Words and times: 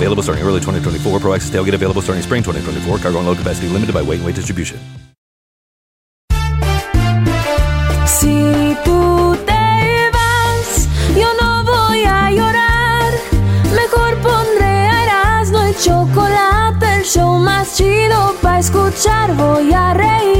Available 0.00 0.22
starting 0.22 0.44
early 0.44 0.60
2024. 0.60 1.20
Pro 1.20 1.34
Access 1.34 1.50
tailgate 1.50 1.74
available 1.74 2.00
starting 2.00 2.22
spring 2.22 2.42
2024. 2.42 2.98
Cargo 3.00 3.18
and 3.18 3.26
load 3.28 3.36
capacity 3.36 3.68
limited 3.68 3.92
by 3.92 4.00
weight 4.00 4.16
and 4.20 4.24
weight 4.24 4.34
distribution. 4.34 4.80
Si 8.06 8.74
tú 8.82 9.36
te 9.44 10.10
vas, 10.16 10.88
yo 11.14 11.28
no 11.40 11.64
voy 11.64 12.04
a 12.04 12.30
llorar. 12.30 13.12
Mejor 13.76 14.16
pondré 14.22 14.88
a 14.88 15.04
Erasmo 15.04 15.68
y 15.68 15.74
chocolate, 15.74 16.86
el 16.96 17.04
show 17.04 17.38
más 17.38 17.76
chido 17.76 18.34
para 18.40 18.60
escuchar. 18.60 19.34
Voy 19.36 19.70
a 19.74 19.92
reír 19.92 20.39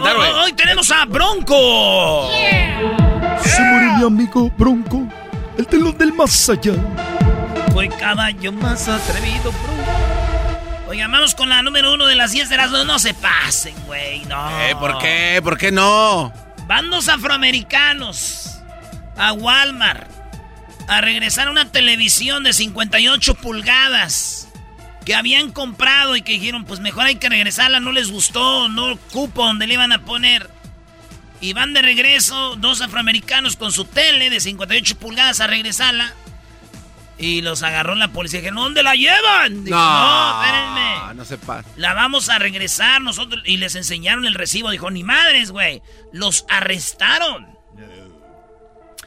Cantar, 0.00 0.16
güey. 0.16 0.44
Hoy 0.44 0.52
tenemos 0.52 0.90
a 0.90 1.04
Bronco. 1.04 2.30
Se 3.44 3.62
murió 3.62 3.92
mi 3.96 4.04
amigo 4.04 4.50
Bronco, 4.56 5.06
el 5.56 5.66
telón 5.66 5.96
del 5.96 6.12
más 6.12 6.48
allá. 6.48 6.74
Fue 7.72 7.88
caballo 7.88 8.52
más 8.52 8.88
atrevido, 8.88 9.52
Bronco. 9.52 9.80
Oigan, 10.88 11.12
vamos 11.12 11.34
con 11.34 11.48
la 11.48 11.62
número 11.62 11.94
uno 11.94 12.06
de 12.06 12.16
las 12.16 12.32
10 12.32 12.48
de 12.48 12.54
Erasmo. 12.56 12.84
No 12.84 12.98
se 12.98 13.14
pasen, 13.14 13.74
güey, 13.86 14.24
no. 14.24 14.60
Eh, 14.62 14.74
¿Por 14.78 14.98
qué? 14.98 15.40
¿Por 15.42 15.56
qué 15.56 15.70
no? 15.70 16.32
Van 16.66 16.90
dos 16.90 17.08
afroamericanos 17.08 18.58
a 19.16 19.32
Walmart 19.32 20.10
a 20.88 21.00
regresar 21.00 21.46
a 21.46 21.50
una 21.52 21.70
televisión 21.70 22.42
de 22.42 22.52
58 22.52 23.34
pulgadas 23.36 24.39
que 25.04 25.14
habían 25.14 25.50
comprado 25.50 26.16
y 26.16 26.22
que 26.22 26.32
dijeron, 26.32 26.64
pues 26.64 26.80
mejor 26.80 27.06
hay 27.06 27.16
que 27.16 27.28
regresarla, 27.28 27.80
no 27.80 27.92
les 27.92 28.10
gustó, 28.10 28.68
no 28.68 28.96
cupo 29.12 29.44
donde 29.44 29.66
le 29.66 29.74
iban 29.74 29.92
a 29.92 30.04
poner. 30.04 30.50
Y 31.40 31.54
van 31.54 31.72
de 31.72 31.80
regreso 31.80 32.56
dos 32.56 32.82
afroamericanos 32.82 33.56
con 33.56 33.72
su 33.72 33.86
tele 33.86 34.28
de 34.28 34.40
58 34.40 34.98
pulgadas 34.98 35.40
a 35.40 35.46
regresarla. 35.46 36.12
Y 37.16 37.42
los 37.42 37.62
agarró 37.62 37.94
la 37.94 38.08
policía. 38.08 38.40
Dijeron, 38.40 38.62
¿dónde 38.62 38.82
la 38.82 38.94
llevan? 38.94 39.64
Dijo, 39.64 39.76
no, 39.76 40.42
espérenme. 40.42 41.14
No 41.14 41.24
se 41.24 41.36
pasa. 41.38 41.68
La 41.76 41.92
vamos 41.92 42.30
a 42.30 42.38
regresar 42.38 43.02
nosotros. 43.02 43.42
Y 43.44 43.58
les 43.58 43.74
enseñaron 43.74 44.24
el 44.24 44.34
recibo. 44.34 44.70
Dijo, 44.70 44.90
ni 44.90 45.02
madres, 45.02 45.50
güey. 45.50 45.82
Los 46.12 46.46
arrestaron. 46.48 47.59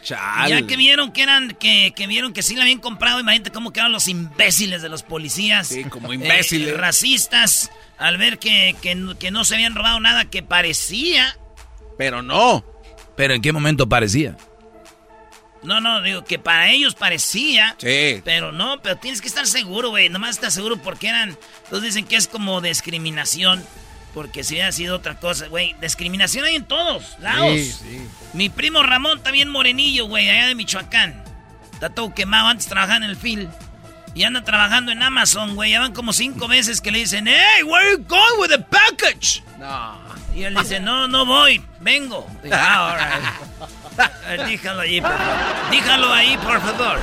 Chale. 0.03 0.49
Ya 0.49 0.67
que 0.67 0.75
vieron 0.75 1.11
que 1.11 1.23
eran, 1.23 1.49
que, 1.51 1.93
que 1.95 2.07
vieron 2.07 2.33
que 2.33 2.43
sí 2.43 2.55
la 2.55 2.63
habían 2.63 2.79
comprado, 2.79 3.19
imagínate 3.19 3.51
cómo 3.51 3.71
quedaron 3.71 3.93
los 3.93 4.07
imbéciles 4.07 4.81
de 4.81 4.89
los 4.89 5.03
policías. 5.03 5.67
Sí, 5.67 5.83
como 5.85 6.13
imbéciles. 6.13 6.69
Eh, 6.69 6.77
racistas, 6.77 7.71
al 7.97 8.17
ver 8.17 8.37
que, 8.39 8.75
que, 8.81 9.15
que 9.17 9.31
no 9.31 9.45
se 9.45 9.55
habían 9.55 9.75
robado 9.75 9.99
nada 9.99 10.25
que 10.25 10.43
parecía. 10.43 11.37
Pero 11.97 12.21
no. 12.21 12.65
¿Pero 13.15 13.33
en 13.33 13.41
qué 13.41 13.51
momento 13.51 13.87
parecía? 13.87 14.35
No, 15.63 15.79
no, 15.79 16.01
digo 16.01 16.25
que 16.25 16.39
para 16.39 16.69
ellos 16.69 16.95
parecía. 16.95 17.75
Sí. 17.77 18.21
Pero 18.25 18.51
no, 18.51 18.81
pero 18.81 18.97
tienes 18.97 19.21
que 19.21 19.27
estar 19.27 19.47
seguro, 19.47 19.89
güey. 19.89 20.09
Nomás 20.09 20.31
estás 20.31 20.53
seguro 20.53 20.77
porque 20.77 21.07
eran. 21.07 21.37
Entonces 21.63 21.93
dicen 21.93 22.05
que 22.05 22.17
es 22.17 22.27
como 22.27 22.59
discriminación. 22.59 23.63
Porque 24.13 24.43
si 24.43 24.53
hubiera 24.55 24.71
sido 24.71 24.95
otra 24.95 25.15
cosa, 25.15 25.47
güey. 25.47 25.75
Discriminación 25.81 26.45
hay 26.45 26.55
en 26.55 26.65
todos 26.65 27.17
lados. 27.19 27.51
Sí, 27.51 27.71
sí. 27.71 28.07
Mi 28.33 28.49
primo 28.49 28.83
Ramón 28.83 29.17
está 29.17 29.31
bien 29.31 29.49
morenillo, 29.49 30.05
güey, 30.05 30.29
allá 30.29 30.47
de 30.47 30.55
Michoacán. 30.55 31.23
Está 31.73 31.89
todo 31.89 32.13
quemado, 32.13 32.47
antes 32.47 32.67
trabajaba 32.67 32.97
en 32.97 33.03
el 33.03 33.15
FIL. 33.15 33.49
Y 34.15 34.23
anda 34.23 34.43
trabajando 34.43 34.91
en 34.91 35.01
Amazon, 35.01 35.55
güey. 35.55 35.71
Ya 35.71 35.79
van 35.79 35.93
como 35.93 36.13
cinco 36.13 36.47
veces 36.47 36.79
que 36.81 36.91
le 36.91 36.99
dicen, 36.99 37.27
hey, 37.27 37.63
where 37.63 37.91
you 37.91 38.03
going 38.07 38.39
with 38.39 38.49
the 38.49 38.59
package? 38.59 39.41
No. 39.57 39.97
Y 40.35 40.43
él 40.43 40.55
dice, 40.55 40.79
no, 40.79 41.07
no 41.07 41.25
voy, 41.25 41.63
vengo. 41.79 42.27
Digo, 42.43 42.55
ah, 42.57 42.91
all 42.91 42.97
right. 42.99 43.69
Eh, 44.27 44.43
Díjalo 44.47 44.81
ahí, 44.81 44.99
por 44.99 45.11
favor. 45.11 45.69
Díjalo 45.71 46.13
ahí, 46.13 46.37
por 46.37 46.61
favor. 46.61 46.99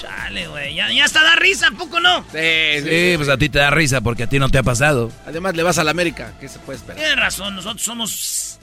Chale, 0.00 0.48
güey. 0.48 0.74
Ya, 0.74 0.90
ya 0.90 1.04
hasta 1.04 1.22
da 1.22 1.36
risa, 1.36 1.68
¿a 1.68 1.72
poco 1.72 2.00
no? 2.00 2.22
Sí, 2.32 2.38
sí. 2.82 2.88
Sí, 2.88 3.12
pues 3.16 3.28
a 3.28 3.36
ti 3.36 3.50
te 3.50 3.58
da 3.58 3.70
risa 3.70 4.00
porque 4.00 4.22
a 4.22 4.26
ti 4.28 4.38
no 4.38 4.48
te 4.48 4.56
ha 4.56 4.62
pasado. 4.62 5.12
Además, 5.26 5.54
le 5.54 5.62
vas 5.62 5.76
a 5.76 5.84
la 5.84 5.90
América. 5.90 6.32
¿Qué 6.40 6.48
se 6.48 6.58
puede 6.60 6.78
esperar? 6.78 6.96
Tienes 6.96 7.16
razón, 7.16 7.54
nosotros 7.54 7.82
somos 7.82 8.58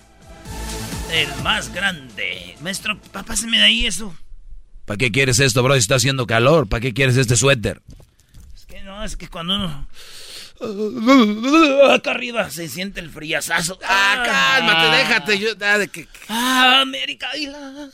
el 1.13 1.27
más 1.43 1.71
grande. 1.71 2.55
Maestro, 2.61 2.99
páseme 3.11 3.59
de 3.59 3.63
ahí 3.65 3.85
eso. 3.85 4.15
¿Para 4.85 4.97
qué 4.97 5.11
quieres 5.11 5.39
esto, 5.39 5.61
bro? 5.61 5.73
Si 5.75 5.79
está 5.79 5.95
haciendo 5.95 6.25
calor. 6.25 6.67
¿Para 6.67 6.81
qué 6.81 6.93
quieres 6.93 7.17
este 7.17 7.35
suéter? 7.35 7.81
Es 8.55 8.65
que 8.65 8.81
no, 8.81 9.03
es 9.03 9.15
que 9.15 9.27
cuando 9.27 9.55
uno... 9.57 9.87
Acá 11.93 12.11
arriba 12.11 12.49
se 12.49 12.67
siente 12.67 12.99
el 12.99 13.11
friazazo. 13.11 13.77
Ah, 13.87 14.23
cálmate, 14.25 14.97
déjate. 14.97 15.37
Yo, 15.39 15.49
ah, 15.61 15.77
de 15.77 15.87
que, 15.87 16.07
Ah, 16.29 16.79
América 16.81 17.27
Islas. 17.37 17.91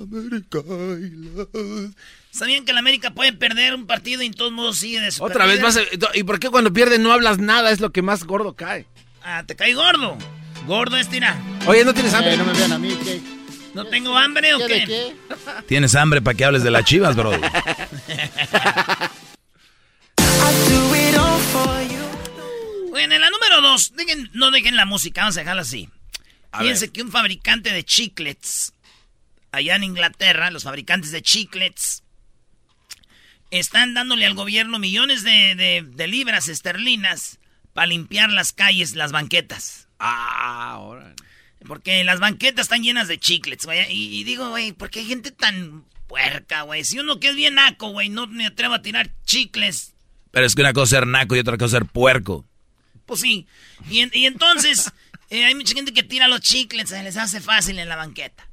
América 0.00 0.60
Island. 0.60 1.94
¿Sabían 2.34 2.64
que 2.64 2.72
la 2.72 2.80
América 2.80 3.12
puede 3.12 3.32
perder 3.32 3.74
un 3.76 3.86
partido 3.86 4.20
y 4.22 4.26
en 4.26 4.34
todos 4.34 4.50
modos 4.50 4.78
sigue 4.78 5.00
de 5.00 5.10
Otra 5.20 5.46
vez 5.46 5.60
a- 5.76 5.82
¿Y 6.14 6.24
por 6.24 6.40
qué 6.40 6.50
cuando 6.50 6.72
pierden 6.72 7.02
no 7.04 7.12
hablas 7.12 7.38
nada? 7.38 7.70
Es 7.70 7.80
lo 7.80 7.92
que 7.92 8.02
más 8.02 8.24
gordo 8.24 8.54
cae. 8.54 8.86
Ah, 9.22 9.44
te 9.46 9.54
cae 9.54 9.72
gordo. 9.74 10.18
Gordo 10.66 10.96
es 10.96 11.08
tira. 11.08 11.40
Oye, 11.66 11.84
¿no 11.84 11.94
tienes 11.94 12.12
hambre? 12.12 12.34
Eh, 12.34 12.36
no 12.36 12.44
me 12.44 12.52
vean 12.54 12.72
a 12.72 12.78
mí, 12.78 12.98
¿qué? 13.04 13.20
¿No 13.74 13.84
tengo 13.86 14.16
hambre 14.16 14.52
o 14.54 14.58
¿Qué 14.58 14.66
qué? 14.66 14.74
de 14.80 14.84
qué? 14.86 15.16
Tienes 15.68 15.94
hambre 15.94 16.22
para 16.22 16.36
que 16.36 16.44
hables 16.44 16.64
de 16.64 16.70
las 16.72 16.84
chivas, 16.84 17.14
bro. 17.14 17.32
Bueno, 22.90 23.14
en 23.16 23.20
la 23.20 23.30
número 23.30 23.60
dos, 23.60 23.92
dejen- 23.94 24.30
no 24.34 24.50
dejen 24.50 24.76
la 24.76 24.84
música, 24.86 25.22
vamos 25.22 25.36
a 25.36 25.40
dejarla 25.40 25.62
así. 25.62 25.88
A 26.52 26.60
Fíjense 26.60 26.86
ver. 26.86 26.92
que 26.92 27.02
un 27.02 27.10
fabricante 27.10 27.70
de 27.72 27.84
chiclets, 27.84 28.72
allá 29.50 29.74
en 29.76 29.82
Inglaterra, 29.84 30.50
los 30.52 30.62
fabricantes 30.62 31.10
de 31.10 31.20
chiclets, 31.20 32.03
están 33.50 33.94
dándole 33.94 34.26
al 34.26 34.34
gobierno 34.34 34.78
millones 34.78 35.22
de, 35.22 35.54
de- 35.54 35.82
de 35.86 36.06
libras 36.08 36.48
esterlinas 36.48 37.38
para 37.72 37.86
limpiar 37.88 38.30
las 38.30 38.52
calles, 38.52 38.94
las 38.94 39.12
banquetas. 39.12 39.88
Ah, 39.98 40.70
ahora. 40.72 41.14
Porque 41.66 42.04
las 42.04 42.20
banquetas 42.20 42.64
están 42.66 42.82
llenas 42.82 43.08
de 43.08 43.18
chiclets, 43.18 43.64
güey. 43.64 43.90
Y, 43.92 44.20
y 44.20 44.24
digo, 44.24 44.50
güey, 44.50 44.72
¿por 44.72 44.90
qué 44.90 45.00
hay 45.00 45.06
gente 45.06 45.30
tan 45.30 45.84
puerca, 46.06 46.62
güey? 46.62 46.84
Si 46.84 46.98
uno 46.98 47.18
que 47.20 47.28
es 47.30 47.36
bien 47.36 47.54
naco, 47.54 47.88
güey, 47.90 48.08
no 48.10 48.26
me 48.26 48.46
atrevo 48.46 48.74
a 48.74 48.82
tirar 48.82 49.10
chicles 49.24 49.94
Pero 50.30 50.44
es 50.46 50.54
que 50.54 50.60
una 50.60 50.72
cosa 50.72 50.84
es 50.84 50.90
ser 51.00 51.06
naco 51.06 51.34
y 51.36 51.38
otra 51.38 51.56
cosa 51.56 51.78
es 51.78 51.82
ser 51.82 51.86
puerco. 51.86 52.44
Pues 53.06 53.20
sí. 53.20 53.46
Y, 53.90 54.00
en- 54.00 54.10
y 54.14 54.26
entonces 54.26 54.90
Eh, 55.30 55.42
hay 55.46 55.54
mucha 55.54 55.74
gente 55.74 55.92
que 55.94 56.02
tira 56.02 56.28
los 56.28 56.42
chicles, 56.42 56.90
se 56.90 57.02
les 57.02 57.16
hace 57.16 57.40
fácil 57.40 57.78
en 57.78 57.88
la 57.88 57.96
banqueta. 57.96 58.46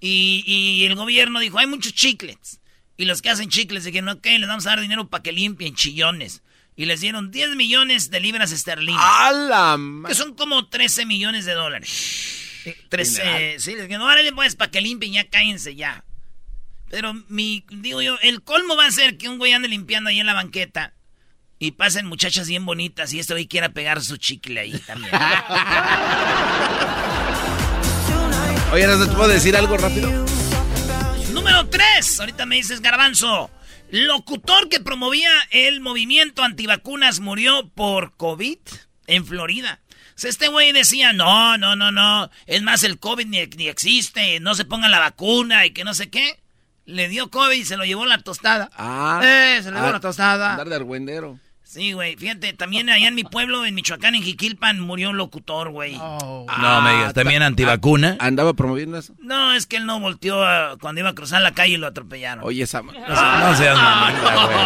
Y, 0.00 0.42
y 0.46 0.84
el 0.86 0.94
gobierno 0.94 1.40
dijo, 1.40 1.58
hay 1.58 1.66
muchos 1.66 1.92
chicles. 1.92 2.60
Y 2.96 3.04
los 3.04 3.22
que 3.22 3.30
hacen 3.30 3.48
chicles 3.48 3.84
dijeron, 3.84 4.08
ok, 4.10 4.24
les 4.24 4.48
vamos 4.48 4.66
a 4.66 4.70
dar 4.70 4.80
dinero 4.80 5.08
para 5.08 5.22
que 5.22 5.32
limpien 5.32 5.74
chillones. 5.74 6.42
Y 6.76 6.86
les 6.86 7.00
dieron 7.00 7.30
10 7.30 7.56
millones 7.56 8.10
de 8.10 8.20
libras 8.20 8.52
esterlinas. 8.52 9.02
¡A 9.04 9.32
la 9.32 9.78
Que 10.06 10.14
son 10.14 10.34
como 10.34 10.68
13 10.68 11.06
millones 11.06 11.44
de 11.44 11.52
dólares. 11.52 12.60
Eh, 12.64 12.76
13, 12.88 13.56
sí, 13.58 13.74
les 13.74 13.82
dijeron, 13.82 14.06
órale 14.06 14.32
pues, 14.32 14.56
para 14.56 14.70
que 14.70 14.80
limpien, 14.80 15.12
ya 15.12 15.28
cállense 15.28 15.74
ya. 15.74 16.04
Pero 16.90 17.12
mi, 17.28 17.64
digo 17.70 18.02
yo, 18.02 18.18
el 18.22 18.42
colmo 18.42 18.76
va 18.76 18.86
a 18.86 18.90
ser 18.90 19.18
que 19.18 19.28
un 19.28 19.38
güey 19.38 19.52
ande 19.52 19.68
limpiando 19.68 20.10
ahí 20.10 20.20
en 20.20 20.26
la 20.26 20.34
banqueta 20.34 20.92
y 21.58 21.72
pasen 21.72 22.06
muchachas 22.06 22.48
bien 22.48 22.66
bonitas 22.66 23.12
y 23.14 23.18
este 23.18 23.34
güey 23.34 23.46
quiera 23.46 23.70
pegar 23.70 24.02
su 24.02 24.16
chicle 24.16 24.60
ahí 24.60 24.78
también. 24.86 25.12
Oye, 28.72 28.86
¿no 28.86 29.06
te 29.06 29.12
puedo 29.12 29.28
decir 29.28 29.56
algo 29.56 29.76
rápido? 29.76 30.24
Número 31.30 31.66
3. 31.68 32.20
Ahorita 32.20 32.46
me 32.46 32.56
dices, 32.56 32.80
Garbanzo. 32.80 33.50
Locutor 33.90 34.68
que 34.68 34.80
promovía 34.80 35.30
el 35.50 35.80
movimiento 35.80 36.42
antivacunas 36.42 37.20
murió 37.20 37.68
por 37.74 38.16
COVID 38.16 38.58
en 39.06 39.26
Florida. 39.26 39.80
O 40.14 40.18
sea, 40.22 40.30
este 40.30 40.48
güey 40.48 40.72
decía, 40.72 41.12
no, 41.12 41.58
no, 41.58 41.76
no, 41.76 41.90
no. 41.92 42.30
Es 42.46 42.62
más, 42.62 42.84
el 42.84 42.98
COVID 42.98 43.26
ni, 43.26 43.46
ni 43.56 43.68
existe. 43.68 44.40
No 44.40 44.54
se 44.54 44.64
ponga 44.64 44.88
la 44.88 44.98
vacuna 44.98 45.66
y 45.66 45.72
que 45.72 45.84
no 45.84 45.94
sé 45.94 46.10
qué. 46.10 46.40
Le 46.84 47.08
dio 47.08 47.30
COVID 47.30 47.56
y 47.56 47.64
se 47.64 47.76
lo 47.76 47.84
llevó 47.84 48.06
la 48.06 48.18
tostada. 48.18 48.70
Ah. 48.76 49.20
Eh, 49.22 49.60
se 49.62 49.70
le 49.70 49.76
llevó 49.76 49.88
Ah, 49.88 49.92
la 49.92 50.00
tostada. 50.00 50.52
Andar 50.52 50.68
de 50.68 50.76
argüendero. 50.76 51.38
Sí, 51.72 51.92
güey. 51.94 52.16
Fíjate, 52.18 52.52
también 52.52 52.90
allá 52.90 53.08
en 53.08 53.14
mi 53.14 53.24
pueblo, 53.24 53.64
en 53.64 53.74
Michoacán, 53.74 54.14
en 54.14 54.22
Jiquilpan, 54.22 54.78
murió 54.78 55.08
un 55.08 55.16
locutor, 55.16 55.70
güey. 55.70 55.96
No 55.96 56.82
me 56.82 56.92
digas, 56.92 57.14
¿también 57.14 57.40
ta- 57.40 57.46
antivacuna? 57.46 58.18
ah, 58.20 58.26
¿Andaba 58.26 58.52
promoviendo 58.52 58.98
eso? 58.98 59.14
No, 59.18 59.54
es 59.54 59.64
que 59.66 59.78
él 59.78 59.86
no 59.86 59.98
volteó 59.98 60.44
a- 60.44 60.76
cuando 60.78 61.00
iba 61.00 61.08
a 61.08 61.14
cruzar 61.14 61.40
la 61.40 61.52
calle 61.52 61.72
y 61.72 61.76
lo 61.78 61.86
atropellaron. 61.86 62.44
Oye, 62.44 62.64
esa... 62.64 62.82
No, 62.82 62.92
no 62.92 63.56
seas 63.56 63.78
mamita, 63.78 64.46
güey. 64.46 64.58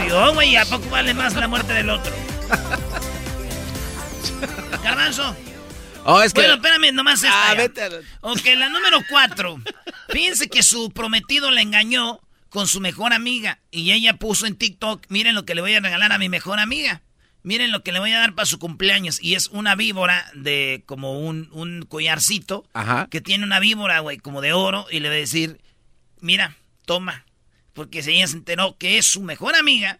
Murió, 0.00 0.32
güey. 0.32 0.50
¿y 0.52 0.56
¿A 0.56 0.64
poco 0.64 0.88
vale 0.88 1.12
más 1.12 1.34
la 1.34 1.46
muerte 1.46 1.74
del 1.74 1.90
otro? 1.90 2.10
Garbanzo. 4.82 5.36
Oh, 6.06 6.22
es 6.22 6.32
que... 6.32 6.40
Bueno, 6.40 6.54
espérame, 6.54 6.92
nomás 6.94 7.22
esta. 7.22 7.50
Ah, 7.50 7.54
ya. 7.54 7.60
vete 7.60 7.82
a 7.82 7.88
Ok, 8.22 8.40
la 8.56 8.70
número 8.70 8.98
cuatro. 9.10 9.58
Fíjense 10.08 10.48
que 10.48 10.62
su 10.62 10.90
prometido 10.90 11.50
le 11.50 11.60
engañó 11.62 12.20
con 12.54 12.68
su 12.68 12.80
mejor 12.80 13.12
amiga. 13.12 13.58
Y 13.72 13.90
ella 13.90 14.16
puso 14.16 14.46
en 14.46 14.54
TikTok, 14.54 15.06
miren 15.08 15.34
lo 15.34 15.44
que 15.44 15.56
le 15.56 15.60
voy 15.60 15.74
a 15.74 15.80
regalar 15.80 16.12
a 16.12 16.18
mi 16.18 16.28
mejor 16.28 16.60
amiga. 16.60 17.02
Miren 17.42 17.72
lo 17.72 17.82
que 17.82 17.90
le 17.90 17.98
voy 17.98 18.12
a 18.12 18.20
dar 18.20 18.36
para 18.36 18.46
su 18.46 18.60
cumpleaños. 18.60 19.20
Y 19.20 19.34
es 19.34 19.48
una 19.48 19.74
víbora 19.74 20.24
de 20.34 20.84
como 20.86 21.18
un, 21.18 21.48
un 21.50 21.82
collarcito. 21.82 22.64
Ajá. 22.72 23.08
Que 23.10 23.20
tiene 23.20 23.42
una 23.42 23.58
víbora, 23.58 23.98
güey, 23.98 24.18
como 24.18 24.40
de 24.40 24.52
oro. 24.52 24.86
Y 24.88 25.00
le 25.00 25.08
va 25.08 25.16
a 25.16 25.18
decir, 25.18 25.60
mira, 26.20 26.56
toma. 26.86 27.24
Porque 27.72 28.04
si 28.04 28.12
ella 28.12 28.28
se 28.28 28.36
enteró 28.36 28.78
que 28.78 28.98
es 28.98 29.06
su 29.06 29.20
mejor 29.20 29.56
amiga, 29.56 29.98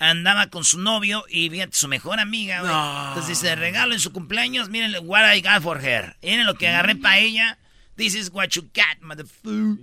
andaba 0.00 0.48
con 0.48 0.64
su 0.64 0.80
novio 0.80 1.24
y 1.28 1.50
fíjate, 1.50 1.76
su 1.76 1.86
mejor 1.86 2.18
amiga, 2.18 2.62
güey. 2.62 2.72
Entonces 3.10 3.40
dice, 3.40 3.54
regalo 3.54 3.94
en 3.94 4.00
su 4.00 4.12
cumpleaños, 4.12 4.70
miren 4.70 4.92
what 5.04 5.32
I 5.32 5.40
got 5.40 5.62
for 5.62 5.80
her. 5.80 6.16
Miren 6.20 6.46
lo 6.46 6.56
que 6.56 6.66
agarré 6.66 6.96
para 6.96 7.20
ella. 7.20 7.58
This 7.96 8.14
is 8.14 8.30
what 8.32 8.48
you 8.50 8.62
got, 8.74 9.00
motherfucker. 9.02 9.76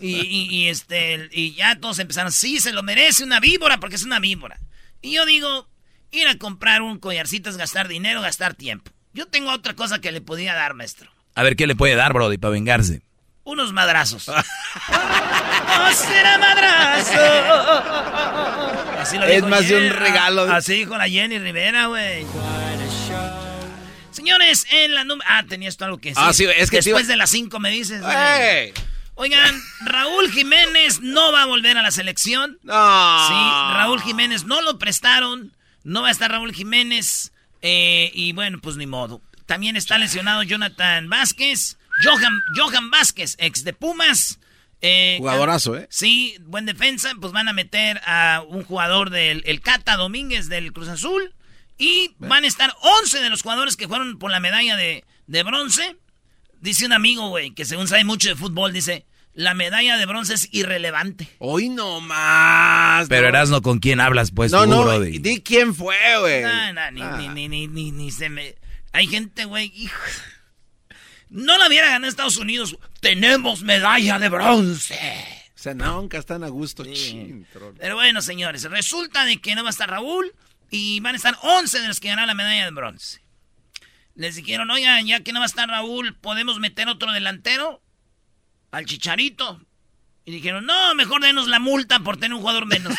Y, 0.00 0.14
y, 0.20 0.48
y, 0.50 0.68
este, 0.68 1.28
y 1.32 1.54
ya 1.54 1.78
todos 1.80 1.98
empezaron, 1.98 2.30
sí, 2.32 2.60
se 2.60 2.72
lo 2.72 2.82
merece 2.82 3.24
una 3.24 3.40
víbora 3.40 3.78
porque 3.78 3.96
es 3.96 4.04
una 4.04 4.20
víbora. 4.20 4.58
Y 5.02 5.12
yo 5.12 5.26
digo, 5.26 5.68
ir 6.12 6.28
a 6.28 6.38
comprar 6.38 6.82
un 6.82 6.98
collarcito 6.98 7.50
es 7.50 7.56
gastar 7.56 7.88
dinero, 7.88 8.20
gastar 8.22 8.54
tiempo. 8.54 8.92
Yo 9.12 9.26
tengo 9.26 9.50
otra 9.50 9.74
cosa 9.74 10.00
que 10.00 10.12
le 10.12 10.20
podía 10.20 10.54
dar, 10.54 10.74
maestro. 10.74 11.10
A 11.34 11.42
ver, 11.42 11.56
¿qué 11.56 11.66
le 11.66 11.74
puede 11.74 11.96
dar, 11.96 12.12
Brody, 12.12 12.38
para 12.38 12.52
vengarse? 12.52 13.02
Unos 13.44 13.72
madrazos. 13.72 14.28
¡Oh, 14.28 15.92
será 15.92 16.38
madrazo! 16.38 17.12
Así 19.00 19.18
lo 19.18 19.24
Es 19.24 19.36
dijo 19.36 19.48
más 19.48 19.68
de 19.68 19.74
un 19.76 19.82
Jenny, 19.82 19.90
regalo. 19.94 20.42
Así 20.42 20.74
dijo 20.74 20.96
la 20.96 21.08
Jenny 21.08 21.38
Rivera, 21.38 21.86
güey. 21.86 22.26
Señores, 24.26 24.66
en 24.72 24.92
la 24.92 25.04
número... 25.04 25.28
Ah, 25.30 25.44
tenía 25.48 25.68
esto 25.68 25.84
algo 25.84 25.98
que 25.98 26.08
decir. 26.08 26.24
Ah, 26.26 26.32
sí, 26.32 26.46
es 26.56 26.68
que 26.68 26.78
Después 26.78 27.06
de 27.06 27.14
las 27.14 27.30
5 27.30 27.60
me 27.60 27.70
dices. 27.70 28.02
Oigan, 29.14 29.62
Raúl 29.84 30.32
Jiménez 30.32 31.00
no 31.00 31.30
va 31.30 31.42
a 31.42 31.46
volver 31.46 31.78
a 31.78 31.82
la 31.82 31.92
selección. 31.92 32.58
No. 32.64 33.28
Sí, 33.28 33.34
Raúl 33.74 34.02
Jiménez 34.02 34.44
no 34.44 34.62
lo 34.62 34.78
prestaron. 34.80 35.52
No 35.84 36.02
va 36.02 36.08
a 36.08 36.10
estar 36.10 36.28
Raúl 36.30 36.52
Jiménez. 36.52 37.32
eh, 37.62 38.10
y 38.14 38.32
bueno, 38.32 38.58
pues 38.60 38.76
ni 38.76 38.86
modo. 38.86 39.22
También 39.46 39.76
está 39.76 39.96
lesionado 39.96 40.42
Jonathan 40.42 41.08
Vázquez. 41.08 41.78
Johan, 42.02 42.40
Johan 42.56 42.90
Vázquez, 42.90 43.36
ex 43.38 43.62
de 43.62 43.72
Pumas. 43.74 44.40
Eh, 44.82 45.16
Jugadorazo, 45.18 45.76
¿eh? 45.76 45.86
Sí, 45.88 46.36
buen 46.40 46.66
defensa. 46.66 47.12
Pues 47.20 47.32
van 47.32 47.46
a 47.48 47.52
meter 47.52 48.00
a 48.04 48.42
un 48.46 48.64
jugador 48.64 49.10
del 49.10 49.44
el 49.46 49.60
Cata 49.60 49.96
Domínguez 49.96 50.48
del 50.48 50.72
Cruz 50.72 50.88
Azul. 50.88 51.32
Y 51.78 52.14
van 52.18 52.44
a 52.44 52.46
estar 52.46 52.74
11 53.02 53.20
de 53.20 53.30
los 53.30 53.42
jugadores 53.42 53.76
que 53.76 53.88
fueron 53.88 54.18
por 54.18 54.30
la 54.30 54.40
medalla 54.40 54.76
de, 54.76 55.04
de 55.26 55.42
bronce. 55.42 55.96
Dice 56.60 56.86
un 56.86 56.92
amigo, 56.92 57.28
güey, 57.28 57.50
que 57.52 57.64
según 57.64 57.86
sabe 57.88 58.04
mucho 58.04 58.28
de 58.30 58.34
fútbol, 58.34 58.72
dice, 58.72 59.04
la 59.34 59.52
medalla 59.52 59.98
de 59.98 60.06
bronce 60.06 60.34
es 60.34 60.48
irrelevante. 60.52 61.28
Hoy 61.38 61.68
no 61.68 62.00
más. 62.00 63.08
Pero 63.08 63.22
no. 63.22 63.28
Erasno, 63.28 63.60
¿con 63.62 63.78
quién 63.78 64.00
hablas, 64.00 64.30
pues, 64.30 64.52
No, 64.52 64.64
tú, 64.64 64.70
no, 64.70 64.84
Brody? 64.84 65.18
di 65.18 65.42
quién 65.42 65.74
fue, 65.74 65.96
güey. 66.20 66.42
No, 66.42 66.72
no, 66.72 66.90
ni, 66.92 67.02
Ah. 67.02 67.16
ni, 67.18 67.28
ni, 67.28 67.48
ni, 67.48 67.68
ni, 67.68 67.92
ni 67.92 68.10
se 68.10 68.30
me... 68.30 68.54
Hay 68.92 69.06
gente, 69.06 69.44
güey, 69.44 69.70
hijo... 69.74 70.00
No 71.28 71.58
la 71.58 71.66
hubiera 71.66 71.88
ganado 71.90 72.08
Estados 72.08 72.36
Unidos. 72.36 72.76
Tenemos 73.00 73.62
medalla 73.62 74.18
de 74.18 74.28
bronce. 74.28 74.94
O 75.54 75.58
sea, 75.58 75.74
nunca 75.74 76.18
están 76.18 76.44
a 76.44 76.48
gusto. 76.48 76.84
Chin, 76.84 77.46
troll. 77.52 77.74
Pero 77.78 77.96
bueno, 77.96 78.22
señores, 78.22 78.62
resulta 78.64 79.24
de 79.24 79.38
que 79.40 79.54
no 79.56 79.62
va 79.64 79.70
a 79.70 79.72
estar 79.72 79.90
Raúl 79.90 80.32
y 80.70 81.00
van 81.00 81.14
a 81.14 81.16
estar 81.16 81.36
11 81.42 81.80
de 81.80 81.88
los 81.88 82.00
que 82.00 82.08
ganaron 82.08 82.28
la 82.28 82.34
medalla 82.34 82.64
de 82.64 82.70
bronce. 82.70 83.20
Les 84.14 84.34
dijeron, 84.34 84.70
oigan, 84.70 85.06
ya 85.06 85.20
que 85.20 85.32
no 85.32 85.40
va 85.40 85.44
a 85.44 85.46
estar 85.46 85.68
Raúl, 85.68 86.14
¿podemos 86.14 86.58
meter 86.58 86.88
otro 86.88 87.12
delantero? 87.12 87.82
Al 88.70 88.86
Chicharito. 88.86 89.60
Y 90.24 90.32
dijeron, 90.32 90.64
no, 90.66 90.94
mejor 90.94 91.22
denos 91.22 91.46
la 91.48 91.60
multa 91.60 92.00
por 92.00 92.16
tener 92.16 92.34
un 92.34 92.40
jugador 92.40 92.66
menos. 92.66 92.94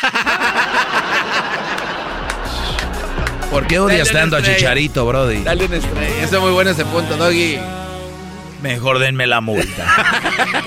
¿Por 3.50 3.66
qué 3.66 3.78
odias 3.78 4.10
tanto 4.12 4.36
a. 4.36 4.42
Chicharito, 4.42 5.06
Brody? 5.06 5.42
Dale 5.42 5.64
una 5.64 5.76
estrella. 5.76 6.22
Está 6.22 6.38
muy 6.38 6.52
bueno 6.52 6.70
ese 6.70 6.84
punto, 6.84 7.16
Doggy. 7.16 7.58
Mejor 8.62 8.98
denme 8.98 9.26
la 9.26 9.40
multa. 9.40 9.86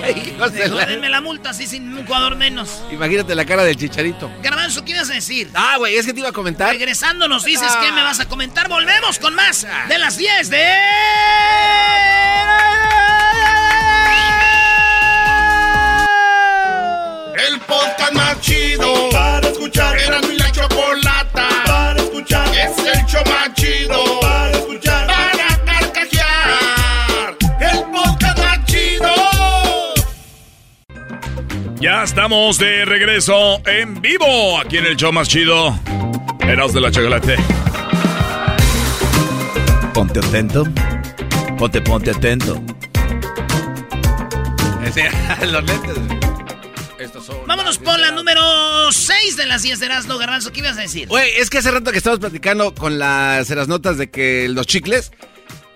Mejor 0.00 0.70
la- 0.70 0.86
denme 0.86 1.08
la 1.10 1.20
multa 1.20 1.50
así 1.50 1.66
sin 1.66 1.92
un 1.96 2.06
jugador 2.06 2.36
menos. 2.36 2.82
Imagínate 2.90 3.34
la 3.34 3.44
cara 3.44 3.64
del 3.64 3.76
chicharito. 3.76 4.30
Garbanzo, 4.42 4.82
¿qué 4.84 4.92
ibas 4.92 5.10
a 5.10 5.14
decir? 5.14 5.50
Ah, 5.54 5.74
güey, 5.78 5.96
es 5.96 6.06
que 6.06 6.12
te 6.14 6.20
iba 6.20 6.30
a 6.30 6.32
comentar. 6.32 6.70
Regresando 6.72 7.28
nos 7.28 7.44
dices 7.44 7.70
qué 7.82 7.92
me 7.92 8.02
vas 8.02 8.20
a 8.20 8.26
comentar. 8.26 8.68
Volvemos 8.68 9.18
con 9.18 9.34
más 9.34 9.66
de 9.88 9.98
las 9.98 10.16
10 10.16 10.48
de... 10.50 10.66
El 17.48 17.58
podcast 17.60 18.12
más 18.14 18.40
chido 18.40 19.08
para 19.10 19.48
escuchar. 19.48 19.98
Era 19.98 20.20
mi 20.22 20.36
la 20.36 20.50
chocolata 20.52 21.48
para 21.66 22.00
escuchar. 22.00 22.46
Es 22.54 22.78
el 22.78 23.06
show 23.06 23.22
más 23.26 23.52
chido 23.54 24.20
para 24.20 24.50
escuchar. 24.52 24.91
Ya 31.82 32.04
estamos 32.04 32.58
de 32.58 32.84
regreso 32.84 33.60
en 33.66 34.00
vivo 34.00 34.60
aquí 34.60 34.76
en 34.76 34.86
el 34.86 34.96
show 34.96 35.12
más 35.12 35.26
chido. 35.26 35.76
Eras 36.38 36.72
de 36.72 36.80
la 36.80 36.92
chocolate. 36.92 37.34
Ponte 39.92 40.20
atento. 40.20 40.64
Ponte, 41.58 41.80
ponte 41.80 42.12
atento. 42.12 42.62
Los 45.44 45.64
lentes. 45.64 45.96
Estos 47.00 47.26
son. 47.26 47.38
Vámonos 47.48 47.78
por 47.78 47.98
la 47.98 48.12
número 48.12 48.92
6 48.92 49.36
de 49.36 49.46
las 49.46 49.62
10 49.62 49.80
de 49.80 49.86
Erasmo 49.86 50.18
Garbanzo. 50.18 50.52
¿Qué 50.52 50.60
ibas 50.60 50.78
a 50.78 50.82
decir? 50.82 51.08
Güey, 51.08 51.32
es 51.36 51.50
que 51.50 51.58
hace 51.58 51.72
rato 51.72 51.90
que 51.90 51.98
estábamos 51.98 52.20
platicando 52.20 52.76
con 52.76 53.00
las, 53.00 53.50
las 53.50 53.66
notas 53.66 53.98
de 53.98 54.08
que 54.08 54.48
los 54.48 54.68
chicles. 54.68 55.10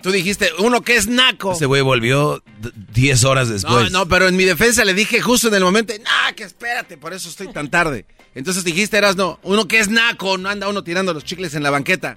Tú 0.06 0.12
dijiste, 0.12 0.50
uno 0.60 0.82
que 0.82 0.94
es 0.94 1.08
naco. 1.08 1.50
Ese 1.50 1.66
güey 1.66 1.82
volvió 1.82 2.40
d- 2.60 2.70
10 2.92 3.24
horas 3.24 3.48
No, 3.48 3.54
después. 3.54 3.90
no, 3.90 4.06
pero 4.06 4.28
en 4.28 4.36
mi 4.36 4.44
defensa 4.44 4.84
le 4.84 4.94
dije 4.94 5.20
justo 5.20 5.48
en 5.48 5.54
el 5.54 5.64
momento, 5.64 5.92
no, 5.98 6.36
que 6.36 6.44
espérate, 6.44 6.96
por 6.96 7.12
eso 7.12 7.28
estoy 7.28 7.48
tan 7.52 7.68
tarde. 7.70 8.06
Entonces 8.36 8.62
dijiste, 8.62 8.96
eras 8.96 9.16
no, 9.16 9.40
uno 9.42 9.66
que 9.66 9.80
es 9.80 9.88
naco, 9.88 10.38
no 10.38 10.48
anda 10.48 10.68
uno 10.68 10.84
tirando 10.84 11.12
los 11.12 11.24
chicles 11.24 11.54
en 11.56 11.64
la 11.64 11.70
banqueta. 11.70 12.16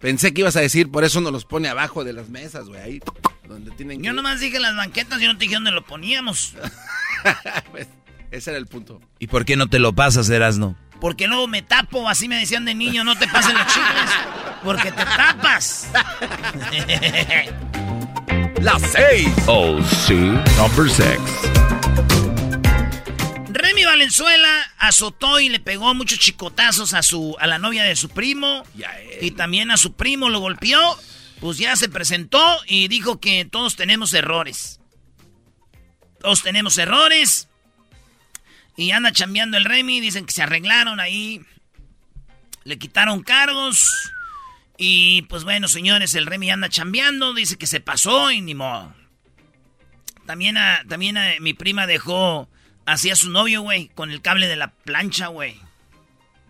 Pensé 0.00 0.34
que 0.34 0.42
ibas 0.42 0.56
a 0.56 0.60
decir, 0.60 0.90
por 0.90 1.02
eso 1.02 1.18
uno 1.20 1.30
los 1.30 1.46
pone 1.46 1.66
abajo 1.68 2.04
de 2.04 2.12
las 2.12 2.28
mesas, 2.28 2.66
güey, 2.68 2.78
ahí 2.82 3.00
donde 3.48 3.70
tienen 3.70 4.00
que... 4.02 4.06
Yo 4.08 4.12
nomás 4.12 4.38
dije 4.40 4.60
las 4.60 4.76
banquetas, 4.76 5.18
yo 5.18 5.28
no 5.32 5.38
te 5.38 5.46
dije 5.46 5.54
dónde 5.54 5.70
lo 5.70 5.82
poníamos. 5.82 6.52
Pues, 7.70 7.86
ese 8.30 8.50
era 8.50 8.58
el 8.58 8.66
punto. 8.66 9.00
¿Y 9.18 9.28
por 9.28 9.46
qué 9.46 9.56
no 9.56 9.68
te 9.68 9.78
lo 9.78 9.94
pasas, 9.94 10.28
Erasno? 10.28 10.76
Porque 11.00 11.26
luego 11.26 11.46
me 11.46 11.62
tapo, 11.62 12.08
así 12.08 12.28
me 12.28 12.36
decían 12.36 12.64
de 12.64 12.74
niño, 12.74 13.04
no 13.04 13.16
te 13.16 13.28
pasen 13.28 13.54
los 13.54 13.66
chicles. 13.66 14.10
Porque 14.62 14.90
te 14.92 15.04
tapas. 15.04 15.88
La 18.60 18.78
6. 18.78 19.28
Oh, 19.46 19.78
sí. 20.06 20.14
Number 20.56 20.90
6. 20.90 21.18
Remy 23.50 23.84
Valenzuela 23.84 24.72
azotó 24.78 25.38
y 25.38 25.50
le 25.50 25.60
pegó 25.60 25.92
muchos 25.94 26.18
chicotazos 26.18 26.94
a 26.94 27.02
su 27.02 27.36
a 27.38 27.46
la 27.46 27.58
novia 27.58 27.84
de 27.84 27.94
su 27.94 28.08
primo 28.08 28.64
y 29.20 29.32
también 29.32 29.70
a 29.70 29.76
su 29.76 29.92
primo 29.92 30.30
lo 30.30 30.40
golpeó. 30.40 30.98
Pues 31.40 31.58
ya 31.58 31.76
se 31.76 31.90
presentó 31.90 32.40
y 32.66 32.88
dijo 32.88 33.20
que 33.20 33.44
todos 33.44 33.76
tenemos 33.76 34.14
errores. 34.14 34.80
Todos 36.20 36.42
tenemos 36.42 36.78
errores. 36.78 37.48
Y 38.76 38.90
anda 38.90 39.12
chambeando 39.12 39.56
el 39.56 39.64
Remy, 39.64 40.00
dicen 40.00 40.26
que 40.26 40.32
se 40.32 40.42
arreglaron 40.42 41.00
ahí. 41.00 41.40
Le 42.64 42.78
quitaron 42.78 43.22
cargos. 43.22 44.12
Y 44.76 45.22
pues 45.22 45.44
bueno, 45.44 45.68
señores, 45.68 46.14
el 46.14 46.26
Remy 46.26 46.50
anda 46.50 46.68
chambeando, 46.68 47.34
dice 47.34 47.56
que 47.56 47.66
se 47.66 47.80
pasó 47.80 48.30
y 48.30 48.40
ni 48.40 48.54
modo. 48.54 48.92
También 50.26 50.56
a, 50.56 50.82
también 50.88 51.16
a, 51.16 51.34
mi 51.40 51.54
prima 51.54 51.86
dejó 51.86 52.48
así 52.86 53.10
a 53.10 53.16
su 53.16 53.30
novio, 53.30 53.62
güey, 53.62 53.88
con 53.94 54.10
el 54.10 54.22
cable 54.22 54.48
de 54.48 54.56
la 54.56 54.72
plancha, 54.72 55.28
güey. 55.28 55.60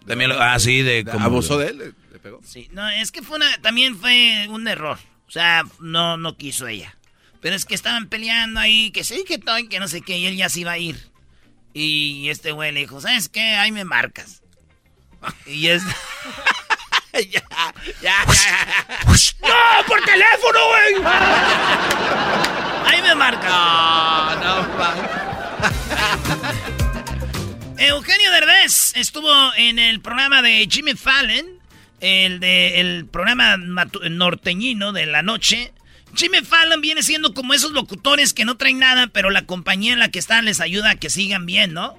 También 0.06 0.30
lo, 0.30 0.40
ah, 0.40 0.58
sí, 0.58 0.82
de 0.82 1.04
como... 1.04 1.24
¿Abusó 1.24 1.58
de 1.58 1.68
él? 1.68 1.78
¿Le, 1.78 1.84
le 2.12 2.18
pegó? 2.18 2.40
Sí, 2.44 2.68
no, 2.72 2.88
es 2.88 3.10
que 3.10 3.22
fue 3.22 3.36
una, 3.36 3.58
también 3.58 3.96
fue 3.96 4.46
un 4.48 4.66
error. 4.68 4.98
O 5.26 5.30
sea, 5.30 5.64
no, 5.80 6.16
no 6.16 6.36
quiso 6.36 6.68
ella. 6.68 6.96
Pero 7.40 7.56
es 7.56 7.64
que 7.64 7.74
estaban 7.74 8.08
peleando 8.08 8.60
ahí, 8.60 8.90
que 8.90 9.04
sí, 9.04 9.24
que 9.26 9.38
todo, 9.38 9.56
que 9.68 9.80
no 9.80 9.88
sé 9.88 10.00
qué, 10.00 10.18
y 10.18 10.26
él 10.26 10.36
ya 10.36 10.48
se 10.48 10.60
iba 10.60 10.72
a 10.72 10.78
ir. 10.78 11.13
Y 11.74 12.30
este 12.30 12.52
güey 12.52 12.70
le 12.70 12.80
dijo, 12.80 13.00
¿sabes 13.00 13.28
qué? 13.28 13.56
Ahí 13.56 13.72
me 13.72 13.84
marcas. 13.84 14.40
Y 15.46 15.68
es... 15.68 15.82
ya, 17.12 17.20
ya, 17.30 17.74
ya. 18.02 18.24
¡No, 19.42 19.86
por 19.86 20.02
teléfono, 20.04 20.58
güey! 20.68 20.94
Ahí 22.86 23.02
me 23.02 23.14
marcas. 23.14 23.50
No, 24.40 24.62
no, 24.62 25.24
Eugenio 27.78 28.30
Derbez 28.30 28.92
estuvo 28.96 29.30
en 29.56 29.78
el 29.78 30.00
programa 30.00 30.42
de 30.42 30.66
Jimmy 30.70 30.94
Fallon, 30.94 31.44
el 32.00 32.40
de 32.40 32.80
el 32.80 33.06
programa 33.06 33.56
norteñino 33.56 34.92
de 34.92 35.06
la 35.06 35.22
noche. 35.22 35.72
Jimmy 36.14 36.42
Fallon 36.42 36.80
viene 36.80 37.02
siendo 37.02 37.34
como 37.34 37.54
esos 37.54 37.72
locutores 37.72 38.32
que 38.32 38.44
no 38.44 38.56
traen 38.56 38.78
nada, 38.78 39.08
pero 39.08 39.30
la 39.30 39.46
compañía 39.46 39.92
en 39.92 39.98
la 39.98 40.10
que 40.10 40.18
están 40.18 40.44
les 40.44 40.60
ayuda 40.60 40.90
a 40.90 40.96
que 40.96 41.10
sigan 41.10 41.46
bien, 41.46 41.72
¿no? 41.72 41.98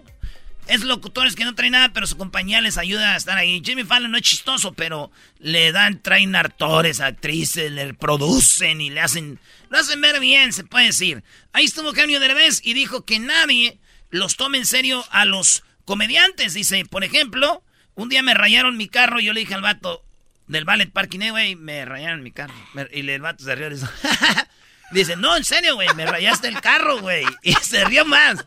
Es 0.67 0.83
locutores 0.83 1.35
que 1.35 1.45
no 1.45 1.53
traen 1.53 1.73
nada, 1.73 1.93
pero 1.93 2.07
su 2.07 2.17
compañía 2.17 2.59
les 2.59 2.77
ayuda 2.77 3.13
a 3.13 3.17
estar 3.17 3.37
ahí. 3.37 3.61
Jimmy 3.63 3.83
Fallon 3.83 4.09
no 4.09 4.17
es 4.17 4.23
chistoso, 4.23 4.73
pero 4.73 5.11
le 5.39 5.71
dan, 5.71 6.01
traen 6.01 6.35
actores, 6.35 7.01
actrices, 7.01 7.71
le 7.71 7.93
producen 7.93 8.81
y 8.81 8.89
le 8.89 9.01
hacen, 9.01 9.39
lo 9.69 9.77
hacen 9.77 10.01
ver 10.01 10.19
bien, 10.19 10.53
se 10.53 10.63
puede 10.63 10.87
decir. 10.87 11.23
Ahí 11.53 11.65
estuvo 11.65 11.89
Eugenio 11.89 12.19
Derbez 12.19 12.61
y 12.63 12.73
dijo 12.73 13.05
que 13.05 13.19
nadie 13.19 13.79
los 14.09 14.37
tome 14.37 14.57
en 14.57 14.65
serio 14.65 15.05
a 15.11 15.25
los 15.25 15.63
comediantes. 15.83 16.55
Dice, 16.55 16.85
por 16.85 17.03
ejemplo, 17.03 17.63
un 17.93 18.09
día 18.09 18.23
me 18.23 18.33
rayaron 18.33 18.77
mi 18.77 18.87
carro 18.87 19.19
y 19.19 19.25
yo 19.25 19.33
le 19.33 19.41
dije 19.41 19.53
al 19.53 19.61
vato 19.61 20.03
del 20.47 20.65
ballet 20.65 20.91
parking, 20.91 21.21
eh, 21.21 21.31
güey, 21.31 21.55
me 21.55 21.85
rayaron 21.85 22.21
mi 22.23 22.31
carro. 22.31 22.53
Me- 22.73 22.87
y 22.91 23.07
el 23.09 23.21
vato 23.21 23.43
se 23.43 23.55
rió 23.55 23.67
y 23.67 23.71
dice, 23.71 23.87
dice, 24.91 25.15
no, 25.15 25.35
en 25.35 25.43
serio, 25.43 25.75
güey, 25.75 25.87
me 25.95 26.05
rayaste 26.05 26.47
el 26.47 26.61
carro, 26.61 26.99
güey. 26.99 27.25
Y 27.43 27.53
se 27.61 27.83
rió 27.85 28.05
más. 28.05 28.45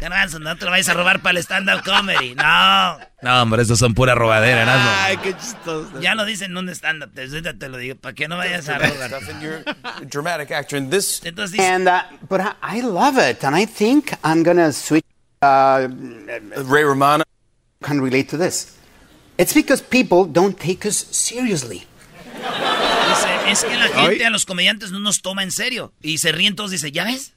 Garbanzo, 0.00 0.38
no 0.38 0.56
te 0.56 0.64
lo 0.64 0.70
vayas 0.70 0.88
a 0.88 0.94
robar 0.94 1.20
para 1.20 1.38
el 1.38 1.44
stand-up 1.44 1.82
comedy. 1.84 2.34
No. 2.34 2.98
No, 3.22 3.42
hombre, 3.42 3.62
estos 3.62 3.78
son 3.78 3.94
pura 3.94 4.14
robadera, 4.14 4.64
¿no? 4.64 4.72
Ay, 4.74 5.16
qué 5.18 5.34
chistoso. 5.36 6.00
Ya 6.00 6.14
lo 6.14 6.24
dicen 6.24 6.52
en 6.52 6.58
un 6.58 6.68
stand-up, 6.70 7.12
te, 7.14 7.22
ahorita 7.22 7.58
te 7.58 7.68
lo 7.68 7.76
digo, 7.78 7.96
para 7.96 8.14
que 8.14 8.28
no 8.28 8.36
vayas 8.36 8.68
a 8.68 8.78
robar. 8.78 9.10
dramatic 10.08 10.50
actor. 10.52 10.78
And 10.78 10.90
this 10.90 11.22
Entonces 11.24 11.52
dice, 11.52 11.66
And 11.66 11.88
uh, 11.88 12.02
but 12.28 12.40
I, 12.40 12.78
I 12.78 12.80
love 12.82 13.18
it, 13.18 13.42
and 13.44 13.56
I 13.56 13.66
think 13.66 14.12
I'm 14.22 14.42
gonna 14.42 14.72
switch. 14.72 15.04
Uh, 15.42 15.88
Ray 16.64 16.84
Romano. 16.84 17.24
can 17.82 18.00
relate 18.00 18.28
to 18.30 18.36
this. 18.38 18.75
It's 19.38 19.52
because 19.54 19.82
people 19.82 20.24
don't 20.24 20.58
take 20.58 20.86
us 20.88 20.96
seriously. 21.10 21.86
dice, 22.34 23.50
es 23.50 23.64
que 23.64 23.76
la 23.76 23.88
gente 23.88 24.24
a 24.24 24.30
los 24.30 24.44
comediantes 24.46 24.90
no 24.92 24.98
nos 24.98 25.20
toma 25.22 25.42
en 25.42 25.50
serio. 25.50 25.92
Y 26.02 26.18
se 26.18 26.32
ríen 26.32 26.56
todos, 26.56 26.70
dice, 26.70 26.90
¿ya 26.90 27.04
ves? 27.04 27.32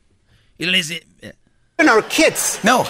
Y 0.57 0.65
le 0.65 0.77
dice, 0.77 1.05
eh, 1.21 1.33
Even 1.77 1.89
our 1.89 2.03
kids. 2.09 2.59
No, 2.63 2.83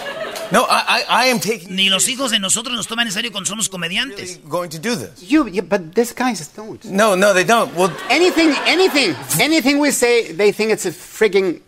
no, 0.52 0.66
I, 0.68 1.04
I, 1.08 1.26
I 1.28 1.32
am 1.32 1.40
taking 1.40 1.76
ni 1.76 1.90
los 1.90 2.08
hijos 2.08 2.32
de 2.32 2.40
nosotros 2.40 2.76
nos 2.76 2.88
toman 2.88 3.06
en 3.06 3.14
serio 3.14 3.32
cuando 3.32 3.48
somos 3.48 3.70
comediantes. 3.70 4.40
going 4.50 4.70
to 4.70 4.80
do 4.80 4.96
this. 4.96 5.22
You, 5.30 5.48
you, 5.48 5.62
but 5.62 5.94
these 5.94 6.12
guys 6.12 6.48
don't. 6.56 6.84
No, 6.86 7.14
no, 7.16 7.32
they 7.34 7.44
don't. 7.44 7.72
Well, 7.76 7.92
Anything, 8.10 8.56
anything, 8.66 9.16
anything 9.40 9.80
we 9.80 9.92
say, 9.92 10.32
they 10.32 10.52
think 10.52 10.72
it's 10.72 10.88
a 10.88 10.92
frigging 10.92 11.62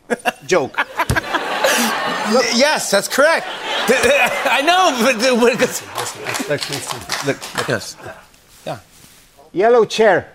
joke. 0.47 0.75
yes, 2.55 2.91
that's 2.91 3.07
correct. 3.07 3.45
I 3.87 4.61
know, 4.63 4.97
but 5.03 5.17
but- 5.19 5.51
because- 5.57 5.81
look, 7.25 7.37
yes, 7.67 7.95
yeah. 8.65 8.79
Yellow 9.53 9.85
chair. 9.85 10.27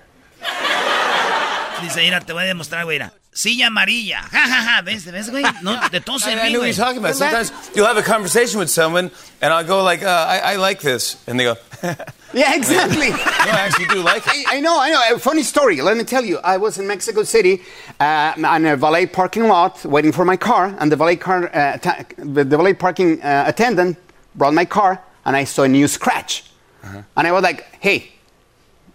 Dice, 1.82 1.96
mira, 1.96 2.20
te 2.20 2.32
voy 2.32 2.42
a 2.44 2.46
demostrar, 2.46 2.84
güey. 2.84 3.00
Silla 3.32 3.66
amarilla. 3.66 4.22
Ja, 4.32 4.46
ja, 4.46 4.62
ja. 4.62 4.82
¿Ves? 4.82 5.04
¿Ves, 5.04 5.30
güey? 5.30 5.44
No, 5.62 5.78
de 5.90 6.00
todo 6.00 6.18
se 6.18 6.30
I, 6.30 6.32
I 6.32 6.36
know 6.52 6.60
what 6.60 6.66
güey. 6.66 6.66
you're 6.68 6.74
talking 6.74 6.98
about. 6.98 7.14
Sometimes 7.14 7.52
you'll 7.74 7.86
have 7.86 7.98
a 7.98 8.02
conversation 8.02 8.58
with 8.58 8.70
someone, 8.70 9.10
and 9.42 9.52
I'll 9.52 9.64
go 9.64 9.82
like, 9.84 10.02
uh, 10.02 10.08
I, 10.26 10.52
I 10.54 10.56
like 10.56 10.80
this, 10.80 11.16
and 11.26 11.38
they 11.38 11.44
go, 11.44 11.56
No, 11.82 11.94
Yeah, 12.34 12.54
exactly. 12.54 13.08
I 13.12 13.50
actually 13.50 13.86
do 13.86 14.02
like 14.02 14.26
it. 14.26 14.46
I, 14.48 14.56
I 14.56 14.60
know, 14.60 14.78
I 14.78 14.90
know. 14.90 15.14
A 15.14 15.18
funny 15.18 15.42
story. 15.42 15.80
Let 15.80 15.96
me 15.96 16.04
tell 16.04 16.24
you. 16.24 16.38
I 16.38 16.56
was 16.58 16.76
in 16.78 16.86
Mexico 16.86 17.22
City 17.22 17.62
uh, 18.00 18.34
on 18.44 18.66
a 18.66 18.76
valet 18.76 19.06
parking 19.06 19.46
lot 19.48 19.84
waiting 19.84 20.12
for 20.12 20.24
my 20.24 20.36
car, 20.36 20.74
and 20.78 20.90
the 20.92 20.96
valet 20.96 21.16
car, 21.16 21.48
uh, 21.54 21.78
ta- 21.78 22.04
the, 22.18 22.44
valet 22.44 22.74
parking 22.74 23.22
uh, 23.22 23.44
attendant 23.46 23.96
brought 24.34 24.52
my 24.54 24.64
car, 24.66 25.00
and 25.24 25.36
I 25.36 25.44
saw 25.44 25.62
a 25.62 25.68
new 25.68 25.88
scratch, 25.88 26.44
and 26.82 27.26
I 27.26 27.32
was 27.32 27.42
like, 27.42 27.64
"Hey, 27.80 28.12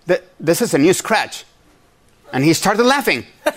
th- 0.07 0.21
this 0.39 0.61
is 0.61 0.73
a 0.73 0.77
new 0.77 0.93
scratch," 0.93 1.45
and 2.33 2.43
he 2.43 2.53
started 2.53 2.83
laughing. 2.83 3.25
and 3.45 3.55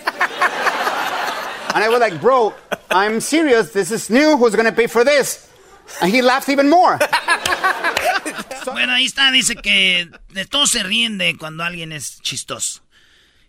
I 1.83 1.89
was 1.89 1.99
like, 1.99 2.19
"Bro, 2.21 2.53
I'm 2.89 3.19
serious. 3.21 3.71
This 3.71 3.91
is 3.91 4.09
new. 4.09 4.37
Who's 4.37 4.55
gonna 4.55 4.71
pay 4.71 4.87
for 4.87 5.03
this?" 5.03 5.47
And 6.01 6.09
he 6.09 6.21
laughed 6.21 6.49
even 6.49 6.69
more. 6.69 6.97
Bueno, 8.71 8.93
ahí 8.93 9.05
está, 9.05 9.31
dice 9.31 9.55
que 9.55 10.09
de 10.29 10.45
todos 10.45 10.71
se 10.71 10.83
ríen 10.83 11.17
de 11.17 11.37
cuando 11.37 11.63
alguien 11.63 11.91
es 11.91 12.19
chistoso. 12.21 12.83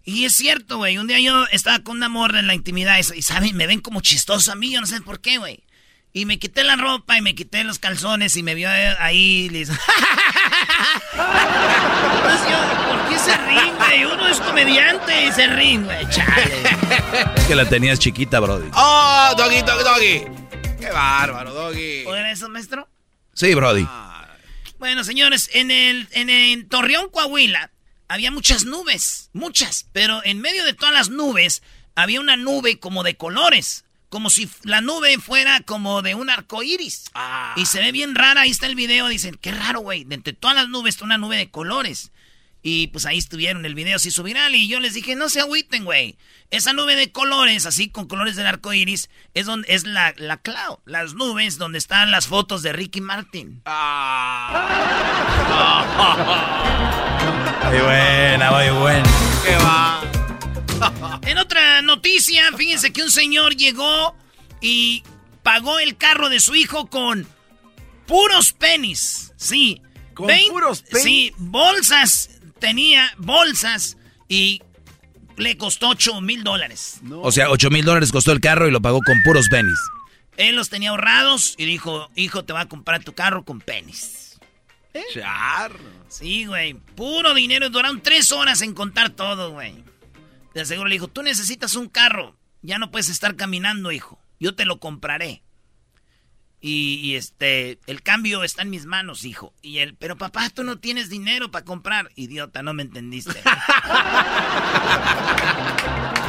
Y 0.05 0.25
es 0.25 0.35
cierto, 0.37 0.77
güey. 0.77 0.99
Un 0.99 1.07
día 1.09 1.19
yo 1.19 1.47
estaba 1.51 1.81
con 1.81 1.97
una 1.97 2.09
morra 2.09 2.39
en 2.39 2.47
la 2.47 2.55
intimidad 2.55 2.97
y, 2.99 3.23
¿saben? 3.23 3.57
Me 3.57 3.67
ven 3.67 3.81
como 3.81 4.01
chistoso 4.01 4.53
a 4.53 4.55
mí, 4.55 4.71
yo 4.71 4.81
no 4.81 4.87
sé 4.87 5.01
por 5.01 5.21
qué, 5.21 5.39
güey. 5.39 5.65
Y 6.13 6.27
me 6.27 6.39
quité 6.39 6.63
la 6.65 6.77
ropa 6.77 7.19
y 7.19 7.23
me 7.23 7.35
quité 7.35 7.65
los 7.65 7.79
calzones 7.79 8.37
y 8.37 8.43
me 8.43 8.55
vio 8.55 8.71
ahí 8.71 9.47
y 9.47 9.49
le 9.49 9.59
hizo... 9.61 9.73
Entonces 11.13 12.49
yo, 12.49 12.59
¿por 12.89 13.09
qué 13.09 13.19
se 13.19 13.37
ríen, 13.37 13.77
güey? 13.77 14.05
Uno 14.05 14.29
es 14.29 14.41
comediante 14.41 15.27
y 15.27 15.33
se 15.33 15.47
ríen, 15.49 15.85
güey. 15.85 16.09
Chale. 16.09 16.63
Es 17.37 17.45
que 17.45 17.55
la 17.55 17.69
tenías 17.69 17.99
chiquita, 17.99 18.39
Brody. 18.41 18.71
¡Oh, 18.75 19.35
doggy, 19.37 19.61
doggy, 19.63 19.85
doggy! 19.85 20.25
¡Qué 20.79 20.91
bárbaro, 20.91 21.53
doggy! 21.53 22.05
¿Oigan 22.07 22.27
eso, 22.27 22.49
maestro? 22.49 22.89
Sí, 23.35 23.55
Brody. 23.55 23.87
Bueno, 24.79 25.05
señores, 25.05 25.49
en 25.55 25.71
el 25.71 26.07
en, 26.13 26.29
el 26.29 26.69
Torreón, 26.69 27.09
Coahuila, 27.11 27.71
había 28.09 28.31
muchas 28.31 28.65
nubes, 28.65 29.31
muchas, 29.33 29.87
pero 29.93 30.23
en 30.25 30.41
medio 30.41 30.65
de 30.65 30.75
todas 30.75 30.93
las 30.93 31.09
nubes 31.09 31.63
había 31.95 32.21
una 32.21 32.37
nube 32.37 32.79
como 32.79 33.03
de 33.03 33.17
colores, 33.17 33.85
como 34.11 34.29
si 34.29 34.51
la 34.65 34.83
nube 34.83 35.19
fuera 35.19 35.61
como 35.61 36.03
de 36.03 36.15
un 36.15 36.29
arco 36.29 36.63
iris. 36.63 37.07
Y 37.57 37.65
se 37.67 37.81
ve 37.81 37.91
bien 37.91 38.15
rara, 38.15 38.43
ahí 38.43 38.51
está 38.51 38.67
el 38.67 38.75
video, 38.75 39.09
dicen, 39.09 39.39
qué 39.41 39.51
raro, 39.51 39.81
güey, 39.81 40.05
de 40.05 40.15
entre 40.15 40.35
todas 40.35 40.55
las 40.55 40.69
nubes 40.69 40.95
está 40.95 41.05
una 41.07 41.19
nube 41.19 41.37
de 41.37 41.51
colores. 41.51 42.13
Y 42.63 42.89
pues 42.89 43.07
ahí 43.07 43.17
estuvieron, 43.17 43.65
el 43.65 43.75
video 43.75 43.99
se 43.99 44.09
hizo 44.09 44.23
viral 44.23 44.55
y 44.55 44.69
yo 44.69 44.79
les 44.81 44.93
dije, 44.93 45.15
no 45.17 45.29
se 45.31 45.41
agüiten, 45.41 45.85
güey. 45.85 46.17
Esa 46.51 46.73
nube 46.73 46.95
de 46.95 47.11
colores, 47.11 47.67
así 47.67 47.89
con 47.91 48.07
colores 48.07 48.37
del 48.37 48.47
arco 48.47 48.73
iris, 48.73 49.11
es, 49.35 49.47
donde, 49.47 49.67
es 49.73 49.85
la, 49.85 50.15
la 50.17 50.37
cloud, 50.37 50.79
las 50.85 51.15
nubes 51.15 51.59
donde 51.59 51.79
están 51.79 52.13
las 52.13 52.29
fotos 52.29 52.63
de 52.63 52.73
Ricky 52.73 53.01
Martin. 53.01 53.63
Muy 57.67 57.81
buena, 57.81 58.53
muy 58.53 58.71
buena. 58.81 59.11
¡Qué 59.45 59.57
va! 59.57 60.03
En 61.27 61.39
otra 61.39 61.83
noticia, 61.83 62.53
fíjense 62.57 62.93
que 62.93 63.03
un 63.03 63.11
señor 63.11 63.57
llegó 63.57 64.15
y 64.61 65.03
pagó 65.43 65.79
el 65.81 65.97
carro 65.97 66.29
de 66.29 66.39
su 66.39 66.55
hijo 66.55 66.87
con 66.87 67.27
puros 68.07 68.53
penis. 68.53 69.33
Sí. 69.37 69.83
¿Con 70.15 70.29
puros 70.51 70.83
penis? 70.83 71.03
Sí, 71.03 71.33
bolsas. 71.39 72.31
Tenía 72.61 73.13
bolsas 73.19 73.97
y 74.29 74.63
le 75.37 75.57
costó 75.57 75.89
8 75.91 76.21
mil 76.21 76.45
dólares. 76.45 77.01
O 77.11 77.33
sea, 77.33 77.51
8 77.51 77.71
mil 77.71 77.85
dólares 77.85 78.13
costó 78.13 78.33
el 78.33 78.41
carro 78.41 78.69
y 78.69 78.71
lo 78.71 78.81
pagó 78.81 79.01
con 79.03 79.23
puros 79.23 79.49
pennies. 79.49 79.79
Él 80.37 80.57
los 80.57 80.69
tenía 80.69 80.91
ahorrados 80.91 81.55
y 81.57 81.65
dijo, 81.65 82.11
hijo, 82.15 82.45
te 82.45 82.53
va 82.53 82.61
a 82.63 82.69
comprar 82.69 83.03
tu 83.03 83.15
carro 83.15 83.45
con 83.45 83.61
penis. 83.61 84.39
Charro. 85.13 85.79
Sí, 86.09 86.47
güey. 86.47 86.75
Puro 86.75 87.35
dinero. 87.35 87.71
Duraron 87.71 88.03
tres 88.03 88.33
horas 88.33 88.63
en 88.63 88.75
contar 88.75 89.11
todo, 89.11 89.53
güey. 89.53 89.85
De 90.55 90.65
seguro 90.65 90.89
le 90.89 90.95
dijo, 90.95 91.09
tú 91.09 91.23
necesitas 91.23 91.75
un 91.75 91.89
carro. 91.89 92.37
Ya 92.63 92.79
no 92.79 92.91
puedes 92.91 93.09
estar 93.09 93.37
caminando, 93.37 93.93
hijo. 93.93 94.19
Yo 94.41 94.55
te 94.55 94.65
lo 94.65 94.81
compraré. 94.81 95.43
Y, 96.61 96.95
y, 97.03 97.17
este, 97.17 97.79
el 97.87 98.03
cambio 98.03 98.43
está 98.43 98.63
en 98.63 98.71
mis 98.71 98.87
manos, 98.87 99.25
hijo. 99.25 99.53
Y 99.63 99.79
él, 99.79 99.95
pero 99.99 100.17
papá, 100.17 100.49
tú 100.51 100.65
no 100.65 100.79
tienes 100.79 101.11
dinero 101.11 101.51
para 101.51 101.65
comprar. 101.65 102.09
Idiota, 102.17 102.63
no 102.63 102.73
me 102.75 102.83
entendiste. 102.83 103.41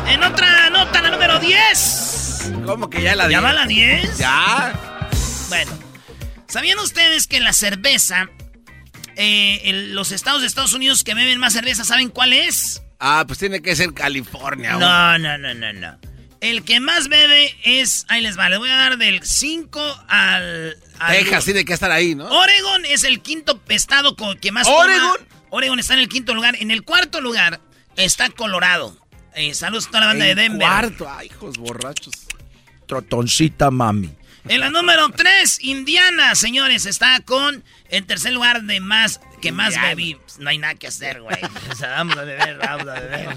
en 0.07 0.23
otra 0.23 0.69
nota, 0.69 1.01
la 1.01 1.11
número 1.11 1.39
10. 1.39 2.51
¿Cómo 2.65 2.89
que 2.89 3.01
ya 3.01 3.15
la 3.15 3.23
¿Ya 3.23 3.39
10? 3.39 3.43
va 3.43 3.53
la 3.53 3.65
10? 3.65 4.17
Ya. 4.17 4.73
Bueno, 5.49 5.71
¿sabían 6.47 6.79
ustedes 6.79 7.27
que 7.27 7.39
la 7.39 7.53
cerveza, 7.53 8.29
eh, 9.15 9.61
el- 9.65 9.93
los 9.95 10.11
estados 10.11 10.41
de 10.41 10.47
Estados 10.47 10.73
Unidos 10.73 11.03
que 11.03 11.13
beben 11.13 11.39
más 11.39 11.53
cerveza, 11.53 11.83
¿saben 11.83 12.09
cuál 12.09 12.33
es? 12.33 12.83
Ah, 12.99 13.23
pues 13.27 13.39
tiene 13.39 13.61
que 13.61 13.75
ser 13.75 13.93
California. 13.93 14.73
No, 14.77 15.17
no, 15.19 15.37
no, 15.37 15.53
no, 15.53 15.73
no. 15.73 15.97
El 16.39 16.63
que 16.63 16.79
más 16.79 17.07
bebe 17.07 17.55
es, 17.63 18.05
ahí 18.09 18.21
les 18.21 18.37
va, 18.37 18.49
le 18.49 18.57
voy 18.57 18.69
a 18.69 18.75
dar 18.75 18.97
del 18.97 19.23
5 19.23 20.05
al... 20.07 20.77
al 20.99 21.15
Texas 21.17 21.45
tiene 21.45 21.65
que 21.65 21.73
estar 21.73 21.91
ahí, 21.91 22.13
¿no? 22.15 22.25
Oregon 22.29 22.85
es 22.85 23.03
el 23.03 23.21
quinto 23.21 23.59
estado 23.69 24.15
con 24.15 24.37
que 24.37 24.51
más 24.51 24.67
¿Oregon? 24.67 25.17
toma. 25.17 25.27
Oregon 25.49 25.79
está 25.79 25.93
en 25.93 26.01
el 26.01 26.09
quinto 26.09 26.35
lugar. 26.35 26.55
En 26.59 26.71
el 26.71 26.83
cuarto 26.83 27.21
lugar 27.21 27.59
está 27.95 28.29
Colorado. 28.29 28.95
Eh, 29.35 29.53
saludos 29.53 29.87
a 29.87 29.87
toda 29.89 29.99
la 30.01 30.07
banda 30.07 30.25
de 30.25 30.31
En 30.31 30.37
Denver. 30.37 30.67
Cuarto, 30.67 31.09
ay, 31.09 31.27
hijos 31.27 31.57
borrachos. 31.57 32.13
Trotoncita 32.87 33.71
mami. 33.71 34.11
En 34.47 34.61
la 34.61 34.69
número 34.69 35.09
3, 35.09 35.63
Indiana, 35.63 36.33
señores, 36.35 36.85
está 36.85 37.19
con 37.21 37.63
en 37.89 38.05
tercer 38.07 38.31
lugar 38.31 38.63
de 38.63 38.79
más 38.79 39.19
que 39.41 39.51
más 39.51 39.79
bebí. 39.81 40.17
No 40.39 40.49
hay 40.49 40.57
nada 40.57 40.75
que 40.75 40.87
hacer, 40.87 41.21
güey. 41.21 41.37
O 41.71 41.75
sea, 41.75 41.89
vamos 41.89 42.17
a 42.17 42.23
beber, 42.23 42.57
vamos 42.57 42.87
a 42.87 42.93
beber. 42.93 43.29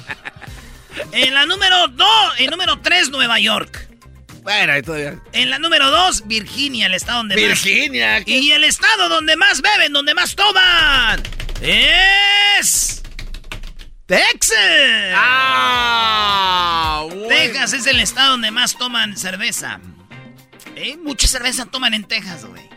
En 1.12 1.34
la 1.34 1.46
número 1.46 1.88
2, 1.88 2.08
en 2.38 2.50
número 2.50 2.80
3, 2.80 3.10
Nueva 3.10 3.38
York. 3.38 3.88
Bueno, 4.42 4.72
ahí 4.72 4.82
todavía. 4.82 5.20
En 5.32 5.50
la 5.50 5.58
número 5.58 5.90
2, 5.90 6.26
Virginia, 6.26 6.86
el 6.86 6.94
estado 6.94 7.18
donde 7.18 7.36
Virginia, 7.36 8.18
más. 8.18 8.28
Y 8.28 8.52
el 8.52 8.64
estado 8.64 9.08
donde 9.08 9.36
más 9.36 9.60
beben, 9.60 9.92
donde 9.92 10.14
más 10.14 10.34
toman. 10.34 11.22
Es. 11.60 13.02
Texas. 14.06 15.14
Ah, 15.14 17.04
bueno. 17.08 17.28
Texas 17.28 17.74
es 17.74 17.86
el 17.86 18.00
estado 18.00 18.32
donde 18.32 18.50
más 18.50 18.76
toman 18.76 19.16
cerveza. 19.16 19.80
¿Eh? 20.74 20.96
Mucha 20.96 21.28
cerveza 21.28 21.66
toman 21.66 21.94
en 21.94 22.04
Texas, 22.04 22.44
güey. 22.44 22.69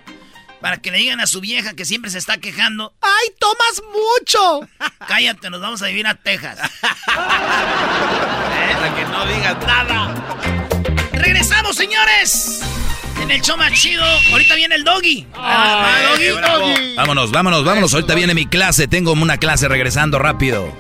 Para 0.64 0.78
que 0.78 0.92
le 0.92 0.98
digan 1.00 1.20
a 1.20 1.28
su 1.28 1.42
vieja 1.42 1.74
que 1.74 1.84
siempre 1.84 2.10
se 2.10 2.18
está 2.18 2.38
quejando. 2.38 2.94
¡Ay, 3.02 3.34
tomas 3.38 3.82
mucho! 3.92 4.62
Cállate, 5.10 5.50
nos 5.50 5.60
vamos 5.60 5.82
a 5.82 5.88
vivir 5.88 6.08
a 6.08 6.16
Texas. 6.16 6.58
Para 7.06 8.96
que 8.96 9.04
no 9.04 9.26
digas 9.26 9.58
nada. 9.68 10.16
¡Regresamos, 11.12 11.76
señores! 11.76 12.62
En 13.22 13.30
el 13.30 13.42
show 13.42 13.58
más 13.58 13.74
chido. 13.74 14.06
Ahorita 14.32 14.56
viene 14.56 14.76
el 14.76 14.86
doggy. 14.86 15.28
Ah, 15.36 15.84
va, 15.86 16.12
doggy, 16.12 16.28
doggy. 16.30 16.96
Vámonos, 16.96 17.32
vámonos, 17.32 17.66
vámonos. 17.66 17.94
Ahorita 17.94 18.16
viene 18.16 18.34
mi 18.34 18.46
clase. 18.46 18.88
Tengo 18.88 19.12
una 19.12 19.38
clase 19.40 19.68
regresando 19.68 20.18
rápido. 20.18 20.78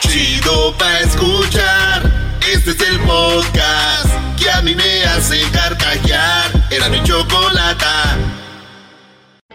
Chido 0.00 0.74
pa' 0.78 1.00
escuchar. 1.00 2.10
Este 2.50 2.70
es 2.70 2.80
el 2.80 3.00
podcast 3.00 4.08
que 4.38 4.50
a 4.50 4.62
mí 4.62 4.74
me 4.74 5.04
hace 5.04 5.42
carcajear. 5.50 6.53
Era 6.70 6.88
mi 6.88 7.02
chocolata. 7.02 8.16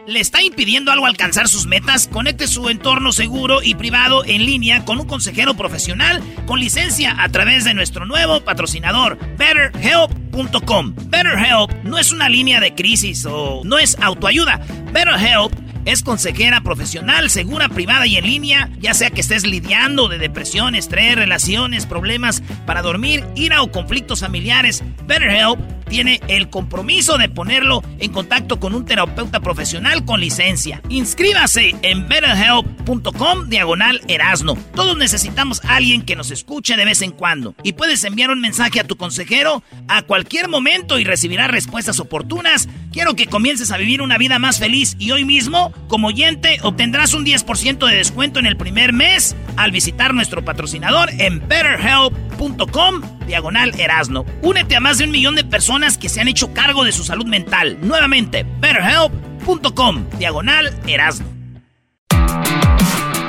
¿Le 0.10 0.20
está 0.20 0.42
impidiendo 0.42 0.92
algo 0.92 1.06
alcanzar 1.06 1.48
sus 1.48 1.68
metas? 1.68 2.08
Conecte 2.08 2.48
su 2.48 2.70
entorno 2.70 3.12
seguro 3.12 3.62
y 3.62 3.76
privado 3.76 4.26
en 4.26 4.44
línea 4.44 4.84
con 4.84 5.00
un 5.00 5.06
consejero 5.06 5.54
profesional 5.54 6.24
con 6.48 6.60
licencia 6.60 7.16
a 7.20 7.30
través 7.30 7.64
de 7.64 7.76
nuestro 7.76 8.08
nuevo 8.08 8.42
patrocinador, 8.42 9.20
BetterHelp.com. 9.38 10.96
BetterHelp 10.96 11.84
no 11.84 12.00
es 12.00 12.12
una 12.12 12.28
línea 12.28 12.60
de 12.60 12.74
crisis 12.74 13.24
o 13.28 13.62
no 13.64 13.78
es 13.78 13.98
autoayuda. 14.02 14.62
BetterHelp 14.92 15.54
es 15.92 16.04
consejera 16.04 16.62
profesional, 16.62 17.30
segura, 17.30 17.68
privada 17.68 18.06
y 18.06 18.18
en 18.18 18.26
línea, 18.26 18.70
ya 18.80 18.94
sea 18.94 19.10
que 19.10 19.22
estés 19.22 19.46
lidiando 19.46 20.08
de 20.08 20.20
depresión, 20.20 20.76
estrés, 20.76 21.16
relaciones, 21.16 21.86
problemas 21.86 22.44
para 22.66 22.82
dormir, 22.82 23.26
ira 23.36 23.62
o 23.64 23.72
conflictos 23.72 24.20
familiares. 24.20 24.84
BetterHelp 25.08 25.60
tiene 25.90 26.22
el 26.28 26.50
compromiso 26.50 27.18
de 27.18 27.28
ponerlo 27.28 27.84
en 27.98 28.12
contacto 28.12 28.60
con 28.60 28.76
un 28.76 28.86
terapeuta 28.86 29.42
profesional 29.42 30.06
con 30.06 30.22
licencia. 30.22 30.82
Inscríbase 30.88 31.76
en 31.82 32.08
betterhelp.com 32.08 33.50
diagonal 33.50 34.02
erasno. 34.08 34.56
Todos 34.76 34.96
necesitamos 34.98 35.64
a 35.66 35.76
alguien 35.76 36.04
que 36.04 36.16
nos 36.16 36.32
escuche 36.32 36.78
de 36.78 36.86
vez 36.86 37.02
en 37.02 37.12
cuando. 37.12 37.56
Y 37.64 37.74
puedes 37.74 38.04
enviar 38.04 38.30
un 38.30 38.40
mensaje 38.40 38.80
a 38.80 38.88
tu 38.88 38.96
consejero 38.96 39.64
a 39.88 40.04
cualquier 40.04 40.48
momento 40.48 41.00
y 41.00 41.04
recibirás 41.04 41.50
respuestas 41.50 42.00
oportunas. 42.00 42.70
Quiero 42.92 43.16
que 43.16 43.28
comiences 43.28 43.72
a 43.72 43.78
vivir 43.78 44.02
una 44.02 44.18
vida 44.18 44.40
más 44.40 44.60
feliz 44.60 44.96
y 45.00 45.12
hoy 45.12 45.26
mismo, 45.26 45.74
como 45.88 46.10
oyente, 46.10 46.60
obtendrás 46.62 47.14
un 47.14 47.26
10% 47.26 47.88
de 47.88 47.96
descuento 47.96 48.40
en 48.40 48.46
el 48.46 48.58
primer 48.58 48.94
mes 48.94 49.36
al 49.56 49.72
visitar 49.72 50.14
nuestro 50.14 50.44
patrocinador 50.44 51.10
en 51.18 51.40
betterhelp.com 51.48 53.02
diagonal 53.28 53.80
erasno. 53.80 54.26
Únete 54.42 54.76
a 54.76 54.80
más 54.80 54.98
de 54.98 55.06
un 55.06 55.12
millón 55.12 55.36
de 55.36 55.44
personas 55.44 55.98
que 55.98 56.10
se 56.10 56.22
han 56.22 56.28
hecho 56.28 56.54
cargo 56.54 56.84
de 56.84 56.92
su 56.92 57.04
salud 57.04 57.26
mental. 57.26 57.78
Nuevamente, 57.82 58.46
betterhelp.com 58.60 60.06
diagonal 60.18 60.74
erasno. 60.88 61.28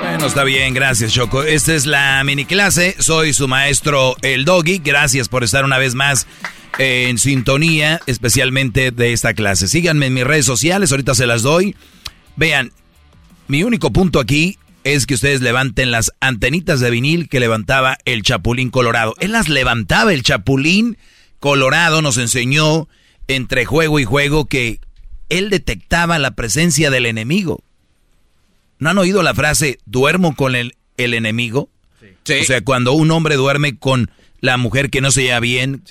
Bueno, 0.00 0.26
está 0.26 0.44
bien, 0.44 0.74
gracias 0.74 1.12
Choco. 1.12 1.42
Esta 1.42 1.74
es 1.74 1.86
la 1.86 2.22
mini 2.24 2.44
clase. 2.44 2.96
Soy 2.98 3.32
su 3.32 3.48
maestro 3.48 4.16
El 4.22 4.44
Doggy. 4.44 4.78
Gracias 4.78 5.28
por 5.28 5.44
estar 5.44 5.64
una 5.64 5.78
vez 5.78 5.94
más 5.94 6.26
en 6.78 7.18
sintonía, 7.18 8.00
especialmente 8.06 8.90
de 8.90 9.12
esta 9.12 9.34
clase. 9.34 9.68
Síganme 9.68 10.06
en 10.06 10.14
mis 10.14 10.24
redes 10.24 10.46
sociales, 10.46 10.90
ahorita 10.90 11.14
se 11.14 11.26
las 11.26 11.42
doy. 11.42 11.76
Vean, 12.36 12.72
mi 13.48 13.62
único 13.62 13.92
punto 13.92 14.20
aquí 14.20 14.58
es 14.84 15.06
que 15.06 15.14
ustedes 15.14 15.40
levanten 15.40 15.90
las 15.90 16.12
antenitas 16.20 16.80
de 16.80 16.90
vinil 16.90 17.28
que 17.28 17.40
levantaba 17.40 17.98
el 18.04 18.22
Chapulín 18.22 18.70
Colorado. 18.70 19.14
Él 19.20 19.32
las 19.32 19.48
levantaba, 19.48 20.12
el 20.12 20.22
Chapulín 20.22 20.96
Colorado 21.38 22.02
nos 22.02 22.16
enseñó 22.16 22.88
entre 23.28 23.64
juego 23.64 23.98
y 23.98 24.04
juego 24.04 24.46
que 24.46 24.80
él 25.28 25.50
detectaba 25.50 26.18
la 26.18 26.32
presencia 26.32 26.90
del 26.90 27.06
enemigo. 27.06 27.62
¿No 28.78 28.90
han 28.90 28.98
oído 28.98 29.22
la 29.22 29.34
frase 29.34 29.78
duermo 29.84 30.34
con 30.34 30.56
el, 30.56 30.76
el 30.96 31.14
enemigo? 31.14 31.68
O 32.02 32.44
sea, 32.44 32.62
cuando 32.62 32.92
un 32.92 33.10
hombre 33.10 33.36
duerme 33.36 33.76
con 33.76 34.10
la 34.40 34.56
mujer 34.56 34.90
que 34.90 35.00
no 35.00 35.10
se 35.10 35.22
lleva 35.22 35.40
bien, 35.40 35.82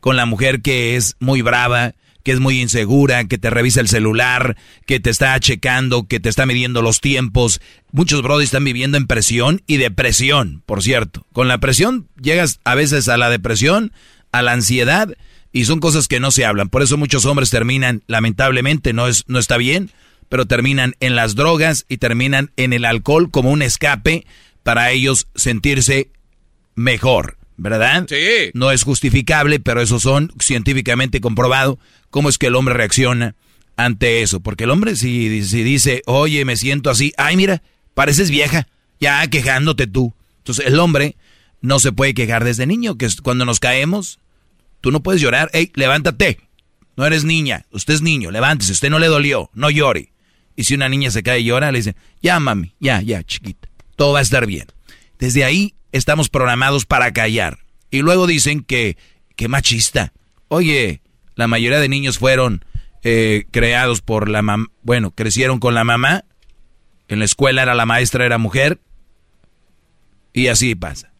con 0.00 0.16
la 0.16 0.26
mujer 0.26 0.60
que 0.60 0.96
es 0.96 1.16
muy 1.20 1.42
brava, 1.42 1.94
que 2.22 2.32
es 2.32 2.40
muy 2.40 2.60
insegura, 2.60 3.24
que 3.24 3.38
te 3.38 3.50
revisa 3.50 3.80
el 3.80 3.88
celular, 3.88 4.56
que 4.86 5.00
te 5.00 5.10
está 5.10 5.38
checando, 5.40 6.06
que 6.06 6.20
te 6.20 6.28
está 6.28 6.46
midiendo 6.46 6.82
los 6.82 7.00
tiempos. 7.00 7.60
Muchos 7.90 8.22
brothers 8.22 8.46
están 8.46 8.64
viviendo 8.64 8.96
en 8.96 9.06
presión 9.06 9.62
y 9.66 9.76
depresión, 9.76 10.62
por 10.66 10.82
cierto. 10.82 11.26
Con 11.32 11.48
la 11.48 11.58
presión 11.58 12.08
llegas 12.20 12.60
a 12.64 12.74
veces 12.74 13.08
a 13.08 13.16
la 13.16 13.30
depresión, 13.30 13.92
a 14.30 14.42
la 14.42 14.52
ansiedad, 14.52 15.14
y 15.52 15.66
son 15.66 15.80
cosas 15.80 16.08
que 16.08 16.20
no 16.20 16.30
se 16.30 16.44
hablan. 16.44 16.68
Por 16.68 16.82
eso 16.82 16.96
muchos 16.96 17.26
hombres 17.26 17.50
terminan, 17.50 18.02
lamentablemente, 18.06 18.92
no, 18.92 19.06
es, 19.06 19.24
no 19.26 19.38
está 19.38 19.56
bien, 19.58 19.90
pero 20.28 20.46
terminan 20.46 20.94
en 21.00 21.14
las 21.14 21.34
drogas 21.34 21.84
y 21.88 21.98
terminan 21.98 22.50
en 22.56 22.72
el 22.72 22.86
alcohol 22.86 23.30
como 23.30 23.50
un 23.50 23.60
escape 23.60 24.26
para 24.62 24.90
ellos 24.90 25.28
sentirse 25.34 26.10
mejor, 26.74 27.36
¿verdad? 27.58 28.06
Sí. 28.08 28.50
No 28.54 28.70
es 28.70 28.82
justificable, 28.82 29.60
pero 29.60 29.82
eso 29.82 30.00
son 30.00 30.32
científicamente 30.40 31.20
comprobado 31.20 31.78
cómo 32.12 32.28
es 32.28 32.38
que 32.38 32.46
el 32.46 32.54
hombre 32.54 32.74
reacciona 32.74 33.34
ante 33.76 34.22
eso. 34.22 34.38
Porque 34.38 34.64
el 34.64 34.70
hombre 34.70 34.94
si, 34.94 35.42
si 35.44 35.64
dice, 35.64 36.02
oye, 36.06 36.44
me 36.44 36.56
siento 36.56 36.90
así, 36.90 37.12
ay, 37.16 37.36
mira, 37.36 37.62
pareces 37.94 38.30
vieja, 38.30 38.68
ya 39.00 39.26
quejándote 39.26 39.88
tú. 39.88 40.14
Entonces 40.38 40.66
el 40.66 40.78
hombre 40.78 41.16
no 41.62 41.80
se 41.80 41.90
puede 41.90 42.14
quejar 42.14 42.44
desde 42.44 42.66
niño, 42.66 42.98
que 42.98 43.08
cuando 43.22 43.44
nos 43.44 43.58
caemos, 43.60 44.20
tú 44.80 44.92
no 44.92 45.02
puedes 45.02 45.20
llorar, 45.22 45.50
hey, 45.52 45.72
levántate. 45.74 46.38
No 46.96 47.06
eres 47.06 47.24
niña, 47.24 47.64
usted 47.70 47.94
es 47.94 48.02
niño, 48.02 48.30
levántese, 48.30 48.72
usted 48.72 48.90
no 48.90 48.98
le 48.98 49.06
dolió, 49.06 49.50
no 49.54 49.70
llore. 49.70 50.12
Y 50.54 50.64
si 50.64 50.74
una 50.74 50.90
niña 50.90 51.10
se 51.10 51.22
cae 51.22 51.40
y 51.40 51.44
llora, 51.44 51.72
le 51.72 51.78
dicen, 51.78 51.96
ya 52.20 52.38
mami, 52.38 52.74
ya, 52.78 53.00
ya, 53.00 53.24
chiquita, 53.24 53.68
todo 53.96 54.12
va 54.12 54.18
a 54.18 54.22
estar 54.22 54.46
bien. 54.46 54.66
Desde 55.18 55.44
ahí 55.44 55.74
estamos 55.92 56.28
programados 56.28 56.84
para 56.84 57.12
callar. 57.12 57.60
Y 57.90 58.02
luego 58.02 58.26
dicen 58.26 58.62
que, 58.62 58.98
que 59.34 59.48
machista. 59.48 60.12
Oye, 60.48 61.00
la 61.34 61.48
mayoría 61.48 61.80
de 61.80 61.88
niños 61.88 62.18
fueron 62.18 62.64
eh, 63.02 63.46
creados 63.50 64.00
por 64.00 64.28
la 64.28 64.42
mamá, 64.42 64.66
bueno, 64.82 65.10
crecieron 65.10 65.58
con 65.58 65.74
la 65.74 65.84
mamá, 65.84 66.24
en 67.08 67.18
la 67.18 67.24
escuela 67.24 67.62
era 67.62 67.74
la 67.74 67.86
maestra, 67.86 68.24
era 68.24 68.38
mujer, 68.38 68.80
y 70.32 70.46
así 70.46 70.74
pasa. 70.74 71.12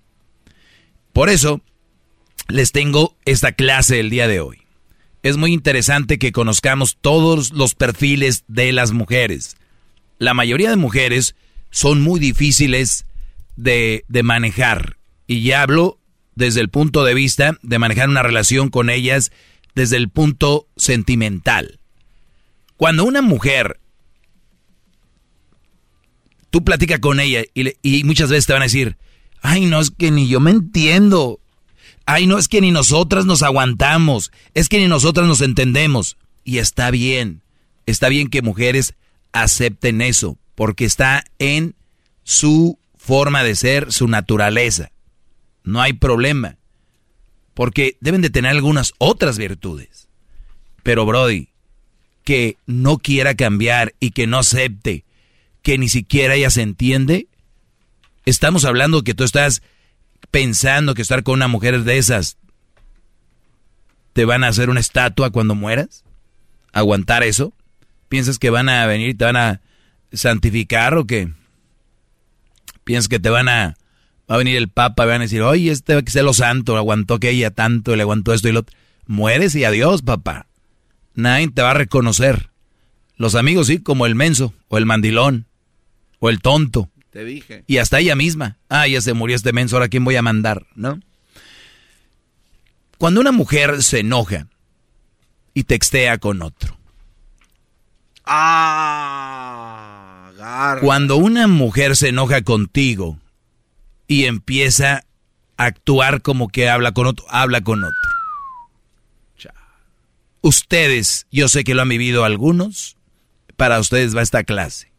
Por 1.13 1.29
eso 1.29 1.61
les 2.49 2.73
tengo 2.73 3.17
esta 3.25 3.53
clase 3.53 4.01
el 4.01 4.11
día 4.11 4.29
de 4.29 4.41
hoy. 4.41 4.59
es 5.23 5.37
muy 5.37 5.53
interesante 5.53 6.19
que 6.19 6.33
conozcamos 6.33 6.99
todos 7.01 7.53
los 7.53 7.75
perfiles 7.75 8.45
de 8.49 8.73
las 8.73 8.93
mujeres. 8.93 9.57
La 10.19 10.35
mayoría 10.35 10.71
de 10.71 10.77
mujeres 10.77 11.37
son 11.71 12.01
muy 12.01 12.19
difíciles 12.19 13.07
de, 13.57 14.05
de 14.09 14.23
manejar. 14.23 14.97
Y 15.29 15.43
ya 15.43 15.63
hablo 15.63 15.99
desde 16.35 16.61
el 16.61 16.71
punto 16.71 17.05
de 17.05 17.15
vista 17.15 17.57
de 17.63 17.79
manejar 17.79 18.09
una 18.09 18.23
relación 18.23 18.69
con 18.69 18.91
ellas 18.91 19.31
desde 19.75 19.97
el 19.97 20.09
punto 20.09 20.69
sentimental. 20.77 21.81
Cuando 22.77 23.05
una 23.05 23.23
mujer, 23.23 23.81
tú 26.51 26.65
platicas 26.65 27.01
con 27.01 27.21
ella 27.21 27.43
y, 27.55 27.73
y, 27.83 28.05
muchas 28.05 28.31
veces 28.31 28.47
te 28.47 28.53
van 28.53 28.63
a 28.63 28.67
decir, 28.67 28.97
ay, 29.41 29.67
no, 29.67 29.81
es 29.81 29.91
que 29.91 30.11
ni 30.11 30.29
yo 30.29 30.41
me 30.41 30.51
entiendo. 30.51 31.41
Ay, 32.05 32.27
no, 32.27 32.39
es 32.39 32.49
que 32.49 32.61
ni 32.61 32.71
nosotras 32.71 33.27
nos 33.27 33.43
aguantamos. 33.43 34.33
Es 34.55 34.69
que 34.69 34.79
ni 34.79 34.89
nosotras 34.89 35.27
nos 35.27 35.41
entendemos. 35.41 36.17
Y 36.45 36.59
está 36.59 36.91
bien. 36.91 37.43
Está 37.87 38.09
bien 38.09 38.29
que 38.29 38.43
mujeres 38.43 38.95
acepten 39.33 40.01
eso, 40.01 40.39
porque 40.55 40.85
está 40.85 41.25
en 41.39 41.75
su 42.23 42.79
forma 42.97 43.43
de 43.43 43.57
ser, 43.57 43.93
su 43.93 44.09
naturaleza. 44.09 44.93
No 45.65 45.81
hay 45.81 45.93
problema. 45.93 46.59
Porque 47.55 47.97
deben 48.01 48.23
de 48.23 48.31
tener 48.31 48.51
algunas 48.51 48.95
otras 48.99 49.39
virtudes. 49.39 50.09
Pero 50.83 51.07
Brody, 51.07 51.49
que 52.25 52.57
no 52.67 52.99
quiera 52.99 53.35
cambiar 53.35 53.95
y 54.01 54.11
que 54.11 54.27
no 54.27 54.39
acepte 54.39 55.05
que 55.63 55.79
ni 55.79 55.89
siquiera 55.89 56.35
ella 56.35 56.51
se 56.51 56.63
entiende, 56.63 57.29
estamos 58.25 58.65
hablando 58.65 59.03
que 59.03 59.15
tú 59.15 59.25
estás 59.25 59.63
pensando 60.31 60.95
que 60.95 61.03
estar 61.03 61.23
con 61.23 61.35
una 61.35 61.49
mujer 61.49 61.83
de 61.85 61.99
esas 61.99 62.37
te 64.13 64.25
van 64.25 64.45
a 64.45 64.49
hacer 64.49 64.71
una 64.71 64.81
estatua 64.81 65.31
cuando 65.31 65.55
mueras? 65.55 66.05
¿Aguantar 66.73 67.23
eso? 67.23 67.53
¿Piensas 68.09 68.39
que 68.39 68.51
van 68.51 68.69
a 68.69 68.87
venir 68.87 69.11
y 69.11 69.15
te 69.15 69.25
van 69.25 69.37
a 69.37 69.61
santificar 70.13 70.95
o 70.95 71.07
qué? 71.07 71.33
¿Piensas 72.85 73.09
que 73.09 73.21
te 73.21 73.31
van 73.31 73.49
a... 73.49 73.77
Va 74.31 74.37
a 74.37 74.39
venir 74.39 74.57
el 74.57 74.69
Papa 74.69 75.05
van 75.05 75.21
a 75.21 75.25
decir, 75.25 75.43
oye, 75.43 75.71
este 75.71 76.03
que 76.03 76.23
lo 76.23 76.33
santo, 76.33 76.77
aguantó 76.77 77.19
que 77.19 77.31
ella 77.31 77.51
tanto, 77.51 77.97
le 77.97 78.03
aguantó 78.03 78.33
esto 78.33 78.49
y 78.49 78.53
lo 78.53 78.61
otro. 78.61 78.77
Mueres 79.07 79.55
y 79.55 79.65
adiós, 79.65 80.03
papá. 80.03 80.47
Nadie 81.15 81.49
te 81.49 81.63
va 81.63 81.73
a 81.73 81.75
reconocer. 81.75 82.51
Los 83.17 83.35
amigos 83.35 83.67
sí, 83.67 83.79
como 83.79 84.07
el 84.07 84.15
menso, 84.15 84.55
o 84.69 84.79
el 84.79 84.87
mandilón, 84.87 85.47
o 86.19 86.31
el 86.31 86.41
tonto. 86.41 86.89
Te 87.11 87.25
dije. 87.25 87.65
Y 87.67 87.79
hasta 87.79 87.99
ella 87.99 88.17
misma. 88.17 88.57
Ah, 88.69 88.87
ya 88.87 89.01
se 89.01 89.13
murió 89.13 89.37
este 89.37 89.53
menso, 89.53 89.77
ahora 89.77 89.89
quién 89.89 90.05
voy 90.05 90.17
a 90.17 90.23
mandar, 90.23 90.67
¿no? 90.75 91.01
Cuando 92.97 93.21
una 93.21 93.33
mujer 93.33 93.83
se 93.83 94.01
enoja 94.01 94.47
y 95.53 95.65
textea 95.65 96.19
con 96.19 96.41
otro. 96.41 96.79
Ah, 98.25 100.31
Cuando 100.81 101.17
una 101.17 101.49
mujer 101.49 101.97
se 101.97 102.09
enoja 102.09 102.43
contigo 102.43 103.19
y 104.13 104.27
empieza 104.27 105.07
a 105.57 105.65
actuar 105.65 106.21
como 106.21 106.49
que 106.49 106.69
habla 106.69 106.93
con 106.93 107.07
otro, 107.07 107.25
habla 107.31 107.63
con 107.63 107.83
otro. 107.83 109.53
Ustedes, 110.43 111.27
yo 111.31 111.49
sé 111.49 111.65
que 111.65 111.73
lo 111.73 111.81
han 111.81 111.89
vivido 111.89 112.25
algunos, 112.25 112.99
para 113.57 113.81
ustedes 113.81 114.15
va 114.15 114.21
esta 114.21 114.45
clase. 114.45 114.93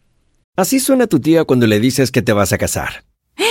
Así 0.56 0.80
suena 0.80 1.06
tu 1.06 1.19
tía 1.19 1.43
cuando 1.43 1.67
le 1.67 1.80
dices 1.80 2.10
que 2.10 2.23
te 2.23 2.34
vas 2.34 2.54
a 2.54 2.58
casar. 2.58 3.04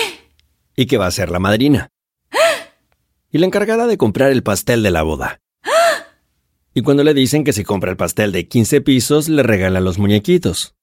Y 0.75 0.87
que 0.87 0.99
va 0.99 1.07
a 1.07 1.13
ser 1.13 1.31
la 1.31 1.39
madrina. 1.39 1.91
Y 3.31 3.39
la 3.39 3.47
encargada 3.47 3.87
de 3.87 3.99
comprar 3.99 4.33
el 4.33 4.43
pastel 4.43 4.83
de 4.83 4.91
la 4.91 5.05
boda. 5.05 5.39
Y 6.75 6.83
cuando 6.83 7.05
le 7.05 7.15
dicen 7.15 7.45
que 7.45 7.53
si 7.53 7.63
compra 7.63 7.93
el 7.93 7.97
pastel 7.97 8.33
de 8.33 8.49
15 8.49 8.81
pisos, 8.81 9.29
le 9.29 9.45
regalan 9.45 9.85
los 9.85 9.99
muñequitos. 9.99 10.75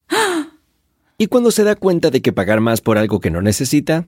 Y 1.18 1.28
cuando 1.28 1.52
se 1.52 1.66
da 1.66 1.76
cuenta 1.76 2.12
de 2.12 2.22
que 2.22 2.32
pagar 2.32 2.62
más 2.62 2.80
por 2.80 2.98
algo 2.98 3.20
que 3.20 3.30
no 3.30 3.42
necesita, 3.42 4.08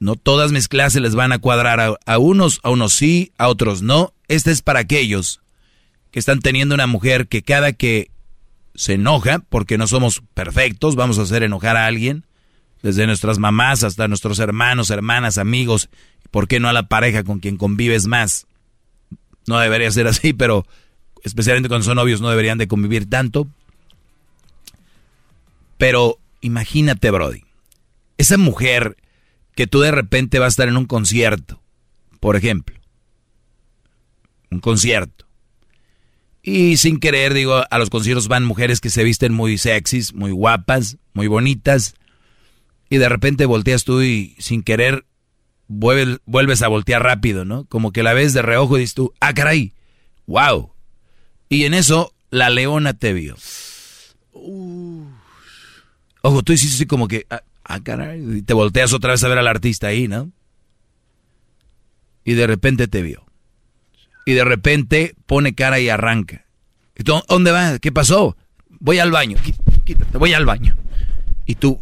no 0.00 0.16
todas 0.16 0.52
mis 0.52 0.68
clases 0.68 1.02
les 1.02 1.14
van 1.14 1.32
a 1.32 1.38
cuadrar 1.38 1.96
a, 2.04 2.18
unos, 2.18 2.60
a 2.62 2.70
unos 2.70 2.92
sí, 2.92 3.32
a 3.36 3.48
otros 3.48 3.82
no. 3.82 4.12
Este 4.28 4.50
es 4.50 4.62
para 4.62 4.80
aquellos 4.80 5.40
que 6.10 6.18
están 6.18 6.40
teniendo 6.40 6.74
una 6.74 6.86
mujer 6.86 7.28
que 7.28 7.42
cada 7.42 7.72
que 7.72 8.10
se 8.74 8.94
enoja, 8.94 9.40
porque 9.48 9.76
no 9.76 9.86
somos 9.86 10.22
perfectos, 10.34 10.94
vamos 10.94 11.18
a 11.18 11.22
hacer 11.22 11.42
enojar 11.42 11.76
a 11.76 11.86
alguien, 11.86 12.24
desde 12.82 13.06
nuestras 13.06 13.38
mamás 13.38 13.82
hasta 13.82 14.06
nuestros 14.06 14.38
hermanos, 14.38 14.90
hermanas, 14.90 15.36
amigos, 15.36 15.88
¿por 16.30 16.46
qué 16.46 16.60
no 16.60 16.68
a 16.68 16.72
la 16.72 16.86
pareja 16.86 17.24
con 17.24 17.40
quien 17.40 17.56
convives 17.56 18.06
más? 18.06 18.46
No 19.48 19.58
debería 19.58 19.90
ser 19.90 20.06
así, 20.06 20.32
pero 20.32 20.64
especialmente 21.24 21.68
cuando 21.68 21.84
son 21.84 21.96
novios 21.96 22.20
no 22.20 22.30
deberían 22.30 22.58
de 22.58 22.68
convivir 22.68 23.10
tanto. 23.10 23.48
Pero 25.76 26.18
imagínate, 26.40 27.10
Brody, 27.10 27.42
esa 28.16 28.36
mujer 28.36 28.96
que 29.58 29.66
tú 29.66 29.80
de 29.80 29.90
repente 29.90 30.38
vas 30.38 30.46
a 30.46 30.54
estar 30.54 30.68
en 30.68 30.76
un 30.76 30.84
concierto, 30.84 31.60
por 32.20 32.36
ejemplo. 32.36 32.78
Un 34.52 34.60
concierto. 34.60 35.26
Y 36.44 36.76
sin 36.76 37.00
querer, 37.00 37.34
digo, 37.34 37.64
a 37.68 37.78
los 37.78 37.90
conciertos 37.90 38.28
van 38.28 38.44
mujeres 38.44 38.80
que 38.80 38.88
se 38.88 39.02
visten 39.02 39.34
muy 39.34 39.58
sexys, 39.58 40.14
muy 40.14 40.30
guapas, 40.30 40.98
muy 41.12 41.26
bonitas. 41.26 41.96
Y 42.88 42.98
de 42.98 43.08
repente 43.08 43.46
volteas 43.46 43.82
tú 43.82 44.00
y 44.00 44.36
sin 44.38 44.62
querer 44.62 45.06
vuelves, 45.66 46.62
a 46.62 46.68
voltear 46.68 47.02
rápido, 47.02 47.44
¿no? 47.44 47.64
Como 47.64 47.90
que 47.90 48.04
la 48.04 48.12
ves 48.12 48.34
de 48.34 48.42
reojo 48.42 48.76
y 48.76 48.82
dices 48.82 48.94
tú, 48.94 49.12
ah, 49.18 49.34
caray, 49.34 49.72
wow. 50.28 50.70
Y 51.48 51.64
en 51.64 51.74
eso 51.74 52.14
la 52.30 52.48
leona 52.48 52.94
te 52.94 53.12
vio. 53.12 53.34
Ojo, 56.22 56.44
tú 56.44 56.52
hiciste 56.52 56.76
así 56.76 56.86
como 56.86 57.08
que, 57.08 57.26
ah, 57.28 57.42
Ah, 57.70 57.80
caray. 57.80 58.38
Y 58.38 58.42
te 58.42 58.54
volteas 58.54 58.92
otra 58.94 59.12
vez 59.12 59.22
a 59.22 59.28
ver 59.28 59.38
al 59.38 59.46
artista 59.46 59.88
ahí, 59.88 60.08
¿no? 60.08 60.32
Y 62.24 62.32
de 62.34 62.46
repente 62.46 62.88
te 62.88 63.02
vio. 63.02 63.24
Y 64.26 64.32
de 64.32 64.44
repente 64.44 65.14
pone 65.26 65.54
cara 65.54 65.78
y 65.78 65.88
arranca. 65.88 66.46
¿Dónde 67.28 67.50
vas? 67.52 67.78
¿Qué 67.80 67.92
pasó? 67.92 68.36
Voy 68.80 68.98
al 68.98 69.10
baño. 69.10 69.36
Quítate, 69.84 70.18
voy 70.18 70.32
al 70.34 70.44
baño. 70.46 70.76
Y 71.46 71.54
tú, 71.54 71.80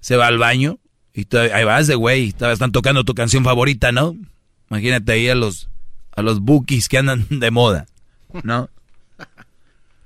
se 0.00 0.16
va 0.16 0.26
al 0.26 0.38
baño 0.38 0.78
y 1.14 1.24
tú- 1.24 1.38
ahí 1.38 1.64
vas 1.64 1.86
de 1.86 1.94
güey, 1.94 2.34
están 2.38 2.72
tocando 2.72 3.04
tu 3.04 3.14
canción 3.14 3.42
favorita, 3.44 3.90
¿no? 3.92 4.16
Imagínate 4.70 5.12
ahí 5.12 5.28
a 5.28 5.34
los, 5.34 5.70
a 6.14 6.22
los 6.22 6.40
bookies 6.40 6.88
que 6.88 6.98
andan 6.98 7.26
de 7.30 7.50
moda, 7.50 7.86
¿no? 8.42 8.68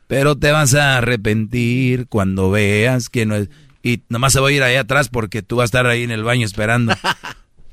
Pero 0.09 0.37
te 0.37 0.51
vas 0.51 0.75
a 0.75 0.97
arrepentir 0.99 2.09
cuando 2.09 2.51
veas 2.51 3.09
que 3.09 3.25
no 3.27 3.37
es... 3.37 3.49
Y 3.83 4.03
nomás 4.09 4.33
se 4.33 4.40
va 4.40 4.49
a 4.49 4.53
ir 4.53 4.62
ahí 4.64 4.75
atrás 4.75 5.09
porque 5.09 5.42
tú 5.42 5.57
vas 5.57 5.62
a 5.64 5.66
estar 5.66 5.87
ahí 5.87 6.03
en 6.03 6.11
el 6.11 6.25
baño 6.25 6.44
esperando. 6.44 6.92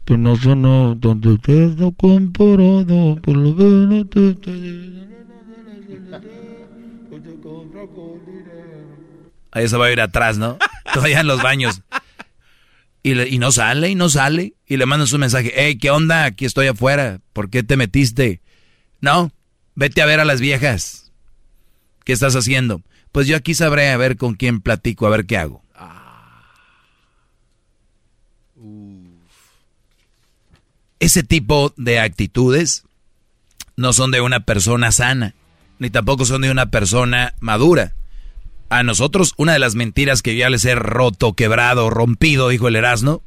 Que 0.06 0.20
no 0.20 0.36
sonó 0.36 0.94
donde 0.94 1.30
usted 1.30 1.70
no 1.78 1.92
comparado 1.94 3.20
por 3.24 3.36
lo 3.36 3.56
que 3.58 3.64
no 3.64 4.06
te- 4.06 4.36
Ahí 9.52 9.68
se 9.68 9.78
va 9.78 9.86
a 9.88 9.92
ir 9.92 10.02
atrás, 10.02 10.38
¿no? 10.38 10.58
Todavía 10.94 11.22
en 11.22 11.28
los 11.28 11.42
baños. 11.42 11.82
Y, 13.02 13.16
le- 13.16 13.30
y 13.30 13.40
no 13.40 13.52
sale, 13.52 13.90
y 13.90 13.96
no 13.96 14.10
sale. 14.10 14.54
Y 14.68 14.78
le 14.78 14.86
mandas 14.86 15.14
un 15.14 15.22
mensaje. 15.22 15.52
Hey, 15.56 15.78
¿qué 15.78 15.90
onda? 15.92 16.26
Aquí 16.26 16.46
estoy 16.46 16.68
afuera. 16.68 17.20
¿Por 17.34 17.50
qué 17.50 17.64
te 17.64 17.78
metiste? 17.78 18.42
No, 19.02 19.32
vete 19.76 20.02
a 20.02 20.06
ver 20.06 20.20
a 20.20 20.26
las 20.26 20.42
viejas. 20.42 21.05
¿Qué 22.06 22.14
estás 22.14 22.36
haciendo? 22.36 22.82
Pues 23.12 23.28
yo 23.28 23.36
aquí 23.36 23.54
sabré 23.56 23.90
a 23.90 23.98
ver 23.98 24.16
con 24.16 24.36
quién 24.36 24.62
platico, 24.62 25.08
a 25.08 25.10
ver 25.10 25.26
qué 25.26 25.38
hago. 25.38 25.64
Ese 31.00 31.24
tipo 31.24 31.74
de 31.76 32.00
actitudes 32.00 32.84
no 33.76 33.92
son 33.92 34.12
de 34.12 34.22
una 34.22 34.42
persona 34.42 34.92
sana, 34.92 35.34
ni 35.80 35.90
tampoco 35.90 36.26
son 36.26 36.42
de 36.42 36.52
una 36.52 36.68
persona 36.68 37.34
madura. 37.40 37.96
A 38.70 38.84
nosotros, 38.84 39.34
una 39.38 39.54
de 39.54 39.60
las 39.60 39.76
mentiras 39.76 40.22
que 40.22 40.36
ya 40.36 40.50
les 40.50 40.64
he 40.66 40.76
roto, 40.76 41.34
quebrado, 41.34 41.90
rompido, 41.90 42.50
dijo 42.50 42.68
el 42.68 42.76
Erasmo, 42.76 43.22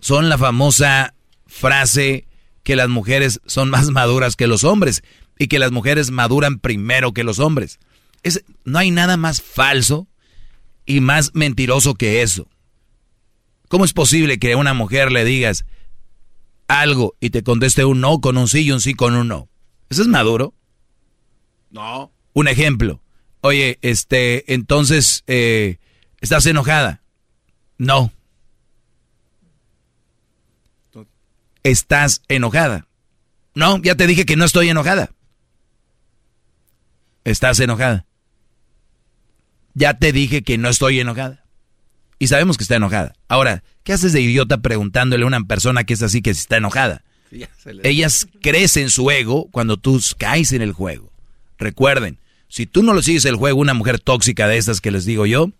son 0.00 0.28
la 0.28 0.38
famosa 0.38 1.14
frase 1.46 2.26
que 2.62 2.76
las 2.76 2.88
mujeres 2.88 3.40
son 3.46 3.70
más 3.70 3.90
maduras 3.90 4.34
que 4.34 4.46
los 4.46 4.64
hombres 4.64 5.02
y 5.38 5.48
que 5.48 5.58
las 5.58 5.72
mujeres 5.72 6.10
maduran 6.10 6.58
primero 6.58 7.12
que 7.12 7.24
los 7.24 7.38
hombres. 7.38 7.78
Es, 8.22 8.44
no 8.64 8.78
hay 8.78 8.90
nada 8.90 9.16
más 9.16 9.42
falso 9.42 10.06
y 10.86 11.00
más 11.00 11.34
mentiroso 11.34 11.94
que 11.94 12.22
eso. 12.22 12.48
¿Cómo 13.68 13.84
es 13.84 13.92
posible 13.92 14.38
que 14.38 14.52
a 14.52 14.56
una 14.56 14.74
mujer 14.74 15.12
le 15.12 15.24
digas 15.24 15.64
algo 16.66 17.14
y 17.20 17.30
te 17.30 17.42
conteste 17.42 17.84
un 17.84 18.00
no 18.00 18.20
con 18.20 18.38
un 18.38 18.48
sí 18.48 18.60
y 18.60 18.72
un 18.72 18.80
sí 18.80 18.94
con 18.94 19.14
un 19.14 19.28
no? 19.28 19.48
¿Eso 19.90 20.02
es 20.02 20.08
maduro? 20.08 20.54
No. 21.70 22.10
Un 22.32 22.48
ejemplo. 22.48 23.00
Oye, 23.40 23.78
este, 23.82 24.52
entonces, 24.52 25.22
eh, 25.26 25.78
¿estás 26.20 26.46
enojada? 26.46 27.02
No. 27.76 28.12
¿Estás 31.62 32.22
enojada? 32.28 32.86
No, 33.54 33.78
ya 33.82 33.94
te 33.94 34.06
dije 34.06 34.24
que 34.24 34.36
no 34.36 34.44
estoy 34.44 34.68
enojada. 34.68 35.10
¿Estás 37.28 37.60
enojada? 37.60 38.06
Ya 39.74 39.98
te 39.98 40.12
dije 40.12 40.42
que 40.42 40.56
no 40.56 40.70
estoy 40.70 40.98
enojada. 40.98 41.44
Y 42.18 42.28
sabemos 42.28 42.56
que 42.56 42.64
está 42.64 42.76
enojada. 42.76 43.14
Ahora, 43.28 43.62
¿qué 43.84 43.92
haces 43.92 44.14
de 44.14 44.22
idiota 44.22 44.58
preguntándole 44.58 45.24
a 45.24 45.26
una 45.26 45.44
persona 45.44 45.84
que 45.84 45.92
es 45.94 46.02
así 46.02 46.22
que 46.22 46.30
está 46.30 46.56
enojada? 46.56 47.04
Ellas 47.82 48.26
crecen 48.40 48.88
su 48.88 49.10
ego 49.10 49.48
cuando 49.50 49.76
tú 49.76 50.00
caes 50.16 50.52
en 50.52 50.62
el 50.62 50.72
juego. 50.72 51.12
Recuerden, 51.58 52.18
si 52.48 52.64
tú 52.64 52.82
no 52.82 52.94
lo 52.94 53.02
sigues 53.02 53.26
el 53.26 53.36
juego, 53.36 53.60
una 53.60 53.74
mujer 53.74 54.00
tóxica 54.00 54.48
de 54.48 54.56
estas 54.56 54.80
que 54.80 54.90
les 54.90 55.04
digo 55.04 55.26
yo, 55.26 55.50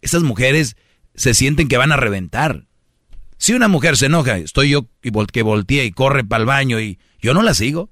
estas 0.00 0.22
mujeres 0.22 0.76
se 1.14 1.34
sienten 1.34 1.68
que 1.68 1.76
van 1.76 1.92
a 1.92 1.96
reventar. 1.96 2.64
Si 3.36 3.52
una 3.52 3.68
mujer 3.68 3.98
se 3.98 4.06
enoja, 4.06 4.38
estoy 4.38 4.70
yo 4.70 4.88
que 5.02 5.42
voltea 5.42 5.84
y 5.84 5.92
corre 5.92 6.24
para 6.24 6.40
el 6.40 6.46
baño 6.46 6.80
y 6.80 6.98
yo 7.20 7.34
no 7.34 7.42
la 7.42 7.52
sigo. 7.52 7.90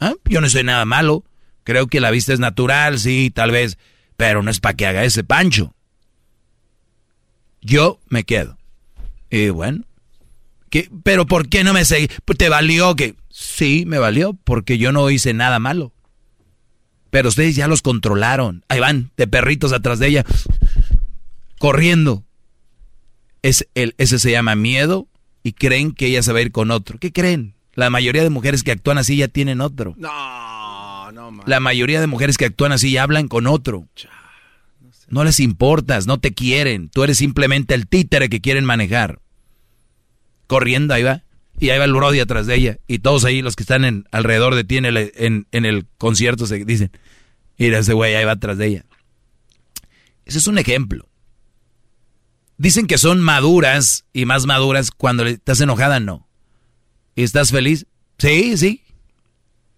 ¿Ah? 0.00 0.14
Yo 0.24 0.40
no 0.40 0.48
soy 0.48 0.64
nada 0.64 0.86
malo. 0.86 1.24
Creo 1.64 1.86
que 1.86 2.00
la 2.00 2.10
vista 2.10 2.32
es 2.32 2.40
natural, 2.40 2.98
sí, 2.98 3.30
tal 3.34 3.50
vez, 3.50 3.78
pero 4.16 4.42
no 4.42 4.50
es 4.50 4.60
para 4.60 4.74
que 4.74 4.86
haga 4.86 5.04
ese 5.04 5.24
pancho. 5.24 5.74
Yo 7.60 8.00
me 8.08 8.24
quedo. 8.24 8.58
Y 9.30 9.50
bueno. 9.50 9.84
¿Pero 11.02 11.26
por 11.26 11.48
qué 11.48 11.64
no 11.64 11.72
me 11.72 11.84
seguí? 11.84 12.08
¿Te 12.36 12.48
valió 12.48 12.94
que...? 12.96 13.16
Sí, 13.28 13.84
me 13.86 13.98
valió, 13.98 14.34
porque 14.44 14.78
yo 14.78 14.92
no 14.92 15.08
hice 15.10 15.32
nada 15.34 15.58
malo. 15.58 15.92
Pero 17.10 17.28
ustedes 17.28 17.56
ya 17.56 17.68
los 17.68 17.82
controlaron. 17.82 18.64
Ahí 18.68 18.80
van, 18.80 19.12
de 19.16 19.26
perritos 19.26 19.72
atrás 19.72 19.98
de 19.98 20.08
ella, 20.08 20.24
corriendo. 21.58 22.24
Es 23.42 23.68
el, 23.74 23.94
ese 23.98 24.18
se 24.18 24.30
llama 24.30 24.54
miedo 24.54 25.08
y 25.42 25.52
creen 25.52 25.92
que 25.92 26.06
ella 26.06 26.22
se 26.22 26.32
va 26.32 26.38
a 26.40 26.42
ir 26.42 26.52
con 26.52 26.70
otro. 26.70 26.98
¿Qué 26.98 27.12
creen? 27.12 27.54
La 27.74 27.88
mayoría 27.88 28.22
de 28.22 28.30
mujeres 28.30 28.62
que 28.62 28.72
actúan 28.72 28.98
así 28.98 29.16
ya 29.16 29.28
tienen 29.28 29.60
otro. 29.60 29.94
No, 29.96 30.10
no, 31.12 31.30
man. 31.30 31.44
La 31.46 31.60
mayoría 31.60 32.00
de 32.00 32.06
mujeres 32.06 32.38
que 32.38 32.46
actúan 32.46 32.72
así 32.72 32.96
hablan 32.96 33.28
con 33.28 33.46
otro. 33.46 33.88
No 35.08 35.24
les 35.24 35.40
importas, 35.40 36.06
no 36.06 36.20
te 36.20 36.32
quieren. 36.32 36.88
Tú 36.88 37.02
eres 37.02 37.18
simplemente 37.18 37.74
el 37.74 37.88
títere 37.88 38.28
que 38.28 38.40
quieren 38.40 38.64
manejar. 38.64 39.20
Corriendo, 40.46 40.94
ahí 40.94 41.02
va. 41.02 41.24
Y 41.58 41.70
ahí 41.70 41.78
va 41.78 41.84
el 41.84 41.92
Brody 41.92 42.20
atrás 42.20 42.46
de 42.46 42.54
ella. 42.54 42.78
Y 42.86 43.00
todos 43.00 43.24
ahí, 43.24 43.42
los 43.42 43.56
que 43.56 43.64
están 43.64 43.84
en, 43.84 44.04
alrededor 44.12 44.54
de 44.54 44.64
ti 44.64 44.76
en 44.76 44.86
el, 44.86 45.12
en, 45.16 45.46
en 45.50 45.66
el 45.66 45.86
concierto, 45.98 46.46
se 46.46 46.64
dicen, 46.64 46.90
mira 47.58 47.78
ese 47.78 47.92
güey 47.92 48.14
ahí 48.14 48.24
va 48.24 48.32
atrás 48.32 48.56
de 48.56 48.66
ella. 48.66 48.84
Ese 50.24 50.38
es 50.38 50.46
un 50.46 50.58
ejemplo. 50.58 51.08
Dicen 52.56 52.86
que 52.86 52.98
son 52.98 53.20
maduras 53.20 54.04
y 54.12 54.26
más 54.26 54.46
maduras 54.46 54.90
cuando 54.90 55.26
estás 55.26 55.60
enojada, 55.60 55.98
no. 55.98 56.28
¿Y 57.14 57.22
estás 57.22 57.50
feliz? 57.50 57.86
Sí, 58.18 58.56
sí. 58.56 58.82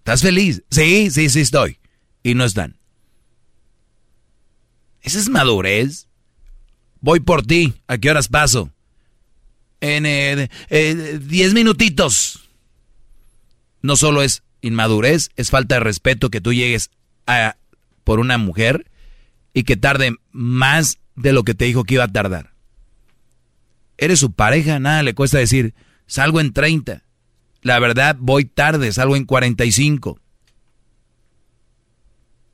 ¿Estás 0.03 0.21
feliz? 0.21 0.65
Sí, 0.69 1.13
sí, 1.13 1.31
sí 1.31 1.41
estoy. 1.41 1.79
Y 2.25 2.35
no 2.35 2.45
están. 2.45 2.77
Esa 5.01 5.21
es 5.21 5.29
madurez. 5.29 6.09
Voy 7.01 7.21
por 7.21 7.47
ti. 7.47 7.75
¿A 7.87 7.99
qué 7.99 8.11
horas 8.11 8.27
paso? 8.27 8.73
En 9.81 10.05
eh, 10.05 10.51
eh, 10.71 11.21
diez 11.23 11.55
minutitos. 11.55 12.49
No 13.81 13.95
solo 13.95 14.25
es 14.25 14.43
inmadurez, 14.61 15.31
es 15.37 15.51
falta 15.51 15.77
de 15.77 15.81
respeto 15.81 16.31
que 16.31 16.41
tú 16.41 16.53
llegues 16.53 16.91
a 17.29 17.57
por 18.03 18.19
una 18.19 18.39
mujer 18.39 18.91
y 19.55 19.63
que 19.63 19.77
tarde 19.77 20.17
más 20.33 20.99
de 21.15 21.33
lo 21.33 21.45
que 21.45 21.55
te 21.55 21.67
dijo 21.67 21.85
que 21.85 21.95
iba 21.95 22.05
a 22.05 22.13
tardar. 22.13 22.55
Eres 23.99 24.19
su 24.19 24.33
pareja, 24.33 24.81
nada 24.81 25.05
le 25.05 25.15
cuesta 25.15 25.39
decir, 25.39 25.75
salgo 26.07 26.41
en 26.41 26.53
30. 26.53 27.05
La 27.63 27.79
verdad, 27.79 28.17
voy 28.19 28.45
tarde, 28.45 28.93
salgo 28.93 29.17
en 29.17 29.25
45. 29.25 30.19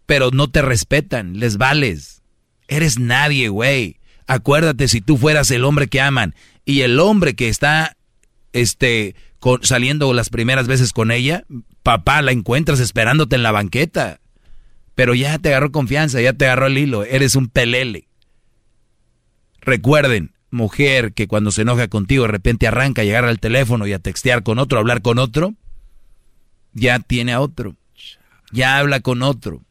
Pero 0.06 0.30
no 0.30 0.50
te 0.50 0.62
respetan, 0.62 1.38
les 1.38 1.56
vales. 1.58 2.22
Eres 2.66 2.98
nadie, 2.98 3.48
güey. 3.48 3.98
Acuérdate 4.26 4.88
si 4.88 5.00
tú 5.00 5.16
fueras 5.16 5.50
el 5.50 5.64
hombre 5.64 5.88
que 5.88 6.00
aman 6.00 6.34
y 6.64 6.82
el 6.82 7.00
hombre 7.00 7.34
que 7.34 7.48
está 7.48 7.96
este 8.52 9.16
con- 9.38 9.62
saliendo 9.62 10.12
las 10.12 10.28
primeras 10.30 10.66
veces 10.66 10.92
con 10.92 11.10
ella, 11.10 11.44
papá, 11.82 12.20
la 12.22 12.32
encuentras 12.32 12.80
esperándote 12.80 13.36
en 13.36 13.42
la 13.42 13.52
banqueta. 13.52 14.20
Pero 14.94 15.14
ya 15.14 15.38
te 15.38 15.48
agarró 15.48 15.72
confianza, 15.72 16.20
ya 16.20 16.32
te 16.34 16.44
agarró 16.46 16.66
el 16.66 16.76
hilo, 16.78 17.04
eres 17.04 17.36
un 17.36 17.48
pelele. 17.48 18.08
Recuerden, 19.60 20.32
mujer 20.50 21.12
que 21.12 21.28
cuando 21.28 21.50
se 21.50 21.62
enoja 21.62 21.88
contigo 21.88 22.24
de 22.24 22.32
repente 22.32 22.66
arranca 22.66 23.02
a 23.02 23.04
llegar 23.04 23.24
al 23.24 23.40
teléfono 23.40 23.86
y 23.86 23.92
a 23.92 23.98
textear 23.98 24.42
con 24.42 24.58
otro, 24.58 24.78
a 24.78 24.80
hablar 24.80 25.02
con 25.02 25.18
otro, 25.18 25.54
ya 26.72 26.98
tiene 27.00 27.32
a 27.32 27.40
otro. 27.40 27.76
Ya 28.50 28.78
habla 28.78 29.00
con 29.00 29.22
otro. 29.22 29.62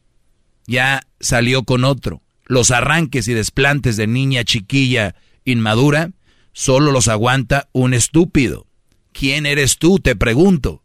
Ya 0.67 1.01
salió 1.19 1.63
con 1.63 1.83
otro. 1.83 2.21
Los 2.45 2.71
arranques 2.71 3.27
y 3.27 3.33
desplantes 3.33 3.97
de 3.97 4.07
niña 4.07 4.43
chiquilla 4.43 5.15
inmadura 5.45 6.11
solo 6.53 6.91
los 6.91 7.07
aguanta 7.07 7.69
un 7.71 7.93
estúpido. 7.93 8.67
¿Quién 9.13 9.45
eres 9.45 9.77
tú? 9.77 9.99
Te 9.99 10.15
pregunto. 10.15 10.83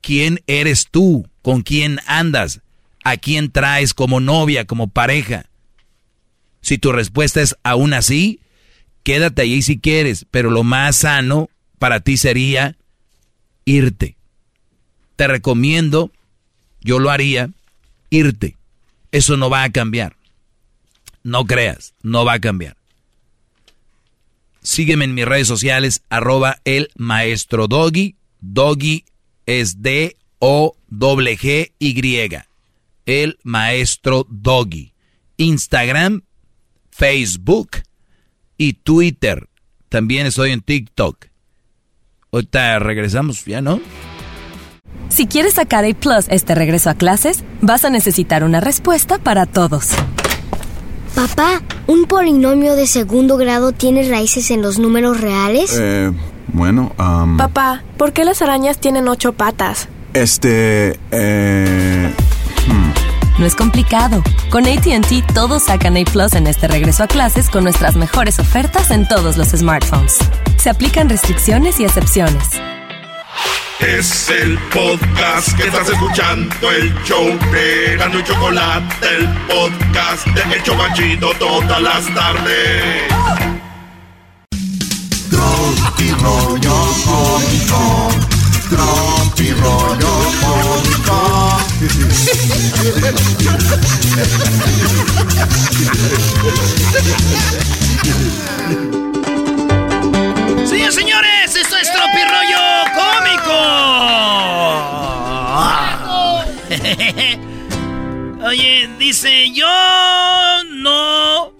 ¿Quién 0.00 0.42
eres 0.46 0.88
tú? 0.90 1.28
¿Con 1.42 1.62
quién 1.62 2.00
andas? 2.06 2.60
¿A 3.04 3.16
quién 3.16 3.50
traes 3.50 3.94
como 3.94 4.20
novia, 4.20 4.66
como 4.66 4.88
pareja? 4.88 5.46
Si 6.60 6.78
tu 6.78 6.92
respuesta 6.92 7.40
es 7.40 7.56
aún 7.62 7.94
así, 7.94 8.40
quédate 9.02 9.42
allí 9.42 9.62
si 9.62 9.78
quieres, 9.78 10.26
pero 10.30 10.50
lo 10.50 10.62
más 10.64 10.96
sano 10.96 11.50
para 11.78 12.00
ti 12.00 12.16
sería 12.16 12.76
irte. 13.64 14.16
Te 15.16 15.26
recomiendo, 15.26 16.10
yo 16.80 16.98
lo 16.98 17.10
haría, 17.10 17.50
irte. 18.10 18.56
Eso 19.12 19.36
no 19.36 19.50
va 19.50 19.64
a 19.64 19.70
cambiar. 19.70 20.16
No 21.22 21.44
creas, 21.44 21.94
no 22.02 22.24
va 22.24 22.34
a 22.34 22.40
cambiar. 22.40 22.76
Sígueme 24.62 25.04
en 25.04 25.14
mis 25.14 25.24
redes 25.24 25.48
sociales, 25.48 26.02
arroba 26.10 26.60
el 26.64 26.90
maestro 26.94 27.66
Doggy. 27.66 28.16
Doggy 28.40 29.04
es 29.46 29.82
D-O-G-Y. 29.82 30.18
El 33.06 33.38
maestro 33.42 34.26
Doggy. 34.28 34.92
Instagram, 35.36 36.22
Facebook 36.90 37.82
y 38.60 38.74
Twitter. 38.74 39.48
También 39.88 40.26
estoy 40.26 40.52
en 40.52 40.60
TikTok. 40.60 41.16
Ahorita 42.30 42.78
regresamos, 42.78 43.46
¿ya 43.46 43.62
no? 43.62 43.80
Si 45.08 45.26
quieres 45.26 45.54
sacar 45.54 45.86
A 45.86 45.94
Plus 45.94 46.26
este 46.28 46.54
regreso 46.54 46.90
a 46.90 46.94
clases, 46.94 47.42
vas 47.62 47.86
a 47.86 47.90
necesitar 47.90 48.44
una 48.44 48.60
respuesta 48.60 49.16
para 49.16 49.46
todos. 49.46 49.88
Papá, 51.14 51.62
¿un 51.86 52.04
polinomio 52.04 52.76
de 52.76 52.86
segundo 52.86 53.38
grado 53.38 53.72
tiene 53.72 54.06
raíces 54.06 54.50
en 54.50 54.60
los 54.60 54.78
números 54.78 55.22
reales? 55.22 55.74
Eh, 55.80 56.12
bueno, 56.52 56.94
um, 56.98 57.38
Papá, 57.38 57.82
¿por 57.96 58.12
qué 58.12 58.26
las 58.26 58.42
arañas 58.42 58.78
tienen 58.78 59.08
ocho 59.08 59.32
patas? 59.32 59.88
este, 60.12 60.98
eh, 61.12 62.12
No 63.40 63.46
es 63.46 63.56
complicado. 63.56 64.22
Con 64.50 64.66
ATT 64.66 65.32
todos 65.32 65.64
sacan 65.64 65.96
A 65.96 66.04
Plus 66.04 66.34
en 66.34 66.46
este 66.46 66.68
regreso 66.68 67.04
a 67.04 67.06
clases 67.06 67.48
con 67.48 67.64
nuestras 67.64 67.96
mejores 67.96 68.38
ofertas 68.38 68.90
en 68.90 69.08
todos 69.08 69.38
los 69.38 69.48
smartphones. 69.48 70.18
Se 70.58 70.68
aplican 70.68 71.08
restricciones 71.08 71.80
y 71.80 71.84
excepciones. 71.84 72.44
Es 73.80 74.28
el 74.28 74.58
podcast 74.58 75.56
que 75.56 75.68
estás 75.68 75.88
escuchando, 75.88 76.70
el 76.70 76.94
show 77.04 77.26
de 77.50 77.94
y 77.96 78.24
Chocolate, 78.24 79.06
el 79.16 79.26
podcast 79.46 80.26
de 80.26 80.56
El 80.56 80.62
Chobachito 80.62 81.30
todas 81.38 81.80
las 81.80 82.14
tardes. 82.14 83.08
Tropi 85.30 86.10
rollo 86.10 86.94
cómico. 87.06 88.10
Tropi 88.68 89.50
rollo 89.52 90.30
cómico. 90.42 90.99
Señores, 100.66 100.94
señores, 100.94 101.56
esto 101.56 101.76
es 101.78 101.90
Tropi 101.90 102.22
Rollo 102.28 102.60
Cómico. 102.94 103.56
Oye, 108.46 108.90
dice, 108.98 109.50
yo 109.54 109.66
no 110.74 111.54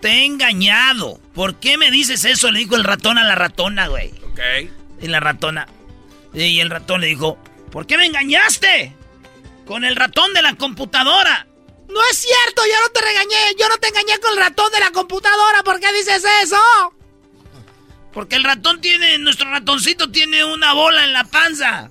te 0.00 0.10
he 0.10 0.26
engañado. 0.26 1.18
¿Por 1.34 1.56
qué 1.56 1.76
me 1.76 1.90
dices 1.90 2.24
eso? 2.24 2.52
Le 2.52 2.60
dijo 2.60 2.76
el 2.76 2.84
ratón 2.84 3.18
a 3.18 3.24
la 3.24 3.34
ratona, 3.34 3.88
güey. 3.88 4.12
Ok. 4.30 4.38
Y 5.02 5.08
la 5.08 5.18
ratona. 5.18 5.66
Y 6.32 6.60
el 6.60 6.70
ratón 6.70 7.00
le 7.00 7.08
dijo, 7.08 7.36
¿por 7.72 7.88
qué 7.88 7.98
me 7.98 8.06
engañaste? 8.06 8.94
Con 9.66 9.84
el 9.84 9.96
ratón 9.96 10.34
de 10.34 10.42
la 10.42 10.54
computadora. 10.56 11.46
No 11.88 12.00
es 12.10 12.18
cierto, 12.18 12.62
yo 12.66 12.74
no 12.82 12.88
te 12.90 13.00
regañé. 13.00 13.54
Yo 13.58 13.68
no 13.68 13.78
te 13.78 13.88
engañé 13.88 14.18
con 14.20 14.32
el 14.32 14.38
ratón 14.38 14.70
de 14.72 14.80
la 14.80 14.90
computadora. 14.90 15.62
¿Por 15.62 15.80
qué 15.80 15.92
dices 15.92 16.24
eso? 16.42 16.60
Porque 18.12 18.36
el 18.36 18.44
ratón 18.44 18.80
tiene, 18.80 19.18
nuestro 19.18 19.50
ratoncito 19.50 20.10
tiene 20.10 20.44
una 20.44 20.72
bola 20.72 21.04
en 21.04 21.12
la 21.12 21.24
panza. 21.24 21.90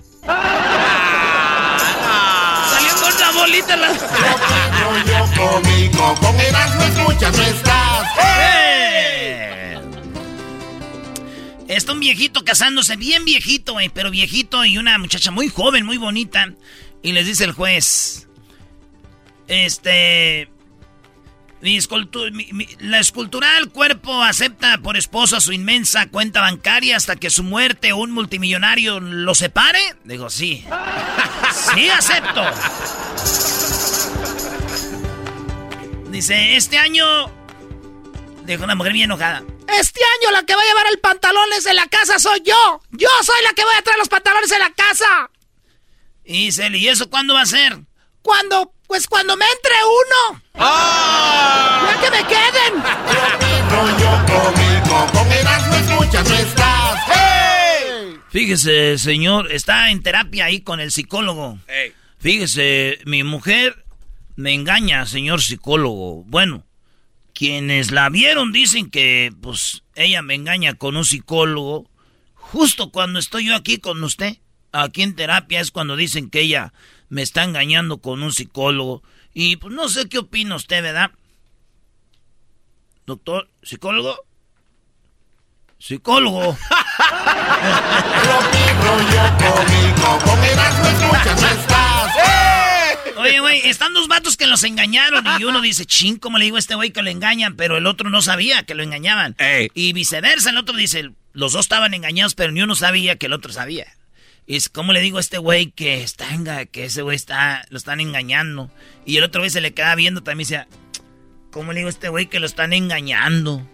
Salió 2.70 2.94
con 3.00 3.14
una 3.14 3.30
bolita 3.32 3.74
en 3.74 3.80
la... 3.80 3.88
Rollo 3.88 5.26
cómico. 5.36 6.14
Con 6.20 6.40
Erasmo 6.40 6.82
escuchas, 6.84 7.36
no 7.36 7.42
estás. 7.42 8.08
¡Eh! 8.24 9.78
Está 11.68 11.92
un 11.92 12.00
viejito 12.00 12.44
casándose, 12.44 12.96
bien 12.96 13.24
viejito, 13.24 13.76
pero 13.92 14.10
viejito 14.10 14.64
y 14.64 14.78
una 14.78 14.96
muchacha 14.98 15.30
muy 15.30 15.48
joven, 15.48 15.84
muy 15.84 15.98
bonita. 15.98 16.54
Y 17.04 17.12
les 17.12 17.26
dice 17.26 17.44
el 17.44 17.52
juez, 17.52 18.28
este... 19.46 20.48
mi 21.60 21.78
la 22.78 22.98
escultural 22.98 23.68
cuerpo 23.68 24.22
acepta 24.22 24.78
por 24.78 24.96
esposa 24.96 25.38
su 25.38 25.52
inmensa 25.52 26.08
cuenta 26.08 26.40
bancaria 26.40 26.96
hasta 26.96 27.16
que 27.16 27.28
su 27.28 27.42
muerte 27.42 27.92
un 27.92 28.10
multimillonario 28.10 29.00
lo 29.00 29.34
separe. 29.34 29.80
Digo, 30.04 30.30
sí. 30.30 30.64
Sí, 31.74 31.88
acepto. 31.90 32.42
Dice, 36.10 36.56
este 36.56 36.78
año... 36.78 37.04
Dijo 38.44 38.64
una 38.64 38.74
mujer 38.74 38.94
bien 38.94 39.04
enojada. 39.04 39.42
Este 39.68 40.00
año 40.20 40.32
la 40.32 40.42
que 40.44 40.54
va 40.54 40.62
a 40.62 40.66
llevar 40.66 40.86
el 40.90 40.98
pantalones 41.00 41.66
en 41.66 41.76
la 41.76 41.86
casa 41.86 42.18
soy 42.18 42.40
yo. 42.44 42.80
Yo 42.92 43.08
soy 43.22 43.42
la 43.44 43.52
que 43.52 43.62
voy 43.62 43.74
a 43.78 43.82
traer 43.82 43.98
los 43.98 44.08
pantalones 44.08 44.50
en 44.52 44.60
la 44.60 44.70
casa. 44.70 45.30
Y 46.24 46.46
dice, 46.46 46.66
él, 46.66 46.76
¿y 46.76 46.88
eso 46.88 47.10
cuándo 47.10 47.34
va 47.34 47.42
a 47.42 47.46
ser? 47.46 47.78
Cuando, 48.22 48.72
pues 48.86 49.06
cuando 49.06 49.36
me 49.36 49.44
entre 49.44 49.74
uno. 49.84 50.42
¡Ya 50.54 52.00
que 52.00 52.10
me 52.10 52.26
queden! 52.26 52.82
¡Hey! 57.06 58.16
Fíjese, 58.30 58.98
señor, 58.98 59.52
está 59.52 59.90
en 59.90 60.02
terapia 60.02 60.46
ahí 60.46 60.60
con 60.60 60.80
el 60.80 60.90
psicólogo. 60.90 61.58
Fíjese, 62.18 62.98
mi 63.04 63.22
mujer 63.22 63.84
me 64.36 64.54
engaña, 64.54 65.06
señor 65.06 65.42
psicólogo. 65.42 66.24
Bueno, 66.24 66.64
quienes 67.34 67.90
la 67.90 68.08
vieron 68.08 68.52
dicen 68.52 68.90
que, 68.90 69.32
pues, 69.42 69.82
ella 69.94 70.22
me 70.22 70.34
engaña 70.34 70.74
con 70.74 70.96
un 70.96 71.04
psicólogo. 71.04 71.90
Justo 72.34 72.90
cuando 72.90 73.18
estoy 73.18 73.46
yo 73.46 73.54
aquí 73.56 73.78
con 73.78 74.02
usted, 74.02 74.38
aquí 74.74 75.02
en 75.02 75.14
terapia, 75.14 75.60
es 75.60 75.70
cuando 75.70 75.96
dicen 75.96 76.28
que 76.30 76.40
ella 76.40 76.72
me 77.08 77.22
está 77.22 77.44
engañando 77.44 77.98
con 77.98 78.22
un 78.22 78.32
psicólogo. 78.32 79.02
Y 79.32 79.56
pues 79.56 79.72
no 79.72 79.88
sé 79.88 80.08
qué 80.08 80.18
opina 80.18 80.56
usted, 80.56 80.82
¿verdad? 80.82 81.10
Doctor, 83.06 83.48
psicólogo. 83.62 84.16
Psicólogo. 85.78 86.56
¡Hey! 92.16 93.12
Oye, 93.16 93.40
güey, 93.40 93.60
están 93.68 93.94
dos 93.94 94.08
vatos 94.08 94.36
que 94.36 94.46
los 94.46 94.64
engañaron 94.64 95.24
y 95.38 95.44
uno 95.44 95.60
dice, 95.60 95.84
ching, 95.84 96.16
¿cómo 96.16 96.38
le 96.38 96.46
digo 96.46 96.56
a 96.56 96.58
este 96.58 96.74
güey 96.74 96.90
que 96.90 97.02
lo 97.02 97.10
engañan? 97.10 97.56
Pero 97.56 97.76
el 97.76 97.86
otro 97.86 98.10
no 98.10 98.22
sabía 98.22 98.64
que 98.64 98.74
lo 98.74 98.82
engañaban. 98.82 99.36
Y 99.74 99.92
viceversa, 99.92 100.50
el 100.50 100.58
otro 100.58 100.74
dice, 100.76 101.10
los 101.32 101.52
dos 101.52 101.66
estaban 101.66 101.94
engañados, 101.94 102.34
pero 102.34 102.52
ni 102.52 102.62
uno 102.62 102.74
sabía 102.74 103.16
que 103.16 103.26
el 103.26 103.32
otro 103.32 103.52
sabía. 103.52 103.86
Y 104.46 104.56
es, 104.56 104.68
¿cómo 104.68 104.92
le 104.92 105.00
digo 105.00 105.18
a 105.18 105.20
este 105.20 105.38
güey 105.38 105.70
que 105.70 106.02
está 106.02 106.26
que 106.70 106.84
ese 106.84 107.02
güey 107.02 107.16
está, 107.16 107.64
lo 107.70 107.78
están 107.78 108.00
engañando? 108.00 108.70
Y 109.06 109.16
el 109.16 109.24
otro 109.24 109.40
güey 109.40 109.50
se 109.50 109.60
le 109.60 109.72
queda 109.72 109.94
viendo 109.94 110.22
también 110.22 110.46
y 110.46 110.50
decía, 110.50 110.68
¿cómo 111.50 111.72
le 111.72 111.78
digo 111.78 111.88
a 111.88 111.90
este 111.90 112.08
güey 112.08 112.26
que 112.26 112.40
lo 112.40 112.46
están 112.46 112.72
engañando? 112.72 113.66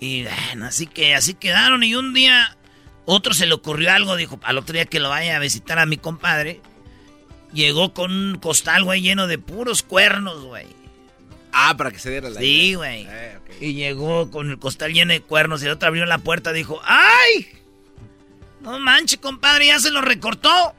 Y 0.00 0.24
bueno, 0.24 0.66
así 0.66 0.86
que 0.86 1.14
así 1.14 1.34
quedaron 1.34 1.84
y 1.84 1.94
un 1.94 2.12
día 2.12 2.56
otro 3.04 3.34
se 3.34 3.46
le 3.46 3.54
ocurrió 3.54 3.92
algo, 3.92 4.16
dijo, 4.16 4.40
al 4.42 4.58
otro 4.58 4.72
día 4.72 4.86
que 4.86 5.00
lo 5.00 5.10
vaya 5.10 5.36
a 5.36 5.38
visitar 5.38 5.78
a 5.78 5.86
mi 5.86 5.96
compadre. 5.96 6.60
Llegó 7.52 7.94
con 7.94 8.10
un 8.10 8.38
costal, 8.38 8.82
güey, 8.82 9.00
lleno 9.00 9.28
de 9.28 9.38
puros 9.38 9.82
cuernos, 9.82 10.42
güey. 10.42 10.66
Ah, 11.52 11.76
para 11.76 11.92
que 11.92 12.00
se 12.00 12.10
diera 12.10 12.30
la 12.30 12.40
Sí, 12.40 12.74
güey. 12.74 13.06
Eh, 13.08 13.38
ok. 13.38 13.62
Y 13.62 13.74
llegó 13.74 14.28
con 14.30 14.50
el 14.50 14.58
costal 14.58 14.92
lleno 14.92 15.12
de 15.12 15.20
cuernos 15.20 15.62
y 15.62 15.66
el 15.66 15.72
otro 15.72 15.86
abrió 15.86 16.04
la 16.04 16.18
puerta 16.18 16.50
y 16.50 16.54
dijo, 16.54 16.80
¡ay! 16.84 17.46
No 18.64 18.78
manches, 18.78 19.18
compadre, 19.20 19.66
ya 19.66 19.78
se 19.78 19.90
lo 19.90 20.00
recortó. 20.00 20.48
No. 20.48 20.74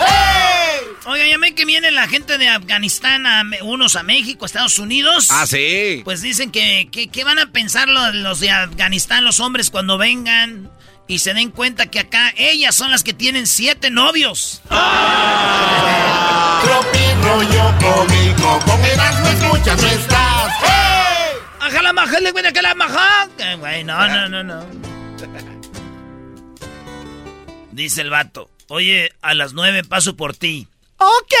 ¡Hey! 0.00 0.80
Oiga, 1.04 1.26
ya 1.26 1.36
ven 1.36 1.54
que 1.54 1.66
viene 1.66 1.90
la 1.90 2.08
gente 2.08 2.38
de 2.38 2.48
Afganistán, 2.48 3.26
a 3.26 3.42
unos 3.60 3.94
a 3.94 4.02
México, 4.02 4.46
Estados 4.46 4.78
Unidos. 4.78 5.28
Ah, 5.30 5.46
sí. 5.46 6.00
Pues 6.02 6.22
dicen 6.22 6.50
que, 6.50 6.88
que, 6.90 7.08
que 7.08 7.24
van 7.24 7.38
a 7.38 7.52
pensar 7.52 7.88
los, 7.88 8.14
los 8.14 8.40
de 8.40 8.50
Afganistán, 8.50 9.22
los 9.22 9.38
hombres, 9.40 9.68
cuando 9.68 9.98
vengan 9.98 10.70
y 11.06 11.18
se 11.18 11.34
den 11.34 11.50
cuenta 11.50 11.90
que 11.90 12.00
acá 12.00 12.32
ellas 12.38 12.74
son 12.74 12.90
las 12.90 13.02
que 13.02 13.12
tienen 13.12 13.46
siete 13.46 13.90
novios. 13.90 14.62
Tropi 14.64 14.78
rollo 17.22 17.74
cómico. 17.80 18.60
Con 18.64 18.82
Erasmo 18.82 19.28
escuchas, 19.28 19.82
no 19.82 19.88
estás. 19.88 20.52
¡Hey! 20.62 21.05
¡Ajala 21.66 21.92
maja, 21.92 22.20
le 22.20 22.32
cuida 22.32 22.52
que 22.52 22.62
la 22.62 22.74
maja! 22.74 23.28
Eh, 23.38 23.56
Güey, 23.58 23.82
no, 23.84 24.06
no, 24.08 24.28
no, 24.28 24.44
no. 24.44 24.64
Dice 27.72 28.02
el 28.02 28.10
vato, 28.10 28.48
oye, 28.68 29.12
a 29.20 29.34
las 29.34 29.52
nueve 29.52 29.82
paso 29.82 30.16
por 30.16 30.36
ti. 30.36 30.68
¡Ok! 30.98 31.34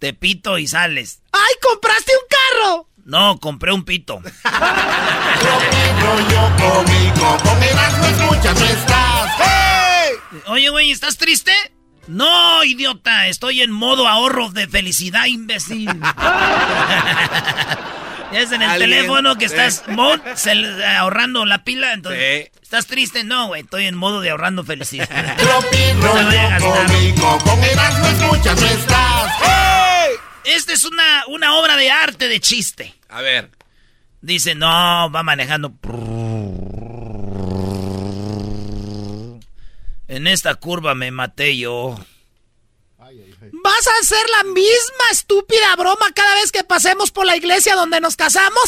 Te 0.00 0.12
pito 0.14 0.58
y 0.58 0.66
sales. 0.66 1.20
¡Ay, 1.32 1.54
compraste 1.62 2.12
un 2.12 2.26
carro! 2.28 2.88
No, 3.04 3.38
compré 3.38 3.72
un 3.72 3.84
pito. 3.84 4.20
Oye, 10.46 10.68
güey, 10.70 10.90
¿estás 10.90 11.16
triste? 11.16 11.52
No, 12.08 12.64
idiota, 12.64 13.28
estoy 13.28 13.62
en 13.62 13.70
modo 13.70 14.08
ahorro 14.08 14.50
de 14.50 14.66
felicidad, 14.66 15.26
imbécil. 15.26 15.88
es 18.32 18.52
en 18.52 18.62
el 18.62 18.70
Alguien- 18.70 18.90
teléfono 18.90 19.36
que 19.36 19.48
Sí. 19.48 19.54
estás 19.54 19.84
mod, 19.88 20.20
cel- 20.36 20.82
ahorrando 20.98 21.44
la 21.46 21.64
pila, 21.64 21.92
entonces... 21.92 22.50
¿Estás 22.62 22.86
triste? 22.86 23.24
No, 23.24 23.48
güey, 23.48 23.62
estoy 23.62 23.86
en 23.86 23.96
modo 23.96 24.20
de 24.20 24.30
ahorrando 24.30 24.62
felicidad. 24.64 25.08
Tropi 25.36 25.76
No 25.96 26.12
se 26.16 26.24
vaya 26.24 26.54
a 26.54 26.58
rollo 26.58 26.70
gastar. 26.72 26.86
cómico. 26.86 27.38
Con 27.44 27.64
Erasmo 27.64 28.06
escuchas, 28.06 28.60
no 28.60 28.66
estás. 28.68 29.32
¡Hey! 29.42 30.14
Esta 30.44 30.72
es 30.72 30.84
una, 30.84 31.24
una 31.28 31.54
obra 31.56 31.76
de 31.76 31.90
arte 31.90 32.28
de 32.28 32.40
chiste. 32.40 32.94
A 33.08 33.20
ver. 33.22 33.50
Dice, 34.22 34.54
no, 34.54 35.10
va 35.10 35.22
manejando. 35.22 35.72
En 40.08 40.26
esta 40.26 40.54
curva 40.56 40.94
me 40.94 41.10
maté 41.10 41.56
yo. 41.56 41.98
¿Vas 43.70 43.86
a 43.86 44.00
hacer 44.00 44.28
la 44.36 44.42
misma 44.42 45.04
estúpida 45.12 45.76
broma 45.76 46.06
cada 46.12 46.34
vez 46.34 46.50
que 46.50 46.64
pasemos 46.64 47.12
por 47.12 47.24
la 47.24 47.36
iglesia 47.36 47.76
donde 47.76 48.00
nos 48.00 48.16
casamos? 48.16 48.64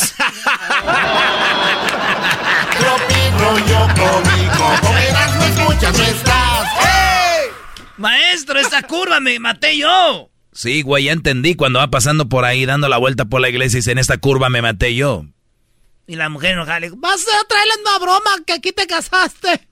Maestro, 7.97 8.61
esta 8.61 8.83
curva 8.83 9.19
me 9.19 9.41
maté 9.41 9.77
yo. 9.77 10.31
Sí, 10.53 10.83
güey, 10.83 11.07
ya 11.07 11.13
entendí 11.13 11.57
cuando 11.57 11.81
va 11.81 11.89
pasando 11.89 12.29
por 12.29 12.45
ahí 12.45 12.65
dando 12.65 12.89
la 12.89 12.99
vuelta 12.99 13.25
por 13.25 13.41
la 13.41 13.49
iglesia 13.49 13.79
y 13.79 13.81
dice, 13.81 13.91
en 13.91 13.99
esta 13.99 14.19
curva 14.19 14.51
me 14.51 14.63
maté 14.63 14.95
yo. 14.95 15.25
Y 16.07 16.15
la 16.15 16.29
mujer 16.29 16.53
enojada 16.53 16.79
le 16.79 16.87
dijo, 16.87 16.97
Vas 17.01 17.23
a 17.27 17.49
traerle 17.49 17.73
una 17.81 17.99
broma 17.99 18.31
que 18.47 18.53
aquí 18.53 18.71
te 18.71 18.87
casaste. 18.87 19.67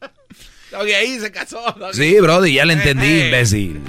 Doggy, 0.72 0.93
ahí 0.93 1.20
se 1.20 1.31
casó. 1.31 1.61
Doggy. 1.78 1.95
Sí, 1.95 2.18
brody, 2.18 2.55
ya 2.55 2.64
le 2.64 2.72
entendí, 2.72 3.26
imbécil. 3.26 3.81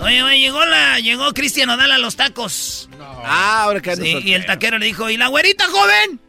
Oye, 0.00 0.22
oye, 0.22 0.38
llegó 0.38 0.64
la, 0.64 1.00
llegó 1.00 1.32
Cristian 1.32 1.70
Odal 1.70 1.90
a 1.92 1.98
los 1.98 2.16
tacos. 2.16 2.88
Ah, 3.24 3.62
ahora 3.62 3.80
que 3.80 3.96
Sí, 3.96 4.20
y 4.24 4.34
el 4.34 4.46
taquero 4.46 4.78
le 4.78 4.86
dijo, 4.86 5.10
¿y 5.10 5.16
la 5.16 5.26
güerita 5.28 5.64
joven? 5.66 6.20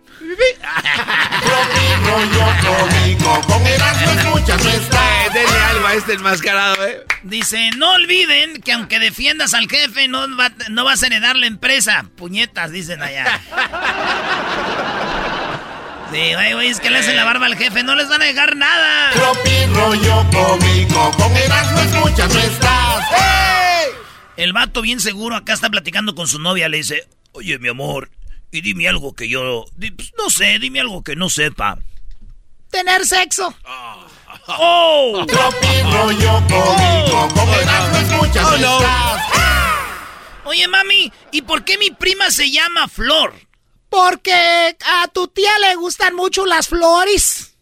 rollo 2.03 2.45
cómico, 2.61 3.41
con 3.47 3.65
Erasmo 3.67 4.11
escuchas 4.11 4.63
no 4.63 4.69
estás. 4.71 5.01
Eh, 5.27 5.29
denle 5.33 5.59
algo 5.69 5.87
a 5.87 5.93
este 5.93 6.13
enmascarado, 6.13 6.87
eh. 6.87 7.03
Dice, 7.23 7.69
no 7.77 7.91
olviden 7.93 8.61
que 8.61 8.71
aunque 8.73 8.99
defiendas 8.99 9.53
al 9.53 9.69
jefe, 9.69 10.07
no, 10.07 10.21
va- 10.37 10.51
no 10.69 10.83
vas 10.83 11.03
a 11.03 11.07
heredar 11.07 11.35
la 11.35 11.45
empresa. 11.45 12.05
Puñetas, 12.15 12.71
dicen 12.71 13.01
allá. 13.03 13.39
Sí, 16.11 16.33
güey, 16.33 16.53
güey, 16.53 16.67
es 16.69 16.79
que 16.79 16.89
le 16.89 16.99
hacen 16.99 17.15
la 17.17 17.25
barba 17.25 17.45
al 17.47 17.55
jefe, 17.57 17.83
no 17.83 17.93
les 17.93 18.07
van 18.07 18.21
a 18.21 18.25
dejar 18.25 18.55
nada. 18.55 19.11
Tropi 19.11 19.65
rollo 19.73 20.25
cómico, 20.31 21.11
con 21.17 21.35
Erasmo 21.35 21.79
escuchas 21.81 22.33
no 22.33 22.39
estás. 22.99 23.87
El 24.37 24.53
vato 24.53 24.81
bien 24.81 24.99
seguro 24.99 25.35
acá 25.35 25.53
está 25.53 25.69
platicando 25.69 26.13
con 26.15 26.27
su 26.27 26.39
novia, 26.39 26.69
le 26.69 26.77
dice, 26.77 27.07
oye, 27.31 27.57
mi 27.59 27.69
amor, 27.69 28.09
y 28.51 28.61
dime 28.61 28.87
algo 28.87 29.13
que 29.13 29.27
yo, 29.27 29.65
pues, 29.95 30.13
no 30.17 30.29
sé, 30.29 30.59
dime 30.59 30.79
algo 30.79 31.03
que 31.03 31.15
no 31.15 31.29
sepa. 31.29 31.77
Tener 32.69 33.05
sexo. 33.05 33.55
¡Oh! 34.47 35.25
Rollo 35.91 36.43
cómico, 36.47 37.27
escuchas 37.99 38.45
Oh, 38.45 38.51
no 38.51 38.57
no. 38.57 38.77
estás. 38.79 39.23
Oye, 40.45 40.67
mami, 40.67 41.11
¿y 41.31 41.41
por 41.41 41.65
qué 41.65 41.77
mi 41.77 41.91
prima 41.91 42.31
se 42.31 42.49
llama 42.49 42.87
Flor? 42.87 43.33
Porque 43.89 44.77
a 44.85 45.07
tu 45.09 45.27
tía 45.27 45.51
le 45.59 45.75
gustan 45.75 46.15
mucho 46.15 46.45
las 46.45 46.67
flores. 46.67 47.57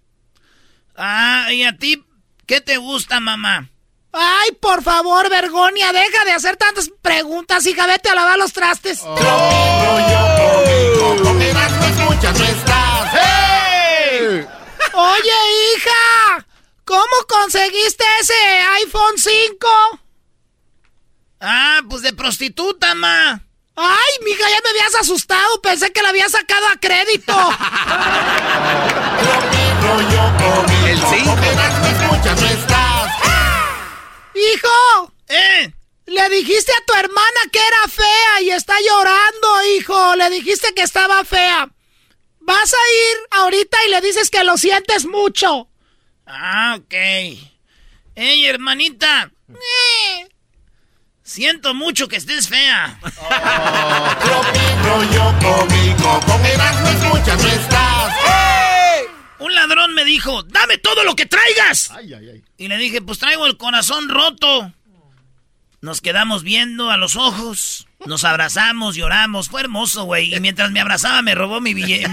Ah, 0.96 1.48
¿y 1.52 1.64
a 1.64 1.78
ti 1.78 2.04
qué 2.46 2.62
te 2.62 2.78
gusta, 2.78 3.20
mamá? 3.20 3.70
Ay, 4.18 4.54
por 4.62 4.82
favor, 4.82 5.30
Vergonia, 5.30 5.92
deja 5.92 6.24
de 6.24 6.32
hacer 6.32 6.56
tantas 6.56 6.90
preguntas, 7.02 7.66
hija, 7.66 7.86
vete 7.86 8.08
a 8.10 8.16
lavar 8.16 8.38
los 8.38 8.54
trastes. 8.54 9.02
Oh. 9.04 9.16
Yo 9.18 9.26
conmigo, 10.40 11.16
no 11.22 12.46
estás. 12.46 13.14
Oye, 14.94 15.34
hija, 15.76 16.48
¿cómo 16.86 17.04
conseguiste 17.28 18.06
ese 18.22 18.34
iPhone 18.86 19.18
5? 19.18 19.68
Ah, 21.42 21.82
pues 21.90 22.02
de 22.02 22.14
prostituta, 22.14 22.96
ma. 22.96 23.42
Ay, 23.76 24.14
mija, 24.24 24.50
ya 24.50 24.62
me 24.64 24.70
habías 24.70 24.96
asustado, 24.96 25.62
pensé 25.62 25.92
que 25.92 26.02
la 26.02 26.08
había 26.10 26.30
sacado 26.30 26.66
a 26.68 26.80
crédito. 26.80 27.34
El 30.86 30.98
5. 30.98 31.36
Hijo, 34.36 35.14
¿Eh? 35.30 35.72
le 36.08 36.30
dijiste 36.30 36.72
a 36.72 36.86
tu 36.86 36.94
hermana 36.94 37.40
que 37.52 37.60
era 37.60 37.88
fea 37.90 38.42
y 38.42 38.50
está 38.52 38.76
llorando, 38.80 39.64
hijo. 39.78 40.16
Le 40.16 40.30
dijiste 40.30 40.74
que 40.74 40.82
estaba 40.84 41.24
fea. 41.24 41.70
Vas 42.42 42.74
a 42.74 42.78
ir 42.78 43.18
ahorita 43.32 43.78
y 43.86 43.90
le 43.90 44.02
dices 44.02 44.30
que 44.30 44.44
lo 44.44 44.58
sientes 44.58 45.06
mucho. 45.06 45.68
Ah, 46.28 46.76
ok. 46.78 46.94
Ey, 48.16 48.46
hermanita. 48.46 49.32
Eh, 49.50 50.28
Siento 51.24 51.74
mucho 51.74 52.08
que 52.08 52.18
estés 52.18 52.48
fea. 52.48 53.00
Tropi 53.02 54.60
rollo 54.84 55.34
cómico, 55.42 56.20
con 56.28 56.46
Erasmo 56.46 56.88
escuchas 56.90 57.42
no 57.44 57.50
estás. 57.50 58.14
Un 59.46 59.54
ladrón 59.54 59.94
me 59.94 60.04
dijo, 60.06 60.42
dame 60.44 60.80
todo 60.80 61.04
lo 61.04 61.16
que 61.16 61.28
traigas. 61.28 61.92
Y 62.58 62.68
le 62.68 62.78
dije, 62.78 63.00
pues 63.02 63.20
traigo 63.20 63.46
el 63.46 63.58
corazón 63.58 64.10
roto. 64.10 64.74
Nos 65.82 66.02
quedamos 66.02 66.42
viendo 66.42 66.90
a 66.90 66.98
los 66.98 67.16
ojos, 67.16 67.86
nos 68.08 68.24
abrazamos, 68.24 68.96
lloramos, 68.96 69.50
fue 69.50 69.62
hermoso, 69.62 70.06
güey. 70.06 70.34
Y 70.34 70.40
mientras 70.40 70.72
me 70.72 70.80
abrazaba 70.80 71.22
me 71.22 71.36
robó 71.36 71.62
mi, 71.62 71.76
bille- 71.76 72.10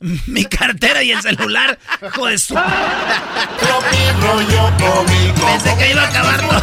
mi, 0.00 0.20
mi 0.28 0.44
cartera 0.44 1.02
y 1.02 1.10
el 1.10 1.20
celular. 1.20 1.80
Hijo 2.06 2.26
de 2.26 2.38
su... 2.38 2.54
Pensé 5.34 5.76
que 5.78 5.90
iba 5.90 6.02
a 6.02 6.08
acabar 6.08 6.40
todo. 6.40 6.60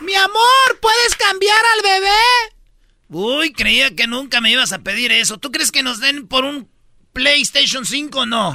Mi 0.00 0.14
amor, 0.14 0.78
¿puedes 0.80 1.16
cambiar 1.16 1.58
al 1.76 1.82
bebé? 1.82 2.18
Uy, 3.08 3.52
creía 3.52 3.96
que 3.96 4.06
nunca 4.06 4.40
me 4.40 4.52
ibas 4.52 4.72
a 4.72 4.78
pedir 4.78 5.10
eso. 5.10 5.38
¿Tú 5.38 5.50
crees 5.50 5.72
que 5.72 5.82
nos 5.82 5.98
den 5.98 6.28
por 6.28 6.44
un 6.44 6.70
PlayStation 7.12 7.84
5 7.84 8.20
o 8.20 8.26
no? 8.26 8.48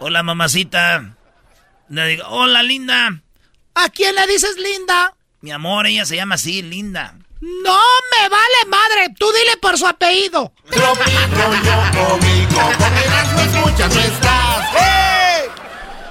Hola, 0.00 0.22
mamacita. 0.22 1.16
Le 1.88 2.06
digo, 2.08 2.24
hola, 2.28 2.62
linda. 2.62 3.20
¿A 3.74 3.88
quién 3.90 4.14
le 4.14 4.26
dices 4.26 4.56
linda? 4.56 5.14
Mi 5.40 5.50
amor, 5.52 5.86
ella 5.86 6.04
se 6.04 6.16
llama 6.16 6.34
así, 6.36 6.62
linda. 6.62 7.14
No 7.40 7.78
me 8.12 8.28
vale 8.28 8.66
madre, 8.68 9.14
tú 9.18 9.26
dile 9.32 9.56
por 9.56 9.78
su 9.78 9.86
apellido. 9.86 10.52
Rollo 10.70 10.92
cómico, 11.94 12.70
escuchas 13.42 13.94
no 13.94 14.00
estás. 14.00 14.66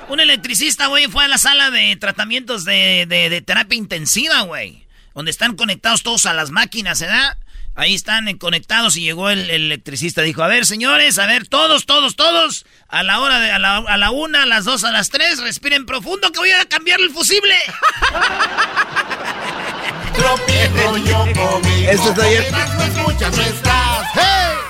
Un 0.09 0.19
electricista, 0.19 0.87
güey, 0.87 1.05
fue 1.07 1.25
a 1.25 1.27
la 1.27 1.37
sala 1.37 1.69
de 1.69 1.95
tratamientos 1.97 2.65
de, 2.65 3.05
de- 3.07 3.29
de 3.29 3.41
terapia 3.41 3.77
intensiva, 3.77 4.41
güey. 4.41 4.87
Donde 5.13 5.29
están 5.29 5.55
conectados 5.55 6.01
todos 6.01 6.25
a 6.25 6.33
las 6.33 6.49
máquinas, 6.49 6.99
¿verdad? 7.01 7.37
Ahí 7.79 7.95
están 7.95 8.27
eh, 8.27 8.37
conectados 8.37 8.97
y 8.97 9.01
llegó 9.03 9.29
el, 9.29 9.49
el 9.49 9.63
electricista. 9.63 10.21
Dijo, 10.21 10.43
a 10.43 10.49
ver, 10.49 10.65
señores, 10.65 11.17
a 11.17 11.25
ver, 11.27 11.47
todos, 11.47 11.85
todos, 11.85 12.17
todos. 12.17 12.65
A 12.89 13.03
la 13.03 13.21
hora 13.21 13.39
de, 13.39 13.51
a 13.51 13.57
la, 13.57 13.77
a 13.77 13.95
la 13.95 14.11
una, 14.11 14.43
a 14.43 14.45
las 14.45 14.65
dos, 14.65 14.83
a 14.83 14.91
las 14.91 15.09
tres, 15.09 15.39
respiren 15.39 15.85
profundo 15.85 16.29
que 16.33 16.39
voy 16.39 16.51
a 16.51 16.65
cambiar 16.65 16.99
el 16.99 17.09
fusible. 17.09 17.55
Esto 21.89 22.13
no 22.13 23.41
estás. 23.43 24.07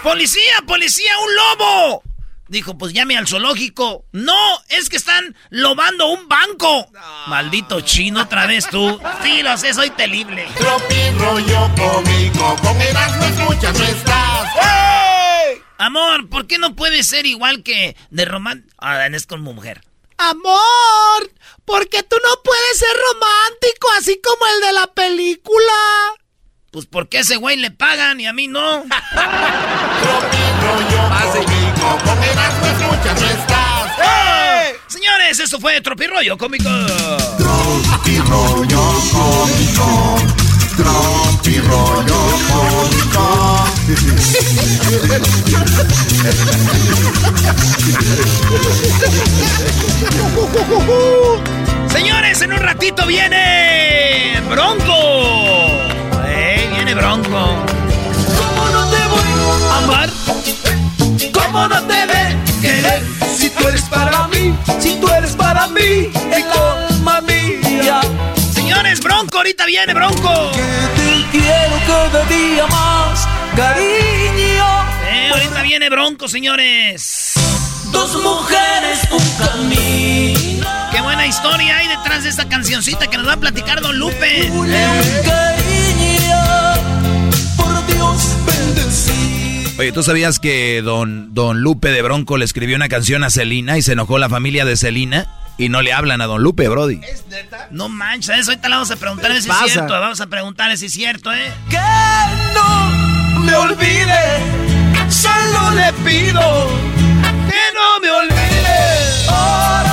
¡Policía, 0.03 0.61
policía, 0.67 1.11
un 1.17 1.35
lobo! 1.35 2.08
Dijo, 2.49 2.79
pues 2.79 2.93
llame 2.93 3.15
al 3.15 3.27
zoológico. 3.27 4.05
No, 4.11 4.35
es 4.69 4.89
que 4.89 4.97
están 4.97 5.35
lobando 5.51 6.07
un 6.07 6.27
banco. 6.27 6.91
Maldito 7.27 7.81
chino, 7.81 8.23
otra 8.23 8.47
vez 8.47 8.67
tú. 8.67 8.99
Sí, 9.23 9.43
lo 9.43 9.55
sé, 9.55 9.71
soy 9.75 9.91
terrible. 9.91 10.47
Tropi 10.57 11.11
rollo 11.19 11.69
cómico, 11.77 12.55
con 12.63 12.81
Erasmo 12.81 13.23
escuchas 13.25 13.77
no 13.77 13.85
estás. 13.85 14.49
Amor, 15.77 16.27
¿por 16.27 16.47
qué 16.47 16.57
no 16.57 16.75
puede 16.75 17.03
ser 17.03 17.27
igual 17.27 17.61
que 17.61 17.95
de 18.09 18.25
román... 18.25 18.65
Ah, 18.79 19.05
es 19.05 19.27
como 19.27 19.53
mujer. 19.53 19.81
Amor, 20.17 21.31
porque 21.65 22.01
tú 22.01 22.17
no 22.21 22.43
puedes 22.43 22.77
ser 22.79 22.97
romántico 23.13 23.87
así 23.97 24.19
como 24.21 24.45
el 24.47 24.61
de 24.61 24.73
la 24.73 24.87
película. 24.87 25.73
Pues 26.71 26.87
porque 26.87 27.19
a 27.19 27.21
ese 27.21 27.37
güey 27.37 27.57
le 27.57 27.69
pagan 27.69 28.19
y 28.19 28.25
a 28.25 28.33
mí 28.33 28.47
no. 28.47 28.81
Tropi 30.01 30.37
rollo 30.61 31.09
cómico, 31.79 32.03
con 32.05 32.23
Erasmo 32.23 32.65
escuchas 32.65 33.21
no 33.21 33.27
estás. 33.27 33.59
Señores, 34.87 35.39
eso 35.39 35.59
fue 35.59 35.81
Tropirollo 35.81 36.37
Cómico. 36.37 36.69
Tropi 37.37 38.19
rollo 38.19 38.93
cómico, 39.11 40.17
tropi 40.77 41.59
rollo 41.59 42.17
cómico. 42.47 43.65
Señores, 51.91 52.41
en 52.41 52.53
un 52.53 52.59
ratito 52.59 53.05
viene 53.05 54.41
Bronco. 54.49 54.93
Eh, 56.25 56.69
viene 56.75 56.93
Bronco. 56.93 57.29
¿Cómo 57.29 58.69
no 58.69 58.89
te 58.89 58.97
voy 59.07 59.69
a 59.71 59.77
amar? 59.83 60.18
¿Cómo 61.51 61.67
no 61.67 61.81
te 61.81 62.05
de 62.05 62.37
querer? 62.61 63.03
Si 63.35 63.49
tú 63.49 63.67
eres 63.67 63.81
para 63.83 64.27
mí, 64.27 64.55
si 64.79 64.99
tú 64.99 65.07
eres 65.09 65.31
para 65.35 65.67
mí, 65.69 66.11
el 66.31 66.43
alma 66.51 67.21
mía. 67.21 68.01
Señores, 68.53 68.99
Bronco 68.99 69.37
ahorita 69.37 69.65
viene 69.65 69.91
Bronco. 69.95 70.51
Te 70.51 71.25
quiero 71.31 71.75
cada 71.87 72.23
día 72.25 72.67
más, 72.67 73.27
cariño. 73.55 74.65
Eh, 75.09 75.31
ahorita 75.33 75.63
viene 75.63 75.89
Bronco, 75.89 76.27
señores. 76.27 77.33
Dos 77.91 78.21
mujeres, 78.21 78.99
un 79.09 79.45
camino. 79.47 80.67
Qué 80.91 81.01
buena 81.01 81.25
historia 81.25 81.77
hay 81.77 81.87
detrás 81.87 82.25
de 82.25 82.29
esta 82.29 82.47
cancioncita 82.47 83.07
que 83.07 83.17
nos 83.17 83.27
va 83.27 83.33
a 83.33 83.37
platicar 83.37 83.81
Don 83.81 83.97
Lupe. 83.97 84.51
Oye, 89.79 89.93
¿tú 89.93 90.03
sabías 90.03 90.39
que 90.39 90.81
don, 90.81 91.33
don 91.33 91.61
Lupe 91.61 91.89
de 91.89 92.01
Bronco 92.01 92.37
le 92.37 92.43
escribió 92.43 92.75
una 92.75 92.89
canción 92.89 93.23
a 93.23 93.29
Celina 93.29 93.77
y 93.77 93.81
se 93.81 93.93
enojó 93.93 94.17
la 94.17 94.27
familia 94.27 94.65
de 94.65 94.75
Celina? 94.75 95.25
Y 95.57 95.69
no 95.69 95.81
le 95.81 95.93
hablan 95.93 96.19
a 96.19 96.25
don 96.25 96.43
Lupe, 96.43 96.67
Brody. 96.67 96.99
No 97.71 97.87
manches, 97.87 98.39
eso 98.39 98.51
ahorita 98.51 98.67
le 98.67 98.75
vamos 98.75 98.91
a 98.91 98.97
preguntar 98.97 99.31
si 99.41 99.49
es 99.49 99.55
cierto. 99.71 99.93
Vamos 99.93 100.19
a 100.19 100.27
preguntarle 100.27 100.75
si 100.75 100.87
es 100.87 100.91
cierto, 100.91 101.31
¿eh? 101.31 101.53
Que 101.69 101.77
no 102.53 103.39
me 103.39 103.55
olvide, 103.55 104.19
solo 105.09 105.71
le 105.71 105.93
pido 106.03 106.41
que 107.49 107.73
no 107.73 107.99
me 108.01 108.09
olvide. 108.11 109.88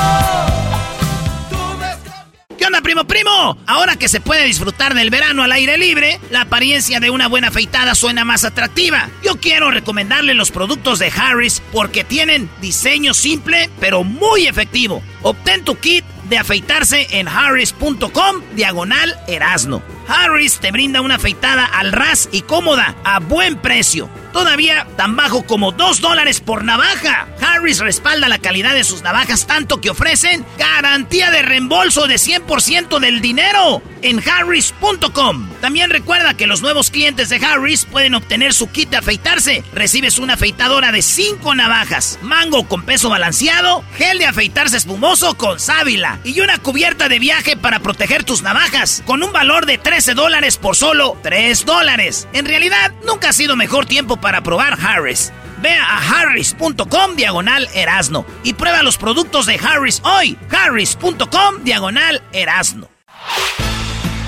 ¿Qué 2.66 2.82
primo, 2.82 3.04
primo? 3.04 3.58
Ahora 3.66 3.96
que 3.96 4.08
se 4.08 4.20
puede 4.20 4.44
disfrutar 4.44 4.94
del 4.94 5.10
verano 5.10 5.42
al 5.42 5.52
aire 5.52 5.78
libre, 5.78 6.20
la 6.30 6.42
apariencia 6.42 7.00
de 7.00 7.10
una 7.10 7.26
buena 7.26 7.48
afeitada 7.48 7.94
suena 7.94 8.24
más 8.24 8.44
atractiva. 8.44 9.08
Yo 9.24 9.40
quiero 9.40 9.70
recomendarle 9.70 10.34
los 10.34 10.50
productos 10.50 10.98
de 10.98 11.10
Harris 11.16 11.62
porque 11.72 12.04
tienen 12.04 12.50
diseño 12.60 13.14
simple 13.14 13.70
pero 13.80 14.04
muy 14.04 14.46
efectivo. 14.46 15.02
Obtén 15.22 15.64
tu 15.64 15.76
kit 15.78 16.04
de 16.28 16.38
afeitarse 16.38 17.06
en 17.18 17.28
harris.com 17.28 18.42
diagonal 18.54 19.16
erasno. 19.26 19.95
Harris 20.08 20.58
te 20.60 20.70
brinda 20.72 21.00
una 21.00 21.16
afeitada 21.16 21.64
al 21.64 21.92
ras 21.92 22.28
y 22.32 22.42
cómoda 22.42 22.94
a 23.04 23.18
buen 23.20 23.56
precio. 23.56 24.08
Todavía 24.32 24.86
tan 24.96 25.16
bajo 25.16 25.46
como 25.46 25.72
2 25.72 26.02
dólares 26.02 26.40
por 26.40 26.62
navaja. 26.62 27.26
Harris 27.40 27.78
respalda 27.78 28.28
la 28.28 28.38
calidad 28.38 28.74
de 28.74 28.84
sus 28.84 29.02
navajas 29.02 29.46
tanto 29.46 29.80
que 29.80 29.88
ofrecen 29.88 30.44
garantía 30.58 31.30
de 31.30 31.40
reembolso 31.40 32.06
de 32.06 32.16
100% 32.16 32.98
del 32.98 33.22
dinero 33.22 33.82
en 34.02 34.22
harris.com. 34.28 35.48
También 35.62 35.90
recuerda 35.90 36.34
que 36.34 36.46
los 36.46 36.60
nuevos 36.60 36.90
clientes 36.90 37.30
de 37.30 37.36
Harris 37.36 37.86
pueden 37.86 38.14
obtener 38.14 38.52
su 38.52 38.70
kit 38.70 38.90
de 38.90 38.98
afeitarse. 38.98 39.64
Recibes 39.72 40.18
una 40.18 40.34
afeitadora 40.34 40.92
de 40.92 41.00
5 41.00 41.54
navajas, 41.54 42.18
mango 42.20 42.68
con 42.68 42.82
peso 42.82 43.08
balanceado, 43.08 43.84
gel 43.96 44.18
de 44.18 44.26
afeitarse 44.26 44.76
espumoso 44.76 45.36
con 45.38 45.58
sábila 45.58 46.18
y 46.24 46.40
una 46.40 46.58
cubierta 46.58 47.08
de 47.08 47.18
viaje 47.18 47.56
para 47.56 47.80
proteger 47.80 48.22
tus 48.22 48.42
navajas 48.42 49.02
con 49.06 49.22
un 49.22 49.32
valor 49.32 49.64
de 49.64 49.78
13 49.96 50.12
dólares 50.12 50.58
por 50.58 50.76
solo 50.76 51.16
3 51.22 51.64
dólares. 51.64 52.28
En 52.34 52.44
realidad, 52.44 52.92
nunca 53.06 53.30
ha 53.30 53.32
sido 53.32 53.56
mejor 53.56 53.86
tiempo 53.86 54.18
para 54.18 54.42
probar 54.42 54.76
Harris. 54.78 55.32
Ve 55.62 55.72
a 55.72 55.96
harris.com 55.96 57.16
diagonal 57.16 57.66
erasno 57.72 58.26
y 58.44 58.52
prueba 58.52 58.82
los 58.82 58.98
productos 58.98 59.46
de 59.46 59.54
Harris 59.54 60.02
hoy. 60.04 60.36
harris.com 60.50 61.64
diagonal 61.64 62.22
erasno. 62.32 62.90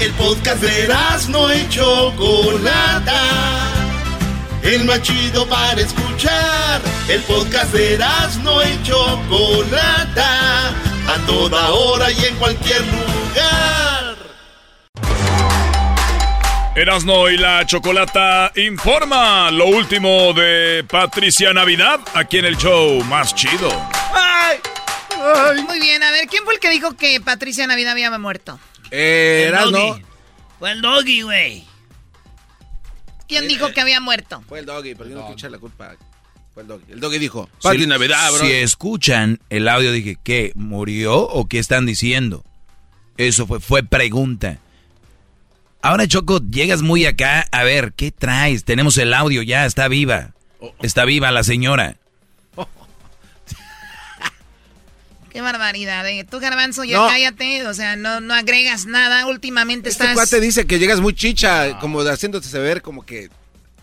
El 0.00 0.10
podcast 0.12 0.62
de 0.62 0.88
no 1.28 1.54
y 1.54 1.68
Chocolata. 1.68 3.20
El 4.62 4.86
más 4.86 5.02
chido 5.02 5.46
para 5.50 5.78
escuchar. 5.78 6.80
El 7.10 7.20
podcast 7.24 7.74
de 7.74 7.98
no 8.42 8.62
y 8.62 8.82
Chocolata. 8.84 10.68
A 10.68 11.26
toda 11.26 11.72
hora 11.72 12.10
y 12.10 12.24
en 12.24 12.36
cualquier 12.36 12.80
lugar. 12.86 13.97
Erasno 16.80 17.28
y 17.28 17.36
la 17.36 17.66
Chocolata 17.66 18.52
informa 18.54 19.50
lo 19.50 19.66
último 19.66 20.32
de 20.32 20.84
Patricia 20.88 21.52
Navidad 21.52 21.98
aquí 22.14 22.38
en 22.38 22.44
el 22.44 22.56
show 22.56 23.02
más 23.04 23.34
chido. 23.34 23.68
Muy 25.66 25.80
bien, 25.80 26.00
a 26.04 26.12
ver, 26.12 26.28
¿quién 26.28 26.44
fue 26.44 26.54
el 26.54 26.60
que 26.60 26.70
dijo 26.70 26.96
que 26.96 27.20
Patricia 27.20 27.66
Navidad 27.66 27.92
había 27.92 28.16
muerto? 28.16 28.60
Eh, 28.92 29.46
Erasno. 29.48 29.98
Fue 30.60 30.70
el 30.70 30.80
doggy, 30.80 31.22
güey. 31.22 31.64
¿Quién 33.26 33.48
dijo 33.48 33.72
que 33.72 33.80
había 33.80 34.00
muerto? 34.00 34.42
Fue 34.48 34.60
el 34.60 34.66
doggy, 34.66 34.94
pero 34.94 35.10
yo 35.10 35.16
no 35.16 35.32
echar 35.32 35.50
la 35.50 35.58
culpa. 35.58 35.96
Fue 36.54 36.62
el 36.62 36.68
doggy. 36.68 36.92
El 36.92 37.00
doggy 37.00 37.18
dijo, 37.18 37.48
Pati 37.60 37.80
Si- 37.80 37.86
Navidad, 37.86 38.30
bro. 38.32 38.40
Si 38.46 38.52
escuchan 38.52 39.40
el 39.50 39.68
audio, 39.68 39.90
dije, 39.90 40.16
¿qué? 40.22 40.52
¿Murió 40.54 41.16
o 41.22 41.48
qué 41.48 41.58
están 41.58 41.86
diciendo? 41.86 42.44
Eso 43.16 43.46
fue, 43.48 43.58
fue 43.58 43.82
pregunta. 43.82 44.58
Ahora, 45.80 46.06
Choco, 46.08 46.40
llegas 46.50 46.82
muy 46.82 47.06
acá. 47.06 47.46
A 47.52 47.62
ver, 47.62 47.92
¿qué 47.94 48.10
traes? 48.10 48.64
Tenemos 48.64 48.98
el 48.98 49.14
audio 49.14 49.42
ya, 49.42 49.64
está 49.64 49.88
viva. 49.88 50.30
Está 50.82 51.04
viva 51.04 51.30
la 51.30 51.44
señora. 51.44 51.96
Qué 55.30 55.40
barbaridad, 55.40 56.06
¿eh? 56.08 56.24
Tú, 56.28 56.40
Garbanzo, 56.40 56.82
ya 56.84 56.96
No. 56.96 57.06
cállate, 57.06 57.66
o 57.66 57.74
sea, 57.74 57.94
no, 57.96 58.20
no 58.20 58.34
agregas 58.34 58.86
nada, 58.86 59.26
últimamente 59.26 59.88
Este 59.90 60.02
estás... 60.04 60.14
cuate 60.16 60.40
dice 60.40 60.66
que 60.66 60.78
llegas 60.80 61.00
muy 61.00 61.14
chicha, 61.14 61.78
como 61.78 62.02
de 62.02 62.10
haciéndote 62.12 62.58
ver 62.58 62.82
como 62.82 63.04
que... 63.06 63.28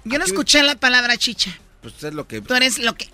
Yo 0.03 0.19
no 0.19 0.25
escuché 0.25 0.63
la 0.63 0.75
palabra 0.75 1.15
chicha. 1.17 1.57
Pues 1.81 2.03
es 2.03 2.13
lo 2.13 2.27
que... 2.27 2.41
Tú 2.41 2.55
eres 2.55 2.79
lo 2.79 2.95
que... 2.95 3.07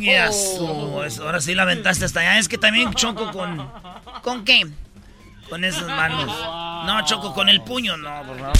Ya, 0.00 0.32
su- 0.32 1.02
eso, 1.06 1.24
ahora 1.24 1.40
sí 1.40 1.54
la 1.54 1.62
aventaste 1.62 2.04
hasta 2.04 2.20
allá. 2.20 2.38
Es 2.38 2.48
que 2.48 2.58
también 2.58 2.92
choco 2.94 3.30
con. 3.30 3.70
¿Con 4.22 4.44
qué? 4.44 4.66
Con 5.48 5.64
esas 5.64 5.86
manos. 5.86 6.26
No, 6.86 7.04
choco 7.04 7.34
con 7.34 7.48
el 7.48 7.62
puño, 7.62 7.96
no, 7.96 8.22
por 8.26 8.38
favor. 8.38 8.56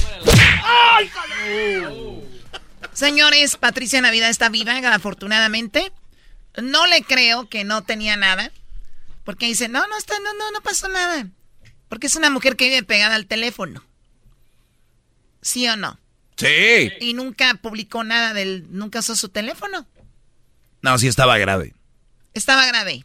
Señores, 2.92 3.56
Patricia 3.56 4.00
Navidad 4.00 4.28
está 4.30 4.48
viva, 4.48 4.76
afortunadamente. 4.92 5.92
No 6.60 6.86
le 6.86 7.02
creo 7.02 7.48
que 7.48 7.64
no 7.64 7.82
tenía 7.82 8.16
nada. 8.16 8.50
Porque 9.24 9.46
dice, 9.46 9.68
no, 9.68 9.86
no 9.86 9.98
está, 9.98 10.14
no, 10.20 10.32
no, 10.34 10.50
no 10.50 10.60
pasó 10.62 10.88
nada. 10.88 11.26
Porque 11.88 12.06
es 12.06 12.16
una 12.16 12.30
mujer 12.30 12.56
que 12.56 12.68
vive 12.68 12.82
pegada 12.82 13.14
al 13.14 13.26
teléfono. 13.26 13.84
¿Sí 15.42 15.68
o 15.68 15.76
no? 15.76 15.98
Sí. 16.36 16.92
Y 17.00 17.14
nunca 17.14 17.54
publicó 17.54 18.04
nada 18.04 18.32
del, 18.32 18.66
nunca 18.70 19.00
usó 19.00 19.16
su 19.16 19.28
teléfono. 19.28 19.86
No, 20.82 20.98
sí 20.98 21.08
estaba 21.08 21.38
grave. 21.38 21.74
Estaba 22.34 22.66
grave. 22.66 23.04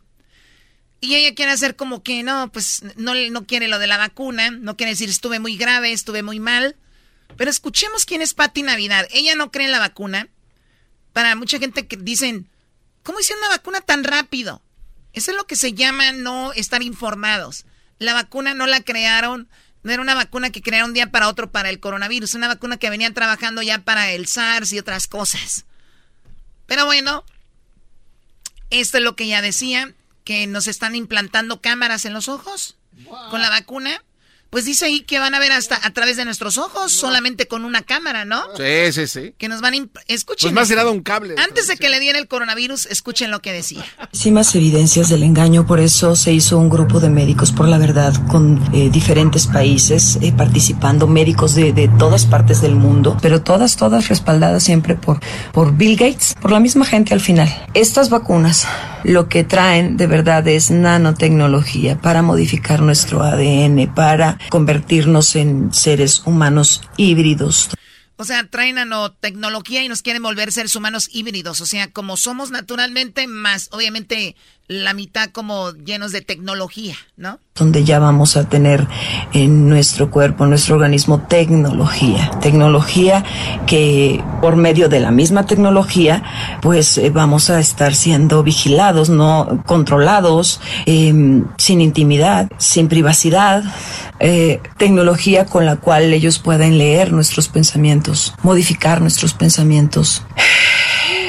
Y 1.04 1.16
ella 1.16 1.36
quiere 1.36 1.52
hacer 1.52 1.76
como 1.76 2.02
que 2.02 2.24
no, 2.24 2.50
pues 2.54 2.82
no, 2.96 3.14
no 3.14 3.46
quiere 3.46 3.68
lo 3.68 3.78
de 3.78 3.88
la 3.88 3.98
vacuna, 3.98 4.52
no 4.52 4.78
quiere 4.78 4.94
decir 4.94 5.10
estuve 5.10 5.38
muy 5.38 5.58
grave, 5.58 5.92
estuve 5.92 6.24
muy 6.24 6.40
mal. 6.40 6.78
Pero 7.36 7.52
escuchemos 7.52 8.06
quién 8.06 8.22
es 8.22 8.34
Patti 8.34 8.64
Navidad. 8.64 9.06
Ella 9.12 9.36
no 9.36 9.52
cree 9.52 9.66
en 9.66 9.74
la 9.74 9.80
vacuna. 9.80 10.30
Para 11.12 11.36
mucha 11.36 11.60
gente 11.60 11.88
que 11.88 11.98
dicen, 11.98 12.48
¿cómo 13.04 13.20
hicieron 13.20 13.44
una 13.44 13.54
vacuna 13.54 13.82
tan 13.82 14.06
rápido? 14.06 14.62
Eso 15.12 15.32
es 15.32 15.36
lo 15.36 15.46
que 15.46 15.58
se 15.58 15.74
llama 15.74 16.14
no 16.14 16.54
estar 16.54 16.82
informados. 16.82 17.66
La 18.00 18.14
vacuna 18.14 18.54
no 18.54 18.66
la 18.66 18.80
crearon, 18.80 19.50
no 19.84 19.92
era 19.92 20.02
una 20.02 20.16
vacuna 20.16 20.52
que 20.52 20.62
crearon 20.62 20.92
un 20.92 20.94
día 20.94 21.12
para 21.12 21.28
otro 21.28 21.52
para 21.52 21.70
el 21.70 21.82
coronavirus, 21.82 22.36
una 22.36 22.48
vacuna 22.48 22.78
que 22.78 22.90
venían 22.90 23.14
trabajando 23.14 23.62
ya 23.62 23.80
para 23.80 24.14
el 24.14 24.26
SARS 24.26 24.72
y 24.72 24.80
otras 24.80 25.08
cosas. 25.08 25.66
Pero 26.66 26.86
bueno, 26.86 27.26
esto 28.70 29.00
es 29.00 29.04
lo 29.04 29.18
que 29.18 29.26
ella 29.26 29.42
decía, 29.42 29.94
que 30.24 30.48
nos 30.48 30.68
están 30.68 30.96
implantando 30.96 31.62
cámaras 31.62 32.06
en 32.06 32.14
los 32.14 32.30
ojos 32.30 32.78
con 33.30 33.42
la 33.42 33.50
vacuna. 33.50 34.04
Pues 34.54 34.66
dice 34.66 34.86
ahí 34.86 35.00
que 35.00 35.18
van 35.18 35.34
a 35.34 35.40
ver 35.40 35.52
hasta 35.52 35.80
a 35.84 35.90
través 35.94 36.16
de 36.16 36.26
nuestros 36.26 36.60
ojos, 36.60 36.92
solamente 36.92 37.48
con 37.48 37.66
una 37.66 37.82
cámara, 37.82 38.24
¿no? 38.24 38.40
Sí, 38.56 38.92
sí, 38.92 39.08
sí. 39.08 39.34
Que 39.40 39.48
nos 39.48 39.62
van 39.62 39.74
a... 39.74 39.78
Escuchen. 40.08 40.50
Pues 40.50 40.54
más 40.54 40.68
tirado 40.68 40.92
un 40.92 41.02
cable. 41.02 41.34
Antes 41.44 41.68
de 41.68 41.76
que 41.76 41.90
le 41.90 42.00
diera 42.00 42.20
el 42.20 42.28
coronavirus, 42.28 42.86
escuchen 42.86 43.32
lo 43.32 43.42
que 43.42 43.52
decía. 43.52 43.84
Muchísimas 44.00 44.54
evidencias 44.54 45.10
del 45.10 45.24
engaño, 45.24 45.66
por 45.66 45.80
eso 45.80 46.16
se 46.16 46.34
hizo 46.34 46.60
un 46.60 46.70
grupo 46.70 47.00
de 47.00 47.10
médicos 47.10 47.52
por 47.52 47.68
la 47.68 47.80
verdad 47.80 48.14
con 48.28 48.64
eh, 48.76 48.92
diferentes 48.92 49.48
países 49.48 50.20
eh, 50.22 50.32
participando, 50.32 51.08
médicos 51.08 51.56
de, 51.56 51.74
de 51.74 51.88
todas 51.88 52.28
partes 52.28 52.62
del 52.62 52.76
mundo, 52.76 53.18
pero 53.24 53.42
todas, 53.42 53.76
todas 53.76 54.08
respaldadas 54.08 54.64
siempre 54.64 54.94
por, 54.94 55.20
por 55.52 55.76
Bill 55.76 55.98
Gates, 55.98 56.36
por 56.40 56.52
la 56.52 56.60
misma 56.60 56.86
gente 56.86 57.16
al 57.16 57.22
final. 57.22 57.50
Estas 57.74 58.12
vacunas 58.12 58.68
lo 59.04 59.28
que 59.28 59.44
traen 59.44 59.98
de 59.98 60.08
verdad 60.08 60.48
es 60.48 60.72
nanotecnología 60.72 61.98
para 62.00 62.22
modificar 62.22 62.82
nuestro 62.82 63.22
ADN, 63.22 63.94
para 63.94 64.38
convertirnos 64.50 65.36
en 65.36 65.74
seres 65.74 66.24
humanos 66.26 66.82
híbridos. 66.98 67.70
O 68.16 68.26
sea, 68.26 68.48
traen 68.48 68.76
nanotecnología 68.76 69.84
y 69.84 69.90
nos 69.90 70.02
quieren 70.02 70.22
volver 70.22 70.52
seres 70.52 70.76
humanos 70.76 71.10
híbridos. 71.12 71.62
O 71.62 71.66
sea, 71.66 71.92
como 71.92 72.16
somos 72.16 72.52
naturalmente, 72.52 73.28
más 73.28 73.70
obviamente 73.72 74.36
la 74.68 74.94
mitad 74.94 75.30
como 75.30 75.72
llenos 75.72 76.12
de 76.12 76.22
tecnología, 76.22 76.96
¿no? 77.18 77.40
donde 77.56 77.84
ya 77.84 78.00
vamos 78.00 78.36
a 78.36 78.50
tener 78.50 78.88
en 79.32 79.70
nuestro 79.70 80.10
cuerpo, 80.10 80.44
en 80.44 80.50
nuestro 80.50 80.74
organismo, 80.76 81.22
tecnología. 81.22 82.32
Tecnología 82.42 83.24
que 83.68 84.24
por 84.42 84.56
medio 84.56 84.90
de 84.90 85.00
la 85.00 85.12
misma 85.12 85.46
tecnología, 85.46 86.24
pues 86.64 86.98
eh, 86.98 87.12
vamos 87.12 87.52
a 87.52 87.60
estar 87.60 87.94
siendo 87.94 88.42
vigilados, 88.42 89.10
no 89.10 89.64
controlados, 89.68 90.62
eh, 90.88 91.14
sin 91.58 91.82
intimidad, 91.82 92.50
sin 92.58 92.88
privacidad. 92.88 93.64
Eh, 94.20 94.60
tecnología 94.78 95.46
con 95.46 95.68
la 95.68 95.76
cual 95.76 96.12
ellos 96.12 96.40
pueden 96.40 96.80
leer 96.80 97.12
nuestros 97.12 97.50
pensamientos, 97.50 98.34
modificar 98.42 99.00
nuestros 99.00 99.36
pensamientos. 99.36 100.24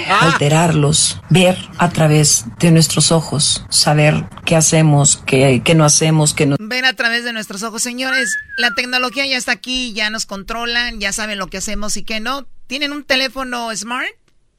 Alterarlos, 0.08 1.20
ver 1.30 1.56
a 1.78 1.90
través 1.90 2.44
de 2.58 2.70
nuestros 2.70 3.12
ojos, 3.12 3.64
saber 3.68 4.24
qué 4.44 4.56
hacemos, 4.56 5.22
qué, 5.26 5.62
qué 5.64 5.74
no 5.74 5.84
hacemos, 5.84 6.34
qué 6.34 6.46
no. 6.46 6.56
Ver 6.58 6.84
a 6.84 6.92
través 6.92 7.24
de 7.24 7.32
nuestros 7.32 7.62
ojos, 7.62 7.82
señores, 7.82 8.36
la 8.56 8.74
tecnología 8.74 9.26
ya 9.26 9.36
está 9.36 9.52
aquí, 9.52 9.92
ya 9.92 10.10
nos 10.10 10.26
controlan, 10.26 11.00
ya 11.00 11.12
saben 11.12 11.38
lo 11.38 11.48
que 11.48 11.58
hacemos 11.58 11.96
y 11.96 12.04
qué 12.04 12.20
no. 12.20 12.46
¿Tienen 12.66 12.92
un 12.92 13.04
teléfono 13.04 13.74
smart? 13.76 14.08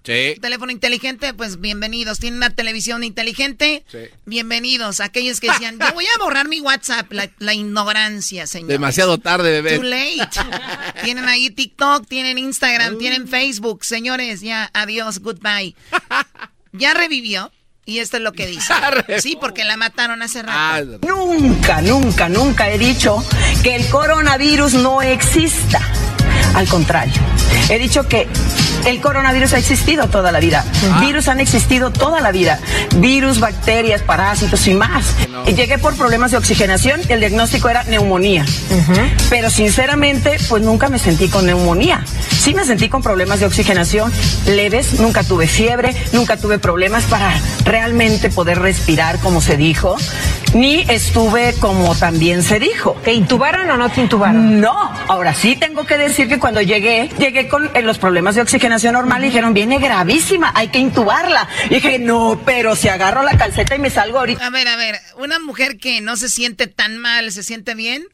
Sí. 0.05 0.35
Teléfono 0.39 0.71
inteligente, 0.71 1.33
pues 1.33 1.59
bienvenidos. 1.59 2.19
¿Tienen 2.19 2.37
una 2.37 2.51
televisión 2.51 3.03
inteligente? 3.03 3.83
Sí. 3.91 3.97
Bienvenidos. 4.25 4.99
Aquellos 4.99 5.39
que 5.39 5.49
decían, 5.49 5.79
yo 5.79 5.93
voy 5.93 6.05
a 6.05 6.23
borrar 6.23 6.47
mi 6.47 6.61
WhatsApp. 6.61 7.11
La, 7.11 7.29
la 7.39 7.55
ignorancia, 7.55 8.45
señor. 8.45 8.69
Demasiado 8.69 9.17
tarde, 9.17 9.61
bebé. 9.61 9.77
Too 9.77 9.83
late. 9.83 10.29
tienen 11.03 11.27
ahí 11.27 11.49
TikTok, 11.49 12.07
tienen 12.07 12.37
Instagram, 12.37 12.99
tienen 12.99 13.27
Facebook. 13.27 13.83
Señores, 13.83 14.41
ya, 14.41 14.69
adiós, 14.73 15.19
goodbye. 15.19 15.75
Ya 16.77 16.93
revivió. 16.93 17.53
Y 17.85 17.99
esto 17.99 18.17
es 18.17 18.23
lo 18.23 18.33
que 18.33 18.47
dice. 18.47 18.73
Sí, 19.19 19.37
porque 19.39 19.63
la 19.63 19.77
mataron 19.77 20.21
hace 20.21 20.41
rato. 20.41 20.99
Nunca, 21.07 21.81
nunca, 21.81 22.27
nunca 22.27 22.69
he 22.69 22.77
dicho 22.77 23.23
que 23.63 23.75
el 23.75 23.87
coronavirus 23.87 24.73
no 24.73 25.01
exista. 25.01 25.79
Al 26.55 26.67
contrario, 26.67 27.21
he 27.69 27.77
dicho 27.77 28.07
que 28.09 28.27
el 28.85 29.01
coronavirus 29.01 29.53
ha 29.53 29.57
existido 29.57 30.07
toda 30.07 30.31
la 30.31 30.39
vida. 30.39 30.65
Virus 31.01 31.27
han 31.27 31.39
existido 31.39 31.91
toda 31.91 32.21
la 32.21 32.31
vida. 32.31 32.59
Virus, 32.97 33.39
bacterias, 33.39 34.01
parásitos 34.01 34.67
y 34.67 34.73
más. 34.73 35.15
Llegué 35.45 35.77
por 35.77 35.95
problemas 35.95 36.31
de 36.31 36.37
oxigenación 36.37 37.01
y 37.07 37.13
el 37.13 37.19
diagnóstico 37.19 37.69
era 37.69 37.83
neumonía. 37.83 38.45
Pero 39.29 39.49
sinceramente, 39.49 40.37
pues 40.49 40.63
nunca 40.63 40.89
me 40.89 40.99
sentí 40.99 41.29
con 41.29 41.45
neumonía. 41.45 42.03
Sí 42.29 42.53
me 42.53 42.63
sentí 42.63 42.89
con 42.89 43.01
problemas 43.01 43.39
de 43.39 43.47
oxigenación 43.47 44.11
leves, 44.45 44.99
nunca 44.99 45.23
tuve 45.23 45.47
fiebre, 45.47 45.95
nunca 46.13 46.37
tuve 46.37 46.59
problemas 46.59 47.03
para 47.05 47.33
realmente 47.63 48.29
poder 48.29 48.59
respirar 48.59 49.19
como 49.19 49.41
se 49.41 49.57
dijo, 49.57 49.95
ni 50.55 50.81
estuve 50.89 51.53
como 51.59 51.95
también 51.95 52.41
se 52.41 52.59
dijo. 52.59 52.99
¿Te 53.03 53.13
intubaron 53.13 53.69
o 53.69 53.77
no 53.77 53.89
te 53.89 54.01
intubaron? 54.01 54.61
No, 54.61 54.73
ahora 55.09 55.33
sí 55.33 55.57
tengo 55.57 55.85
que 55.85 55.97
decir 55.97 56.29
que 56.29 56.39
cuando 56.39 56.61
llegué, 56.61 57.09
llegué 57.19 57.49
con 57.49 57.69
eh, 57.75 57.81
los 57.81 57.97
problemas 57.97 58.35
de 58.35 58.41
oxigenación 58.41 58.93
normal 58.93 59.23
y 59.23 59.27
dijeron, 59.27 59.53
viene 59.53 59.79
gravísima, 59.79 60.53
hay 60.55 60.69
que 60.69 60.79
intubarla. 60.79 61.47
Y 61.69 61.75
dije, 61.75 61.99
no, 61.99 62.41
pero 62.45 62.75
si 62.75 62.87
agarro 62.87 63.23
la 63.23 63.37
calceta 63.37 63.75
y 63.75 63.79
me 63.79 63.89
salgo 63.89 64.19
ahorita. 64.19 64.45
A 64.45 64.49
ver, 64.49 64.69
a 64.69 64.77
ver, 64.77 64.95
una 65.17 65.39
mujer 65.39 65.77
que 65.77 65.99
no 65.99 66.15
se 66.15 66.29
siente 66.29 66.67
tan 66.67 66.97
mal, 66.97 67.33
se 67.33 67.43
siente 67.43 67.75
bien, 67.75 68.05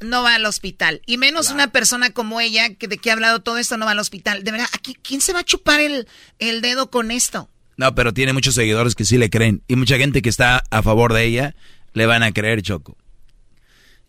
no 0.00 0.22
va 0.22 0.34
al 0.34 0.44
hospital. 0.44 1.00
Y 1.06 1.16
menos 1.16 1.50
una 1.50 1.68
persona 1.68 2.10
como 2.10 2.42
ella, 2.42 2.74
que 2.74 2.88
de 2.88 2.98
que 2.98 3.08
ha 3.08 3.14
hablado 3.14 3.40
todo 3.40 3.56
esto, 3.56 3.78
no 3.78 3.86
va 3.86 3.92
al 3.92 3.98
hospital. 3.98 4.44
De 4.44 4.50
verdad, 4.50 4.68
aquí, 4.74 4.98
¿quién 5.02 5.22
se 5.22 5.32
va 5.32 5.40
a 5.40 5.44
chupar 5.44 5.80
el, 5.80 6.06
el 6.38 6.60
dedo 6.60 6.90
con 6.90 7.10
esto? 7.10 7.48
No, 7.80 7.94
pero 7.94 8.12
tiene 8.12 8.34
muchos 8.34 8.54
seguidores 8.54 8.94
que 8.94 9.06
sí 9.06 9.16
le 9.16 9.30
creen. 9.30 9.62
Y 9.66 9.74
mucha 9.74 9.96
gente 9.96 10.20
que 10.20 10.28
está 10.28 10.62
a 10.70 10.82
favor 10.82 11.14
de 11.14 11.24
ella 11.24 11.54
le 11.94 12.04
van 12.04 12.22
a 12.22 12.30
creer, 12.30 12.60
Choco. 12.60 12.94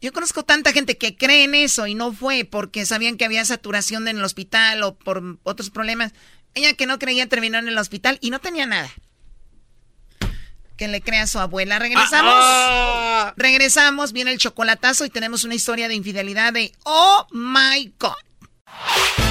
Yo 0.01 0.11
conozco 0.11 0.43
tanta 0.43 0.74
gente 0.74 0.97
que 0.97 1.15
cree 1.15 1.45
en 1.45 1.55
eso 1.55 1.88
y 1.88 1.95
no 1.95 2.11
fue 2.11 2.43
porque 2.43 2.86
sabían 2.86 3.15
que 3.15 3.24
había 3.24 3.45
saturación 3.45 4.09
en 4.09 4.17
el 4.17 4.26
hospital 4.26 4.84
o 4.84 4.95
por 4.95 5.38
otros 5.43 5.69
problemas. 5.69 6.11
Ella 6.53 6.74
que 6.74 6.86
no 6.86 6.99
creía 6.99 7.30
terminó 7.30 7.59
en 7.59 7.69
el 7.69 7.78
hospital 7.78 8.17
y 8.19 8.30
no 8.30 8.39
tenía 8.39 8.65
nada. 8.65 8.89
Que 10.76 10.89
le 10.89 10.99
crea 10.99 11.22
a 11.22 11.28
su 11.28 11.39
abuela. 11.39 11.80
Regresamos. 11.80 12.34
Ah, 12.36 13.34
Regresamos, 13.38 14.11
viene 14.11 14.34
el 14.34 14.38
chocolatazo 14.38 15.05
y 15.05 15.09
tenemos 15.09 15.45
una 15.45 15.55
historia 15.55 15.88
de 15.88 15.95
infidelidad 15.95 16.51
de 16.51 16.74
Oh 16.84 17.26
my 17.32 17.93
God. 17.97 19.30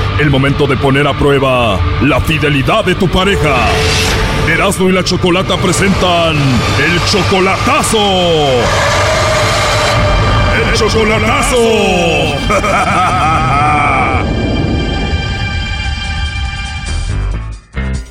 El 0.21 0.29
momento 0.29 0.67
de 0.67 0.77
poner 0.77 1.07
a 1.07 1.17
prueba 1.17 1.79
la 2.03 2.21
fidelidad 2.21 2.85
de 2.85 2.93
tu 2.93 3.07
pareja. 3.09 3.55
Erasmo 4.47 4.87
y 4.87 4.91
la 4.91 5.03
Chocolata 5.03 5.57
presentan 5.57 6.35
el 6.35 7.03
chocolatazo. 7.09 7.97
El 10.59 10.73
chocolatazo. 10.75 11.57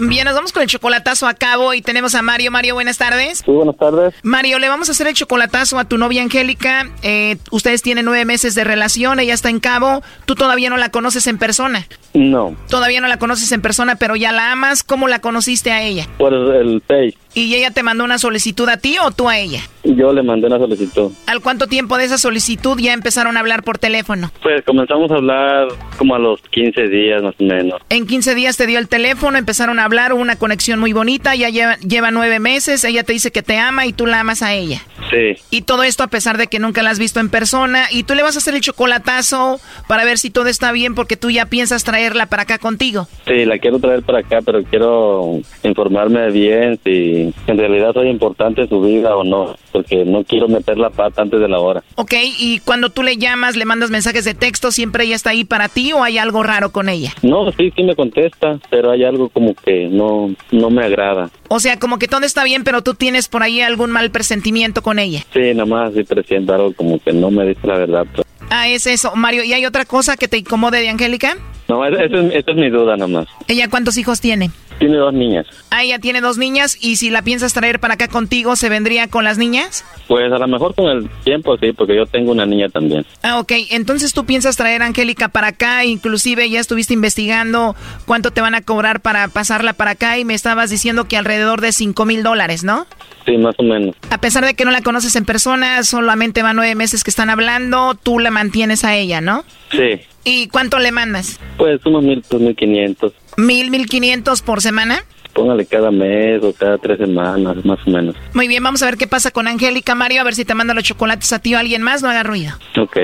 Bien, 0.01 0.25
nos 0.25 0.35
vamos 0.35 0.53
con 0.53 0.63
el 0.63 0.69
chocolatazo 0.69 1.29
a 1.29 1.35
cabo 1.35 1.75
y 1.75 1.83
tenemos 1.83 2.15
a 2.15 2.23
Mario. 2.23 2.51
Mario, 2.51 2.75
buenas 2.75 2.97
tardes. 2.97 3.43
Sí, 3.45 3.53
buenas 3.53 3.77
tardes. 3.77 4.15
Mario, 4.23 4.59
le 4.59 4.69
vamos 4.69 4.89
a 4.89 4.93
hacer 4.93 5.07
el 5.07 5.15
chocolatazo 5.15 5.79
a 5.79 5.85
tu 5.85 5.99
novia 5.99 6.23
Angélica. 6.23 6.89
Eh, 7.03 7.37
ustedes 7.51 7.83
tienen 7.83 8.07
nueve 8.07 8.25
meses 8.25 8.55
de 8.55 8.65
relación, 8.65 9.21
ella 9.21 9.35
está 9.35 9.51
en 9.51 9.61
cabo. 9.61 10.03
Tú 10.25 10.35
todavía 10.35 10.71
no 10.71 10.79
la 10.79 10.89
conoces 10.89 11.27
en 11.27 11.37
persona. 11.37 11.87
No, 12.13 12.57
Todavía 12.69 13.01
no 13.01 13.09
la 13.09 13.19
conoces 13.19 13.53
en 13.53 13.63
persona, 13.63 13.97
pero 13.97 14.17
ya 14.17 14.33
la 14.33 14.53
amas. 14.53 14.83
¿Cómo 14.83 15.07
la 15.09 15.21
conociste 15.21 15.71
a 15.71 15.83
ella? 15.83 16.07
por 16.19 16.35
el 16.35 16.83
Face. 16.87 17.15
¿Y 17.33 17.55
ella 17.55 17.71
te 17.71 17.85
mandó 17.85 18.03
una 18.03 18.19
solicitud 18.19 18.69
a 18.69 18.77
ti 18.79 18.97
o 19.01 19.13
tú 19.13 19.29
a 19.29 19.39
ella? 19.39 19.61
Yo 19.85 20.13
le 20.13 20.23
mandé 20.25 20.49
una 20.49 20.59
solicitud. 20.59 21.13
¿Al 21.27 21.41
cuánto 21.41 21.69
tiempo 21.69 21.97
de 21.97 22.05
esa 22.05 22.19
solicitud 22.19 22.77
ya 22.81 22.93
empezaron 22.93 23.37
a 23.37 23.41
hablar 23.41 23.63
por 23.63 23.79
teléfono? 23.79 24.33
Pues 24.43 24.65
comenzamos 24.65 25.13
a 25.13 25.15
hablar 25.15 25.69
como 25.97 26.17
a 26.17 26.19
los 26.19 26.41
15 26.51 26.89
días 26.89 27.23
más 27.23 27.35
o 27.39 27.45
menos. 27.45 27.81
En 27.89 28.07
15 28.09 28.35
días 28.35 28.57
te 28.57 28.67
dio 28.67 28.81
el 28.81 28.89
teléfono, 28.89 29.39
empezaron 29.39 29.79
a 29.79 29.85
hablar, 29.85 30.13
hubo 30.13 30.21
una 30.21 30.37
conexión 30.37 30.81
muy 30.81 30.93
bonita, 30.93 31.37
ya 31.37 31.49
lleva, 31.51 31.77
lleva 31.77 32.11
nueve 32.11 32.41
meses, 32.41 32.83
ella 32.83 33.05
te 33.05 33.13
dice 33.13 33.31
que 33.31 33.43
te 33.43 33.57
ama 33.59 33.87
y 33.87 33.93
tú 33.93 34.07
la 34.07 34.21
amas 34.21 34.43
a 34.43 34.53
ella. 34.53 34.83
Sí, 35.11 35.41
Y 35.51 35.63
todo 35.63 35.85
esto 35.85 36.03
a 36.03 36.09
pesar 36.09 36.37
de 36.37 36.49
que 36.49 36.59
nunca 36.59 36.83
la 36.83 36.91
has 36.91 36.99
visto 36.99 37.21
en 37.21 37.29
persona. 37.31 37.87
Y 37.93 38.03
tú 38.03 38.15
le 38.17 38.25
vas 38.25 38.35
a 38.35 38.39
hacer 38.39 38.55
el 38.55 38.61
chocolatazo 38.61 39.61
para 39.87 40.05
ver 40.05 40.19
si 40.19 40.31
todo 40.31 40.47
está 40.49 40.73
bien 40.73 40.97
porque 40.97 41.17
tú 41.17 41.31
ya 41.31 41.47
piensas 41.47 41.85
traerla 42.01 42.27
para 42.27 42.45
acá 42.45 42.59
contigo. 42.59 43.07
sí, 43.27 43.45
la 43.45 43.59
quiero 43.59 43.79
traer 43.79 44.03
para 44.03 44.21
acá, 44.21 44.39
pero 44.45 44.63
quiero 44.65 45.39
informarme 45.63 46.31
bien 46.31 46.79
si 46.83 47.33
en 47.47 47.59
realidad 47.59 47.93
soy 47.93 48.09
importante 48.09 48.63
en 48.63 48.69
su 48.69 48.81
vida 48.81 49.15
o 49.17 49.23
no, 49.23 49.55
porque 49.71 50.05
no 50.07 50.25
quiero 50.25 50.49
meter 50.49 50.79
la 50.79 50.89
pata 50.89 51.21
antes 51.21 51.41
de 51.41 51.49
la 51.49 51.59
hora. 51.59 51.83
Ok, 51.97 52.15
y 52.39 52.61
cuando 52.61 52.89
tú 52.89 53.03
le 53.03 53.19
llamas, 53.19 53.57
le 53.57 53.67
mandas 53.67 53.91
mensajes 53.91 54.25
de 54.25 54.33
texto, 54.35 54.73
¿siempre 54.73 55.05
ella 55.05 55.17
está 55.17 55.31
ahí 55.31 55.45
para 55.45 55.69
ti 55.69 55.93
o 55.93 56.03
hay 56.03 56.17
algo 56.17 56.43
raro 56.43 56.73
con 56.73 56.89
ella? 56.89 57.13
No, 57.23 57.53
sí, 57.53 57.71
sí 57.77 57.83
me 57.83 57.95
contesta, 57.95 58.59
pero 58.71 58.91
hay 58.93 59.05
algo 59.05 59.29
como 59.29 59.55
que 59.55 59.89
no, 59.89 60.35
no 60.51 60.71
me 60.71 60.85
agrada. 60.85 61.31
O 61.49 61.61
sea, 61.61 61.79
como 61.79 61.99
que 61.99 62.09
todo 62.09 62.25
está 62.25 62.45
bien, 62.45 62.65
pero 62.65 62.81
tú 62.81 62.95
tienes 62.95 63.29
por 63.29 63.43
ahí 63.43 63.61
algún 63.61 63.91
mal 63.91 64.11
presentimiento 64.11 64.81
con 64.83 64.99
ella. 64.99 65.21
Sí, 65.35 65.53
nada 65.53 65.67
más 65.67 65.93
sí 65.93 66.03
presiento 66.05 66.55
algo 66.55 66.73
como 66.73 66.99
que 66.99 67.13
no 67.13 67.31
me 67.31 67.47
dice 67.47 67.67
la 67.67 67.77
verdad. 67.77 68.07
Ah, 68.51 68.69
es 68.69 68.87
eso. 68.87 69.15
Mario, 69.15 69.45
¿y 69.45 69.53
hay 69.53 69.65
otra 69.65 69.85
cosa 69.85 70.17
que 70.17 70.29
te 70.29 70.37
incomode 70.39 70.81
de 70.81 70.89
Angélica? 70.89 71.37
No, 71.69 71.85
esa 71.87 72.05
es, 72.05 72.45
es 72.47 72.57
mi 72.57 72.69
duda 72.69 72.97
nada 72.97 73.07
más. 73.09 73.27
¿Ella 73.47 73.69
cuántos 73.69 73.97
hijos 73.97 74.21
tiene? 74.21 74.51
Tiene 74.81 74.97
dos 74.97 75.13
niñas. 75.13 75.47
Ah, 75.71 75.85
ella 75.85 75.99
tiene 75.99 76.23
dos 76.23 76.39
niñas 76.39 76.79
y 76.81 76.97
si 76.97 77.11
la 77.11 77.21
piensas 77.21 77.53
traer 77.53 77.81
para 77.81 77.95
acá 77.95 78.09
contigo, 78.09 78.57
¿se 78.57 78.71
vendría 78.71 79.09
con 79.09 79.25
las 79.25 79.37
niñas? 79.37 79.85
Pues 80.09 80.33
a 80.33 80.39
lo 80.39 80.49
mejor 80.49 80.75
con 80.75 80.87
el 80.87 81.07
tiempo 81.23 81.57
sí, 81.59 81.73
porque 81.73 81.95
yo 81.95 82.07
tengo 82.07 82.33
una 82.33 82.47
niña 82.47 82.71
también. 82.71 83.05
Ah, 83.23 83.39
ok. 83.41 83.53
Entonces 83.71 84.15
tú 84.15 84.25
piensas 84.25 84.57
traer 84.57 84.83
a 84.83 84.87
Angélica 84.87 85.29
para 85.29 85.49
acá, 85.49 85.85
inclusive 85.85 86.49
ya 86.49 86.61
estuviste 86.61 86.95
investigando 86.95 87.77
cuánto 88.07 88.31
te 88.31 88.41
van 88.41 88.55
a 88.55 88.63
cobrar 88.63 89.01
para 89.01 89.29
pasarla 89.29 89.75
para 89.75 89.91
acá 89.93 90.17
y 90.19 90.25
me 90.25 90.33
estabas 90.33 90.71
diciendo 90.71 91.05
que 91.05 91.19
alrededor 91.19 91.61
de 91.61 91.73
cinco 91.73 92.07
mil 92.07 92.23
dólares, 92.23 92.65
¿no? 92.65 92.87
Sí, 93.27 93.37
más 93.37 93.55
o 93.59 93.63
menos. 93.63 93.95
A 94.09 94.19
pesar 94.19 94.47
de 94.47 94.55
que 94.55 94.65
no 94.65 94.71
la 94.71 94.81
conoces 94.81 95.15
en 95.15 95.27
persona, 95.27 95.83
solamente 95.85 96.43
van 96.43 96.57
nueve 96.57 96.75
meses 96.75 97.05
que 97.05 97.11
están 97.11 97.29
hablando, 97.29 97.95
tú 98.03 98.19
la 98.19 98.31
mantienes 98.31 98.83
a 98.85 98.97
ella, 98.97 99.21
¿no? 99.21 99.45
Sí, 99.71 100.01
¿Y 100.25 100.49
cuánto 100.49 100.79
le 100.79 100.91
mandas? 100.93 101.39
pues 101.57 101.85
unos 101.87 102.03
mil, 102.03 102.23
dos 102.31 102.41
mil 102.41 102.55
quinientos 102.57 103.13
¿Mil, 103.37 103.71
mil 103.71 103.87
quinientos 103.87 104.43
por 104.43 104.61
semana? 104.61 105.05
póngale 105.33 105.65
cada 105.67 105.91
mes 105.91 106.43
o 106.43 106.53
cada 106.53 106.79
tres 106.79 106.99
semanas, 106.99 107.65
más 107.65 107.79
o 107.87 107.91
menos. 107.91 108.17
Muy 108.35 108.49
bien, 108.49 108.63
vamos 108.63 108.83
a 108.83 108.87
ver 108.87 108.97
qué 108.97 109.07
pasa 109.07 109.31
con 109.31 109.49
Angélica, 109.49 109.95
Mario, 109.95 110.21
a 110.21 110.25
ver 110.25 110.35
si 110.35 110.45
te 110.45 110.55
manda 110.55 110.75
los 110.75 110.85
chocolates 110.85 111.33
a 111.33 111.39
ti 111.39 111.55
o 111.55 111.57
a 111.57 111.61
alguien 111.61 111.83
más, 111.83 112.03
no 112.03 112.11
haga 112.11 112.23
ruido. 112.23 112.53
Ok. 112.79 112.99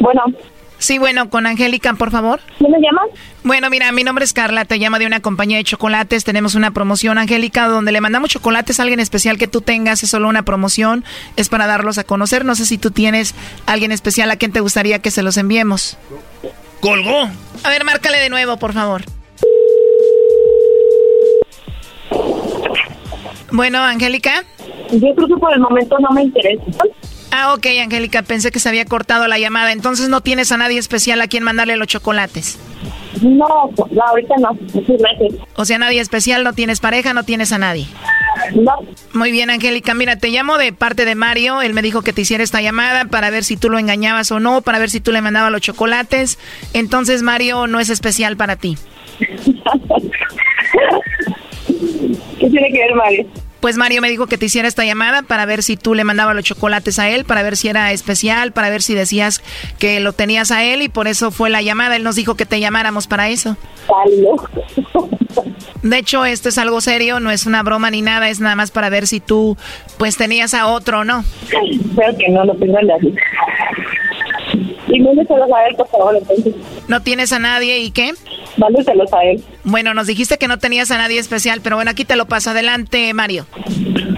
Bueno. 0.00 0.22
Sí, 0.78 0.98
bueno, 0.98 1.30
con 1.30 1.46
Angélica, 1.46 1.94
por 1.94 2.10
favor. 2.10 2.40
¿Quién 2.58 2.72
me 2.72 2.78
llamas? 2.80 3.08
Bueno, 3.44 3.70
mira, 3.70 3.92
mi 3.92 4.02
nombre 4.02 4.24
es 4.24 4.32
Carla, 4.32 4.64
te 4.64 4.78
llamo 4.78 4.98
de 4.98 5.06
una 5.06 5.20
compañía 5.20 5.58
de 5.58 5.62
chocolates. 5.62 6.24
Tenemos 6.24 6.56
una 6.56 6.72
promoción, 6.72 7.18
Angélica, 7.18 7.68
donde 7.68 7.92
le 7.92 8.00
mandamos 8.00 8.30
chocolates 8.30 8.80
a 8.80 8.82
alguien 8.82 8.98
especial 8.98 9.38
que 9.38 9.46
tú 9.46 9.60
tengas. 9.60 10.02
Es 10.02 10.10
solo 10.10 10.28
una 10.28 10.42
promoción, 10.42 11.04
es 11.36 11.48
para 11.48 11.68
darlos 11.68 11.98
a 11.98 12.04
conocer. 12.04 12.44
No 12.44 12.56
sé 12.56 12.66
si 12.66 12.78
tú 12.78 12.90
tienes 12.90 13.36
alguien 13.64 13.92
especial 13.92 14.28
a 14.32 14.36
quien 14.36 14.50
te 14.50 14.58
gustaría 14.58 14.98
que 14.98 15.12
se 15.12 15.22
los 15.22 15.36
enviemos. 15.36 15.98
Colgó. 16.80 17.28
A 17.64 17.68
ver, 17.70 17.84
márcale 17.84 18.18
de 18.18 18.28
nuevo, 18.28 18.56
por 18.56 18.72
favor. 18.72 19.02
Bueno, 23.50 23.78
Angélica. 23.78 24.44
Yo 24.90 25.14
creo 25.14 25.28
que 25.28 25.36
por 25.36 25.52
el 25.52 25.60
momento 25.60 25.96
no 25.98 26.10
me 26.10 26.22
interesa. 26.22 26.62
Ah, 27.30 27.54
ok, 27.54 27.66
Angélica, 27.82 28.22
pensé 28.22 28.50
que 28.50 28.58
se 28.58 28.68
había 28.68 28.84
cortado 28.84 29.26
la 29.28 29.38
llamada. 29.38 29.72
Entonces 29.72 30.08
no 30.08 30.20
tienes 30.20 30.52
a 30.52 30.56
nadie 30.56 30.78
especial 30.78 31.20
a 31.20 31.28
quien 31.28 31.44
mandarle 31.44 31.76
los 31.76 31.88
chocolates. 31.88 32.58
No, 33.22 33.70
no 33.90 34.02
ahorita 34.02 34.34
no. 34.38 34.58
O 35.56 35.64
sea, 35.64 35.78
nadie 35.78 36.00
especial, 36.00 36.44
no 36.44 36.52
tienes 36.52 36.80
pareja, 36.80 37.12
no 37.14 37.24
tienes 37.24 37.52
a 37.52 37.58
nadie. 37.58 37.86
Muy 39.12 39.30
bien, 39.30 39.50
Angélica. 39.50 39.94
Mira, 39.94 40.16
te 40.16 40.28
llamo 40.28 40.58
de 40.58 40.72
parte 40.72 41.04
de 41.04 41.14
Mario. 41.14 41.62
Él 41.62 41.74
me 41.74 41.82
dijo 41.82 42.02
que 42.02 42.12
te 42.12 42.22
hiciera 42.22 42.42
esta 42.44 42.60
llamada 42.60 43.04
para 43.04 43.30
ver 43.30 43.44
si 43.44 43.56
tú 43.56 43.70
lo 43.70 43.78
engañabas 43.78 44.30
o 44.32 44.40
no, 44.40 44.62
para 44.62 44.78
ver 44.78 44.90
si 44.90 45.00
tú 45.00 45.12
le 45.12 45.20
mandabas 45.22 45.52
los 45.52 45.60
chocolates. 45.60 46.38
Entonces, 46.72 47.22
Mario 47.22 47.66
no 47.66 47.80
es 47.80 47.90
especial 47.90 48.36
para 48.36 48.56
ti. 48.56 48.76
¿Qué 52.38 52.50
tiene 52.50 52.72
que 52.72 52.78
ver, 52.78 52.94
Mario? 52.94 53.26
Pues 53.62 53.76
Mario 53.76 54.02
me 54.02 54.10
dijo 54.10 54.26
que 54.26 54.38
te 54.38 54.46
hiciera 54.46 54.66
esta 54.66 54.84
llamada 54.84 55.22
para 55.22 55.46
ver 55.46 55.62
si 55.62 55.76
tú 55.76 55.94
le 55.94 56.02
mandabas 56.02 56.34
los 56.34 56.44
chocolates 56.44 56.98
a 56.98 57.08
él, 57.08 57.24
para 57.24 57.44
ver 57.44 57.56
si 57.56 57.68
era 57.68 57.92
especial, 57.92 58.50
para 58.50 58.70
ver 58.70 58.82
si 58.82 58.92
decías 58.92 59.40
que 59.78 60.00
lo 60.00 60.12
tenías 60.12 60.50
a 60.50 60.64
él 60.64 60.82
y 60.82 60.88
por 60.88 61.06
eso 61.06 61.30
fue 61.30 61.48
la 61.48 61.62
llamada. 61.62 61.94
Él 61.94 62.02
nos 62.02 62.16
dijo 62.16 62.34
que 62.34 62.44
te 62.44 62.58
llamáramos 62.58 63.06
para 63.06 63.28
eso. 63.28 63.56
De 65.84 65.96
hecho, 65.96 66.24
esto 66.24 66.48
es 66.48 66.58
algo 66.58 66.80
serio, 66.80 67.20
no 67.20 67.30
es 67.30 67.46
una 67.46 67.62
broma 67.62 67.88
ni 67.92 68.02
nada, 68.02 68.28
es 68.30 68.40
nada 68.40 68.56
más 68.56 68.72
para 68.72 68.88
ver 68.88 69.06
si 69.06 69.20
tú 69.20 69.56
pues 69.96 70.16
tenías 70.16 70.54
a 70.54 70.66
otro 70.66 71.00
o 71.00 71.04
no. 71.04 71.24
Creo 71.48 72.18
que 72.18 72.28
no, 72.30 72.44
lo 72.44 72.56
tengo. 72.56 72.78
Y 74.94 75.00
mándeselos 75.00 75.50
a 75.50 75.66
él, 75.68 75.74
por 75.76 75.88
favor, 75.88 76.16
entonces. 76.16 76.54
¿No 76.88 77.00
tienes 77.02 77.32
a 77.32 77.38
nadie 77.38 77.78
y 77.78 77.90
qué? 77.92 78.12
Mándeselos 78.58 79.12
a 79.12 79.24
él. 79.24 79.42
Bueno, 79.64 79.94
nos 79.94 80.06
dijiste 80.06 80.36
que 80.38 80.48
no 80.48 80.58
tenías 80.58 80.90
a 80.90 80.98
nadie 80.98 81.18
especial, 81.18 81.60
pero 81.62 81.76
bueno, 81.76 81.90
aquí 81.90 82.04
te 82.04 82.14
lo 82.16 82.26
paso. 82.26 82.50
Adelante, 82.50 83.14
Mario. 83.14 83.46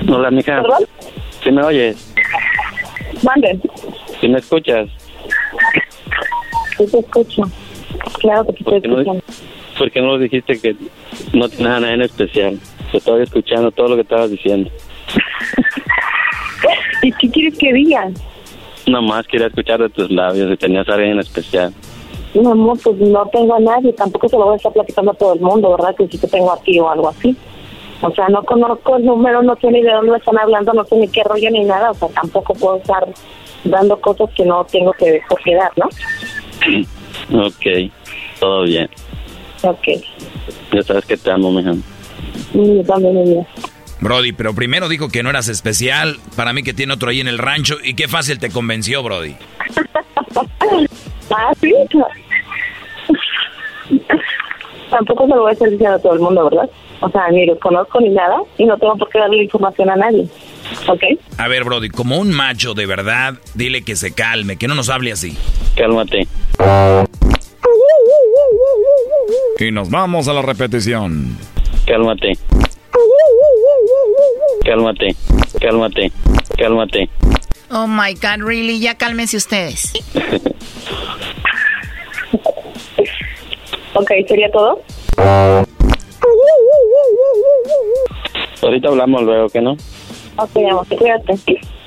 Hola, 0.09 0.31
mija. 0.31 0.61
¿Perdón? 0.62 0.85
¿Sí 1.43 1.51
me 1.53 1.62
oyes? 1.62 2.12
Mande. 3.22 3.61
¿Sí 4.20 4.29
me 4.29 4.39
escuchas? 4.39 4.89
Sí 6.77 6.87
te 6.91 6.99
escucho. 6.99 7.43
Claro 8.20 8.45
que 8.47 8.53
te 8.55 8.59
estoy 8.59 8.81
¿Por 8.81 8.83
qué 8.83 8.89
no- 8.89 8.99
escuchando. 9.01 9.25
¿Por 9.79 9.91
qué 9.91 10.01
no 10.01 10.07
nos 10.12 10.20
dijiste 10.20 10.61
que 10.61 10.77
no 11.33 11.49
tienes 11.49 11.66
a 11.72 11.81
nadie 11.81 11.95
en 11.95 12.03
especial? 12.03 12.59
Te 12.91 12.99
estaba 12.99 13.22
escuchando 13.22 13.70
todo 13.70 13.89
lo 13.89 13.95
que 13.97 14.03
estabas 14.03 14.31
diciendo. 14.31 14.70
¿Y 17.03 17.12
qué 17.12 17.29
quieres 17.31 17.59
que 17.59 17.72
diga? 17.72 18.09
Nomás 18.87 19.26
quería 19.26 19.47
escuchar 19.47 19.80
de 19.80 19.89
tus 19.89 20.11
labios 20.11 20.51
si 20.51 20.57
tenías 20.57 20.89
a 20.89 20.95
alguien 20.95 21.12
en 21.12 21.20
especial. 21.20 21.72
No, 22.35 22.53
amor, 22.53 22.78
pues 22.82 22.97
no 22.99 23.26
tengo 23.32 23.55
a 23.55 23.61
nadie. 23.61 23.93
Tampoco 23.93 24.28
se 24.28 24.37
lo 24.37 24.45
voy 24.45 24.55
a 24.55 24.57
estar 24.57 24.72
platicando 24.72 25.12
a 25.12 25.14
todo 25.14 25.35
el 25.35 25.41
mundo, 25.41 25.70
¿verdad? 25.70 25.95
Que 25.97 26.09
sí 26.09 26.18
que 26.18 26.26
tengo 26.26 26.53
aquí 26.53 26.78
o 26.80 26.91
algo 26.91 27.09
así. 27.09 27.37
O 28.03 28.11
sea, 28.11 28.28
no 28.28 28.43
conozco 28.43 28.97
el 28.97 29.07
número, 29.07 29.43
no 29.43 29.57
sé 29.57 29.70
ni 29.70 29.80
de 29.80 29.93
dónde 29.93 30.16
están 30.16 30.37
hablando, 30.39 30.72
no 30.72 30.85
sé 30.85 30.97
ni 30.97 31.09
qué 31.09 31.22
rollo 31.24 31.51
ni 31.51 31.64
nada. 31.64 31.93
O 31.93 31.95
sea, 31.95 32.09
tampoco 32.09 32.53
puedo 32.55 32.76
estar 32.76 33.07
dando 33.64 33.99
cosas 34.01 34.28
que 34.37 34.45
no 34.45 34.64
tengo 34.64 34.93
que 34.93 35.22
dar, 35.55 35.72
¿no? 35.76 35.89
Ok, 37.32 37.91
todo 38.41 38.64
bien. 38.64 38.89
Ok. 39.62 40.03
Ya 40.72 40.82
sabes 40.82 41.07
que 41.07 41.16
te 41.16 41.30
amo, 41.30 41.51
mija. 41.51 41.72
Y 42.53 42.76
yo 42.76 42.85
también, 42.85 43.14
mi. 43.24 43.47
Brody, 44.05 44.33
pero 44.33 44.55
primero 44.55 44.89
dijo 44.89 45.09
que 45.09 45.23
no 45.23 45.31
eras 45.31 45.49
especial. 45.49 46.19
Para 46.37 46.53
mí 46.53 46.63
que 46.63 46.75
tiene 46.75 46.93
otro 46.93 47.09
ahí 47.09 47.21
en 47.21 47.27
el 47.27 47.39
rancho. 47.39 47.79
Y 47.83 47.95
qué 47.95 48.07
fácil 48.07 48.39
te 48.39 48.51
convenció, 48.51 49.03
Brody. 49.03 49.35
Ah, 51.31 51.53
sí. 51.59 51.73
Tampoco 54.91 55.27
se 55.27 55.35
lo 55.35 55.41
voy 55.41 55.51
a 55.51 55.53
estar 55.55 55.71
diciendo 55.71 55.97
a 55.97 55.99
todo 55.99 56.13
el 56.13 56.21
mundo, 56.21 56.45
¿verdad? 56.45 56.69
O 57.01 57.11
sea, 57.11 57.29
ni 57.31 57.47
los 57.47 57.59
conozco 57.59 57.99
ni 58.01 58.11
nada 58.11 58.37
y 58.59 58.67
no 58.67 58.77
tengo 58.77 58.97
por 58.97 59.09
qué 59.09 59.19
darle 59.19 59.43
información 59.43 59.89
a 59.91 59.97
nadie. 59.97 60.29
¿Ok? 60.87 61.03
A 61.39 61.49
ver, 61.49 61.65
Brody, 61.65 61.89
como 61.89 62.19
un 62.19 62.31
macho 62.33 62.75
de 62.75 62.85
verdad, 62.85 63.35
dile 63.55 63.83
que 63.83 63.97
se 63.97 64.15
calme, 64.15 64.59
que 64.59 64.69
no 64.69 64.75
nos 64.75 64.91
hable 64.91 65.13
así. 65.13 65.37
Cálmate. 65.77 66.29
Y 69.59 69.71
nos 69.73 69.91
vamos 69.91 70.29
a 70.29 70.35
la 70.35 70.43
repetición. 70.43 71.37
Cálmate. 71.87 72.39
Cálmate. 74.65 75.15
Cálmate. 75.61 76.11
Cálmate. 76.59 77.09
Oh 77.71 77.87
my 77.87 78.15
God, 78.15 78.41
really, 78.45 78.79
ya 78.81 78.95
cálmense 78.95 79.37
ustedes. 79.37 79.93
Ok, 83.97 84.11
¿sería 84.27 84.51
todo? 84.51 84.83
Ahorita 88.61 88.89
hablamos 88.89 89.23
luego, 89.23 89.49
¿qué 89.49 89.61
no? 89.61 89.77
Ok, 90.37 90.57
amor, 90.69 90.87
cuídate. 90.89 91.39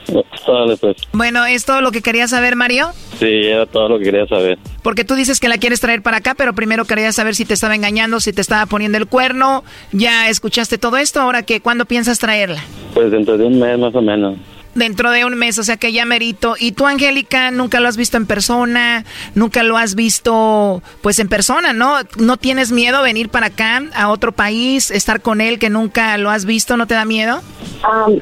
Dale, 0.08 0.78
pues. 0.78 0.98
Bueno, 1.14 1.46
¿es 1.46 1.66
todo 1.66 1.82
lo 1.82 1.92
que 1.92 2.02
querías 2.02 2.30
saber, 2.30 2.56
Mario? 2.56 2.90
Sí, 3.20 3.26
era 3.26 3.66
todo 3.66 3.90
lo 3.90 4.00
que 4.00 4.06
quería 4.06 4.26
saber. 4.28 4.58
Porque 4.84 5.04
tú 5.04 5.16
dices 5.16 5.40
que 5.40 5.50
la 5.50 5.58
quieres 5.58 5.80
traer 5.80 6.02
para 6.02 6.18
acá, 6.18 6.36
pero 6.36 6.54
primero 6.54 6.86
querías 6.86 7.16
saber 7.16 7.36
si 7.36 7.46
te 7.46 7.54
estaba 7.54 7.76
engañando, 7.76 8.20
si 8.20 8.34
te 8.34 8.42
estaba 8.42 8.66
poniendo 8.66 8.98
el 8.98 9.08
cuerno. 9.08 9.64
Ya 9.92 10.30
escuchaste 10.30 10.78
todo 10.78 10.98
esto, 10.98 11.20
ahora 11.22 11.44
que 11.44 11.62
¿cuándo 11.62 11.86
piensas 11.86 12.20
traerla? 12.20 12.64
Pues 12.94 13.12
dentro 13.12 13.38
de 13.38 13.46
un 13.46 13.60
mes 13.60 13.78
más 13.78 13.94
o 13.96 14.02
menos. 14.02 14.38
Dentro 14.78 15.10
de 15.10 15.26
un 15.26 15.34
mes, 15.34 15.58
o 15.58 15.64
sea 15.64 15.78
que 15.78 15.92
ya 15.92 16.06
merito. 16.06 16.54
¿Y 16.60 16.74
tú, 16.74 16.86
Angélica, 16.86 17.50
nunca 17.50 17.80
lo 17.80 17.88
has 17.88 17.98
visto 17.98 18.16
en 18.16 18.28
persona? 18.28 19.06
¿Nunca 19.34 19.64
lo 19.64 19.76
has 19.76 19.96
visto, 19.96 20.84
pues, 21.02 21.18
en 21.18 21.30
persona, 21.30 21.74
no? 21.74 21.96
¿No 22.20 22.38
tienes 22.38 22.72
miedo 22.72 23.02
venir 23.02 23.30
para 23.30 23.48
acá, 23.48 23.82
a 23.96 24.10
otro 24.10 24.34
país, 24.34 24.92
estar 24.92 25.22
con 25.22 25.42
él 25.42 25.58
que 25.58 25.72
nunca 25.72 26.16
lo 26.20 26.30
has 26.30 26.46
visto? 26.46 26.78
¿No 26.78 26.86
te 26.86 26.94
da 26.94 27.06
miedo? 27.06 27.40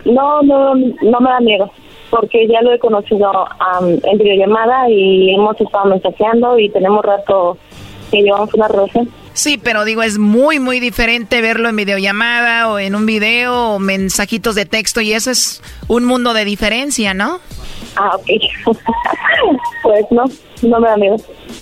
No, 0.05 0.41
no, 0.43 0.75
no 0.75 1.19
me 1.19 1.29
da 1.29 1.41
miedo, 1.41 1.69
porque 2.09 2.47
ya 2.47 2.61
lo 2.61 2.71
he 2.71 2.79
conocido 2.79 3.29
am, 3.59 3.99
en 4.01 4.17
videollamada 4.17 4.89
y 4.89 5.35
hemos 5.35 5.59
estado 5.59 5.85
mensajeando 5.85 6.57
y 6.57 6.69
tenemos 6.69 7.03
rato 7.03 7.57
que 8.11 8.21
llevamos 8.21 8.53
una 8.53 8.69
relación. 8.69 9.09
Sí, 9.35 9.59
pero 9.61 9.83
digo, 9.83 10.01
es 10.01 10.17
muy, 10.17 10.59
muy 10.59 10.79
diferente 10.79 11.41
verlo 11.41 11.67
en 11.67 11.75
videollamada 11.75 12.69
o 12.69 12.79
en 12.79 12.95
un 12.95 13.05
video 13.05 13.73
o 13.73 13.79
mensajitos 13.79 14.55
de 14.55 14.65
texto 14.65 15.01
y 15.01 15.11
eso 15.11 15.29
es 15.29 15.61
un 15.89 16.05
mundo 16.05 16.33
de 16.33 16.45
diferencia, 16.45 17.13
¿no? 17.13 17.41
Ah, 17.97 18.15
ok. 18.15 18.27
pues 19.83 20.05
no, 20.09 20.23
no 20.61 20.79
me 20.79 20.87
da 20.87 20.95
miedo. 20.95 21.17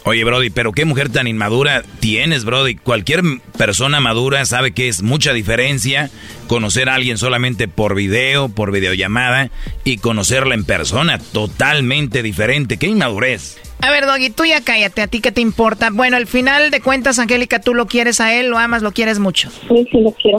Oye, 0.06 0.24
Brody, 0.24 0.52
pero 0.52 0.72
qué 0.72 0.86
mujer 0.86 1.10
tan 1.10 1.28
inmadura 1.28 1.84
tienes, 2.00 2.46
Brody. 2.46 2.76
Cualquier 2.76 3.24
persona 3.58 4.00
madura 4.00 4.46
sabe 4.46 4.72
que 4.72 4.88
es 4.88 5.02
mucha 5.02 5.34
diferencia 5.34 6.12
conocer 6.48 6.90
a 6.90 6.96
alguien 6.96 7.18
solamente 7.18 7.68
por 7.68 7.96
video, 7.96 8.50
por 8.50 8.72
videollamada 8.72 9.50
y 9.84 9.98
conocerla 9.98 10.54
en 10.54 10.64
persona. 10.64 11.18
Totalmente 11.18 12.22
diferente. 12.22 12.78
Qué 12.78 12.86
inmadurez. 12.88 13.58
A 13.84 13.92
ver, 13.92 14.06
Doggy, 14.06 14.30
tú 14.30 14.46
ya 14.46 14.62
cállate, 14.62 15.02
¿a 15.02 15.08
ti 15.08 15.20
qué 15.20 15.34
te 15.34 15.42
importa? 15.42 15.90
Bueno, 15.92 16.16
al 16.16 16.26
final 16.26 16.72
de 16.72 16.80
cuentas, 16.80 17.20
Angélica, 17.20 17.60
tú 17.60 17.74
lo 17.74 17.86
quieres 17.86 18.22
a 18.22 18.34
él, 18.34 18.48
lo 18.48 18.58
amas, 18.58 18.82
lo 18.82 18.94
quieres 18.94 19.20
mucho. 19.20 19.50
Sí, 19.68 19.86
sí, 19.92 20.00
lo 20.00 20.14
quiero. 20.14 20.38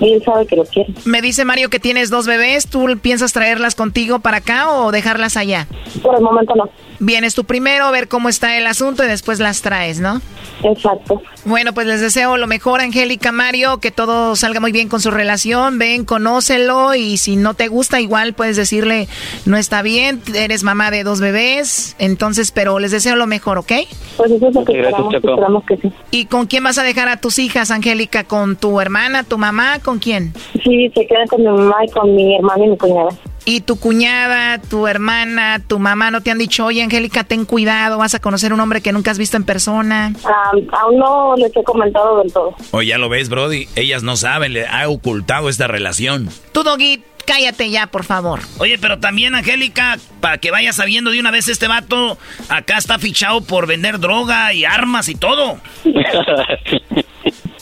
Él 0.00 0.22
sabe 0.24 0.46
que 0.46 0.56
lo 0.56 0.64
quiere. 0.64 0.94
Me 1.04 1.20
dice 1.20 1.44
Mario 1.44 1.68
que 1.68 1.80
tienes 1.80 2.08
dos 2.08 2.26
bebés, 2.26 2.66
¿tú 2.66 2.86
piensas 3.02 3.34
traerlas 3.34 3.74
contigo 3.74 4.20
para 4.20 4.38
acá 4.38 4.70
o 4.70 4.90
dejarlas 4.90 5.36
allá? 5.36 5.66
Por 6.02 6.14
el 6.14 6.22
momento 6.22 6.54
no. 6.54 6.70
Vienes 7.00 7.34
tú 7.34 7.44
primero, 7.44 7.90
ver 7.92 8.08
cómo 8.08 8.28
está 8.28 8.56
el 8.58 8.66
asunto 8.66 9.04
y 9.04 9.06
después 9.08 9.38
las 9.38 9.62
traes, 9.62 10.00
¿no? 10.00 10.20
Exacto. 10.64 11.22
Bueno, 11.44 11.72
pues 11.72 11.86
les 11.86 12.00
deseo 12.00 12.36
lo 12.36 12.46
mejor, 12.48 12.80
Angélica, 12.80 13.30
Mario, 13.30 13.78
que 13.78 13.90
todo 13.92 14.34
salga 14.34 14.58
muy 14.60 14.72
bien 14.72 14.88
con 14.88 15.00
su 15.00 15.10
relación. 15.10 15.78
Ven, 15.78 16.04
conócelo 16.04 16.94
y 16.94 17.16
si 17.18 17.36
no 17.36 17.54
te 17.54 17.68
gusta, 17.68 18.00
igual 18.00 18.32
puedes 18.34 18.56
decirle, 18.56 19.06
no 19.46 19.56
está 19.56 19.82
bien, 19.82 20.20
eres 20.34 20.64
mamá 20.64 20.90
de 20.90 21.04
dos 21.04 21.20
bebés. 21.20 21.94
Entonces, 21.98 22.50
pero 22.50 22.78
les 22.80 22.90
deseo 22.90 23.14
lo 23.14 23.26
mejor, 23.26 23.58
¿ok? 23.58 23.72
Pues 24.16 24.32
eso 24.32 24.48
es 24.48 24.54
lo 24.54 24.64
que 24.64 24.72
Gracias, 24.72 24.92
esperamos, 24.98 25.14
Choco. 25.14 25.28
esperamos 25.30 25.64
que 25.64 25.76
sí. 25.76 25.92
¿Y 26.10 26.24
con 26.26 26.46
quién 26.46 26.64
vas 26.64 26.78
a 26.78 26.82
dejar 26.82 27.08
a 27.08 27.18
tus 27.18 27.38
hijas, 27.38 27.70
Angélica? 27.70 28.24
¿Con 28.24 28.56
tu 28.56 28.80
hermana, 28.80 29.22
tu 29.22 29.38
mamá? 29.38 29.78
¿Con 29.78 30.00
quién? 30.00 30.32
Sí, 30.64 30.90
se 30.94 31.06
quedan 31.06 31.28
con 31.28 31.40
mi 31.42 31.46
mamá 31.48 31.76
y 31.86 31.90
con 31.90 32.14
mi 32.14 32.34
hermana 32.34 32.64
y 32.64 32.68
mi 32.70 32.76
cuñada. 32.76 33.10
¿Y 33.44 33.62
tu 33.62 33.78
cuñada, 33.78 34.58
tu 34.58 34.86
hermana, 34.86 35.60
tu 35.66 35.78
mamá 35.78 36.10
no 36.10 36.20
te 36.20 36.30
han 36.30 36.38
dicho, 36.38 36.66
oye, 36.66 36.82
Angélica, 36.82 37.24
ten 37.24 37.44
cuidado, 37.44 37.98
vas 37.98 38.14
a 38.14 38.20
conocer 38.20 38.52
un 38.52 38.60
hombre 38.60 38.82
que 38.82 38.92
nunca 38.92 39.10
has 39.10 39.18
visto 39.18 39.36
en 39.36 39.44
persona? 39.44 40.12
Ah, 40.24 40.50
aún 40.80 40.98
no 40.98 41.34
les 41.36 41.54
he 41.56 41.64
comentado 41.64 42.18
del 42.18 42.32
todo. 42.32 42.54
Oye, 42.72 42.88
ya 42.88 42.98
lo 42.98 43.08
ves, 43.08 43.28
Brody. 43.28 43.68
Ellas 43.74 44.02
no 44.02 44.16
saben, 44.16 44.52
le 44.52 44.66
ha 44.66 44.88
ocultado 44.88 45.48
esta 45.48 45.66
relación. 45.66 46.28
Tú, 46.52 46.62
Doggy, 46.62 47.02
cállate 47.24 47.70
ya, 47.70 47.86
por 47.86 48.04
favor. 48.04 48.40
Oye, 48.58 48.78
pero 48.78 48.98
también, 48.98 49.34
Angélica, 49.34 49.98
para 50.20 50.38
que 50.38 50.50
vayas 50.50 50.76
sabiendo 50.76 51.10
de 51.10 51.20
una 51.20 51.30
vez 51.30 51.48
este 51.48 51.68
vato, 51.68 52.18
acá 52.48 52.78
está 52.78 52.98
fichado 52.98 53.42
por 53.42 53.66
vender 53.66 53.98
droga 54.00 54.52
y 54.52 54.64
armas 54.64 55.08
y 55.08 55.14
todo. 55.14 55.58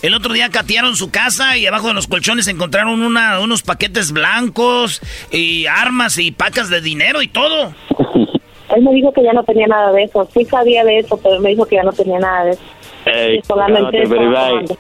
El 0.03 0.14
otro 0.14 0.32
día 0.32 0.51
catearon 0.51 0.94
su 0.97 1.11
casa 1.11 1.57
y 1.57 1.66
abajo 1.66 1.88
de 1.88 1.94
los 1.94 2.07
colchones 2.07 2.49
encontraron 2.49 3.03
una, 3.03 3.40
unos 3.40 3.62
paquetes 3.62 4.12
blancos 4.12 5.01
y 5.30 5.66
armas 5.66 6.18
y 6.18 6.32
pacas 6.32 6.68
de 6.70 6.80
dinero 6.80 7.22
y 7.22 7.28
todo. 7.28 7.74
Él 8.76 8.82
me 8.82 8.92
dijo 8.92 9.12
que 9.12 9.22
ya 9.22 9.32
no 9.32 9.44
tenía 9.44 9.66
nada 9.66 9.92
de 9.92 10.05
eso. 10.05 10.28
Sí 10.34 10.44
sabía 10.44 10.84
de 10.84 10.99
eso, 10.99 11.18
pero 11.22 11.40
me 11.40 11.51
dijo 11.51 11.64
que 11.66 11.76
ya 11.76 11.82
no 11.82 11.92
tenía 11.92 12.18
nada 12.18 12.44
de 12.44 12.51
eso. 12.53 12.62
Ey, 13.07 13.38
Y 13.38 13.42
solamente 13.42 14.03
tomando. 14.03 14.76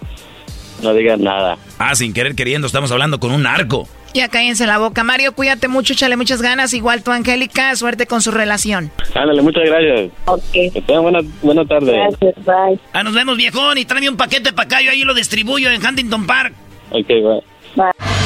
No 0.82 0.94
digas 0.94 1.18
nada. 1.18 1.58
Ah, 1.78 1.94
sin 1.94 2.12
querer 2.12 2.34
queriendo, 2.34 2.66
estamos 2.66 2.90
hablando 2.92 3.18
con 3.20 3.32
un 3.32 3.42
narco. 3.42 3.88
Ya 4.14 4.28
cállense 4.28 4.66
la 4.66 4.78
boca. 4.78 5.04
Mario, 5.04 5.32
cuídate 5.34 5.68
mucho, 5.68 5.92
échale 5.92 6.16
muchas 6.16 6.40
ganas. 6.40 6.72
Igual 6.72 7.02
tú, 7.02 7.10
Angélica, 7.10 7.76
suerte 7.76 8.06
con 8.06 8.22
su 8.22 8.30
relación. 8.30 8.90
Ándale, 9.14 9.42
muchas 9.42 9.64
gracias. 9.66 10.10
Ok. 10.24 10.40
Que 10.52 10.82
tengan 10.86 11.02
buena, 11.02 11.20
buena 11.42 11.64
tarde. 11.66 11.92
Gracias, 11.92 12.34
bye. 12.46 12.78
Ah, 12.94 13.02
nos 13.02 13.12
vemos, 13.12 13.36
viejón, 13.36 13.76
y 13.76 13.84
tráeme 13.84 14.08
un 14.08 14.16
paquete 14.16 14.52
para 14.54 14.66
acá, 14.66 14.80
yo 14.80 14.90
ahí 14.90 15.02
lo 15.02 15.12
distribuyo 15.12 15.70
en 15.70 15.84
Huntington 15.84 16.26
Park. 16.26 16.54
Ok, 16.92 17.08
bye. 17.08 18.25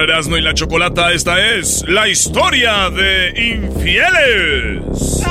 Para 0.00 0.14
Erasno 0.14 0.38
y 0.38 0.40
la 0.40 0.54
chocolata, 0.54 1.12
esta 1.12 1.38
es 1.38 1.86
la 1.86 2.08
historia 2.08 2.88
de 2.88 3.34
infieles. 3.52 5.22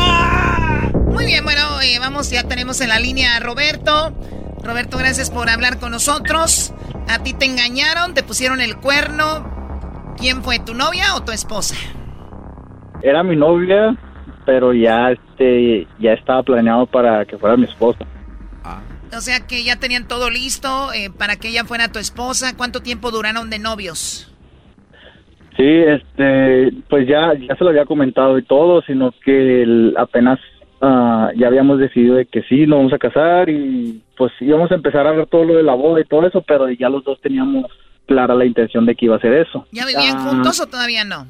Muy 1.07 1.25
bien, 1.25 1.43
bueno, 1.43 1.81
eh, 1.81 1.97
vamos, 1.97 2.29
ya 2.29 2.47
tenemos 2.47 2.79
en 2.81 2.89
la 2.89 2.99
línea 2.99 3.37
a 3.37 3.39
Roberto. 3.39 4.13
Roberto, 4.61 4.99
gracias 4.99 5.31
por 5.31 5.49
hablar 5.49 5.79
con 5.79 5.89
nosotros. 5.89 6.71
A 7.07 7.23
ti 7.23 7.33
te 7.33 7.45
engañaron, 7.45 8.13
te 8.13 8.21
pusieron 8.21 8.61
el 8.61 8.77
cuerno. 8.77 10.13
¿Quién 10.19 10.43
fue, 10.43 10.59
tu 10.59 10.75
novia 10.75 11.15
o 11.15 11.23
tu 11.23 11.31
esposa? 11.31 11.73
Era 13.01 13.23
mi 13.23 13.35
novia, 13.35 13.97
pero 14.45 14.71
ya 14.71 15.09
este 15.09 15.87
ya 15.99 16.13
estaba 16.13 16.43
planeado 16.43 16.85
para 16.85 17.25
que 17.25 17.39
fuera 17.39 17.57
mi 17.57 17.63
esposa. 17.63 18.05
O 19.17 19.21
sea 19.21 19.39
que 19.39 19.63
ya 19.63 19.77
tenían 19.77 20.07
todo 20.07 20.29
listo 20.29 20.93
eh, 20.93 21.09
para 21.09 21.37
que 21.37 21.47
ella 21.47 21.65
fuera 21.65 21.91
tu 21.91 21.97
esposa. 21.97 22.55
¿Cuánto 22.55 22.83
tiempo 22.83 23.09
duraron 23.09 23.49
de 23.49 23.57
novios? 23.57 24.29
Sí, 25.59 25.65
este, 25.65 26.71
pues 26.89 27.05
ya 27.05 27.33
ya 27.33 27.53
se 27.55 27.63
lo 27.65 27.69
había 27.71 27.83
comentado 27.85 28.37
y 28.37 28.43
todo, 28.43 28.81
sino 28.83 29.13
que 29.25 29.63
el- 29.63 29.93
apenas 29.97 30.39
ah, 30.81 31.31
ya 31.35 31.47
habíamos 31.47 31.79
decidido 31.79 32.15
de 32.15 32.25
que 32.25 32.43
sí, 32.43 32.65
nos 32.65 32.77
vamos 32.79 32.93
a 32.93 32.97
casar 32.97 33.49
y 33.49 34.01
pues 34.15 34.31
íbamos 34.39 34.71
a 34.71 34.75
empezar 34.75 35.05
a 35.05 35.11
ver 35.11 35.27
todo 35.27 35.43
lo 35.43 35.55
de 35.55 35.63
la 35.63 35.73
boda 35.73 35.99
y 35.99 36.05
todo 36.05 36.25
eso, 36.25 36.41
pero 36.47 36.69
ya 36.69 36.87
los 36.87 37.03
dos 37.03 37.19
teníamos 37.19 37.65
clara 38.07 38.33
la 38.35 38.45
intención 38.45 38.85
de 38.85 38.95
que 38.95 39.05
iba 39.05 39.17
a 39.17 39.19
ser 39.19 39.33
eso. 39.33 39.67
¿Ya 39.73 39.85
vivían 39.85 40.15
Ah, 40.17 40.29
juntos 40.29 40.61
o 40.61 40.67
todavía 40.67 41.03
no? 41.03 41.27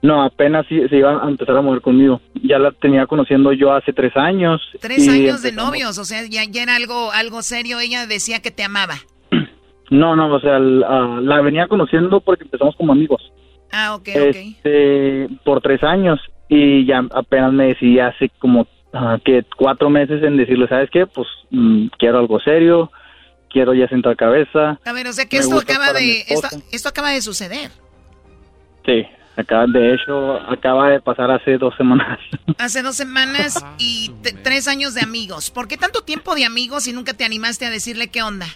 No, 0.00 0.22
apenas 0.22 0.64
sí, 0.68 0.80
se 0.88 0.96
iba 0.96 1.22
a 1.22 1.28
empezar 1.28 1.56
a 1.56 1.60
mover 1.60 1.80
conmigo. 1.82 2.20
Ya 2.42 2.58
la 2.58 2.70
tenía 2.70 3.06
conociendo 3.06 3.52
yo 3.52 3.72
hace 3.74 3.92
tres 3.92 4.16
años. 4.16 4.62
Tres 4.80 5.06
años 5.08 5.42
de 5.42 5.52
novios, 5.52 5.98
o 5.98 6.04
sea, 6.04 6.22
ya, 6.30 6.44
ya 6.48 6.62
era 6.62 6.76
algo, 6.76 7.10
algo 7.12 7.42
serio. 7.42 7.78
Ella 7.80 8.06
decía 8.06 8.40
que 8.40 8.50
te 8.52 8.62
amaba. 8.62 8.94
No, 9.90 10.14
no, 10.16 10.34
o 10.34 10.40
sea, 10.40 10.56
el- 10.56 10.80
la 10.80 11.40
venía 11.40 11.66
conociendo 11.66 12.20
porque 12.20 12.44
empezamos 12.44 12.76
como 12.76 12.92
amigos. 12.92 13.22
Ah, 13.72 13.94
ok, 13.94 14.08
ok. 14.08 14.36
Este, 14.36 15.28
por 15.44 15.60
tres 15.60 15.82
años 15.82 16.18
y 16.48 16.86
ya 16.86 17.02
apenas 17.14 17.52
me 17.52 17.68
decidí 17.68 17.98
hace 18.00 18.30
como 18.38 18.66
ah, 18.92 19.18
que 19.24 19.44
cuatro 19.56 19.90
meses 19.90 20.22
en 20.22 20.36
decirle, 20.36 20.66
¿sabes 20.68 20.88
qué? 20.90 21.06
Pues 21.06 21.26
mm, 21.50 21.88
quiero 21.98 22.18
algo 22.18 22.40
serio, 22.40 22.90
quiero 23.50 23.74
ya 23.74 23.86
sentar 23.88 24.16
cabeza. 24.16 24.78
A 24.84 24.92
ver, 24.92 25.06
o 25.06 25.12
sea 25.12 25.26
que 25.26 25.38
esto 25.38 25.58
acaba 25.58 25.92
de, 25.92 26.24
esto, 26.70 26.88
acaba 26.88 27.10
de 27.10 27.20
suceder. 27.20 27.70
Sí, 28.86 29.04
acaba, 29.36 29.66
de 29.66 29.94
hecho, 29.94 30.40
acaba 30.50 30.88
de 30.90 31.00
pasar 31.00 31.30
hace 31.30 31.58
dos 31.58 31.74
semanas. 31.76 32.18
Hace 32.58 32.82
dos 32.82 32.96
semanas 32.96 33.62
y 33.78 34.10
tres 34.42 34.66
años 34.66 34.94
de 34.94 35.02
amigos. 35.02 35.50
¿Por 35.50 35.68
qué 35.68 35.76
tanto 35.76 36.00
tiempo 36.02 36.34
de 36.34 36.44
amigos 36.44 36.88
y 36.88 36.92
nunca 36.92 37.12
te 37.12 37.24
animaste 37.24 37.66
a 37.66 37.70
decirle 37.70 38.08
qué 38.08 38.22
onda? 38.22 38.46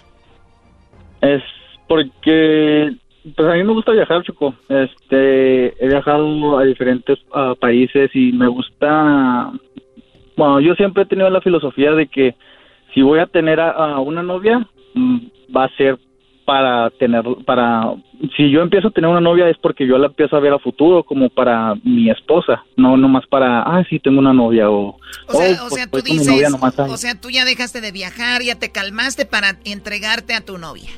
Es 1.23 1.43
porque 1.89 2.95
pues 3.37 3.49
a 3.49 3.55
mí 3.55 3.63
me 3.63 3.73
gusta 3.73 3.93
viajar, 3.93 4.23
Choco. 4.25 4.55
Este, 4.69 5.85
he 5.85 5.89
viajado 5.89 6.59
a 6.59 6.65
diferentes 6.65 7.19
ah, 7.33 7.55
países 7.59 8.11
y 8.15 8.33
me 8.33 8.49
gusta. 8.49 9.53
Bueno, 10.37 10.61
yo 10.61 10.75
siempre 10.75 11.05
he 11.05 11.07
tenido 11.07 11.31
la 11.31 11.41
filosofía 11.41 11.93
de 11.93 12.09
que 12.09 12.35
si 12.93 13.03
voy 13.03 13.21
a 13.21 13.27
tener 13.27 13.61
a, 13.61 13.71
a 13.71 14.01
una 14.01 14.23
novia, 14.23 14.67
mm, 14.95 15.19
va 15.57 15.65
a 15.65 15.77
ser 15.77 15.99
para 16.45 16.91
tener, 16.91 17.23
para. 17.47 17.95
Si 18.37 18.51
yo 18.51 18.61
empiezo 18.63 18.89
a 18.89 18.91
tener 18.91 19.09
una 19.09 19.21
novia 19.21 19.49
es 19.49 19.57
porque 19.59 19.87
yo 19.87 19.99
la 19.99 20.09
empiezo 20.09 20.37
a 20.37 20.41
ver 20.41 20.53
a 20.53 20.59
futuro 20.59 21.05
como 21.05 21.29
para 21.29 21.75
mi 21.85 22.11
esposa, 22.11 22.65
no 22.77 22.97
nomás 22.97 23.25
para, 23.29 23.63
ah, 23.63 23.85
sí, 23.89 24.01
tengo 24.01 24.19
una 24.19 24.33
novia 24.33 24.69
o. 24.69 24.99
O 25.29 25.33
sea, 25.33 25.63
"Oh, 25.63 25.67
o 25.67 25.69
pues, 25.69 25.75
sea 25.75 25.87
tú 25.87 25.99
novia 25.99 26.13
dices, 26.13 26.51
nomás 26.51 26.79
ahí". 26.79 26.91
o 26.91 26.97
sea, 26.97 27.21
tú 27.21 27.31
ya 27.31 27.45
dejaste 27.45 27.81
de 27.81 27.93
viajar, 27.93 28.43
ya 28.43 28.59
te 28.59 28.73
calmaste 28.73 29.27
para 29.27 29.59
entregarte 29.65 30.35
a 30.35 30.45
tu 30.45 30.59
novia. 30.59 30.91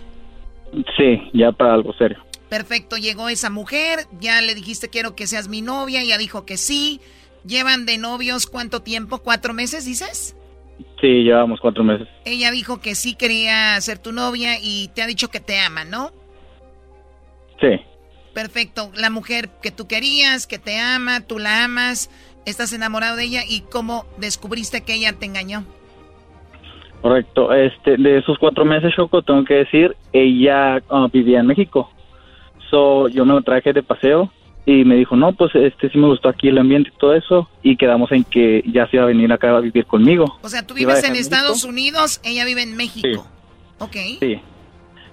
Sí, 0.96 1.30
ya 1.32 1.52
para 1.52 1.74
algo 1.74 1.92
serio. 1.94 2.24
Perfecto, 2.48 2.96
llegó 2.96 3.28
esa 3.28 3.50
mujer, 3.50 4.00
ya 4.20 4.40
le 4.40 4.54
dijiste 4.54 4.88
quiero 4.88 5.16
que 5.16 5.26
seas 5.26 5.48
mi 5.48 5.62
novia, 5.62 6.02
ella 6.02 6.18
dijo 6.18 6.44
que 6.44 6.56
sí. 6.56 7.00
¿Llevan 7.44 7.84
de 7.84 7.98
novios 7.98 8.46
cuánto 8.46 8.80
tiempo? 8.80 9.18
¿Cuatro 9.18 9.52
meses, 9.52 9.84
dices? 9.84 10.36
Sí, 11.00 11.22
llevamos 11.22 11.60
cuatro 11.60 11.84
meses. 11.84 12.08
Ella 12.24 12.50
dijo 12.50 12.80
que 12.80 12.94
sí 12.94 13.14
quería 13.14 13.78
ser 13.80 13.98
tu 13.98 14.12
novia 14.12 14.58
y 14.60 14.88
te 14.94 15.02
ha 15.02 15.06
dicho 15.06 15.28
que 15.28 15.40
te 15.40 15.58
ama, 15.58 15.84
¿no? 15.84 16.10
Sí. 17.60 17.80
Perfecto, 18.32 18.90
la 18.94 19.10
mujer 19.10 19.50
que 19.62 19.70
tú 19.70 19.86
querías, 19.86 20.46
que 20.46 20.58
te 20.58 20.78
ama, 20.78 21.20
tú 21.20 21.38
la 21.38 21.64
amas, 21.64 22.10
estás 22.46 22.72
enamorado 22.72 23.16
de 23.16 23.24
ella 23.24 23.42
y 23.46 23.60
cómo 23.60 24.06
descubriste 24.18 24.80
que 24.82 24.94
ella 24.94 25.12
te 25.12 25.26
engañó. 25.26 25.64
Correcto. 27.04 27.52
Este, 27.52 27.98
de 27.98 28.16
esos 28.16 28.38
cuatro 28.38 28.64
meses, 28.64 28.94
Choco, 28.96 29.20
tengo 29.20 29.44
que 29.44 29.56
decir, 29.56 29.94
ella 30.10 30.82
ah, 30.88 31.06
vivía 31.12 31.40
en 31.40 31.46
México. 31.46 31.90
So, 32.70 33.08
yo 33.08 33.26
me 33.26 33.34
lo 33.34 33.42
traje 33.42 33.74
de 33.74 33.82
paseo 33.82 34.32
y 34.64 34.86
me 34.86 34.94
dijo, 34.94 35.14
no, 35.14 35.34
pues 35.34 35.54
este 35.54 35.90
sí 35.90 35.98
me 35.98 36.06
gustó 36.06 36.30
aquí 36.30 36.48
el 36.48 36.56
ambiente 36.56 36.88
y 36.88 36.98
todo 36.98 37.12
eso. 37.14 37.46
Y 37.62 37.76
quedamos 37.76 38.10
en 38.10 38.24
que 38.24 38.64
ya 38.72 38.86
se 38.86 38.96
iba 38.96 39.04
a 39.04 39.08
venir 39.08 39.30
acá 39.30 39.54
a 39.54 39.60
vivir 39.60 39.84
conmigo. 39.84 40.38
O 40.40 40.48
sea, 40.48 40.66
tú 40.66 40.72
vives 40.72 41.04
en 41.04 41.14
Estados 41.14 41.50
México. 41.50 41.68
Unidos, 41.68 42.22
ella 42.24 42.46
vive 42.46 42.62
en 42.62 42.74
México. 42.74 43.26
Ok. 43.80 43.96
Sí. 44.20 44.40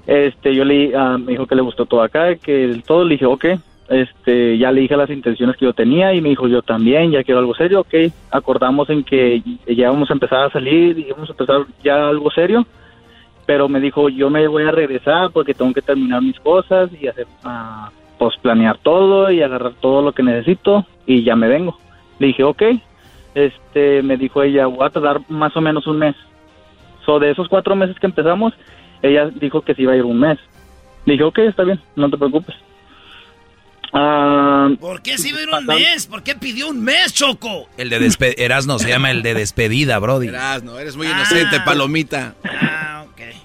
Este, 0.08 0.56
yo 0.56 0.64
le 0.64 0.96
ah, 0.96 1.18
me 1.18 1.34
dijo 1.34 1.46
que 1.46 1.56
le 1.56 1.62
gustó 1.62 1.86
todo 1.86 2.04
acá, 2.04 2.38
que 2.38 2.82
todo 2.88 3.04
le 3.04 3.16
dije, 3.16 3.26
ok. 3.26 3.46
Este, 3.92 4.58
ya 4.58 4.72
le 4.72 4.82
dije 4.82 4.96
las 4.96 5.10
intenciones 5.10 5.58
que 5.58 5.66
yo 5.66 5.74
tenía 5.74 6.14
y 6.14 6.22
me 6.22 6.30
dijo, 6.30 6.48
yo 6.48 6.62
también, 6.62 7.12
ya 7.12 7.26
quiero 7.26 7.42
algo 7.42 7.54
serio, 7.54 7.82
ok. 7.82 7.94
Acordamos 8.32 8.90
en 8.90 9.04
que 9.04 9.44
ya 9.68 9.90
vamos 9.90 10.10
a 10.10 10.14
empezar 10.14 10.46
a 10.46 10.50
salir 10.50 10.98
y 10.98 11.12
vamos 11.12 11.28
a 11.28 11.34
empezar 11.34 11.66
ya 11.84 12.08
algo 12.08 12.32
serio. 12.32 12.66
Pero 13.46 13.68
me 13.68 13.82
dijo, 13.82 14.08
yo 14.08 14.30
me 14.30 14.48
voy 14.48 14.64
a 14.64 14.72
regresar 14.72 15.32
porque 15.32 15.54
tengo 15.54 15.74
que 15.74 15.82
terminar 15.82 16.22
mis 16.22 16.40
cosas 16.40 16.90
y 17.02 17.08
hacer, 17.08 17.28
ah, 17.44 17.92
planear 18.42 18.78
todo 18.78 19.30
y 19.30 19.42
agarrar 19.42 19.74
todo 19.82 20.02
lo 20.02 20.14
que 20.14 20.24
necesito 20.24 20.86
y 21.06 21.24
ya 21.24 21.36
me 21.36 21.50
vengo. 21.50 21.78
Le 22.20 22.28
dije, 22.28 22.46
ok. 22.46 22.64
Este, 23.36 24.02
me 24.04 24.16
dijo 24.16 24.42
ella, 24.42 24.68
voy 24.68 24.86
a 24.86 24.90
tardar 24.90 25.20
más 25.28 25.56
o 25.58 25.60
menos 25.60 25.86
un 25.86 26.00
mes. 26.00 26.16
So, 27.06 27.20
de 27.20 27.32
esos 27.32 27.50
cuatro 27.50 27.76
meses 27.76 28.00
que 28.00 28.08
empezamos, 28.08 28.54
ella 29.02 29.30
dijo 29.30 29.62
que 29.62 29.76
se 29.76 29.82
iba 29.82 29.92
a 29.92 29.98
ir 29.98 30.06
un 30.06 30.20
mes. 30.20 30.40
Le 31.06 31.14
dije, 31.14 31.26
ok, 31.26 31.40
está 31.40 31.64
bien, 31.64 31.82
no 31.98 32.10
te 32.10 32.18
preocupes. 32.18 32.56
Ah, 33.94 34.70
¿Por 34.80 35.02
qué 35.02 35.18
si 35.18 35.30
ir 35.30 35.50
un 35.50 35.66
mes? 35.66 36.08
¿Por 36.08 36.24
qué 36.24 36.36
pidió 36.36 36.70
un 36.70 36.82
mes, 36.82 37.14
Choco? 37.14 37.68
El 37.78 37.90
de 37.90 38.00
despe 38.00 38.44
Erasno 38.44 38.80
se 38.80 38.90
llama 38.90 39.12
el 39.12 39.22
de 39.22 39.34
despedida, 39.34 40.00
Brody. 40.00 40.28
Erasno, 40.28 40.80
eres 40.80 40.96
muy 40.96 41.08
inocente, 41.08 41.60
palomita. 41.66 42.36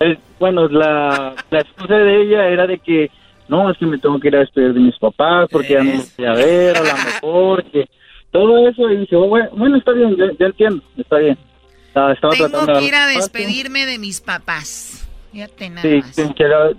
Eh, 0.00 0.18
bueno, 0.38 0.68
la, 0.68 1.34
la 1.50 1.60
excusa 1.60 1.94
de 1.94 2.22
ella 2.22 2.48
era 2.48 2.66
de 2.66 2.78
que 2.78 3.10
no, 3.48 3.70
es 3.70 3.78
que 3.78 3.86
me 3.86 3.98
tengo 3.98 4.18
que 4.20 4.28
ir 4.28 4.36
a 4.36 4.40
despedir 4.40 4.74
de 4.74 4.80
mis 4.80 4.98
papás 4.98 5.48
porque 5.50 5.74
ya 5.74 5.82
no 5.82 5.92
los 5.94 6.16
voy 6.16 6.26
a 6.26 6.32
ver, 6.32 6.76
a 6.76 6.80
lo 6.80 6.92
mejor 6.92 7.64
que 7.70 7.88
todo 8.30 8.68
eso 8.68 8.90
y 8.90 8.98
dije, 8.98 9.16
oh, 9.16 9.28
bueno, 9.28 9.48
bueno, 9.52 9.76
está 9.76 9.92
bien, 9.92 10.16
ya, 10.16 10.46
entiendo, 10.46 10.82
está 10.96 11.18
bien. 11.18 11.38
estaba 11.86 12.14
Tengo 12.14 12.66
que 12.78 12.84
ir 12.84 12.94
a 12.94 13.06
despedirme 13.06 13.86
de 13.86 13.98
mis 13.98 14.20
papás. 14.20 15.08
Fíjate 15.32 15.70
nada 15.70 15.82
sí, 15.82 16.22
quiero, 16.36 16.72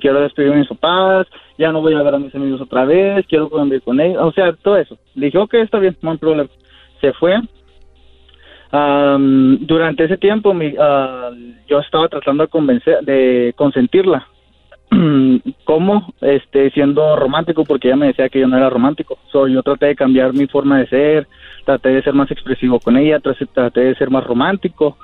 quiero 0.00 0.20
despedirme 0.22 0.56
de 0.56 0.60
mis 0.60 0.68
papás, 0.68 1.26
ya 1.58 1.72
no 1.72 1.80
voy 1.80 1.94
a 1.94 2.02
ver 2.02 2.14
a 2.14 2.18
mis 2.18 2.34
amigos 2.34 2.60
otra 2.60 2.84
vez, 2.84 3.26
quiero 3.26 3.48
convivir 3.48 3.82
con 3.82 4.00
ellos, 4.00 4.22
o 4.22 4.32
sea, 4.32 4.52
todo 4.52 4.76
eso. 4.76 4.98
Le 5.14 5.26
dije, 5.26 5.38
ok, 5.38 5.54
está 5.54 5.78
bien, 5.78 5.96
no 6.02 6.12
hay 6.12 6.18
problema. 6.18 6.50
Se 7.00 7.12
fue. 7.12 7.40
durante 8.70 10.04
ese 10.04 10.16
tiempo 10.16 10.52
mi, 10.54 10.74
ah, 10.78 11.30
yo 11.68 11.80
estaba 11.80 12.08
tratando 12.08 12.44
de 12.44 12.48
convencer, 12.48 13.00
de 13.02 13.54
consentirla 13.56 14.26
¿Cómo? 15.64 16.14
Este, 16.20 16.70
siendo 16.70 17.16
romántico, 17.16 17.64
porque 17.64 17.88
ella 17.88 17.96
me 17.96 18.06
decía 18.08 18.28
que 18.28 18.40
yo 18.40 18.46
no 18.46 18.56
era 18.56 18.70
romántico. 18.70 19.18
So, 19.32 19.48
yo 19.48 19.62
traté 19.62 19.86
de 19.86 19.96
cambiar 19.96 20.32
mi 20.32 20.46
forma 20.46 20.78
de 20.78 20.86
ser, 20.88 21.28
traté 21.64 21.90
de 21.90 22.02
ser 22.02 22.14
más 22.14 22.30
expresivo 22.30 22.78
con 22.80 22.96
ella, 22.96 23.20
traté 23.20 23.80
de 23.80 23.94
ser 23.96 24.10
más 24.10 24.24
romántico. 24.24 24.96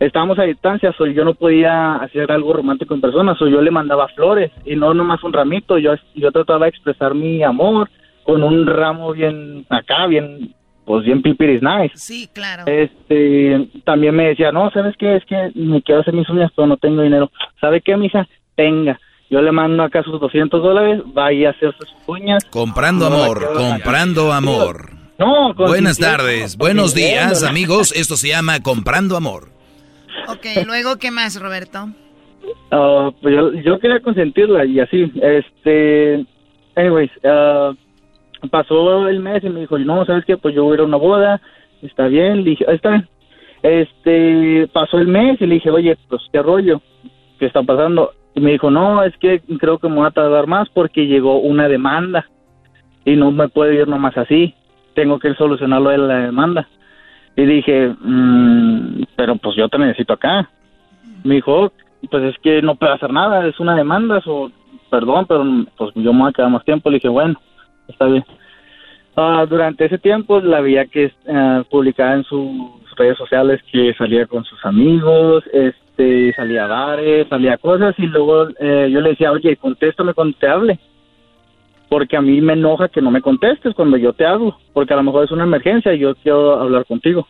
Estábamos 0.00 0.38
a 0.38 0.44
distancia, 0.44 0.92
so, 0.96 1.06
yo 1.06 1.24
no 1.24 1.34
podía 1.34 1.96
hacer 1.96 2.32
algo 2.32 2.54
romántico 2.54 2.94
en 2.94 3.02
persona, 3.02 3.34
so, 3.34 3.46
yo 3.46 3.60
le 3.60 3.70
mandaba 3.70 4.08
flores 4.08 4.50
y 4.64 4.74
no 4.74 4.94
nomás 4.94 5.22
un 5.22 5.32
ramito, 5.32 5.78
yo, 5.78 5.92
yo 6.14 6.32
trataba 6.32 6.64
de 6.64 6.70
expresar 6.70 7.14
mi 7.14 7.42
amor 7.42 7.90
con 8.24 8.42
un 8.42 8.66
ramo 8.66 9.12
bien 9.12 9.66
acá, 9.68 10.06
bien, 10.06 10.54
pues 10.86 11.04
bien 11.04 11.20
pipiris 11.20 11.62
nice. 11.62 11.92
Sí, 11.96 12.28
claro. 12.32 12.64
Este, 12.66 13.68
también 13.84 14.16
me 14.16 14.28
decía, 14.28 14.50
no, 14.50 14.70
¿sabes 14.70 14.96
qué? 14.96 15.16
Es 15.16 15.24
que 15.26 15.52
me 15.54 15.82
quiero 15.82 16.00
hacer 16.00 16.14
mis 16.14 16.28
uñas, 16.30 16.50
pero 16.56 16.66
no 16.66 16.76
tengo 16.78 17.02
dinero. 17.02 17.30
¿Sabe 17.60 17.80
qué, 17.80 17.96
mija? 17.96 18.26
Tenga 18.56 18.98
yo 19.30 19.40
le 19.40 19.52
mando 19.52 19.84
acá 19.84 20.02
sus 20.02 20.20
200 20.20 20.60
dólares, 20.60 21.02
vaya 21.06 21.48
a 21.48 21.50
hacerse 21.52 21.78
sus 21.78 22.08
uñas. 22.08 22.44
Comprando 22.50 23.06
amor, 23.06 23.52
comprando 23.54 24.32
amor. 24.32 24.90
No, 25.18 25.54
Buenas 25.54 25.98
tardes, 25.98 26.56
buenos 26.56 26.94
días, 26.94 27.44
amigos. 27.44 27.92
Esto 27.94 28.16
se 28.16 28.28
llama 28.28 28.60
Comprando 28.60 29.16
Amor. 29.16 29.59
Ok, 30.28 30.46
luego, 30.66 30.96
¿qué 30.98 31.10
más, 31.10 31.40
Roberto? 31.40 31.88
Ah, 32.70 33.10
pues 33.20 33.34
yo, 33.64 33.78
quería 33.78 34.00
consentirla 34.00 34.64
y 34.64 34.80
así. 34.80 35.10
Este, 35.20 36.24
anyways, 36.76 37.10
uh, 37.24 37.74
pasó 38.48 39.08
el 39.08 39.20
mes 39.20 39.42
y 39.44 39.50
me 39.50 39.60
dijo, 39.60 39.78
no, 39.78 40.04
¿sabes 40.04 40.24
qué? 40.24 40.36
Pues 40.36 40.54
yo 40.54 40.64
voy 40.64 40.78
a 40.78 40.82
una 40.82 40.96
boda, 40.96 41.40
está 41.82 42.06
bien, 42.06 42.44
le 42.44 42.50
dije, 42.50 42.64
está 42.68 42.90
bien. 42.90 43.08
Este, 43.62 44.68
pasó 44.72 44.98
el 44.98 45.08
mes 45.08 45.40
y 45.40 45.46
le 45.46 45.54
dije, 45.56 45.70
oye, 45.70 45.96
pues 46.08 46.22
qué 46.32 46.42
rollo, 46.42 46.80
¿qué 47.38 47.46
está 47.46 47.62
pasando? 47.62 48.12
Y 48.34 48.40
me 48.40 48.52
dijo, 48.52 48.70
no, 48.70 49.02
es 49.02 49.16
que 49.18 49.42
creo 49.58 49.78
que 49.78 49.88
me 49.88 49.96
voy 49.96 50.06
a 50.06 50.12
tardar 50.12 50.46
más 50.46 50.68
porque 50.70 51.06
llegó 51.06 51.40
una 51.40 51.68
demanda 51.68 52.26
y 53.04 53.16
no 53.16 53.30
me 53.32 53.48
puede 53.48 53.74
ir 53.74 53.88
nomás 53.88 54.16
así. 54.16 54.54
Tengo 54.94 55.18
que 55.18 55.34
solucionarlo 55.34 55.90
de 55.90 55.98
la 55.98 56.18
demanda. 56.26 56.68
Y 57.40 57.46
dije, 57.46 57.94
mm, 57.98 59.02
pero 59.16 59.36
pues 59.36 59.56
yo 59.56 59.66
te 59.70 59.78
necesito 59.78 60.12
acá. 60.12 60.50
Me 61.24 61.36
dijo, 61.36 61.72
pues 62.10 62.22
es 62.24 62.38
que 62.42 62.60
no 62.60 62.74
puedo 62.74 62.92
hacer 62.92 63.10
nada, 63.10 63.46
es 63.46 63.58
una 63.58 63.74
demanda, 63.74 64.20
o 64.26 64.50
perdón, 64.90 65.24
pero 65.26 65.42
pues 65.78 65.90
yo 65.94 66.12
me 66.12 66.20
voy 66.20 66.28
a 66.28 66.32
quedar 66.32 66.50
más 66.50 66.64
tiempo. 66.66 66.90
Le 66.90 66.96
dije, 66.96 67.08
bueno, 67.08 67.40
está 67.88 68.04
bien. 68.04 68.24
Ah, 69.16 69.46
durante 69.48 69.86
ese 69.86 69.96
tiempo 69.96 70.38
la 70.40 70.60
veía 70.60 70.84
que 70.84 71.12
uh, 71.24 71.64
publicaba 71.70 72.12
en 72.12 72.24
sus 72.24 72.50
redes 72.96 73.16
sociales 73.16 73.62
que 73.72 73.94
salía 73.94 74.26
con 74.26 74.44
sus 74.44 74.62
amigos, 74.66 75.42
este, 75.50 76.34
salía 76.34 76.64
a 76.64 76.68
bares, 76.68 77.26
salía 77.28 77.54
a 77.54 77.58
cosas 77.58 77.94
y 77.98 78.06
luego 78.06 78.48
eh, 78.58 78.90
yo 78.92 79.00
le 79.00 79.10
decía, 79.10 79.32
oye, 79.32 79.56
contéstame 79.56 80.12
cuando 80.12 80.36
te 80.38 80.46
hable. 80.46 80.78
Porque 81.90 82.16
a 82.16 82.22
mí 82.22 82.40
me 82.40 82.54
enoja 82.54 82.88
que 82.88 83.02
no 83.02 83.10
me 83.10 83.20
contestes 83.20 83.74
cuando 83.74 83.98
yo 83.98 84.14
te 84.14 84.24
hablo, 84.24 84.56
porque 84.72 84.94
a 84.94 84.96
lo 84.96 85.02
mejor 85.02 85.24
es 85.24 85.30
una 85.30 85.44
emergencia 85.44 85.92
y 85.92 85.98
yo 85.98 86.14
quiero 86.14 86.58
hablar 86.58 86.86
contigo. 86.86 87.28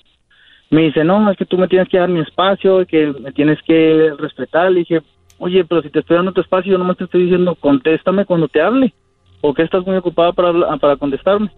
Me 0.70 0.82
dice, 0.82 1.02
no, 1.02 1.28
es 1.28 1.36
que 1.36 1.46
tú 1.46 1.58
me 1.58 1.66
tienes 1.66 1.88
que 1.88 1.98
dar 1.98 2.08
mi 2.08 2.20
espacio, 2.20 2.86
que 2.86 3.12
me 3.20 3.32
tienes 3.32 3.58
que 3.62 4.12
respetar. 4.16 4.70
Le 4.70 4.80
dije, 4.80 5.00
oye, 5.38 5.64
pero 5.64 5.82
si 5.82 5.90
te 5.90 5.98
estoy 5.98 6.16
dando 6.16 6.32
tu 6.32 6.42
espacio, 6.42 6.70
yo 6.70 6.78
nomás 6.78 6.96
te 6.96 7.04
estoy 7.04 7.24
diciendo, 7.24 7.56
contéstame 7.56 8.24
cuando 8.24 8.46
te 8.46 8.60
hable. 8.60 8.94
¿O 9.40 9.52
que 9.52 9.62
estás 9.62 9.84
muy 9.84 9.96
ocupada 9.96 10.32
para, 10.32 10.76
para 10.76 10.96
contestarme? 10.96 11.50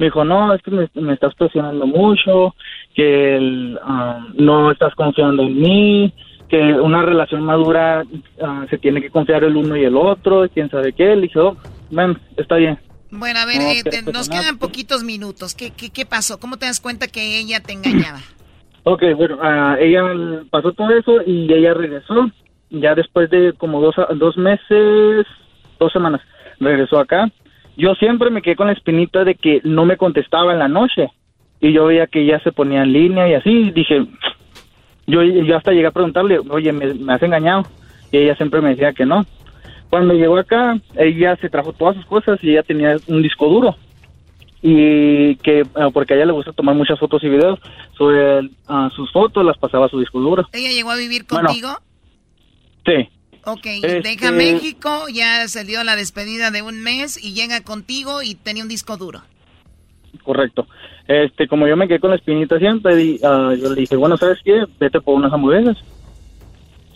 me 0.00 0.06
dijo, 0.06 0.24
no, 0.24 0.54
es 0.54 0.62
que 0.62 0.70
me, 0.70 1.12
estás 1.12 1.34
presionando 1.34 1.86
mucho, 1.86 2.54
que 2.94 3.76
um, 3.86 4.32
no 4.42 4.70
estás 4.70 4.94
confiando 4.94 5.42
en 5.42 5.60
mí, 5.60 6.14
que 6.48 6.58
una 6.58 7.02
relación 7.02 7.44
madura 7.44 8.02
uh, 8.02 8.66
se 8.70 8.78
tiene 8.78 9.02
que 9.02 9.10
confiar 9.10 9.44
el 9.44 9.54
uno 9.54 9.76
y 9.76 9.84
el 9.84 9.98
otro, 9.98 10.48
quién 10.48 10.70
sabe 10.70 10.94
qué. 10.94 11.14
Le 11.14 11.22
dije, 11.22 11.38
oh, 11.38 11.54
está 12.36 12.56
bien. 12.56 12.78
Bueno, 13.10 13.40
a 13.40 13.46
ver, 13.46 13.60
eh, 13.60 13.82
nos 14.12 14.28
quedan 14.28 14.58
poquitos 14.58 15.02
minutos. 15.02 15.54
¿Qué, 15.54 15.72
¿Qué, 15.72 15.90
qué, 15.90 16.06
pasó? 16.06 16.38
¿Cómo 16.38 16.58
te 16.58 16.66
das 16.66 16.80
cuenta 16.80 17.08
que 17.08 17.38
ella 17.38 17.60
te 17.60 17.72
engañaba? 17.72 18.20
ok, 18.84 19.02
bueno, 19.16 19.36
uh, 19.36 19.76
ella 19.80 20.02
pasó 20.50 20.72
todo 20.72 20.90
eso 20.90 21.22
y 21.26 21.52
ella 21.52 21.74
regresó. 21.74 22.30
Ya 22.70 22.94
después 22.94 23.28
de 23.30 23.52
como 23.54 23.80
dos, 23.80 23.96
dos 24.16 24.36
meses, 24.36 25.26
dos 25.78 25.92
semanas, 25.92 26.20
regresó 26.60 27.00
acá 27.00 27.30
yo 27.80 27.94
siempre 27.94 28.30
me 28.30 28.42
quedé 28.42 28.56
con 28.56 28.66
la 28.66 28.74
espinita 28.74 29.24
de 29.24 29.34
que 29.34 29.60
no 29.64 29.86
me 29.86 29.96
contestaba 29.96 30.52
en 30.52 30.58
la 30.58 30.68
noche. 30.68 31.08
Y 31.60 31.72
yo 31.72 31.86
veía 31.86 32.06
que 32.06 32.20
ella 32.20 32.38
se 32.40 32.52
ponía 32.52 32.82
en 32.82 32.92
línea 32.92 33.28
y 33.28 33.34
así. 33.34 33.70
Dije, 33.70 34.06
yo, 35.06 35.22
yo 35.22 35.56
hasta 35.56 35.72
llegué 35.72 35.86
a 35.86 35.92
preguntarle, 35.92 36.38
oye, 36.50 36.72
¿me, 36.72 37.12
has 37.12 37.22
engañado? 37.22 37.62
Y 38.12 38.18
ella 38.18 38.36
siempre 38.36 38.60
me 38.60 38.70
decía 38.70 38.92
que 38.92 39.06
no. 39.06 39.24
Cuando 39.90 40.14
llegó 40.14 40.38
acá, 40.38 40.80
ella 40.96 41.36
se 41.36 41.50
trajo 41.50 41.72
todas 41.72 41.96
sus 41.96 42.06
cosas 42.06 42.42
y 42.42 42.50
ella 42.50 42.62
tenía 42.62 42.96
un 43.08 43.22
disco 43.22 43.48
duro. 43.48 43.76
Y 44.62 45.34
que, 45.36 45.66
ah, 45.74 45.88
porque 45.92 46.14
a 46.14 46.16
ella 46.16 46.26
le 46.26 46.32
gusta 46.32 46.52
tomar 46.52 46.76
muchas 46.76 46.98
fotos 46.98 47.24
y 47.24 47.28
videos, 47.28 47.58
sobre 47.98 48.48
ah, 48.68 48.88
sus 48.94 49.10
fotos 49.10 49.44
las 49.44 49.58
pasaba 49.58 49.86
a 49.86 49.88
su 49.88 49.98
disco 49.98 50.20
duro. 50.20 50.46
¿Ella 50.52 50.70
llegó 50.70 50.92
a 50.92 50.96
vivir 50.96 51.26
contigo? 51.26 51.70
sí. 52.86 53.08
Ok, 53.42 53.64
deja 53.64 53.96
este, 53.96 54.32
México, 54.32 55.06
ya 55.10 55.48
salió 55.48 55.82
la 55.82 55.96
despedida 55.96 56.50
de 56.50 56.60
un 56.60 56.82
mes 56.82 57.22
y 57.22 57.32
llega 57.32 57.62
contigo 57.62 58.22
y 58.22 58.34
tenía 58.34 58.62
un 58.62 58.68
disco 58.68 58.98
duro. 58.98 59.22
Correcto. 60.22 60.66
Este, 61.08 61.48
como 61.48 61.66
yo 61.66 61.74
me 61.74 61.88
quedé 61.88 62.00
con 62.00 62.10
la 62.10 62.16
espinita 62.16 62.58
siempre, 62.58 63.18
ah, 63.24 63.54
yo 63.58 63.70
le 63.70 63.80
dije, 63.80 63.96
bueno, 63.96 64.18
¿sabes 64.18 64.38
qué? 64.44 64.66
Vete 64.78 65.00
por 65.00 65.14
unas 65.14 65.32
hamburguesas. 65.32 65.78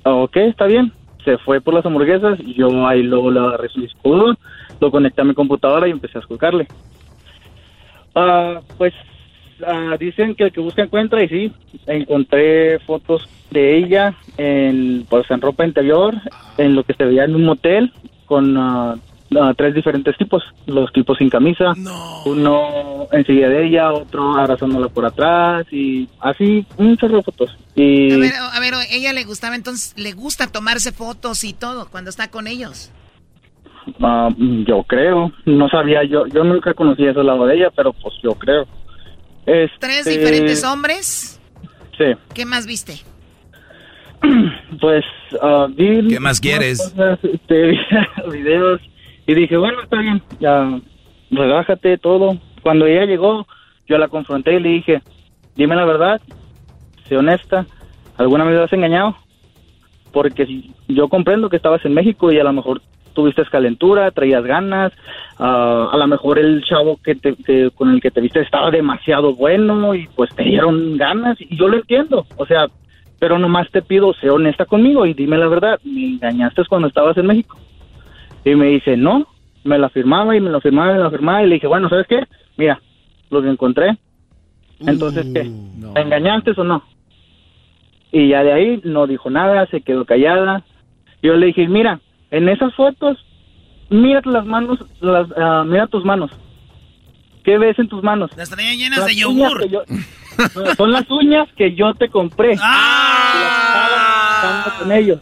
Ok, 0.05 0.37
está 0.37 0.67
bien. 0.67 0.93
Se 1.25 1.39
fue 1.39 1.61
por 1.61 1.75
las 1.75 1.87
hamburguesas 1.87 2.39
y 2.41 2.55
yo 2.55 2.87
ahí 2.87 3.03
luego 3.03 3.31
le 3.31 3.41
agarré 3.41 3.69
su 3.69 3.87
duro, 4.03 4.35
lo 4.81 4.91
conecté 4.91 5.23
a 5.23 5.25
mi 5.25 5.35
computadora 5.35 5.89
y 5.89 5.93
empecé 5.93 6.19
a 6.19 6.21
escucharle. 6.21 6.67
Ah, 8.15 8.61
pues 8.77 8.93
dicen 9.99 10.35
que 10.35 10.45
el 10.45 10.53
que 10.53 10.61
busca 10.61 10.83
encuentra 10.83 11.23
y 11.23 11.29
sí, 11.29 11.53
encontré 11.87 12.79
fotos 12.81 13.29
de 13.51 13.79
ella 13.79 14.15
en, 14.37 15.07
pues, 15.09 15.31
en 15.31 15.41
ropa 15.41 15.65
interior, 15.65 16.15
en 16.59 16.75
lo 16.75 16.85
que 16.85 16.95
se 16.95 17.05
veía 17.05 17.25
en 17.25 17.35
un 17.35 17.45
motel 17.45 17.93
con 18.27 18.57
uh, 18.57 18.99
uh, 19.37 19.55
tres 19.55 19.75
diferentes 19.75 20.17
tipos, 20.17 20.43
los 20.67 20.93
tipos 20.93 21.19
sin 21.19 21.29
camisa, 21.29 21.73
uno 22.27 23.07
enseguida 23.13 23.49
de 23.49 23.67
ella, 23.67 23.93
otro 23.93 24.37
abrazándola 24.37 24.89
por 24.89 25.05
atrás 25.05 25.67
y 25.71 26.09
así 26.21 26.67
muchas 26.79 27.11
fotos. 27.25 27.57
Y... 27.75 28.13
A 28.13 28.19
ver, 28.19 28.33
a 28.35 28.61
ver, 28.61 28.75
ella 28.91 29.13
le 29.13 29.25
gustaba 29.25 29.57
entonces, 29.57 29.95
le 29.97 30.13
gusta 30.13 30.47
tomarse 30.47 30.93
fotos 30.93 31.45
y 31.45 31.53
todo 31.53 31.89
cuando 31.91 32.11
está 32.11 32.31
con 32.31 32.47
ellos. 32.47 32.91
Uh, 33.99 34.65
yo 34.67 34.83
creo, 34.85 35.31
no 35.45 35.69
sabía, 35.69 36.05
yo 36.05 36.27
yo 36.27 36.43
nunca 36.43 36.73
conocí 36.73 37.05
ese 37.05 37.23
lado 37.23 37.47
de 37.47 37.57
ella, 37.57 37.71
pero 37.75 37.93
pues 37.93 38.15
yo 38.23 38.35
creo. 38.35 38.67
¿Tres 39.45 40.07
diferentes 40.07 40.65
hombres? 40.65 41.39
Sí. 41.99 42.05
¿Qué 42.35 42.47
más 42.47 42.67
viste? 42.67 42.95
Pues 44.81 45.05
uh, 45.41 45.69
vi... 45.69 46.09
¿Qué 46.09 46.21
más 46.21 46.41
quieres? 46.41 46.95
este, 47.23 47.79
videos 48.33 48.81
y 49.27 49.35
dije, 49.35 49.57
bueno, 49.57 49.83
está 49.83 49.99
bien, 49.99 50.23
ya 50.41 50.79
relájate 51.31 51.99
todo. 51.99 52.39
Cuando 52.63 52.87
ella 52.87 53.05
llegó, 53.05 53.47
yo 53.87 53.99
la 53.99 54.09
confronté 54.09 54.55
y 54.55 54.61
le 54.61 54.69
dije, 54.71 55.03
dime 55.57 55.77
la 55.77 55.85
verdad, 55.85 56.21
sé 57.09 57.17
honesta, 57.17 57.67
¿alguna 58.17 58.45
vez 58.45 58.59
has 58.59 58.73
engañado? 58.73 59.17
Porque 60.13 60.47
yo 60.89 61.09
comprendo 61.09 61.49
que 61.49 61.57
estabas 61.57 61.85
en 61.85 61.95
México 61.95 62.33
y 62.33 62.39
a 62.39 62.45
lo 62.45 62.53
mejor 62.53 62.81
tuviste 63.15 63.45
calentura, 63.45 64.11
traías 64.11 64.45
ganas, 64.45 64.93
ah, 65.39 65.89
a 65.93 65.97
lo 65.97 66.07
mejor 66.07 66.39
el 66.39 66.63
chavo 66.65 66.99
que, 67.03 67.15
te, 67.15 67.71
con 67.71 67.91
el 67.91 68.01
que 68.01 68.11
te 68.11 68.21
viste 68.21 68.41
estaba 68.41 68.71
demasiado 68.71 69.35
bueno 69.35 69.95
y 69.95 70.09
pues 70.09 70.35
te 70.35 70.43
dieron 70.43 70.97
ganas 70.97 71.41
y 71.41 71.57
yo 71.57 71.69
lo 71.69 71.77
entiendo, 71.77 72.27
o 72.37 72.45
sea, 72.45 72.67
pero 73.21 73.39
nomás 73.39 73.71
te 73.71 73.81
pido, 73.81 74.13
sé 74.15 74.29
honesta 74.29 74.67
conmigo 74.67 75.07
y 75.07 75.15
dime 75.15 75.39
la 75.39 75.49
verdad, 75.49 75.79
me 75.85 76.05
engañaste 76.05 76.63
cuando 76.69 76.89
estabas 76.89 77.17
en 77.17 77.27
México. 77.27 77.57
Y 78.45 78.55
me 78.55 78.67
dice, 78.67 78.97
no, 78.97 79.27
me 79.65 79.79
la 79.79 79.89
firmaba 79.89 80.37
y 80.37 80.41
me 80.41 80.51
lo 80.51 80.61
firmaba 80.61 80.93
y 80.93 80.95
me 80.97 81.01
la 81.05 81.11
firmaba 81.11 81.43
y 81.43 81.47
le 81.49 81.55
dije, 81.55 81.67
bueno, 81.67 81.89
¿sabes 81.89 82.07
qué? 82.09 82.25
Mira, 82.57 82.81
lo 83.31 83.43
que 83.43 83.49
encontré. 83.49 83.97
Entonces, 84.81 85.27
¿qué? 85.33 85.45
¿Me 85.95 86.01
engañaste 86.01 86.53
o 86.57 86.65
no? 86.65 86.83
Y 88.13 88.29
ya 88.29 88.43
de 88.45 88.53
ahí 88.53 88.81
no 88.85 89.07
dijo 89.07 89.31
nada, 89.31 89.67
se 89.67 89.81
quedó 89.81 90.05
callada. 90.05 90.63
Yo 91.23 91.35
le 91.37 91.47
dije, 91.47 91.67
mira, 91.69 92.01
en 92.31 92.49
esas 92.49 92.75
fotos, 92.75 93.17
mira 93.91 94.21
las 94.25 94.45
manos, 94.45 94.79
las, 95.01 95.27
ah, 95.37 95.65
mira 95.67 95.87
tus 95.87 96.05
manos. 96.05 96.31
¿qué 97.45 97.59
ves 97.59 97.79
en 97.79 97.89
tus 97.89 98.03
manos? 98.03 98.31
Las 98.39 98.49
traía 98.49 98.73
llenas 98.75 99.01
Las 99.01 99.07
de 99.09 99.17
yogur. 99.17 99.69
yo- 99.69 99.83
No, 100.57 100.75
son 100.77 100.91
las 100.93 101.09
uñas 101.11 101.47
que 101.57 101.75
yo 101.75 101.93
te 101.95 102.09
compré. 102.09 102.57
¡Ah! 102.61 103.33
Y 103.35 104.47
las 104.47 104.67
estaba 104.67 104.79
con 104.79 104.93
ellos. 104.93 105.21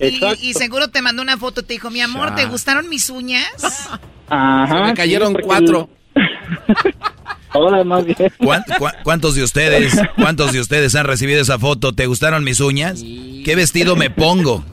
Y, 0.00 0.54
seguro 0.54 0.88
te 0.88 1.02
mandó 1.02 1.22
una 1.22 1.36
foto, 1.36 1.62
te 1.62 1.74
dijo, 1.74 1.90
mi 1.90 2.00
amor, 2.00 2.34
¿te 2.34 2.46
gustaron 2.46 2.88
mis 2.88 3.10
uñas? 3.10 3.88
Ajá, 4.28 4.78
Se 4.78 4.84
me 4.84 4.94
cayeron 4.94 5.34
sí, 5.34 5.42
cuatro. 5.44 5.90
Hola, 7.52 7.82
más 7.84 8.04
bien. 8.04 8.16
¿Cuán- 8.38 8.62
cuá- 8.78 8.94
¿Cuántos 9.02 9.34
de 9.34 9.42
ustedes, 9.42 10.00
cuántos 10.16 10.52
de 10.52 10.60
ustedes 10.60 10.94
han 10.94 11.04
recibido 11.04 11.40
esa 11.42 11.58
foto? 11.58 11.92
¿Te 11.92 12.06
gustaron 12.06 12.44
mis 12.44 12.60
uñas? 12.60 13.02
¿Qué 13.44 13.54
vestido 13.56 13.96
me 13.96 14.08
pongo? 14.08 14.64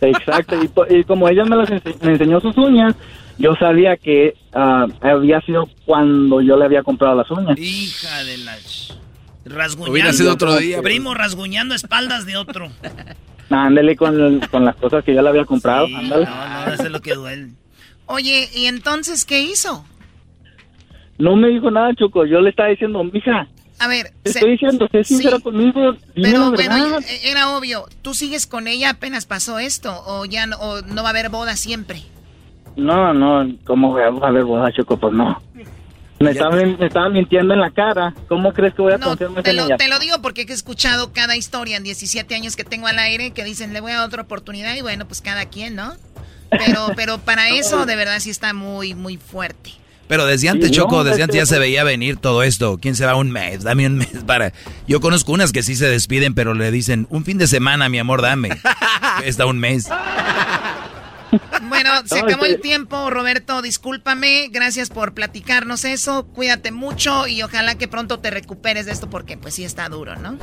Exacto, 0.00 0.60
y, 0.62 0.68
po- 0.68 0.86
y 0.88 1.04
como 1.04 1.28
ella 1.28 1.44
me, 1.44 1.56
las 1.56 1.68
ense- 1.68 1.94
me 2.00 2.12
enseñó 2.12 2.40
sus 2.40 2.56
uñas, 2.56 2.94
yo 3.36 3.54
sabía 3.56 3.98
que 3.98 4.34
ah, 4.54 4.86
había 5.02 5.40
sido 5.42 5.68
cuando 5.84 6.40
yo 6.40 6.56
le 6.56 6.64
había 6.64 6.82
comprado 6.82 7.14
las 7.16 7.30
uñas. 7.30 7.58
Hija 7.58 8.24
de 8.24 8.38
la... 8.38 8.56
ch- 8.58 8.94
Rasguñando. 9.44 9.92
Hubiera 9.92 10.12
sido 10.14 10.32
otro 10.32 10.56
día, 10.56 10.80
Primo, 10.80 11.12
rasguñando 11.14 11.74
espaldas 11.74 12.24
de 12.24 12.36
otro. 12.38 12.70
Ándale 13.50 13.96
con, 13.96 14.40
con 14.50 14.64
las 14.64 14.76
cosas 14.76 15.04
que 15.04 15.14
yo 15.14 15.22
le 15.22 15.28
había 15.28 15.44
comprado, 15.44 15.86
ándale. 15.94 16.24
No, 16.24 16.48
no, 16.66 16.72
eso 16.72 16.82
es 16.84 16.90
lo 16.90 17.00
que 17.00 17.14
duele. 17.14 17.48
Oye, 18.06 18.48
¿y 18.54 18.66
entonces 18.66 19.24
qué 19.24 19.40
hizo? 19.40 19.84
No 21.18 21.36
me 21.36 21.48
dijo 21.48 21.70
nada, 21.70 21.94
Choco, 21.94 22.24
yo 22.24 22.40
le 22.40 22.50
estaba 22.50 22.68
diciendo, 22.70 23.02
mija, 23.04 23.46
A 23.78 23.88
ver, 23.88 24.12
te 24.22 24.32
se- 24.32 24.38
estoy 24.38 24.52
diciendo, 24.52 24.88
sé 24.90 25.04
sincera 25.04 25.36
Sí. 25.36 25.42
conmigo, 25.42 25.92
dime 26.14 26.30
pero 26.30 26.38
la 26.38 26.50
bueno, 26.50 26.74
verdad. 26.94 27.00
e- 27.08 27.30
era 27.30 27.50
obvio, 27.56 27.86
¿tú 28.02 28.14
sigues 28.14 28.46
con 28.46 28.68
ella 28.68 28.90
apenas 28.90 29.26
pasó 29.26 29.58
esto 29.58 29.92
o 30.06 30.24
ya 30.24 30.46
no, 30.46 30.56
o 30.58 30.82
no 30.82 31.02
va 31.02 31.08
a 31.08 31.10
haber 31.10 31.28
boda 31.28 31.56
siempre? 31.56 32.02
No, 32.76 33.12
no, 33.12 33.52
¿cómo 33.64 33.96
a 33.96 34.06
a 34.06 34.30
ver 34.30 34.44
boda, 34.44 34.72
Choco? 34.72 34.96
Pues 34.96 35.12
no. 35.12 35.42
Me 36.22 36.32
estaba, 36.32 36.54
me 36.54 36.86
estaba 36.86 37.08
mintiendo 37.08 37.54
en 37.54 37.60
la 37.60 37.70
cara. 37.70 38.14
¿Cómo 38.28 38.52
crees 38.52 38.74
que 38.74 38.82
voy 38.82 38.92
a 38.92 38.98
No, 38.98 39.16
te 39.16 39.24
en 39.24 39.56
lo, 39.56 39.64
ella? 39.64 39.76
te 39.78 39.88
lo 39.88 39.98
digo 39.98 40.20
porque 40.20 40.42
he 40.42 40.52
escuchado 40.52 41.14
cada 41.14 41.34
historia 41.34 41.78
en 41.78 41.82
17 41.82 42.34
años 42.34 42.56
que 42.56 42.64
tengo 42.64 42.86
al 42.88 42.98
aire 42.98 43.30
que 43.30 43.42
dicen, 43.42 43.72
le 43.72 43.80
voy 43.80 43.92
a 43.92 43.96
dar 43.96 44.06
otra 44.06 44.22
oportunidad 44.22 44.74
y 44.74 44.82
bueno, 44.82 45.06
pues 45.08 45.22
cada 45.22 45.46
quien, 45.46 45.76
¿no? 45.76 45.94
Pero, 46.50 46.88
pero 46.96 47.18
para 47.18 47.48
eso 47.48 47.86
de 47.86 47.96
verdad 47.96 48.18
sí 48.20 48.28
está 48.28 48.52
muy, 48.52 48.94
muy 48.94 49.16
fuerte. 49.16 49.70
Pero 50.08 50.26
desde 50.26 50.50
antes, 50.50 50.68
Sí, 50.68 50.74
Choco, 50.74 50.96
no, 50.98 51.04
desde 51.04 51.18
es 51.20 51.24
antes 51.24 51.36
ya 51.36 51.46
se 51.46 51.58
veía 51.58 51.84
venir 51.84 52.18
todo 52.18 52.42
esto. 52.42 52.78
¿Quién 52.82 52.96
se 52.96 53.06
va 53.06 53.14
un 53.14 53.30
mes? 53.30 53.62
Dame 53.62 53.86
un 53.86 53.96
mes 53.96 54.10
para... 54.26 54.52
Yo 54.86 55.00
conozco 55.00 55.32
unas 55.32 55.52
que 55.52 55.62
sí 55.62 55.74
se 55.74 55.88
despiden, 55.88 56.34
pero 56.34 56.52
le 56.52 56.70
dicen, 56.70 57.06
un 57.08 57.24
fin 57.24 57.38
de 57.38 57.46
semana, 57.46 57.88
mi 57.88 57.98
amor, 57.98 58.20
dame. 58.20 58.50
Está 59.24 59.46
un 59.46 59.58
mes. 59.58 59.88
Bueno, 61.68 61.90
se 62.04 62.20
No, 62.20 62.26
acabó 62.26 62.44
este- 62.44 62.56
el 62.56 62.60
tiempo, 62.60 63.10
Roberto, 63.10 63.62
discúlpame, 63.62 64.48
gracias 64.50 64.90
por 64.90 65.14
platicarnos 65.14 65.84
eso, 65.84 66.26
cuídate 66.32 66.72
mucho 66.72 67.26
y 67.28 67.42
ojalá 67.42 67.76
que 67.76 67.88
pronto 67.88 68.18
te 68.18 68.30
recuperes 68.30 68.86
de 68.86 68.92
esto 68.92 69.08
porque 69.08 69.36
pues 69.36 69.54
sí 69.54 69.64
está 69.64 69.88
duro, 69.88 70.16
¿no? 70.16 70.36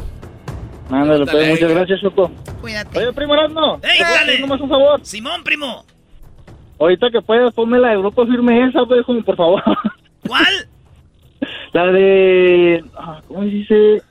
Ándale, 0.90 1.26
pues, 1.26 1.50
muchas 1.50 1.70
gracias, 1.72 2.00
Choco. 2.02 2.32
Cuídate. 2.62 2.98
Oye, 3.00 3.12
primo 3.14 3.34
Erasmo, 3.34 3.80
¡Ey, 3.84 3.98
¿puedo 4.00 4.14
dale! 4.14 4.40
nomás 4.40 4.62
un 4.62 4.70
favor? 4.70 5.06
Simón, 5.06 5.44
primo. 5.44 5.86
Ahorita 6.80 7.08
que 7.12 7.22
puedas, 7.22 7.54
ponme 7.54 7.80
la 7.80 7.90
de 7.90 7.98
Grupo 7.98 8.26
Firme 8.26 8.66
esa, 8.70 8.86
pues, 8.86 9.04
como, 9.06 9.22
por 9.24 9.36
favor. 9.36 9.64
¿Cuál? 10.26 10.46
La 11.74 11.86
de... 11.88 12.84
ah, 12.98 13.22
¿Cómo 13.28 13.42
se 13.42 13.46
dice? 13.50 14.02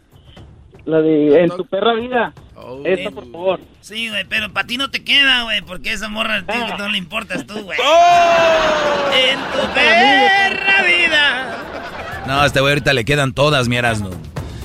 La 0.84 1.00
de 1.00 1.42
En 1.42 1.50
tu 1.50 1.64
perra 1.64 1.94
vida. 1.94 2.32
Oh, 2.58 2.82
esa, 2.86 3.10
por 3.10 3.30
favor. 3.30 3.60
Sí, 3.82 4.08
güey, 4.08 4.24
pero 4.24 4.50
para 4.52 4.66
ti 4.66 4.78
no 4.78 4.90
te 4.90 5.04
queda, 5.04 5.42
güey, 5.42 5.60
porque 5.62 5.92
esa 5.92 6.08
morra 6.08 6.42
Ah. 6.48 6.76
no 6.78 6.88
le 6.88 6.98
importas 6.98 7.46
tú, 7.46 7.54
güey. 7.60 7.78
¡Oh! 7.84 9.10
En 9.14 9.38
tu 9.38 9.74
perra 9.74 10.82
vida. 10.82 12.24
No, 12.26 12.40
a 12.40 12.46
este 12.46 12.60
güey 12.60 12.72
ahorita 12.72 12.92
le 12.92 13.04
quedan 13.04 13.32
todas, 13.34 13.68
mi 13.68 13.76
Erasmo. 13.76 14.10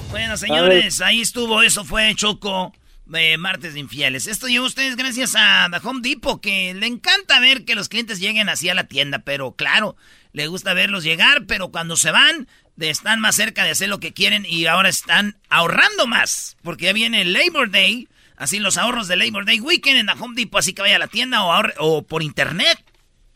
Bueno, 0.10 0.36
señores, 0.38 1.02
ahí 1.02 1.22
estuvo, 1.22 1.62
eso 1.62 1.84
fue 1.86 2.14
Choco 2.16 2.74
de 3.06 3.38
Martes 3.38 3.74
de 3.74 3.82
Infieles. 3.82 4.26
Esto 4.28 4.48
llegó 4.48 4.64
a 4.64 4.68
ustedes 4.68 4.96
gracias 4.96 5.36
a 5.38 5.68
The 5.70 5.86
Home 5.86 6.00
Depot, 6.02 6.42
que 6.42 6.74
le 6.74 6.88
encanta 6.88 7.39
ver 7.39 7.66
que 7.66 7.76
los 7.76 7.89
clientes 7.89 8.20
lleguen 8.20 8.48
así 8.50 8.70
a 8.70 8.74
la 8.74 8.86
tienda, 8.86 9.20
pero 9.20 9.52
claro, 9.54 9.96
le 10.34 10.48
gusta 10.48 10.74
verlos 10.74 11.04
llegar, 11.04 11.46
pero 11.46 11.70
cuando 11.72 11.98
se 11.98 12.12
van, 12.12 12.48
de- 12.76 12.90
están 12.90 13.20
más 13.20 13.36
cerca 13.36 13.64
de 13.64 13.72
hacer 13.72 13.90
lo 13.90 14.00
que 14.00 14.14
quieren 14.14 14.46
y 14.48 14.66
ahora 14.66 14.90
están 14.90 15.38
ahorrando 15.50 16.08
más, 16.08 16.58
porque 16.64 16.86
ya 16.86 16.94
viene 16.94 17.22
el 17.22 17.34
Labor 17.34 17.70
Day, 17.72 18.08
así 18.38 18.60
los 18.60 18.78
ahorros 18.78 19.08
del 19.08 19.20
Labor 19.20 19.46
Day 19.46 19.60
Weekend 19.60 19.98
en 20.00 20.06
The 20.08 20.14
Home 20.24 20.36
Depot, 20.36 20.60
así 20.60 20.74
que 20.74 20.82
vaya 20.82 20.96
a 20.96 21.00
la 21.00 21.08
tienda 21.08 21.44
o, 21.44 21.62
o 21.80 22.02
por 22.04 22.24
internet. 22.24 22.78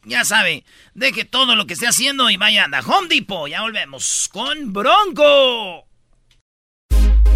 Ya 0.08 0.24
sabe, 0.24 0.64
deje 0.94 1.26
todo 1.26 1.56
lo 1.56 1.66
que 1.66 1.74
esté 1.74 1.88
haciendo 1.88 2.30
y 2.30 2.38
vaya 2.38 2.66
a 2.66 2.70
The 2.70 2.88
Home 2.88 3.08
Depot. 3.08 3.50
Ya 3.50 3.62
volvemos 3.62 4.30
con 4.32 4.72
Bronco. 4.72 5.85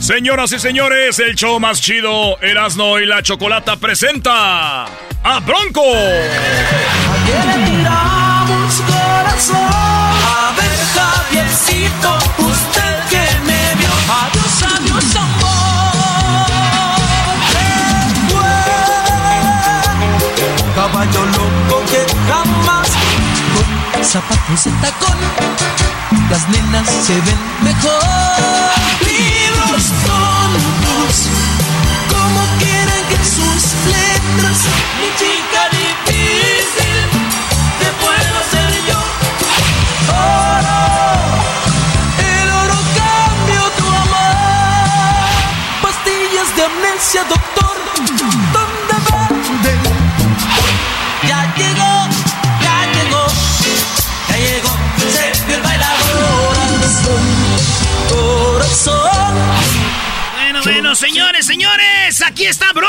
Señoras 0.00 0.52
y 0.52 0.58
señores, 0.58 1.18
el 1.18 1.34
show 1.34 1.58
más 1.58 1.80
chido, 1.80 2.40
Erasno 2.40 3.00
y 3.00 3.06
la 3.06 3.22
Chocolata 3.22 3.76
presenta 3.76 4.84
a 4.84 5.40
Bronco. 5.40 5.82
tiramos 7.64 8.82
corazón. 8.82 9.56
A 9.56 10.52
ver, 10.56 10.78
Javiercito, 10.94 12.18
usted 12.38 12.94
que 13.10 13.24
me 13.46 13.74
vio. 13.74 13.90
Adiós, 14.22 14.62
adiós, 14.62 15.16
amor. 15.16 15.56
Caballo 20.74 21.24
loco 21.26 21.84
que 21.90 22.06
jamás 22.28 22.88
con 23.92 24.04
zapatos 24.04 24.64
de 24.64 24.70
tacón. 24.82 25.18
Las 26.30 26.48
nenas 26.48 26.88
se 26.88 27.14
ven 27.14 27.40
mejor. 27.62 28.65
Letras. 35.00 35.26
Mi 35.26 35.35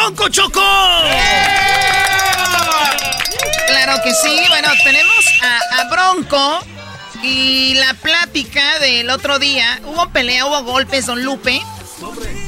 Bronco 0.08 0.30
Choco. 0.30 0.62
Claro 3.68 4.02
que 4.06 4.14
sí. 4.14 4.42
Bueno, 4.48 4.70
tenemos 4.86 5.26
a, 5.44 5.82
a 5.82 5.90
Bronco 5.90 6.60
y 7.24 7.74
la 7.74 7.94
plática 7.94 8.80
del 8.80 9.10
otro 9.10 9.38
día. 9.38 9.82
Hubo 9.84 10.10
pelea, 10.12 10.46
hubo 10.46 10.64
golpes, 10.64 11.08
don 11.08 11.26
Lupe. 11.26 11.62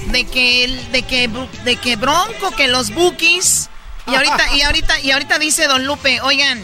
De 0.05 0.25
que, 0.25 0.87
de 0.93 1.03
que, 1.03 1.29
de 1.65 1.75
que 1.75 1.97
Bronco, 1.97 2.51
que 2.55 2.69
los 2.69 2.93
bookies. 2.93 3.69
Y 4.07 4.15
ahorita, 4.15 4.55
y 4.55 4.61
ahorita, 4.61 4.99
y 5.01 5.11
ahorita 5.11 5.37
dice 5.37 5.67
don 5.67 5.85
Lupe, 5.85 6.21
oigan, 6.21 6.63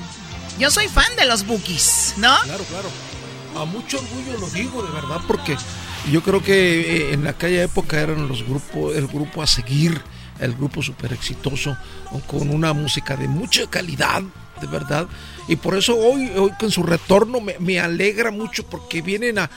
yo 0.59 0.71
soy 0.71 0.87
fan 0.87 1.13
de 1.17 1.25
los 1.25 1.45
bookies, 1.45 2.13
¿no? 2.15 2.33
Claro, 2.43 2.63
claro. 2.63 2.89
A 3.61 3.65
mucho 3.65 3.97
orgullo 3.97 4.39
lo 4.39 4.49
digo, 4.49 4.81
de 4.81 4.91
verdad, 4.93 5.19
porque 5.27 5.57
yo 6.09 6.23
creo 6.23 6.41
que 6.41 7.09
eh, 7.09 7.13
en 7.13 7.27
aquella 7.27 7.63
época 7.63 7.99
eran 7.99 8.29
los 8.29 8.43
grupos, 8.43 8.95
el 8.95 9.07
grupo 9.07 9.43
a 9.43 9.47
seguir, 9.47 10.01
el 10.39 10.53
grupo 10.53 10.81
súper 10.81 11.13
exitoso, 11.13 11.77
con 12.27 12.49
una 12.49 12.73
música 12.73 13.15
de 13.15 13.27
mucha 13.27 13.67
calidad, 13.69 14.21
de 14.61 14.67
verdad. 14.67 15.07
Y 15.47 15.55
por 15.55 15.75
eso 15.75 15.97
hoy, 15.97 16.31
hoy 16.35 16.51
con 16.59 16.71
su 16.71 16.83
retorno 16.83 17.39
me, 17.39 17.55
me 17.59 17.79
alegra 17.79 18.31
mucho 18.31 18.65
porque 18.65 19.01
vienen 19.01 19.39
a, 19.39 19.49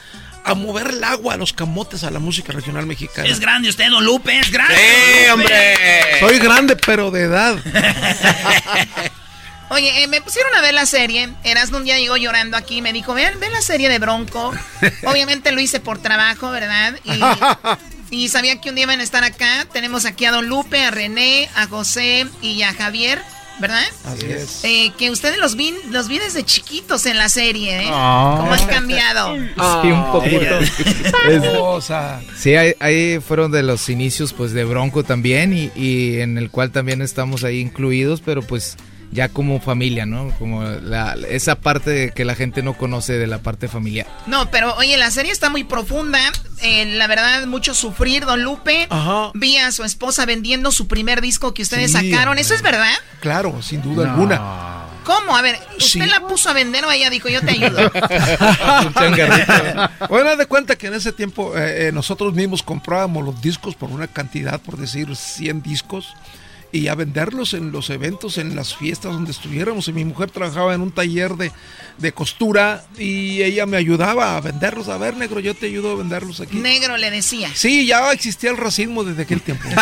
a 0.43 0.53
mover 0.53 0.87
el 0.87 1.03
agua 1.03 1.35
a 1.35 1.37
los 1.37 1.53
camotes 1.53 2.03
a 2.03 2.11
la 2.11 2.19
música 2.19 2.53
regional 2.53 2.85
mexicana. 2.85 3.27
Es 3.27 3.39
grande 3.39 3.69
usted, 3.69 3.89
don 3.89 4.03
Lupe, 4.03 4.37
es 4.37 4.51
grande. 4.51 4.75
¡Sí, 4.75 5.29
hombre! 5.29 6.19
Soy 6.19 6.39
grande, 6.39 6.75
pero 6.75 7.11
de 7.11 7.21
edad. 7.23 7.57
Oye, 9.69 10.03
eh, 10.03 10.07
me 10.07 10.21
pusieron 10.21 10.53
a 10.55 10.61
ver 10.61 10.73
la 10.73 10.87
serie. 10.87 11.29
Erasmo 11.43 11.77
un 11.77 11.83
día 11.83 11.99
llegó 11.99 12.17
llorando 12.17 12.57
aquí 12.57 12.77
y 12.77 12.81
me 12.81 12.91
dijo, 12.91 13.13
vean, 13.13 13.39
ven 13.39 13.51
la 13.51 13.61
serie 13.61 13.87
de 13.87 13.99
Bronco. 13.99 14.51
Obviamente 15.05 15.51
lo 15.51 15.61
hice 15.61 15.79
por 15.79 16.01
trabajo, 16.01 16.49
¿verdad? 16.49 16.99
Y, 17.03 17.11
y 18.11 18.29
sabía 18.29 18.59
que 18.59 18.69
un 18.69 18.75
día 18.75 18.83
iban 18.83 18.99
a 18.99 19.03
estar 19.03 19.23
acá. 19.23 19.65
Tenemos 19.71 20.05
aquí 20.05 20.25
a 20.25 20.31
Don 20.31 20.47
Lupe, 20.47 20.83
a 20.83 20.91
René, 20.91 21.49
a 21.55 21.67
José 21.67 22.27
y 22.41 22.61
a 22.63 22.73
Javier. 22.73 23.21
¿Verdad? 23.59 23.83
Así 24.05 24.25
es. 24.25 24.63
Eh, 24.63 24.93
que 24.97 25.11
ustedes 25.11 25.37
los 25.37 25.57
vi, 25.57 25.73
los 25.89 26.07
vi 26.07 26.17
desde 26.17 26.45
chiquitos 26.45 27.05
en 27.05 27.17
la 27.17 27.27
serie, 27.27 27.81
¿eh? 27.83 27.89
Ah. 27.91 28.37
¿Cómo 28.39 28.53
han 28.53 28.67
cambiado? 28.67 29.35
Sí, 29.35 29.91
un 29.91 30.11
poquito. 30.13 30.59
Cosa. 31.59 32.21
Sí, 32.37 32.55
ahí, 32.55 32.73
ahí 32.79 33.19
fueron 33.19 33.51
de 33.51 33.63
los 33.63 33.89
inicios 33.89 34.31
pues 34.31 34.53
de 34.53 34.63
Bronco 34.63 35.03
también 35.03 35.51
y, 35.51 35.71
y 35.75 36.21
en 36.21 36.37
el 36.37 36.49
cual 36.49 36.71
también 36.71 37.01
estamos 37.01 37.43
ahí 37.43 37.59
incluidos, 37.59 38.21
pero 38.21 38.41
pues 38.41 38.77
ya 39.11 39.29
como 39.29 39.59
familia, 39.59 40.05
¿no? 40.05 40.31
Como 40.37 40.63
la, 40.63 41.15
esa 41.29 41.55
parte 41.55 42.11
que 42.15 42.25
la 42.25 42.35
gente 42.35 42.61
no 42.61 42.73
conoce 42.73 43.17
de 43.17 43.27
la 43.27 43.39
parte 43.39 43.67
familiar. 43.67 44.07
No, 44.27 44.51
pero 44.51 44.75
oye, 44.75 44.97
la 44.97 45.11
serie 45.11 45.31
está 45.31 45.49
muy 45.49 45.63
profunda. 45.63 46.19
Eh, 46.61 46.85
la 46.85 47.07
verdad, 47.07 47.45
mucho 47.47 47.73
sufrir, 47.73 48.25
Don 48.25 48.43
Lupe. 48.43 48.87
Ajá. 48.89 49.31
Vi 49.33 49.57
a 49.57 49.71
su 49.71 49.83
esposa 49.83 50.25
vendiendo 50.25 50.71
su 50.71 50.87
primer 50.87 51.21
disco 51.21 51.53
que 51.53 51.63
ustedes 51.63 51.91
Sí, 51.91 52.11
sacaron. 52.11 52.37
¿Eso 52.37 52.53
es 52.53 52.61
verdad? 52.61 52.93
Claro, 53.21 53.61
sin 53.61 53.81
duda 53.81 54.11
alguna. 54.11 54.85
¿Cómo? 55.05 55.35
A 55.35 55.41
ver, 55.41 55.55
¿usted 55.77 56.03
Sí. 56.03 56.05
la 56.05 56.19
puso 56.27 56.49
a 56.49 56.53
vender 56.53 56.85
o 56.85 56.91
ella 56.91 57.09
dijo 57.09 57.29
yo 57.29 57.41
te 57.41 57.51
ayudo? 57.51 57.91
bueno, 60.09 60.35
de 60.35 60.45
cuenta 60.45 60.75
que 60.75 60.87
en 60.87 60.93
ese 60.93 61.11
tiempo 61.11 61.57
eh, 61.57 61.87
eh, 61.87 61.91
nosotros 61.91 62.33
mismos 62.33 62.63
comprábamos 62.63 63.23
los 63.23 63.41
discos 63.41 63.75
por 63.75 63.89
una 63.89 64.07
cantidad, 64.07 64.59
por 64.61 64.77
decir 64.77 65.15
100 65.15 65.61
discos, 65.63 66.13
y 66.71 66.87
a 66.87 66.95
venderlos 66.95 67.53
en 67.53 67.71
los 67.71 67.89
eventos, 67.89 68.37
en 68.37 68.55
las 68.55 68.75
fiestas 68.75 69.13
donde 69.13 69.31
estuviéramos. 69.31 69.87
Y 69.87 69.93
mi 69.93 70.05
mujer 70.05 70.29
trabajaba 70.29 70.73
en 70.73 70.81
un 70.81 70.91
taller 70.91 71.33
de, 71.33 71.51
de 71.97 72.11
costura 72.11 72.85
y 72.97 73.41
ella 73.41 73.65
me 73.65 73.77
ayudaba 73.77 74.37
a 74.37 74.41
venderlos. 74.41 74.87
A 74.89 74.97
ver, 74.97 75.17
negro, 75.17 75.39
yo 75.39 75.55
te 75.55 75.67
ayudo 75.67 75.91
a 75.91 75.95
venderlos 75.95 76.41
aquí. 76.41 76.57
Negro 76.57 76.97
le 76.97 77.09
decía. 77.11 77.49
Sí, 77.53 77.85
ya 77.85 78.11
existía 78.11 78.51
el 78.51 78.57
racismo 78.57 79.03
desde 79.03 79.23
aquel 79.23 79.41
tiempo. 79.41 79.67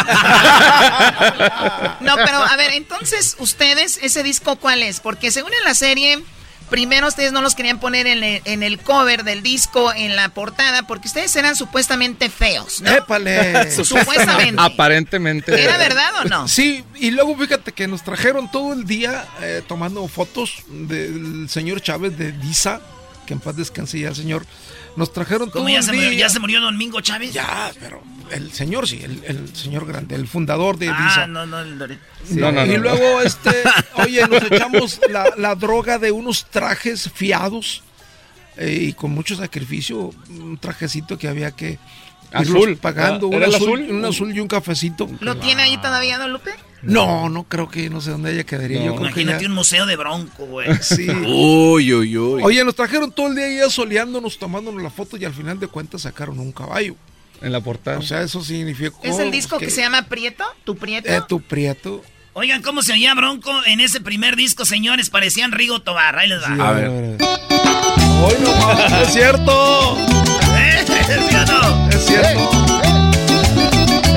No, 2.00 2.16
pero 2.16 2.38
a 2.38 2.56
ver, 2.56 2.72
entonces, 2.72 3.36
ustedes, 3.40 4.00
ese 4.02 4.24
disco, 4.24 4.56
¿cuál 4.56 4.84
es? 4.84 5.00
Porque 5.00 5.32
según 5.32 5.52
en 5.54 5.66
la 5.66 5.74
serie, 5.74 6.24
primero 6.70 7.08
ustedes 7.08 7.32
no 7.32 7.42
los 7.42 7.56
querían 7.56 7.80
poner 7.80 8.08
en 8.08 8.24
el, 8.24 8.42
en 8.46 8.64
el 8.64 8.80
cover 8.80 9.24
del 9.24 9.44
disco, 9.44 9.94
en 9.94 10.16
la 10.16 10.30
portada, 10.30 10.84
porque 10.84 11.08
ustedes 11.08 11.36
eran 11.36 11.56
supuestamente 11.56 12.30
feos, 12.30 12.82
¿no? 12.82 12.92
¡Épale! 12.92 13.72
Supuestamente. 13.84 14.62
Aparentemente. 14.62 15.62
¿Era 15.62 15.78
verdad 15.78 16.12
o 16.22 16.26
no? 16.26 16.48
Sí, 16.48 16.84
y 16.96 17.12
luego 17.12 17.36
fíjate 17.38 17.72
que 17.72 17.88
nos 17.88 18.04
trajeron 18.04 18.52
todo 18.52 18.74
el 18.74 18.86
día 18.86 19.26
eh, 19.42 19.62
tomando 19.68 20.08
fotos 20.08 20.64
del 20.68 21.50
señor 21.50 21.82
Chávez 21.82 22.18
de 22.18 22.32
Disa, 22.32 22.82
que 23.26 23.34
en 23.34 23.40
paz 23.40 23.56
descanse 23.56 24.00
ya 24.00 24.10
el 24.10 24.16
señor. 24.16 24.46
Nos 24.98 25.14
trajeron 25.14 25.50
todo 25.50 25.60
¿Cómo 25.64 25.70
ya 25.70 25.78
el 25.78 25.84
se, 25.84 25.92
día. 25.94 26.02
murió, 26.04 26.18
ya 26.20 26.30
se 26.30 26.40
murió 26.40 26.60
Domingo 26.60 27.00
Chávez? 27.02 27.32
Ya, 27.32 27.72
pero 27.80 28.02
el 28.32 28.52
señor 28.52 28.88
sí, 28.88 29.00
el, 29.04 29.24
el 29.26 29.56
señor 29.56 29.86
grande, 29.86 30.16
el 30.16 30.28
fundador 30.28 30.78
de 30.78 30.90
Ah, 30.90 31.26
no, 31.30 31.46
no, 31.46 31.60
el 31.60 31.78
No, 32.32 32.52
no, 32.52 32.66
y 32.66 32.70
no. 32.70 32.78
luego, 32.80 33.22
este, 33.22 33.52
oye, 33.96 34.28
nos 34.28 34.44
echamos 34.44 35.00
la, 35.10 35.26
la 35.38 35.56
droga 35.56 35.98
de 36.00 36.12
unos 36.12 36.46
trajes 36.46 37.10
fiados 37.14 37.84
eh, 38.58 38.88
y 38.90 38.94
con 38.94 39.12
mucho 39.12 39.36
sacrificio, 39.36 40.12
un 40.30 40.58
trajecito 40.58 41.18
que 41.18 41.28
había 41.28 41.52
que 41.52 41.78
Azul. 42.34 42.76
pagando, 42.78 43.28
¿Era 43.28 43.38
un 43.38 43.44
el 43.44 43.56
azul, 43.56 43.82
azul? 43.84 43.96
un 43.96 44.06
azul 44.06 44.36
y 44.36 44.40
un 44.42 44.48
cafecito. 44.48 45.08
¿Lo 45.22 45.38
tiene 45.38 45.62
ahí 45.62 45.78
todavía, 45.78 46.18
Don 46.18 46.34
Lupe? 46.34 46.52
No, 46.84 47.30
no 47.30 47.44
creo 47.44 47.68
que, 47.70 47.90
no 47.90 48.02
sé 48.02 48.12
dónde 48.12 48.34
ella 48.34 48.44
quedaría. 48.44 48.78
Yo 48.84 48.96
creo 48.96 49.12
que 49.14 49.22
Imagínate 49.22 49.44
ya- 49.44 49.50
un 49.50 49.56
museo 49.56 49.86
de 49.86 49.96
Bronco, 49.96 50.46
güey. 50.46 50.70
Sí. 50.82 51.10
Uy, 51.10 51.94
uy, 51.94 52.18
uy. 52.18 52.42
Oye, 52.44 52.64
nos 52.64 52.76
trajeron 52.76 53.12
todo 53.12 53.28
el 53.28 53.36
día 53.36 53.50
ya 53.50 53.70
soleándonos, 53.70 54.38
tomándonos 54.38 54.82
la 54.82 54.90
foto 54.90 55.18
y 55.18 55.26
al 55.26 55.34
final 55.34 55.60
de 55.60 55.68
cuentas 55.68 56.04
sacaron 56.04 56.40
un 56.40 56.52
caballo. 56.52 56.96
En 57.42 57.52
la 57.52 57.62
portada. 57.62 58.00
O 58.00 58.02
sea, 58.02 58.22
eso 58.22 58.44
significó... 58.44 59.00
¿Es 59.04 59.20
el 59.20 59.30
disco 59.32 59.60
que, 59.60 59.66
que 59.66 59.72
se 59.72 59.82
llama 59.82 60.04
Prieto? 60.08 60.44
¿Tu 60.64 60.76
Prieto? 60.76 61.08
Eh, 61.10 61.22
tu 61.28 61.40
prieto. 61.40 62.04
Oigan, 62.34 62.62
¿cómo 62.62 62.84
se 62.84 62.94
oía 62.94 63.14
Bronco 63.16 63.52
en 63.66 63.80
ese 63.80 64.00
primer 64.02 64.36
disco, 64.36 64.64
señores? 64.66 65.10
Parecían 65.10 65.52
Rigo 65.52 65.82
Tobar. 65.82 66.18
Ahí 66.20 66.30
les 66.30 66.42
va. 66.42 66.70
A 66.70 66.72
ver. 66.74 66.90
¡Hoy 66.90 68.34
no! 68.44 69.02
¡Es 69.02 69.14
cierto! 69.14 69.98
¿Eh? 70.56 70.86
¿Sí 71.30 71.36
o 71.36 71.46
no? 71.46 71.90
¡Es 71.90 72.06
cierto! 72.06 72.67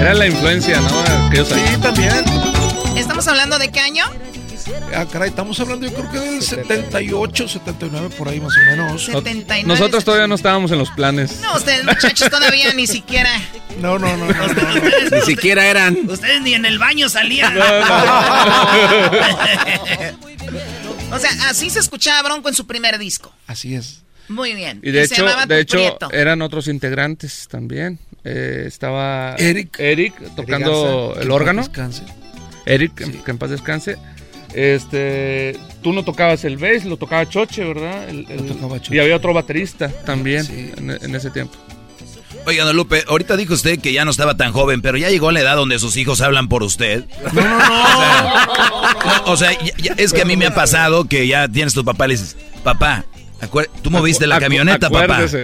Era 0.01 0.15
la 0.15 0.27
influencia, 0.27 0.81
¿no? 0.81 1.01
Aquellos 1.29 1.49
Sí, 1.49 1.55
años. 1.55 1.81
también. 1.83 2.25
¿Estamos 2.97 3.27
hablando 3.29 3.59
de 3.59 3.71
qué 3.71 3.81
año? 3.81 4.05
Ah, 4.95 5.05
caray, 5.11 5.29
estamos 5.31 5.59
hablando 5.61 5.87
yo 5.87 5.95
creo 5.95 6.11
que 6.11 6.19
del 6.19 6.43
78, 6.43 7.49
79, 7.49 8.09
por 8.17 8.29
ahí 8.29 8.41
más 8.41 8.55
o 8.57 8.61
menos. 8.71 9.05
79. 9.05 9.65
Nosotros 9.67 10.05
todavía 10.05 10.27
no 10.27 10.35
estábamos 10.35 10.71
en 10.73 10.79
los 10.79 10.91
planes. 10.91 11.41
No, 11.43 11.55
ustedes 11.57 11.85
muchachos 11.85 12.31
todavía 12.31 12.73
ni 12.75 12.87
siquiera. 12.87 13.31
No, 13.79 13.99
no, 13.99 14.17
no, 14.17 14.27
no. 14.27 14.35
Ni 15.13 15.21
siquiera 15.23 15.67
eran. 15.67 15.97
Ustedes 16.09 16.41
ni 16.43 16.55
en 16.55 16.65
el 16.65 16.79
baño 16.79 17.09
salían. 17.09 17.55
O 21.13 21.19
sea, 21.19 21.31
así 21.49 21.71
se 21.71 21.81
escuchaba 21.81 22.23
Bronco 22.23 22.49
en 22.49 22.55
su 22.55 22.69
primer 22.69 22.97
disco. 22.97 23.33
Así 23.49 23.75
es. 23.75 24.03
Muy 24.29 24.55
bien. 24.55 24.79
Y 24.85 24.93
de 24.93 25.09
se 25.09 25.15
hecho, 25.15 25.25
llamaba 25.25 25.45
de 25.47 25.57
Tu 25.57 25.61
hecho 25.61 25.77
Prieto. 25.99 26.13
eran 26.13 26.41
otros 26.41 26.69
integrantes 26.69 27.49
también. 27.51 27.99
Eh, 28.25 28.65
estaba 28.67 29.35
Eric. 29.39 29.79
Eric 29.79 30.15
tocando 30.37 31.09
Garza, 31.09 31.23
el 31.23 31.31
órgano. 31.31 31.63
descanse. 31.63 32.03
Eric, 32.67 32.95
que- 32.95 33.23
que 33.23 33.31
en 33.31 33.39
paz 33.39 33.51
descanse. 33.51 33.97
Este, 34.55 35.57
tú 35.83 35.93
no 35.93 36.05
tocabas 36.05 36.45
el 36.45 36.57
bass, 36.57 36.85
lo 36.85 36.97
tocaba 36.97 37.29
Choche, 37.29 37.65
¿verdad? 37.65 38.09
El- 38.09 38.27
el- 38.29 38.47
tocaba 38.47 38.81
Choche. 38.81 38.97
Y 38.97 38.99
había 38.99 39.17
otro 39.17 39.33
baterista 39.33 39.89
también 40.05 40.45
Sí. 40.45 40.73
en, 40.77 40.91
en 40.91 41.15
ese 41.15 41.31
tiempo. 41.31 41.55
Oiga, 42.47 42.65
don 42.65 42.75
Lupe, 42.77 43.05
ahorita 43.07 43.37
dijo 43.37 43.55
usted 43.55 43.79
que 43.81 43.93
ya 43.93 44.05
no 44.05 44.11
estaba 44.11 44.37
tan 44.37 44.53
joven, 44.53 44.81
pero 44.83 44.97
ya 44.97 45.11
llegó 45.11 45.29
a 45.29 45.33
la 45.33 45.41
edad 45.41 45.57
donde 45.57 45.79
sus 45.79 45.97
hijos 45.97 46.21
hablan 46.21 46.49
por 46.49 46.63
usted. 46.63 47.05
No, 47.33 47.41
no, 47.43 47.59
no. 47.59 48.41
No, 49.27 49.33
o 49.33 49.37
sea, 49.37 49.53
ya- 49.53 49.77
ya- 49.79 49.95
es 49.97 50.13
que 50.13 50.23
a 50.23 50.25
mí 50.25 50.37
me 50.37 50.47
ha 50.47 50.55
pasado 50.55 51.07
que 51.07 51.27
ya 51.27 51.49
tienes 51.49 51.73
tu 51.75 51.85
papá 51.85 52.05
y 52.05 52.09
le 52.09 52.15
dices, 52.15 52.37
papá, 52.63 53.05
tú 53.83 53.91
moviste 53.91 54.27
la 54.27 54.39
camioneta, 54.41 54.91
papá. 54.91 55.27
sí. 55.29 55.39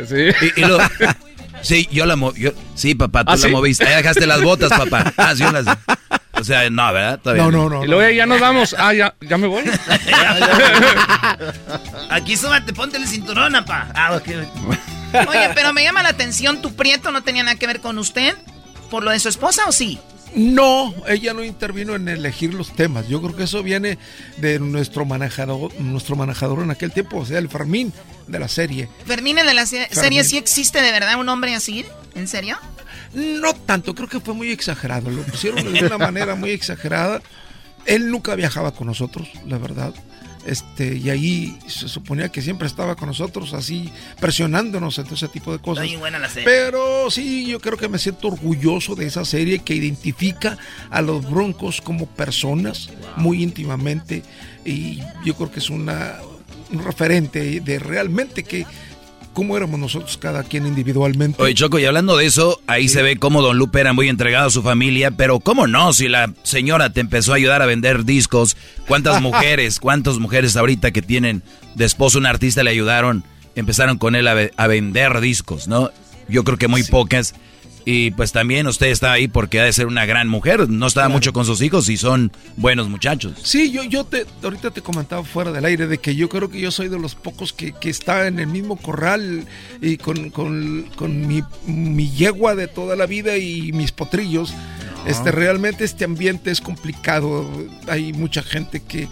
Y, 0.57 0.61
y 0.61 0.65
lo- 0.65 0.79
sí, 1.63 1.89
yo 1.93 2.07
la 2.07 2.17
moví. 2.17 2.53
Sí, 2.75 2.95
papá, 2.95 3.25
tú 3.25 3.33
¿Ah, 3.33 3.37
la 3.37 3.43
sí? 3.43 3.49
moviste. 3.49 3.87
Ahí 3.87 3.97
dejaste 3.97 4.27
las 4.27 4.43
botas, 4.43 4.71
papá. 4.71 5.13
Ah, 5.17 5.35
sí, 5.37 5.45
las. 5.53 5.67
O 6.39 6.45
sea, 6.45 6.69
no, 6.69 6.93
¿verdad? 6.93 7.19
Todavía 7.23 7.45
No, 7.45 7.51
no, 7.51 7.69
no. 7.71 7.85
y 7.85 7.89
luego 7.89 8.03
ya, 8.03 8.11
ya 8.15 8.27
nos 8.27 8.41
vamos. 8.41 8.75
Ah, 8.79 8.93
ya, 8.93 9.15
ya 9.23 9.39
me 9.39 9.47
voy. 9.47 9.65
Aquí 12.11 12.37
súbate, 12.37 12.73
ponte 12.73 12.97
el 12.99 13.07
cinturón, 13.07 13.53
papá. 13.53 13.89
Ah, 13.95 14.17
ok. 14.17 14.29
Oye, 15.29 15.51
pero 15.55 15.73
me 15.73 15.83
llama 15.83 16.03
la 16.03 16.11
atención, 16.11 16.61
¿Tu 16.61 16.75
Prieto 16.75 17.11
no 17.11 17.23
tenía 17.23 17.43
nada 17.43 17.57
que 17.57 17.67
ver 17.67 17.81
con 17.81 17.99
usted? 17.99 18.35
¿Por 18.91 19.03
lo 19.03 19.11
de 19.11 19.19
su 19.19 19.29
esposa 19.29 19.63
o 19.67 19.73
sí? 19.73 19.99
No, 20.37 20.95
ella 21.09 21.33
no 21.33 21.43
intervino 21.43 21.95
en 21.95 22.09
elegir 22.09 22.53
los 22.55 22.71
temas. 22.77 23.09
Yo 23.09 23.23
creo 23.23 23.35
que 23.35 23.45
eso 23.45 23.63
viene 23.63 23.99
de 24.37 24.59
nuestro 24.59 25.05
manejador, 25.07 25.75
nuestro 25.81 26.15
manejador 26.15 26.61
en 26.63 26.71
aquel 26.71 26.93
tiempo, 26.93 27.17
o 27.19 27.27
sea, 27.27 27.39
el 27.39 27.49
Fermín 27.49 27.93
de 28.29 28.39
la 28.39 28.47
serie. 28.49 28.89
¿Fermín 29.07 29.37
de 29.37 29.55
la 29.55 29.65
se- 29.67 29.87
Fermín. 29.87 30.03
serie 30.05 30.25
sí 30.25 30.37
existe 30.37 30.83
de 30.83 30.93
verdad 30.93 31.19
un 31.19 31.29
hombre 31.31 31.55
así? 31.55 31.85
¿En 32.15 32.29
serio? 32.29 32.59
No 33.15 33.55
tanto, 33.55 33.95
creo 33.95 34.09
que 34.09 34.21
fue 34.21 34.35
muy 34.35 34.51
exagerado. 34.51 35.11
Lo 35.11 35.23
pusieron 35.23 35.73
de 35.73 35.85
una 35.87 35.97
manera 35.99 36.35
muy 36.35 36.51
exagerada. 36.51 37.23
Él 37.87 38.11
nunca 38.11 38.35
viajaba 38.35 38.73
con 38.75 38.89
nosotros, 38.89 39.29
la 39.47 39.57
verdad. 39.59 39.95
Este, 40.47 40.95
y 40.97 41.11
ahí 41.11 41.59
se 41.67 41.89
suponía 41.89 42.29
que 42.29 42.41
siempre 42.41 42.69
estaba 42.69 42.95
con 42.95 43.09
nosotros, 43.09 43.53
así 43.53 43.91
presionándonos 44.21 44.97
en 44.99 45.05
todo 45.05 45.17
ese 45.17 45.27
tipo 45.27 45.53
de 45.53 45.59
cosas. 45.59 45.87
Buena 45.99 46.21
la 46.21 46.29
serie. 46.29 46.45
Pero 46.45 47.11
sí, 47.11 47.47
yo 47.49 47.61
creo 47.61 47.77
que 47.77 47.89
me 47.89 47.99
siento 47.99 48.29
orgulloso 48.29 48.95
de 48.95 49.07
esa 49.07 49.25
serie 49.25 49.59
que 49.59 49.75
identifica 49.75 50.57
a 50.91 51.03
los 51.03 51.29
Broncos 51.29 51.81
como 51.81 52.07
personas 52.07 52.91
muy 53.17 53.43
íntimamente. 53.43 54.23
Y 54.65 55.01
yo 55.25 55.35
creo 55.35 55.51
que 55.51 55.59
es 55.59 55.69
una, 55.69 56.19
un 56.73 56.85
referente 56.85 57.61
de 57.61 57.79
realmente 57.81 58.45
que 58.45 58.67
cómo 59.37 59.55
éramos 59.55 59.79
nosotros 59.79 60.17
cada 60.17 60.43
quien 60.45 60.67
individualmente. 60.67 61.43
Oye, 61.43 61.53
Choco, 61.53 61.79
y 61.79 61.85
hablando 61.85 62.17
de 62.17 62.25
eso, 62.25 62.59
ahí 62.67 62.89
se 62.89 63.03
ve 63.03 63.19
cómo 63.19 63.43
Don 63.43 63.59
Lupe 63.59 63.79
era 63.81 63.93
muy 63.93 64.09
entregado 64.09 64.47
a 64.47 64.51
su 64.51 64.63
familia, 64.63 65.11
pero 65.11 65.41
¿cómo 65.41 65.67
no? 65.67 65.93
Si 65.93 66.09
la 66.09 66.33
señora 66.43 66.89
te 66.95 67.01
empezó 67.01 67.35
a 67.35 67.37
ayudar 67.37 67.61
a 67.61 67.67
vender 67.67 68.07
discos, 68.07 68.57
¿cuántas 68.89 69.21
mujeres, 69.29 69.79
cuántas 69.79 70.19
mujeres 70.19 70.57
ahorita 70.57 70.91
que 70.91 71.03
tienen 71.03 71.43
de 71.75 71.85
esposo 71.85 72.17
un 72.19 72.25
artista 72.25 72.63
le 72.63 72.71
ayudaron, 72.71 73.25
empezaron 73.57 73.99
con 73.99 74.15
él 74.15 74.27
a, 74.27 74.33
ve- 74.33 74.53
a 74.57 74.67
vender 74.69 75.21
discos, 75.21 75.69
¿no? 75.69 75.91
Yo 76.31 76.43
creo 76.43 76.57
que 76.57 76.67
muy 76.69 76.83
pocas. 76.83 77.35
Y 77.89 78.11
pues 78.11 78.33
también 78.33 78.67
usted 78.67 78.89
está 78.89 79.13
ahí 79.13 79.29
porque 79.29 79.61
ha 79.61 79.65
de 79.65 79.73
ser 79.73 79.87
una 79.87 80.05
gran 80.07 80.27
mujer. 80.27 80.69
No 80.69 80.89
estaba 80.89 81.09
mucho 81.09 81.33
con 81.33 81.45
sus 81.47 81.63
hijos 81.63 81.89
y 81.89 81.97
son 81.97 82.33
buenos 82.57 82.89
muchachos. 82.89 83.35
Sí, 83.45 83.71
yo, 83.71 83.85
yo 83.85 84.03
te, 84.03 84.27
ahorita 84.43 84.73
te 84.73 84.83
comentaba 84.83 85.23
fuera 85.23 85.53
del 85.53 85.65
aire 85.65 85.87
de 85.87 85.99
que 85.99 86.17
yo 86.17 86.29
creo 86.29 86.51
que 86.51 86.59
yo 86.61 86.73
soy 86.73 86.89
de 86.89 86.99
los 86.99 87.15
pocos 87.15 87.53
que, 87.53 87.73
que 87.73 87.89
está 87.89 88.27
en 88.27 88.41
el 88.41 88.49
mismo 88.49 88.75
corral 88.77 89.47
y 89.81 89.99
con, 89.99 90.31
con- 90.31 90.91
con 90.97 91.29
mi, 91.29 91.45
mi 91.69 92.11
yegua 92.11 92.57
de 92.57 92.67
toda 92.67 92.97
la 92.97 93.07
vida 93.07 93.37
y 93.37 93.71
mis 93.71 93.93
potrillos. 93.93 94.53
Este, 95.07 95.31
realmente 95.31 95.85
este 95.85 96.05
ambiente 96.05 96.51
es 96.51 96.61
complicado. 96.61 97.49
Hay 97.87 98.13
mucha 98.13 98.43
gente 98.43 98.81
que 98.81 99.07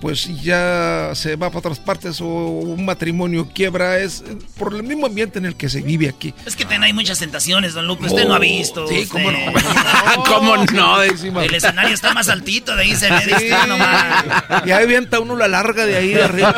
pues 0.00 0.42
ya 0.42 1.10
se 1.14 1.36
va 1.36 1.48
para 1.50 1.58
otras 1.60 1.78
partes 1.78 2.20
o 2.20 2.24
un 2.26 2.84
matrimonio 2.84 3.48
quiebra. 3.52 3.98
Es 3.98 4.22
por 4.58 4.74
el 4.74 4.82
mismo 4.82 5.06
ambiente 5.06 5.38
en 5.38 5.46
el 5.46 5.56
que 5.56 5.68
se 5.68 5.82
vive 5.82 6.08
aquí. 6.08 6.34
Es 6.46 6.56
que 6.56 6.64
ten, 6.64 6.82
hay 6.82 6.92
muchas 6.92 7.18
tentaciones, 7.18 7.74
don 7.74 7.86
Lupe. 7.86 8.06
Usted 8.06 8.26
no 8.26 8.34
ha 8.34 8.38
visto. 8.38 8.86
Sí, 8.88 9.00
usted- 9.00 9.08
cómo 9.10 9.30
no. 9.32 10.24
¿Cómo 10.24 10.56
no? 10.72 11.02
El 11.02 11.54
escenario 11.54 11.94
está 11.94 12.14
más 12.14 12.28
altito, 12.28 12.74
de 12.76 12.82
ahí 12.82 12.96
se 12.96 13.10
ve. 13.10 13.20
Sí, 13.38 13.48
nomás. 13.68 14.24
y 14.66 14.70
ahí 14.70 14.84
avienta 14.84 15.20
uno 15.20 15.36
la 15.36 15.48
larga 15.48 15.86
de 15.86 15.96
ahí 15.96 16.08
de 16.14 16.22
arriba. 16.22 16.50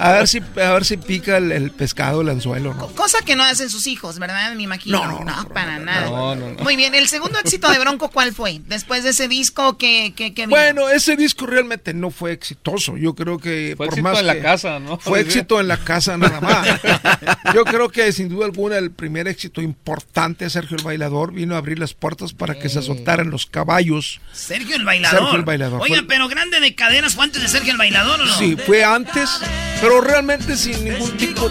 A 0.00 0.12
ver 0.12 0.28
si, 0.28 0.38
a 0.38 0.72
ver 0.72 0.84
si 0.84 0.96
pica 0.96 1.36
el, 1.36 1.52
el 1.52 1.70
pescado, 1.70 2.20
el 2.20 2.28
anzuelo, 2.28 2.74
¿no? 2.74 2.88
Cosa 2.88 3.18
que 3.24 3.36
no 3.36 3.42
hacen 3.44 3.70
sus 3.70 3.86
hijos, 3.86 4.18
¿verdad? 4.18 4.54
Me 4.54 4.62
imagino. 4.62 5.04
No, 5.04 5.24
no, 5.24 5.48
para 5.48 5.78
nada. 5.78 6.06
no, 6.06 6.34
no, 6.34 6.50
no. 6.52 6.62
Muy 6.62 6.76
bien, 6.76 6.94
el 6.94 7.08
segundo 7.08 7.38
éxito 7.38 7.70
de 7.70 7.78
Bronco, 7.78 8.10
¿cuál 8.10 8.32
fue? 8.32 8.60
Después 8.66 9.04
de 9.04 9.10
ese 9.10 9.28
disco 9.28 9.76
que... 9.78 10.12
que, 10.14 10.34
que? 10.34 10.46
Bueno, 10.46 10.88
ese 10.88 11.16
disco 11.16 11.46
realmente 11.46 11.94
no 11.94 12.10
fue 12.10 12.19
exitoso. 12.28 12.96
Yo 12.96 13.14
creo 13.14 13.38
que 13.38 13.74
Fue 13.76 13.86
por 13.86 13.94
éxito 13.94 14.08
más 14.08 14.18
en 14.20 14.26
la 14.26 14.40
casa, 14.40 14.78
¿no? 14.78 14.98
Fue 14.98 15.20
éxito 15.20 15.60
en 15.60 15.68
la 15.68 15.76
casa 15.78 16.16
nada 16.16 16.40
más. 16.40 16.66
Yo 17.54 17.64
creo 17.64 17.88
que 17.88 18.12
sin 18.12 18.28
duda 18.28 18.46
alguna 18.46 18.76
el 18.78 18.90
primer 18.90 19.26
éxito 19.28 19.60
importante 19.62 20.44
de 20.44 20.50
Sergio 20.50 20.76
el 20.76 20.82
Bailador 20.84 21.32
vino 21.32 21.54
a 21.54 21.58
abrir 21.58 21.78
las 21.78 21.94
puertas 21.94 22.32
para 22.32 22.58
que 22.58 22.68
se 22.68 22.82
soltaran 22.82 23.30
los 23.30 23.46
caballos. 23.46 24.20
Sergio 24.32 24.76
el 24.76 24.84
bailador. 24.84 25.18
Sergio 25.20 25.36
el 25.38 25.44
Bailador. 25.44 25.80
Oiga, 25.82 25.96
Fue- 25.96 26.06
pero 26.06 26.28
grande 26.28 26.60
de 26.60 26.74
cadenas 26.74 27.14
fue 27.14 27.24
antes 27.24 27.40
de 27.42 27.48
Sergio 27.48 27.72
el 27.72 27.78
bailador, 27.78 28.20
¿o 28.20 28.24
no? 28.26 28.34
Sí, 28.38 28.56
fue 28.66 28.84
antes, 28.84 29.28
pero 29.80 30.00
realmente 30.00 30.56
sin 30.56 30.84
ningún 30.84 31.16
tipo. 31.16 31.50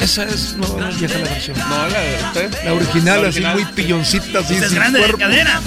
Esa 0.00 0.24
es, 0.24 0.54
no, 0.54 0.66
no 0.78 0.88
es 0.88 0.98
vieja 1.00 1.18
la 1.18 1.24
versión. 1.30 1.58
No, 1.58 1.88
la 1.88 2.00
de 2.00 2.16
usted. 2.24 2.64
La 2.64 2.74
original, 2.74 3.22
La 3.22 3.28
así 3.28 3.40
muy 3.40 3.64
pilloncita, 3.66 4.40
así. 4.40 4.54
Es 4.54 4.72
grande 4.74 4.98
de 5.00 5.04
cuerpo. 5.06 5.18
cadera. 5.20 5.60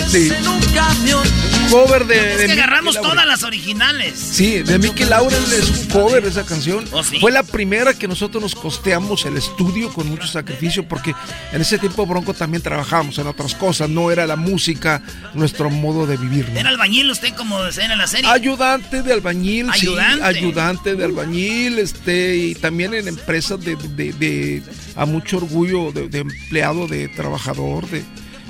Cover 1.69 2.05
de. 2.05 2.15
Es 2.15 2.21
de 2.21 2.31
que 2.37 2.47
Mickey 2.47 2.59
agarramos 2.59 2.95
todas 3.01 3.25
las 3.25 3.43
originales. 3.43 4.17
Sí, 4.17 4.59
de 4.63 4.79
Mickey 4.79 5.05
Laurel 5.05 5.43
es 5.53 5.69
un 5.69 5.87
cover 5.87 6.25
esa 6.25 6.45
canción. 6.45 6.85
Oh, 6.91 7.03
sí. 7.03 7.19
Fue 7.19 7.31
la 7.31 7.43
primera 7.43 7.93
que 7.93 8.07
nosotros 8.07 8.41
nos 8.41 8.55
costeamos 8.55 9.25
el 9.25 9.37
estudio 9.37 9.91
con 9.93 10.07
mucho 10.09 10.27
sacrificio 10.27 10.87
porque 10.87 11.13
en 11.51 11.61
ese 11.61 11.77
tiempo 11.77 12.05
Bronco 12.05 12.33
también 12.33 12.63
trabajábamos 12.63 13.17
en 13.19 13.27
otras 13.27 13.55
cosas, 13.55 13.89
no 13.89 14.11
era 14.11 14.25
la 14.25 14.35
música 14.35 15.01
nuestro 15.33 15.69
modo 15.69 16.07
de 16.07 16.17
vivir. 16.17 16.49
¿no? 16.49 16.59
Era 16.59 16.69
albañil 16.69 17.09
usted 17.11 17.33
como 17.35 17.61
decían 17.63 17.91
en 17.91 17.97
la 17.97 18.07
serie. 18.07 18.29
Ayudante 18.29 19.01
de 19.03 19.13
albañil, 19.13 19.67
sí, 19.73 19.81
Ayudante. 19.87 20.23
ayudante 20.25 20.95
de 20.95 21.05
albañil, 21.05 21.79
este, 21.79 22.35
y 22.37 22.55
también 22.55 22.93
en 22.93 23.07
empresas 23.07 23.59
de, 23.63 23.75
de- 23.75 24.13
de- 24.13 24.63
a 24.95 25.05
mucho 25.05 25.37
orgullo 25.37 25.91
de, 25.91 26.07
de 26.09 26.19
empleado, 26.19 26.87
de 26.87 27.07
trabajador, 27.09 27.87
de, 27.89 28.03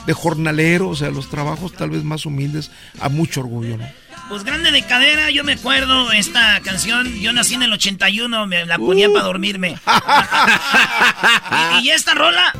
de 0.06 0.14
jornalero, 0.14 0.90
o 0.90 0.96
sea, 0.96 1.10
los 1.10 1.30
trabajos 1.30 1.74
tal 1.74 1.90
vez 1.92 2.04
más 2.04 2.26
humildes, 2.26 2.72
a 3.00 3.10
mucho 3.10 3.42
orgullo, 3.42 3.78
¿no? 3.78 3.88
Pues 4.30 4.44
grande 4.44 4.72
de 4.72 4.84
cadera, 4.84 5.32
yo 5.32 5.44
me 5.44 5.54
acuerdo 5.54 6.12
esta 6.12 6.60
canción, 6.62 7.12
yo 7.20 7.34
nací 7.34 7.56
en 7.56 7.64
el 7.64 7.74
81, 7.74 8.46
me 8.46 8.66
la 8.66 8.78
ponía 8.78 9.10
Uh. 9.10 9.14
para 9.14 9.26
dormirme. 9.26 9.76
y, 11.82 11.86
y 11.88 11.90
esta 11.92 12.14
rola, 12.14 12.54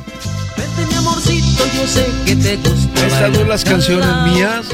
mi 0.88 0.94
amorcito, 0.96 1.64
yo 1.76 1.86
sé 1.86 2.06
que 2.26 2.36
te 2.36 2.56
gusta. 2.56 3.06
Estas 3.06 3.36
son 3.36 3.48
las 3.48 3.64
canciones 3.64 4.08
mías. 4.32 4.66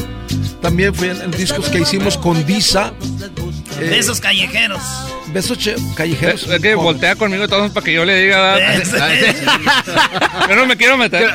También 0.62 0.94
fue 0.94 1.10
en, 1.10 1.20
en 1.20 1.30
discos 1.32 1.68
que 1.68 1.80
hicimos 1.80 2.16
con 2.18 2.44
Disa. 2.46 2.92
eh, 3.78 3.88
besos 3.90 4.20
callejeros. 4.20 4.80
Besos 5.32 5.58
che- 5.58 5.76
callejeros. 5.96 6.44
Es 6.48 6.60
que 6.62 6.74
voltea 6.74 7.14
conmigo 7.16 7.44
entonces 7.44 7.72
para 7.72 7.84
que 7.84 7.92
yo 7.92 8.04
le 8.04 8.22
diga. 8.22 8.56
Yo 10.48 10.56
no 10.56 10.66
me 10.66 10.76
quiero 10.76 10.96
meter. 10.96 11.28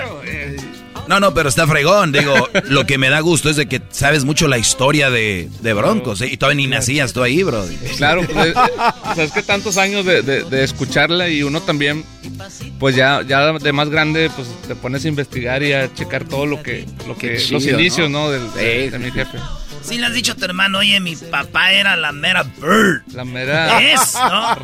No, 1.12 1.20
no, 1.20 1.34
pero 1.34 1.50
está 1.50 1.68
fregón. 1.68 2.12
Digo, 2.14 2.34
lo 2.70 2.86
que 2.86 2.98
me 2.98 3.10
da 3.10 3.20
gusto 3.20 3.50
es 3.50 3.58
de 3.58 3.68
que 3.68 3.82
sabes 3.92 4.24
mucho 4.24 4.48
la 4.48 4.58
historia 4.58 5.10
de, 5.10 5.50
de 5.62 5.74
Broncos. 5.74 6.22
¿eh? 6.22 6.28
Y 6.32 6.38
todavía 6.38 6.56
ni 6.64 6.68
nacías 6.68 7.12
tú 7.12 7.22
ahí, 7.22 7.44
bro. 7.44 7.66
Claro, 7.98 8.22
pues, 8.26 8.48
eh, 8.48 8.54
o 8.56 9.16
sea, 9.16 9.24
es 9.26 9.32
que 9.34 9.44
tantos 9.44 9.78
años 9.78 10.06
de, 10.06 10.22
de- 10.22 10.44
de 10.46 10.64
escucharla 10.64 11.28
y 11.28 11.44
uno 11.44 11.62
también, 11.62 12.06
pues 12.80 12.96
ya, 12.96 13.22
ya 13.28 13.52
de 13.52 13.74
más 13.74 13.90
grande, 13.90 14.30
pues 14.36 14.48
te 14.68 14.74
pones 14.76 15.04
a 15.04 15.10
investigar 15.10 15.62
y 15.64 15.74
a 15.74 15.94
checar 15.94 16.24
todo 16.24 16.46
lo 16.46 16.64
que, 16.64 16.86
lo 17.08 17.18
que, 17.18 17.34
los 17.52 17.66
inicios, 17.66 18.10
¿no? 18.10 18.24
¿no? 18.28 18.32
Del, 18.32 18.54
de, 18.54 18.92
de 18.92 19.00
mi 19.00 19.12
jefe. 19.12 19.38
Sí 19.84 19.98
le 19.98 20.06
has 20.08 20.14
dicho 20.14 20.34
a 20.34 20.36
tu 20.36 20.46
hermano, 20.46 20.78
oye, 20.80 21.00
mi 21.00 21.16
papá 21.16 21.72
era 21.74 21.96
la 21.96 22.12
mera 22.12 22.44
bird. 22.44 23.02
La 23.14 23.26
mera. 23.26 23.82
Es, 23.82 24.14
¿no? 24.14 24.56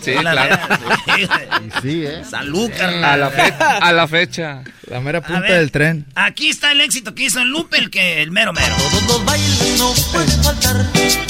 Sí, 0.00 0.14
La 0.22 0.30
claro. 0.32 0.58
mera- 0.68 1.80
Sí, 1.82 2.04
¿eh? 2.06 2.22
Salud, 2.28 2.70
carnal. 2.76 3.04
A 3.04 3.16
la, 3.16 3.30
fe- 3.30 3.54
a 3.58 3.92
la 3.92 4.08
fecha. 4.08 4.62
La 4.86 5.00
mera 5.00 5.20
punta 5.20 5.40
ver. 5.40 5.52
del 5.58 5.70
tren. 5.70 6.06
Aquí 6.14 6.48
está 6.48 6.72
el 6.72 6.80
éxito 6.80 7.14
que 7.14 7.24
hizo 7.24 7.40
el 7.40 7.48
Lupe, 7.48 7.78
el 7.78 7.90
que 7.90 8.22
el 8.22 8.30
mero 8.32 8.52
mero. 8.52 8.74
Todos 8.76 9.02
los 9.04 9.24
bailes 9.24 9.78
no 9.78 9.92
puede 10.12 10.30
faltar 10.42 10.86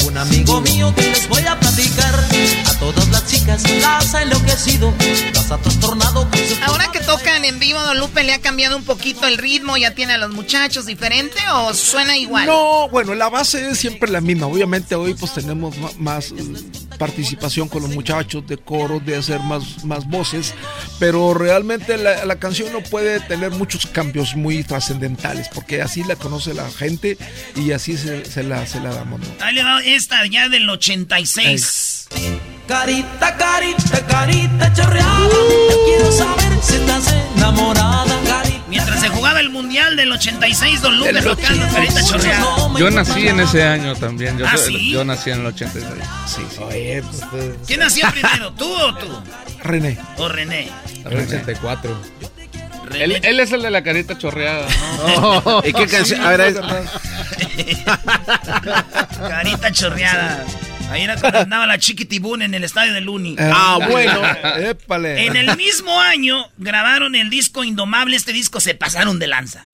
un 0.07 0.17
amigo 0.19 0.61
mío 0.63 0.95
que 0.95 1.03
les 1.03 1.29
voy 1.29 1.45
a 1.47 1.59
platicar. 1.59 2.15
A 2.67 2.79
todas 2.79 3.09
las 3.09 3.27
chicas 3.27 3.63
las 3.81 4.15
ha 4.15 4.23
enloquecido, 4.23 4.95
las 5.35 5.51
ha 5.51 5.59
trastornado 5.59 6.00
en 8.01 8.07
vivo, 8.07 8.07
Don 8.07 8.09
Lupe 8.09 8.25
le 8.25 8.33
ha 8.33 8.41
cambiado 8.41 8.77
un 8.77 8.85
poquito 8.85 9.27
el 9.27 9.39
ritmo, 9.39 9.77
ya 9.77 9.95
tiene 9.95 10.15
a 10.15 10.19
los 10.19 10.31
muchachos 10.31 10.87
diferente 10.87 11.39
o 11.53 11.75
suena 11.75 12.17
igual. 12.17 12.47
No, 12.47 12.89
bueno, 12.89 13.15
la 13.15 13.29
base 13.29 13.71
es 13.71 13.79
siempre 13.79 14.11
la 14.11 14.21
misma. 14.21 14.47
Obviamente 14.47 14.95
hoy 14.95 15.15
pues 15.15 15.35
tenemos 15.35 15.77
más 15.99 16.33
mm, 16.33 16.97
participación 16.99 17.69
con 17.69 17.83
los 17.83 17.91
muchachos 17.91 18.47
de 18.47 18.57
coro, 18.59 19.01
de 19.01 19.17
hacer 19.17 19.41
más, 19.41 19.85
más 19.85 20.07
voces, 20.09 20.55
pero 20.99 21.35
realmente 21.35 21.97
la, 21.97 22.25
la 22.25 22.39
canción 22.39 22.73
no 22.73 22.83
puede 22.83 23.21
tener 23.21 23.51
muchos 23.51 23.87
cambios 23.87 24.37
muy 24.37 24.65
trascendentales, 24.65 25.49
porque 25.49 25.83
así 25.83 26.05
la 26.05 26.17
conoce 26.17 26.55
la 26.55 26.71
gente 26.71 27.17
y 27.57 27.73
así 27.73 27.97
se, 27.97 28.25
se 28.25 28.43
la, 28.43 28.67
se 28.67 28.81
la 28.81 28.95
damos. 28.95 29.21
¿no? 29.21 29.27
Ahí 29.41 29.55
le 29.55 29.63
va 29.63 29.81
esta 29.83 30.27
ya 30.27 30.49
del 30.49 30.69
86. 30.69 32.00
Carita, 32.67 33.37
carita, 33.37 34.07
carita 34.07 34.73
chorreada. 34.73 35.29
Yo 35.29 35.77
quiero 35.87 36.11
saber 36.13 36.53
si 36.63 36.77
estás 36.77 37.13
enamorada. 37.37 38.05
Carita, 38.27 38.61
Mientras 38.69 39.01
se 39.01 39.09
jugaba 39.09 39.41
el 39.41 39.51
mundial 39.51 39.97
del 39.97 40.13
86, 40.13 40.81
Don 40.83 40.97
Lupe 40.99 41.13
tocando 41.15 41.65
86. 41.65 41.73
carita 41.75 42.05
chorreada. 42.05 42.79
Yo 42.79 42.91
nací 42.91 43.27
en 43.29 43.41
ese 43.41 43.65
año 43.65 43.95
también. 43.97 44.39
Yo, 44.39 44.47
¿Ah, 44.47 44.57
sí? 44.57 44.91
yo 44.93 45.05
nací 45.05 45.31
en 45.31 45.41
el 45.41 45.47
86. 45.47 45.85
Sí, 46.27 46.43
sí. 46.49 46.57
Oye, 46.63 47.03
pues, 47.31 47.45
¿Quién 47.67 47.81
nació 47.81 48.09
primero, 48.13 48.53
tú 48.53 48.73
o 48.73 48.95
tú? 48.95 49.09
René. 49.65 49.99
O 50.19 50.29
René. 50.29 50.69
el 51.11 51.19
84. 51.19 51.97
Él, 52.95 53.21
él 53.23 53.41
es 53.41 53.53
el 53.53 53.63
de 53.63 53.71
la 53.71 53.83
carita 53.85 54.17
chorreada, 54.19 54.67
¿no? 55.17 55.61
¿Y 55.65 55.73
qué 55.73 55.87
canción? 55.87 56.21
A 56.25 56.31
ver, 56.31 56.41
es- 56.41 56.57
Carita 59.29 59.71
chorreada. 59.73 60.45
Ahí 60.91 61.03
era 61.03 61.17
cuando 61.17 61.39
andaba 61.39 61.67
la 61.67 61.79
Chiquitibún 61.79 62.43
en 62.43 62.53
el 62.55 62.65
estadio 62.65 62.93
de 62.93 63.01
Luni. 63.01 63.37
Ah, 63.39 63.79
bueno, 63.89 64.23
épale. 64.59 65.27
En 65.27 65.37
el 65.37 65.57
mismo 65.57 66.01
año 66.01 66.49
grabaron 66.59 67.15
el 67.15 67.31
disco 67.31 67.63
Indomable. 67.63 68.17
Este 68.17 68.33
disco 68.33 68.61
se 68.61 68.75
pasaron 68.75 69.19
de 69.19 69.29
lanza. 69.29 69.65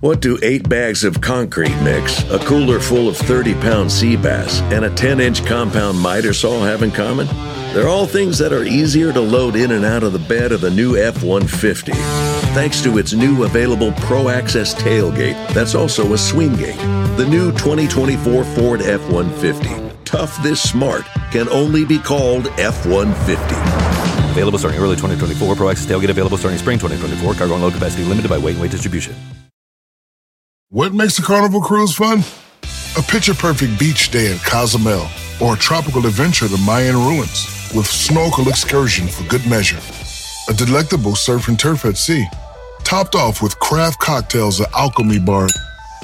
What 0.00 0.20
do 0.20 0.36
eight 0.42 0.68
bags 0.68 1.04
of 1.04 1.20
concrete 1.20 1.80
mix, 1.82 2.24
a 2.28 2.38
cooler 2.40 2.80
full 2.80 3.08
of 3.08 3.16
30 3.16 3.54
pound 3.54 3.90
sea 3.90 4.16
bass, 4.16 4.60
and 4.72 4.84
a 4.84 4.90
10 4.90 5.20
inch 5.20 5.44
compound 5.46 6.00
miter 6.00 6.32
saw 6.32 6.64
have 6.64 6.82
in 6.82 6.90
common? 6.90 7.28
They're 7.72 7.88
all 7.88 8.06
things 8.06 8.36
that 8.38 8.52
are 8.52 8.64
easier 8.64 9.12
to 9.12 9.20
load 9.20 9.54
in 9.54 9.70
and 9.70 9.84
out 9.84 10.02
of 10.02 10.12
the 10.12 10.18
bed 10.18 10.50
of 10.50 10.60
the 10.60 10.70
new 10.70 10.96
F 10.96 11.22
150. 11.22 11.92
Thanks 12.52 12.82
to 12.82 12.98
its 12.98 13.12
new 13.12 13.44
available 13.44 13.92
Pro 13.92 14.28
Access 14.28 14.74
tailgate 14.74 15.36
that's 15.54 15.76
also 15.76 16.12
a 16.12 16.18
swing 16.18 16.56
gate. 16.56 16.76
The 17.16 17.26
new 17.28 17.52
2024 17.52 18.44
Ford 18.44 18.82
F 18.82 19.00
150. 19.08 19.91
Tough 20.04 20.42
this 20.42 20.60
smart 20.60 21.04
can 21.30 21.48
only 21.48 21.84
be 21.84 21.98
called 21.98 22.48
F 22.58 22.86
150. 22.86 23.54
Available 24.32 24.58
starting 24.58 24.80
early 24.80 24.96
2024. 24.96 25.56
Pro 25.56 25.68
Access 25.68 25.86
tailgate 25.86 26.10
available 26.10 26.36
starting 26.36 26.58
spring 26.58 26.78
2024. 26.78 27.34
Cargo 27.34 27.54
and 27.54 27.62
load 27.62 27.74
capacity 27.74 28.04
limited 28.04 28.28
by 28.28 28.38
weight 28.38 28.52
and 28.52 28.62
weight 28.62 28.70
distribution. 28.70 29.14
What 30.68 30.94
makes 30.94 31.18
a 31.18 31.22
carnival 31.22 31.60
cruise 31.60 31.94
fun? 31.94 32.20
A 32.96 33.02
picture 33.02 33.34
perfect 33.34 33.78
beach 33.78 34.10
day 34.10 34.32
at 34.34 34.40
Cozumel 34.40 35.06
or 35.40 35.54
a 35.54 35.58
tropical 35.58 36.06
adventure 36.06 36.48
to 36.48 36.56
Mayan 36.58 36.96
ruins 36.96 37.46
with 37.74 37.86
snorkel 37.86 38.48
excursion 38.48 39.06
for 39.06 39.24
good 39.28 39.46
measure. 39.46 39.80
A 40.48 40.54
delectable 40.54 41.14
surf 41.14 41.48
and 41.48 41.58
turf 41.58 41.84
at 41.84 41.96
sea, 41.96 42.26
topped 42.84 43.14
off 43.14 43.42
with 43.42 43.58
craft 43.60 44.00
cocktails 44.00 44.60
at 44.60 44.72
Alchemy 44.72 45.20
Bar. 45.20 45.48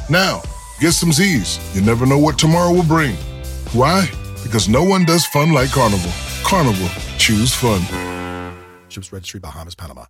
Now, 0.08 0.42
get 0.80 0.92
some 0.92 1.12
Z's. 1.12 1.58
You 1.74 1.82
never 1.82 2.06
know 2.06 2.18
what 2.18 2.38
tomorrow 2.38 2.72
will 2.72 2.84
bring. 2.84 3.16
Why? 3.72 4.10
Because 4.42 4.68
no 4.68 4.82
one 4.82 5.04
does 5.04 5.26
fun 5.26 5.52
like 5.52 5.70
Carnival. 5.70 6.12
Carnival, 6.44 6.88
choose 7.18 7.54
fun. 7.54 7.80
Ships 8.88 9.12
Registry, 9.12 9.40
Bahamas, 9.40 9.74
Panama. 9.74 10.06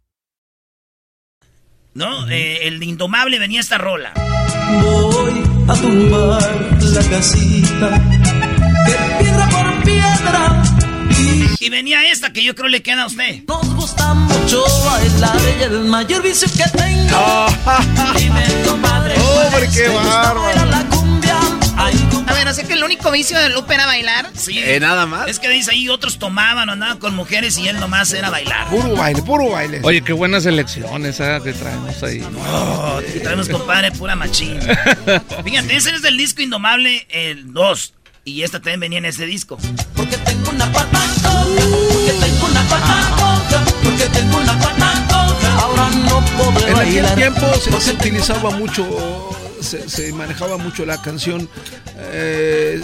¿no? 1.98 2.28
Eh, 2.28 2.66
el 2.68 2.82
Indomable 2.82 3.38
venía 3.38 3.60
esta 3.60 3.76
rola. 3.76 4.12
Voy 4.82 5.42
a 5.68 5.74
tumbar 5.74 6.82
la 6.82 7.02
casita 7.10 8.00
que 8.86 9.24
piedra 9.24 9.48
por 9.48 9.82
piedra. 9.82 10.62
Y 11.58 11.68
venía 11.70 12.08
esta 12.10 12.32
que 12.32 12.44
yo 12.44 12.54
creo 12.54 12.68
le 12.68 12.82
queda 12.82 13.02
a 13.02 13.06
usted. 13.06 13.42
Nos 13.48 13.74
gusta 13.74 14.14
mucho 14.14 14.64
bailar 14.84 15.36
y 15.58 15.62
el 15.64 15.84
mayor 15.86 16.22
vicio 16.22 16.48
que 16.56 16.70
tengo. 16.78 17.46
Dime, 18.16 18.44
compadre. 18.64 19.14
¡Hombre, 19.20 19.68
qué 19.74 19.88
bárbaro! 19.88 20.97
A 22.28 22.32
ver, 22.34 22.46
o 22.46 22.52
sea 22.54 22.64
que 22.64 22.74
el 22.74 22.84
único 22.84 23.10
vicio 23.10 23.38
de 23.38 23.48
Lupe 23.48 23.74
era 23.74 23.86
bailar. 23.86 24.30
Sí. 24.34 24.58
Eh, 24.58 24.78
nada 24.80 25.06
más. 25.06 25.28
Es 25.28 25.38
que 25.38 25.48
dice 25.48 25.70
ahí 25.70 25.88
otros 25.88 26.18
tomaban 26.18 26.68
o 26.68 26.72
andaban 26.72 26.98
con 26.98 27.14
mujeres 27.14 27.56
y 27.58 27.68
él 27.68 27.80
nomás 27.80 28.12
era 28.12 28.30
bailar. 28.30 28.68
Puro 28.68 28.94
baile, 28.94 29.22
puro 29.22 29.50
baile. 29.50 29.80
Oye, 29.82 30.02
qué 30.02 30.12
buena 30.12 30.40
selección 30.40 31.06
esa 31.06 31.40
que 31.40 31.52
traemos 31.52 32.02
ahí. 32.02 32.22
Oh, 32.50 33.00
aquí 33.00 33.20
traemos, 33.20 33.48
compadre, 33.48 33.92
pura 33.92 34.14
machín. 34.14 34.58
Fíjate, 35.44 35.76
ese 35.76 35.90
es 35.90 36.02
del 36.02 36.16
disco 36.16 36.42
Indomable, 36.42 37.06
el 37.10 37.52
2. 37.52 37.94
Y 38.24 38.42
esta 38.42 38.58
también 38.58 38.80
venía 38.80 38.98
en 38.98 39.06
ese 39.06 39.24
disco. 39.24 39.56
Porque 39.94 40.18
tengo 40.18 40.50
una 40.50 40.70
pata 40.70 41.00
porque 41.56 42.12
tengo 42.20 42.46
una 42.46 42.62
pata 42.68 43.64
porque 43.82 44.04
tengo 44.06 44.36
una 44.36 44.58
pata. 44.58 45.06
Ahora 45.58 45.88
no 45.90 46.24
podré 46.36 46.70
En 46.70 46.76
aquel 46.76 47.14
tiempo 47.14 47.54
se, 47.54 47.80
se 47.80 47.92
utilizaba 47.92 48.50
mucho, 48.50 48.84
se, 49.62 49.88
se 49.88 50.12
manejaba 50.12 50.56
mucho 50.58 50.84
la 50.86 51.00
canción 51.02 51.48
eh, 51.96 52.82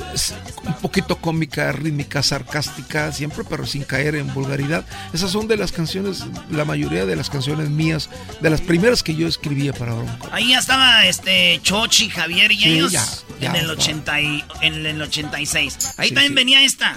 un 0.65 0.75
poquito 0.75 1.17
cómica, 1.17 1.71
rítmica, 1.73 2.23
sarcástica, 2.23 3.13
siempre, 3.13 3.45
pero 3.49 3.67
sin 3.67 3.83
caer 3.85 4.15
en 4.17 4.33
vulgaridad. 4.35 4.85
Esas 5.13 5.31
son 5.31 5.47
de 5.49 5.57
las 5.57 5.73
canciones, 5.73 6.25
la 6.51 6.65
mayoría 6.65 7.07
de 7.07 7.17
las 7.17 7.31
canciones 7.31 7.71
mías, 7.71 8.09
de 8.41 8.51
las 8.51 8.61
primeras 8.61 9.03
que 9.03 9.15
yo 9.15 9.27
escribía 9.29 9.73
para 9.73 9.95
Bronco. 9.95 10.29
Ahí 10.33 10.51
ya 10.51 10.59
estaba 10.59 11.05
este 11.07 11.61
Chochi, 11.63 12.09
Javier 12.11 12.51
y 12.53 12.59
Sí, 12.59 12.69
ellos 12.75 12.93
ya, 12.93 13.05
ya 13.41 13.51
en, 13.51 13.57
el 13.57 13.61
estaba. 13.71 13.81
80 13.81 14.21
y- 14.21 14.45
en 14.63 14.87
el 14.87 15.03
86. 15.03 15.95
Ahí 15.97 16.09
Sí, 16.09 16.15
también 16.15 16.33
sí. 16.33 16.37
venía 16.37 16.63
esta. 16.63 16.97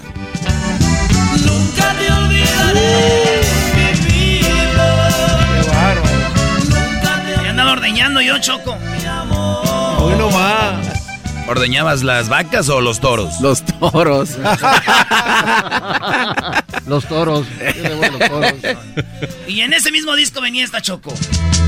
Nunca 1.44 1.94
te 1.98 2.12
olvidaré, 2.12 3.40
mi 3.74 4.08
vida. 4.08 5.08
Qué 5.62 5.68
bárbaro. 5.68 7.44
Y 7.44 7.46
andaba 7.48 7.72
ordeñando 7.72 8.20
yo, 8.20 8.38
Choco. 8.38 8.76
Hoy 10.08 10.16
no 10.16 10.30
más. 10.38 10.86
¿Ordeñabas 11.48 12.02
las 12.02 12.28
vacas 12.28 12.68
o 12.68 12.80
los 12.82 13.00
toros? 13.00 13.40
Los 13.40 13.64
toros. 13.64 14.30
Los 16.86 17.06
toros. 17.06 17.46
Los 17.56 18.28
toros. 18.28 18.54
Y 19.46 19.60
en 19.60 19.72
ese 19.72 19.90
mismo 19.90 20.14
disco 20.14 20.42
venía 20.42 20.64
esta 20.64 20.82
Choco. 20.82 21.14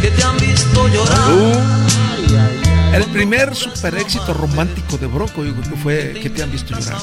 Que 0.02 0.10
te 0.10 0.22
han 0.22 0.36
visto 0.38 0.88
llorar. 0.88 1.32
Uh, 1.32 2.94
el 2.94 3.04
primer 3.06 3.54
super 3.54 3.94
éxito 3.94 4.34
romántico 4.34 4.98
de 4.98 5.06
creo 5.54 5.70
que 5.70 5.76
fue 5.76 6.18
que 6.22 6.28
te 6.30 6.42
han 6.42 6.50
visto 6.52 6.78
llorar. 6.78 6.98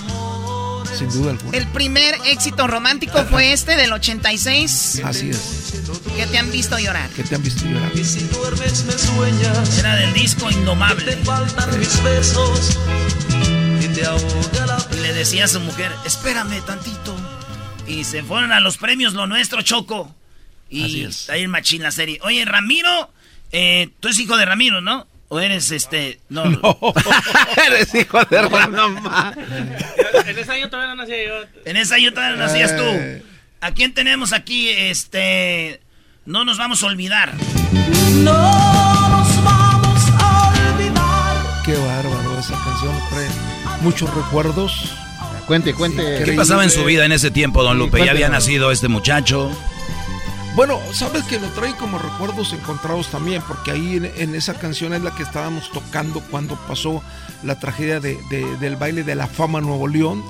Sin 0.98 1.10
duda 1.12 1.32
alguna. 1.32 1.58
El 1.58 1.68
primer 1.68 2.16
éxito 2.26 2.68
romántico 2.68 3.24
fue 3.26 3.54
este 3.54 3.76
del 3.76 3.94
86. 3.94 5.02
Así 5.04 5.30
es. 5.30 5.74
Que 6.16 6.26
te 6.26 6.38
han 6.38 6.52
visto 6.52 6.78
llorar. 6.80 7.10
Que 7.12 7.24
te 7.24 7.36
han 7.36 7.44
visto 7.44 7.66
llorar. 7.66 7.92
Y 7.96 8.04
si 8.04 8.20
duermes 8.22 8.84
me 8.86 8.94
sueñas. 8.94 9.80
Era 9.80 9.96
del 9.98 10.14
disco 10.14 10.50
Indomable. 10.50 11.06
Te 11.06 11.18
faltan 11.24 11.80
mis 11.80 12.04
besos. 12.04 12.78
Y 13.82 13.88
te 13.90 14.06
ahoga 14.06 14.66
la 14.66 14.88
Le 15.02 15.14
decía 15.14 15.46
a 15.46 15.48
su 15.48 15.60
mujer, 15.60 15.92
espérame 16.06 16.60
tantito. 16.66 17.16
Y 17.88 18.04
se 18.04 18.24
fueron 18.24 18.52
a 18.52 18.60
los 18.60 18.78
premios 18.78 19.14
Lo 19.14 19.28
Nuestro, 19.28 19.62
Choco. 19.62 20.14
Y 20.70 20.84
Así 20.86 21.04
es. 21.04 21.30
ahí 21.30 21.44
el 21.44 21.48
machín 21.50 21.84
la 21.84 21.92
serie. 21.92 22.20
Oye, 22.24 22.44
Ramiro, 22.44 23.12
eh, 23.52 23.90
tú 24.00 24.08
eres 24.08 24.20
hijo 24.20 24.36
de 24.36 24.46
Ramiro, 24.46 24.82
¿no? 24.82 25.08
¿O 25.30 25.40
eres 25.40 25.72
este.? 25.72 26.20
No. 26.30 26.44
Eres 27.68 27.94
hijo 27.94 28.24
de 28.26 28.42
mamá. 28.50 29.34
En 30.28 30.38
ese 30.38 30.52
año 30.52 30.70
todavía 30.70 30.94
no 30.94 31.02
nacía 31.02 31.26
yo. 31.26 31.34
En 31.66 31.78
esa 31.78 31.96
año 31.96 32.12
todavía 32.12 32.36
no 32.36 32.44
nacías 32.44 32.76
tú. 32.76 32.84
Eh. 32.84 33.24
¿A 33.62 33.72
quién 33.72 33.94
tenemos 33.94 34.34
aquí? 34.34 34.70
Este. 34.70 35.80
No 36.26 36.44
nos 36.44 36.58
vamos 36.58 36.84
a 36.84 36.88
olvidar. 36.88 37.34
No 38.14 38.34
nos 39.10 39.44
vamos 39.44 40.02
a 40.20 40.74
olvidar. 40.74 41.64
Qué 41.66 41.74
bárbaro, 41.74 42.40
esa 42.40 42.62
canción 42.64 42.94
trae 43.10 43.28
muchos 43.82 44.14
recuerdos. 44.14 44.94
Cuente, 45.46 45.74
cuente. 45.74 46.24
¿Qué 46.26 46.34
pasaba 46.34 46.66
en 46.66 46.70
su 46.70 46.84
vida 46.84 47.06
en 47.06 47.14
ese 47.14 47.32
tiempo, 47.32 47.64
don 47.64 47.80
Lupe? 47.80 48.04
¿Ya 48.06 48.12
había 48.12 48.28
nacido 48.28 48.72
este 48.72 48.90
muchacho? 48.90 49.50
Bueno, 50.58 50.80
sabes 50.92 51.24
que 51.26 51.40
lo 51.40 51.48
trae 51.50 51.76
como 51.76 52.00
recuerdos 52.00 52.52
encontrados 52.52 53.10
también, 53.10 53.44
porque 53.48 53.70
ahí 53.72 53.98
en, 53.98 54.06
en 54.06 54.34
esa 54.34 54.56
canción 54.56 54.92
es 54.94 55.04
la 55.04 55.14
que 55.14 55.22
estábamos 55.22 55.72
tocando 55.72 56.20
cuando 56.32 56.56
pasó 56.68 57.04
la 57.44 57.60
tragedia 57.60 58.00
de- 58.00 58.18
de- 58.32 58.58
del 58.58 58.76
baile 58.76 59.04
de 59.04 59.14
la 59.14 59.28
fama 59.28 59.62
Nuevo 59.62 59.88
León, 59.88 60.24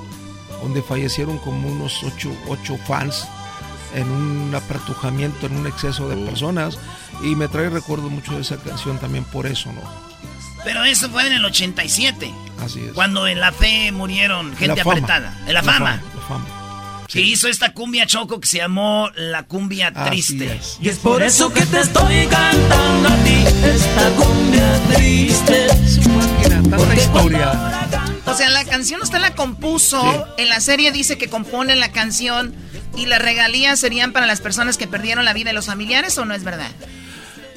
donde 0.61 0.81
fallecieron 0.83 1.37
como 1.39 1.69
unos 1.69 2.03
ocho, 2.03 2.29
ocho 2.49 2.77
fans 2.85 3.25
en 3.95 4.11
un 4.11 4.53
apretujamiento, 4.53 5.45
en 5.45 5.55
un 5.55 5.65
exceso 5.65 6.09
de 6.09 6.17
personas, 6.25 6.77
y 7.23 7.35
me 7.35 7.47
trae 7.47 7.69
recuerdo 7.69 8.09
mucho 8.09 8.33
de 8.35 8.41
esa 8.41 8.57
canción 8.57 8.99
también 8.99 9.23
por 9.23 9.47
eso, 9.47 9.71
¿no? 9.71 9.81
Pero 10.65 10.83
eso 10.83 11.09
fue 11.09 11.25
en 11.25 11.31
el 11.33 11.45
87. 11.45 12.33
Así 12.61 12.81
es. 12.81 12.91
Cuando 12.91 13.25
en 13.27 13.39
la 13.39 13.53
fe 13.53 13.93
murieron 13.93 14.53
gente 14.57 14.75
La 14.75 14.83
fama. 14.83 14.91
apretada. 14.91 15.37
En 15.47 15.53
la, 15.53 15.63
fama. 15.63 16.01
La 16.13 16.21
fama. 16.27 16.45
Que 17.07 17.21
hizo 17.21 17.47
esta 17.47 17.73
cumbia 17.73 18.05
choco 18.05 18.39
que 18.39 18.47
se 18.47 18.57
llamó 18.57 19.09
La 19.15 19.43
Cumbia 19.43 19.93
Triste. 19.93 20.55
es. 20.55 20.77
Y 20.81 20.89
es 20.89 20.97
por 20.97 21.23
eso 21.23 21.51
que 21.53 21.65
te 21.65 21.79
estoy 21.79 22.27
cantando 22.27 23.09
a 23.09 23.15
ti 23.23 23.45
esta 23.63 24.09
cumbia 24.11 24.81
triste. 24.93 25.67
Tanta 26.69 26.95
historia. 26.95 27.87
O 28.25 28.33
sea, 28.33 28.49
la 28.49 28.65
canción 28.65 29.01
usted 29.01 29.19
la 29.19 29.33
compuso. 29.35 30.27
En 30.37 30.49
la 30.49 30.59
serie 30.59 30.91
dice 30.91 31.17
que 31.17 31.29
compone 31.29 31.75
la 31.75 31.91
canción 31.91 32.53
y 32.97 33.05
las 33.05 33.21
regalías 33.21 33.79
serían 33.79 34.11
para 34.11 34.25
las 34.25 34.41
personas 34.41 34.77
que 34.77 34.87
perdieron 34.87 35.23
la 35.23 35.33
vida 35.33 35.51
de 35.51 35.53
los 35.53 35.67
familiares 35.67 36.17
o 36.17 36.25
no 36.25 36.33
es 36.33 36.43
verdad? 36.43 36.71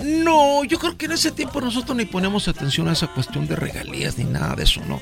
No, 0.05 0.65
yo 0.65 0.79
creo 0.79 0.97
que 0.97 1.07
en 1.07 1.13
ese 1.13 1.33
tiempo 1.33 1.61
nosotros 1.61 1.97
ni 1.97 2.05
ponemos 2.05 2.49
atención 2.49 2.89
a 2.89 2.93
esa 2.93 3.09
cuestión 3.09 3.47
de 3.47 3.57
regalías 3.57 4.17
ni 4.17 4.25
nada 4.25 4.55
de 4.55 4.65
eso, 4.65 4.81
¿no? 4.87 5.01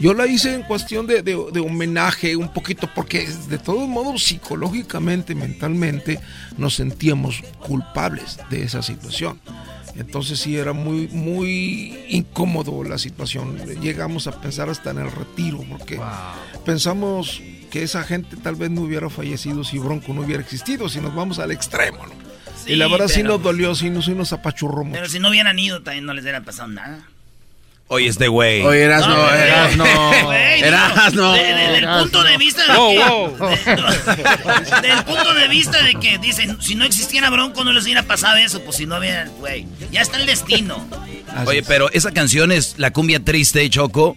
Yo 0.00 0.14
la 0.14 0.26
hice 0.26 0.54
en 0.54 0.62
cuestión 0.62 1.06
de, 1.06 1.22
de- 1.22 1.46
de 1.52 1.60
homenaje 1.60 2.36
un 2.36 2.52
poquito, 2.52 2.88
porque 2.94 3.26
de 3.48 3.58
todos 3.58 3.88
modos 3.88 4.22
psicológicamente, 4.24 5.34
mentalmente, 5.34 6.20
nos 6.56 6.74
sentíamos 6.74 7.42
culpables 7.58 8.38
de 8.50 8.62
esa 8.62 8.82
situación. 8.82 9.40
Entonces 9.96 10.38
sí 10.38 10.56
era 10.56 10.72
muy, 10.72 11.08
muy 11.08 11.98
incómodo 12.08 12.84
la 12.84 12.98
situación. 12.98 13.56
Llegamos 13.80 14.28
a 14.28 14.40
pensar 14.40 14.68
hasta 14.70 14.90
en 14.92 14.98
el 14.98 15.10
retiro, 15.10 15.64
porque 15.68 15.98
pensamos 16.64 17.42
que 17.70 17.82
esa 17.82 18.02
gente 18.04 18.36
tal 18.36 18.54
vez 18.54 18.70
no 18.70 18.82
hubiera 18.82 19.10
fallecido 19.10 19.64
si 19.64 19.78
Bronco 19.78 20.14
no 20.14 20.22
hubiera 20.22 20.42
existido, 20.42 20.88
si 20.88 21.00
nos 21.00 21.14
vamos 21.14 21.38
al 21.38 21.50
extremo, 21.50 22.06
¿no? 22.06 22.12
Sí, 22.64 22.72
y 22.72 22.76
la 22.76 22.86
verdad 22.88 23.08
sí 23.08 23.22
nos 23.22 23.42
dolió, 23.42 23.74
sí 23.74 23.90
nos, 23.90 24.04
sí 24.04 24.12
nos 24.12 24.32
apachurró 24.32 24.84
mucho. 24.84 24.94
Pero 24.98 25.08
si 25.08 25.18
no 25.18 25.28
hubieran 25.30 25.58
ido, 25.58 25.82
también 25.82 26.04
no 26.06 26.14
les 26.14 26.22
hubiera 26.22 26.42
pasado 26.42 26.68
nada. 26.68 27.06
Oye, 27.90 28.08
este 28.08 28.28
güey. 28.28 28.60
Oye, 28.62 28.82
Erasno, 28.82 29.16
No, 29.16 29.22
güey. 29.24 29.40
Erasno. 29.40 29.84
Güey, 30.26 30.54
digo, 30.56 30.66
Erasno. 30.66 31.32
de- 31.32 31.42
de- 31.42 31.72
Del 31.72 31.88
punto 31.88 32.22
de 32.22 32.36
vista 32.36 32.66
de 32.72 32.78
Wow, 32.78 32.90
que- 32.92 33.38
wow. 33.38 33.48
de- 33.50 34.88
del 34.88 35.04
punto 35.04 35.34
de 35.34 35.48
vista 35.48 35.82
de 35.82 35.94
que 35.94 36.18
dicen, 36.18 36.60
si 36.60 36.74
no 36.74 36.84
existiera 36.84 37.30
Bronco 37.30 37.64
no 37.64 37.72
les 37.72 37.84
hubiera 37.84 38.02
pasado 38.02 38.36
eso, 38.36 38.60
pues 38.62 38.76
si 38.76 38.84
no 38.86 38.98
hubieran, 38.98 39.30
güey, 39.38 39.66
ya 39.90 40.02
está 40.02 40.18
el 40.18 40.26
destino. 40.26 40.86
Oye, 41.46 41.62
pero 41.62 41.90
esa 41.92 42.10
canción 42.12 42.52
es 42.52 42.74
la 42.78 42.90
cumbia 42.92 43.24
triste, 43.24 43.68
Choco. 43.70 44.16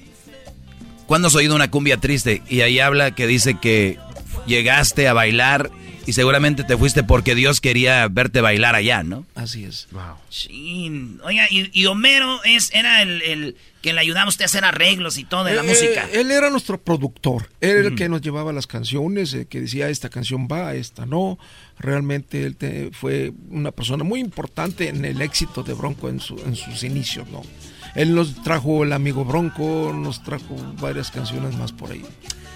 ¿Cuándo 1.05 1.29
has 1.29 1.35
oído 1.35 1.55
una 1.55 1.69
cumbia 1.71 1.97
triste? 1.97 2.41
Y 2.49 2.61
ahí 2.61 2.79
habla 2.79 3.11
que 3.11 3.27
dice 3.27 3.57
que 3.61 3.99
llegaste 4.47 5.07
a 5.07 5.13
bailar 5.13 5.69
y 6.05 6.13
seguramente 6.13 6.63
te 6.63 6.75
fuiste 6.77 7.03
porque 7.03 7.35
Dios 7.35 7.61
quería 7.61 8.07
verte 8.07 8.41
bailar 8.41 8.75
allá, 8.75 9.03
¿no? 9.03 9.25
Así 9.35 9.63
es. 9.65 9.87
Chin. 10.29 11.19
Oiga, 11.23 11.47
y, 11.49 11.69
y 11.79 11.85
Homero 11.85 12.43
es, 12.43 12.71
era 12.73 13.01
el, 13.01 13.21
el 13.21 13.55
que 13.81 13.93
le 13.93 13.99
ayudaba 13.99 14.25
a 14.25 14.29
usted 14.29 14.43
a 14.43 14.45
hacer 14.45 14.63
arreglos 14.65 15.17
y 15.17 15.23
todo 15.23 15.43
de 15.43 15.53
la 15.55 15.63
Eh, 15.63 15.67
música. 15.67 16.07
Él 16.13 16.31
era 16.31 16.49
nuestro 16.49 16.81
productor, 16.81 17.49
él 17.61 17.69
era 17.77 17.87
el 17.89 17.95
que 17.95 18.09
nos 18.09 18.21
llevaba 18.21 18.53
las 18.53 18.67
canciones, 18.67 19.33
eh, 19.33 19.45
que 19.47 19.61
decía 19.61 19.89
esta 19.89 20.09
canción 20.09 20.47
va, 20.51 20.73
esta 20.75 21.05
no. 21.05 21.37
Realmente 21.79 22.45
él 22.45 22.55
te- 22.55 22.91
fue 22.91 23.31
una 23.49 23.71
persona 23.71 24.03
muy 24.03 24.19
importante 24.19 24.87
en 24.89 25.03
el 25.05 25.21
éxito 25.21 25.63
de 25.63 25.73
Bronco 25.73 26.09
en, 26.09 26.19
su- 26.19 26.39
en 26.45 26.55
sus 26.55 26.83
inicios, 26.83 27.27
¿no? 27.29 27.41
Él 27.95 28.15
nos 28.15 28.41
trajo 28.43 28.83
el 28.83 28.93
amigo 28.93 29.25
Bronco, 29.25 29.91
nos 29.93 30.23
trajo 30.23 30.55
varias 30.79 31.11
canciones 31.11 31.55
más 31.57 31.71
por 31.73 31.91
ahí. 31.91 32.03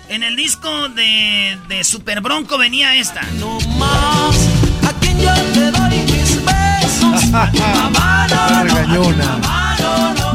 En 0.09 0.23
el 0.23 0.35
disco 0.35 0.89
de, 0.89 1.57
de 1.67 1.83
Super 1.83 2.21
Bronco 2.21 2.57
venía 2.57 2.95
esta. 2.95 3.21
No 3.39 3.59
más 3.77 4.35
a 4.87 4.93
quien 4.99 5.19
yo 5.19 5.33
te 5.53 5.71
doy 5.71 5.97
mis 6.11 6.43
besos. 6.45 7.25
Mamá, 7.31 8.27
no, 8.29 8.35
La 8.35 8.63
no, 8.63 8.75
regañona. 8.75 9.25
mamá, 9.25 9.75
no, 9.79 10.13
no. 10.13 10.31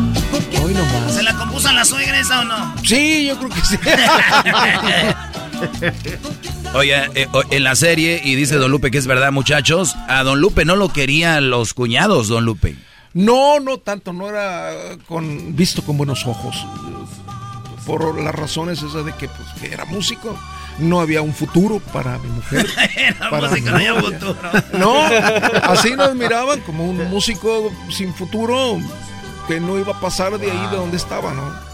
Hoy 0.65 0.75
nomás. 0.75 1.15
¿Se 1.15 1.23
la 1.23 1.35
compuso 1.35 1.69
a 1.69 1.73
la 1.73 1.85
suegra 1.85 2.19
esa 2.19 2.41
o 2.41 2.45
no? 2.45 2.75
Sí, 2.85 3.27
yo 3.27 3.39
creo 3.39 3.51
que 3.51 3.61
sí. 3.61 3.77
Oye, 6.75 6.95
eh, 7.15 7.29
en 7.51 7.65
la 7.65 7.75
serie, 7.77 8.21
y 8.25 8.35
dice 8.35 8.57
Don 8.57 8.71
Lupe 8.71 8.91
que 8.91 8.99
es 8.99 9.07
verdad, 9.07 9.33
muchachos, 9.33 9.97
a 10.09 10.23
Don 10.23 10.41
Lupe 10.41 10.65
no 10.65 10.77
lo 10.77 10.93
querían 10.93 11.51
los 11.51 11.75
cuñados, 11.75 12.29
Don 12.29 12.45
Lupe. 12.45 12.77
No, 13.13 13.59
no 13.61 13.79
tanto, 13.79 14.13
no 14.13 14.29
era 14.29 14.71
con 15.09 15.57
visto 15.57 15.83
con 15.83 15.97
buenos 15.97 16.27
ojos. 16.27 16.65
Por 17.87 18.21
las 18.21 18.35
razones 18.35 18.83
esas 18.83 19.05
de 19.05 19.15
que, 19.15 19.29
pues, 19.29 19.49
que 19.61 19.73
era 19.73 19.85
músico, 19.85 20.39
no 20.79 21.01
había 21.01 21.23
un 21.23 21.35
futuro 21.35 21.81
para 21.93 22.19
mi 22.19 22.29
mujer. 22.29 22.67
Era 22.97 23.31
para 23.31 23.49
músico, 23.49 23.71
no 23.71 23.77
había 23.77 23.95
futuro. 23.95 24.37
No, 24.75 25.03
así 25.63 25.93
nos 25.93 26.15
miraban 26.15 26.61
como 26.61 26.85
un 26.85 27.09
músico 27.11 27.73
sin 27.91 28.15
futuro 28.15 28.79
que 29.49 29.61
no 29.61 29.79
iba 29.79 29.93
a 29.93 30.01
pasar 30.01 30.39
de 30.39 30.51
ahí 30.51 30.67
de 30.71 30.77
donde 30.77 30.97
estaba, 30.97 31.33
¿no? 31.33 31.71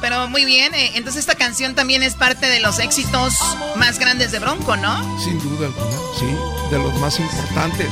Pero 0.00 0.28
muy 0.28 0.44
bien, 0.44 0.74
eh, 0.74 0.92
entonces 0.94 1.20
esta 1.20 1.34
canción 1.34 1.74
también 1.74 2.02
es 2.02 2.14
parte 2.14 2.48
de 2.48 2.60
los 2.60 2.78
éxitos 2.78 3.34
más 3.76 3.98
grandes 3.98 4.30
de 4.30 4.38
Bronco, 4.38 4.76
¿no? 4.76 5.18
Sin 5.20 5.38
duda 5.38 5.66
alguna, 5.66 5.96
sí, 6.18 6.26
de 6.70 6.78
los 6.78 6.94
más 7.00 7.18
importantes. 7.18 7.88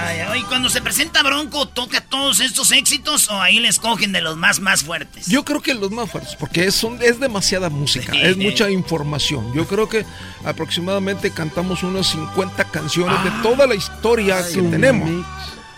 Ay, 0.00 0.20
ay, 0.20 0.42
cuando 0.44 0.68
se 0.70 0.80
presenta 0.80 1.22
Bronco, 1.22 1.66
¿toca 1.66 2.00
todos 2.00 2.40
estos 2.40 2.70
éxitos 2.72 3.28
o 3.30 3.40
ahí 3.40 3.58
les 3.58 3.78
cogen 3.78 4.12
de 4.12 4.20
los 4.20 4.36
más, 4.36 4.60
más 4.60 4.84
fuertes? 4.84 5.26
Yo 5.26 5.44
creo 5.44 5.60
que 5.60 5.74
los 5.74 5.90
más 5.90 6.10
fuertes, 6.10 6.36
porque 6.36 6.64
es, 6.66 6.74
son- 6.74 6.98
es 7.02 7.18
demasiada 7.18 7.68
música, 7.68 8.12
es 8.12 8.36
mucha 8.36 8.70
información. 8.70 9.52
Yo 9.54 9.66
creo 9.66 9.88
que 9.88 10.04
aproximadamente 10.44 11.30
cantamos 11.30 11.82
unas 11.82 12.06
50 12.08 12.64
canciones 12.64 13.22
de 13.24 13.30
toda 13.42 13.66
la 13.66 13.74
historia 13.74 14.36
que 14.46 14.62
tenemos. 14.70 15.08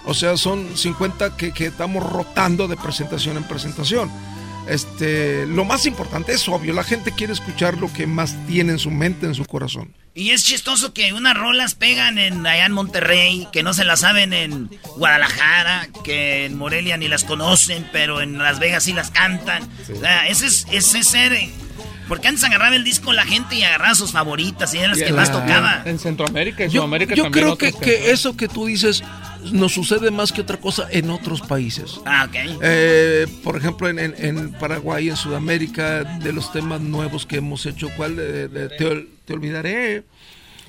O 0.05 0.14
sea, 0.14 0.36
son 0.36 0.76
50 0.76 1.36
que, 1.36 1.52
que 1.52 1.66
estamos 1.66 2.02
rotando 2.02 2.68
de 2.68 2.76
presentación 2.76 3.36
en 3.36 3.44
presentación. 3.44 4.10
Este, 4.70 5.47
lo 5.48 5.64
más 5.64 5.84
importante 5.84 6.32
es 6.32 6.48
obvio, 6.48 6.72
la 6.72 6.84
gente 6.84 7.10
quiere 7.12 7.32
escuchar 7.32 7.76
lo 7.78 7.92
que 7.92 8.06
más 8.06 8.36
tiene 8.47 8.72
en 8.72 8.78
su 8.78 8.90
mente, 8.90 9.26
en 9.26 9.34
su 9.34 9.44
corazón. 9.44 9.92
Y 10.14 10.30
es 10.30 10.44
chistoso 10.44 10.92
que 10.92 11.12
unas 11.12 11.36
rolas 11.36 11.74
pegan 11.74 12.18
en, 12.18 12.47
allá 12.47 12.66
en 12.66 12.72
Monterrey, 12.72 13.48
que 13.52 13.62
no 13.64 13.74
se 13.74 13.84
las 13.84 14.01
saben 14.01 14.32
en 14.32 14.70
Guadalajara, 14.97 15.88
que 16.05 16.47
en 16.47 16.56
Morelia 16.56 16.97
ni 16.97 17.09
las 17.09 17.24
conocen, 17.24 17.86
pero 17.92 18.20
en 18.20 18.38
Las 18.38 18.59
Vegas 18.60 18.84
sí 18.84 18.92
las 18.92 19.10
cantan. 19.10 19.68
O 19.92 19.98
sea, 20.01 20.26
ese 20.28 20.47
es, 20.47 20.66
ese 20.70 20.98
es 21.01 21.06
ser... 21.06 21.32
eh, 21.32 21.51
Porque 22.09 22.28
antes 22.28 22.42
agarraba 22.44 22.74
el 22.76 22.84
disco 22.84 23.12
la 23.12 23.24
gente 23.24 23.55
y 23.56 23.62
agarraba 23.62 23.94
sus 23.94 24.12
favoritas 24.12 24.74
y 24.74 24.78
eran 24.78 24.90
las 24.90 25.02
que 25.02 25.12
más 25.12 25.32
tocaba. 25.32 25.82
En 25.84 25.98
Centroamérica 25.98 26.64
y 26.64 26.68
Yo, 26.68 26.82
Sudamérica 26.82 27.14
yo 27.14 27.24
también 27.24 27.44
creo 27.44 27.59
que, 27.59 27.72
que 27.72 28.10
eso 28.10 28.36
que 28.36 28.48
tú 28.48 28.66
dices 28.66 29.02
nos 29.52 29.72
sucede 29.72 30.10
más 30.10 30.32
que 30.32 30.40
otra 30.42 30.58
cosa 30.58 30.86
en 30.90 31.10
otros 31.10 31.40
países. 31.42 32.00
Ah, 32.04 32.26
ok. 32.28 32.34
Eh, 32.62 33.26
por 33.42 33.56
ejemplo, 33.56 33.88
en, 33.88 33.98
en- 33.98 34.14
en 34.18 34.52
Paraguay, 34.52 35.08
en 35.08 35.16
Sudamérica, 35.16 36.04
de 36.04 36.32
los 36.32 36.52
temas 36.52 36.80
nuevos 36.80 37.26
que 37.26 37.36
hemos 37.36 37.66
hecho, 37.66 37.88
¿cuál? 37.96 38.16
De- 38.16 38.48
de 38.48 38.68
te, 38.70 39.06
Te 39.24 39.32
olvidaré. 39.34 40.04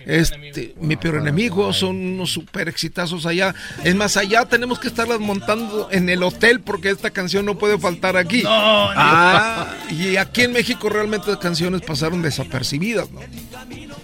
Este, 0.04 0.74
mi 0.82 0.96
peor 0.96 1.18
enemigo, 1.18 1.72
son 1.74 1.96
unos 1.96 2.32
super 2.32 2.68
exitazos 2.68 3.28
allá. 3.28 3.54
Es 3.84 3.94
más, 3.94 4.18
allá 4.18 4.46
tenemos 4.46 4.80
que 4.80 4.88
estarlas 4.88 5.20
montando 5.20 5.90
en 5.92 6.10
el 6.10 6.24
hotel 6.24 6.60
porque 6.60 6.90
esta 6.90 7.12
canción 7.12 7.46
no 7.46 7.60
puede 7.60 7.78
faltar 7.78 8.18
aquí. 8.18 8.42
No, 8.42 8.50
Ah, 8.52 9.76
y 9.92 10.18
aquí 10.18 10.42
en 10.42 10.54
México 10.54 10.90
realmente 10.90 11.28
las 11.28 11.38
canciones 11.38 11.82
pasaron 11.82 12.24
desapercibidas, 12.24 13.12
¿no? 13.12 13.20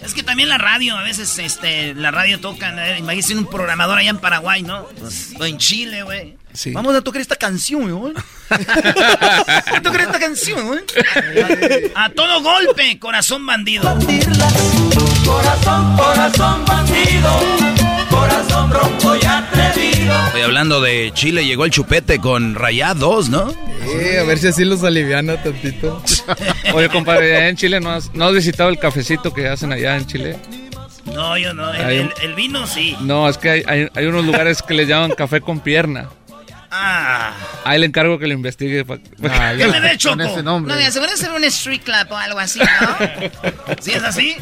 Es 0.08 0.14
que 0.14 0.24
también 0.24 0.48
la 0.48 0.58
radio, 0.58 0.96
a 0.96 1.04
veces 1.04 1.38
este, 1.38 1.94
la 1.94 2.12
radio 2.12 2.40
tocan, 2.40 2.80
eh, 2.80 2.98
imagínense 2.98 3.36
un 3.36 3.46
programador 3.46 3.98
allá 3.98 4.12
en 4.12 4.20
Paraguay, 4.20 4.64
¿no? 4.64 4.86
Pues, 4.98 5.34
o 5.38 5.44
en 5.44 5.58
Chile, 5.58 6.04
güey. 6.04 6.38
Vamos 6.72 6.96
a 6.96 7.02
tocar 7.02 7.20
esta 7.20 7.36
canción, 7.36 7.90
güey. 7.92 8.14
Vamos 8.50 9.68
a 9.74 9.82
tocar 9.82 10.00
esta 10.00 10.18
canción, 10.18 10.66
güey. 10.66 10.80
A 11.94 12.10
todo 12.12 12.42
golpe, 12.42 12.98
corazón 13.00 13.46
bandido. 13.46 13.84
Corazón, 15.26 15.98
corazón 15.98 16.67
hablando 20.48 20.82
de 20.82 21.12
Chile, 21.14 21.46
llegó 21.46 21.66
el 21.66 21.72
chupete 21.72 22.20
con 22.20 22.56
Rayados, 22.56 23.30
¿no? 23.30 23.50
Sí, 23.52 24.18
a 24.18 24.24
ver 24.24 24.38
si 24.38 24.48
así 24.48 24.66
los 24.66 24.84
aliviana 24.84 25.42
tantito. 25.42 26.02
Oye, 26.74 26.90
compadre, 26.90 27.36
allá 27.36 27.50
en 27.50 27.58
Chile 27.58 27.80
no 27.80 27.92
has, 27.92 28.14
no 28.14 28.26
has 28.26 28.34
visitado 28.34 28.70
el 28.70 28.80
cafecito 28.80 29.34
que 29.34 29.48
hacen 29.48 29.72
allá 29.74 29.98
en 29.98 30.08
Chile. 30.08 30.38
No, 31.14 31.38
yo 31.38 31.54
no. 31.54 31.74
El, 31.74 32.36
vino 32.36 32.66
sí. 32.66 32.96
No, 33.02 33.30
es 33.30 33.38
que 33.38 33.50
hay, 33.50 33.64
hay, 33.68 33.88
hay 33.94 34.06
unos 34.06 34.26
lugares 34.26 34.62
que 34.62 34.74
le 34.74 34.86
llaman 34.86 35.12
café 35.12 35.42
con 35.42 35.60
pierna. 35.60 36.10
Ah. 36.72 37.34
Ahí 37.64 37.80
le 37.80 37.86
encargo 37.86 38.20
que 38.20 38.28
lo 38.28 38.34
investigue. 38.34 38.84
pa- 38.86 38.98
¿Qué 39.58 39.68
me 39.68 39.80
ve, 39.80 39.98
Choco? 39.98 40.42
No, 40.44 40.60
mira, 40.60 40.92
se 40.92 41.00
van 41.00 41.10
a 41.10 41.14
hacer 41.14 41.32
un 41.32 41.44
street 41.46 41.82
club 41.84 42.08
o 42.10 42.18
algo 42.18 42.40
así, 42.40 42.60
¿no? 42.60 43.76
¿Sí 43.82 43.92
es 43.92 44.04
así? 44.04 44.36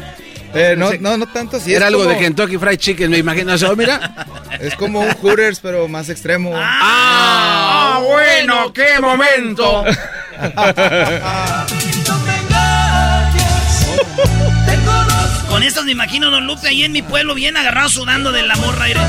Eh, 0.54 0.74
no, 0.76 0.90
no, 1.00 1.16
no 1.18 1.26
tanto 1.26 1.56
así. 1.58 1.72
Era 1.74 1.86
es 1.86 1.88
algo 1.88 2.04
como- 2.04 2.14
de 2.14 2.20
Kentucky 2.20 2.56
Fried 2.58 2.78
Chicken, 2.78 3.10
me 3.10 3.18
imagino. 3.18 3.52
Eso, 3.54 3.74
mira. 3.76 4.26
Es 4.60 4.74
como 4.74 5.00
un 5.00 5.12
Hooters, 5.14 5.60
pero 5.60 5.86
más 5.88 6.08
extremo. 6.08 6.52
¡Ah, 6.54 8.00
bueno! 8.02 8.72
¡Qué 8.72 9.00
momento! 9.00 9.84
Con 15.48 15.62
estas 15.62 15.84
me 15.84 15.92
imagino 15.92 16.30
Don 16.30 16.46
Lupe 16.46 16.68
ahí 16.68 16.84
en 16.84 16.92
mi 16.92 17.02
pueblo 17.02 17.34
bien 17.34 17.56
agarrado 17.56 17.88
sudando 17.88 18.32
de 18.32 18.42
la 18.42 18.56
morra. 18.56 18.84
aire. 18.84 19.00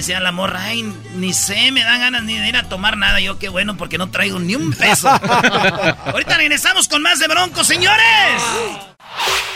Decía 0.00 0.18
la 0.18 0.32
morra, 0.32 0.62
ay, 0.62 0.82
ni 1.16 1.34
sé, 1.34 1.72
me 1.72 1.84
dan 1.84 2.00
ganas 2.00 2.22
ni 2.22 2.34
de 2.34 2.48
ir 2.48 2.56
a 2.56 2.62
tomar 2.70 2.96
nada. 2.96 3.20
Yo 3.20 3.38
qué 3.38 3.50
bueno 3.50 3.76
porque 3.76 3.98
no 3.98 4.10
traigo 4.10 4.38
ni 4.38 4.54
un 4.54 4.72
peso. 4.72 5.10
Ahorita 6.06 6.38
regresamos 6.38 6.88
con 6.88 7.02
más 7.02 7.18
de 7.18 7.28
Broncos, 7.28 7.66
señores. 7.66 8.42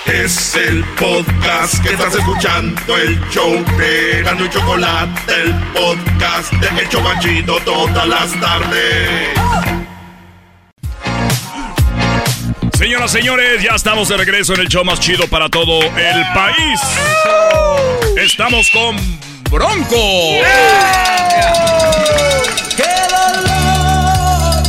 Es 0.04 0.54
el 0.54 0.84
podcast 1.00 1.82
que 1.82 1.94
estás 1.94 2.14
escuchando, 2.16 2.94
el 2.94 3.18
show 3.30 3.64
de 3.78 4.22
Gano 4.22 4.44
y 4.44 4.50
Chocolate, 4.50 5.32
el 5.32 5.54
podcast 5.72 6.52
de 6.52 6.82
El 6.82 6.88
Chobachito 6.90 7.56
todas 7.60 8.06
las 8.06 8.38
tardes. 8.38 9.30
Señoras, 12.76 13.10
señores, 13.10 13.62
ya 13.62 13.76
estamos 13.76 14.10
de 14.10 14.18
regreso 14.18 14.52
en 14.52 14.60
el 14.60 14.68
show 14.68 14.84
más 14.84 15.00
chido 15.00 15.26
para 15.26 15.48
todo 15.48 15.80
el 15.80 16.22
país. 16.34 16.80
Estamos 18.18 18.68
con 18.70 18.98
Bronco. 19.50 19.96
¡Qué 22.76 22.94
dolor! 23.10 24.62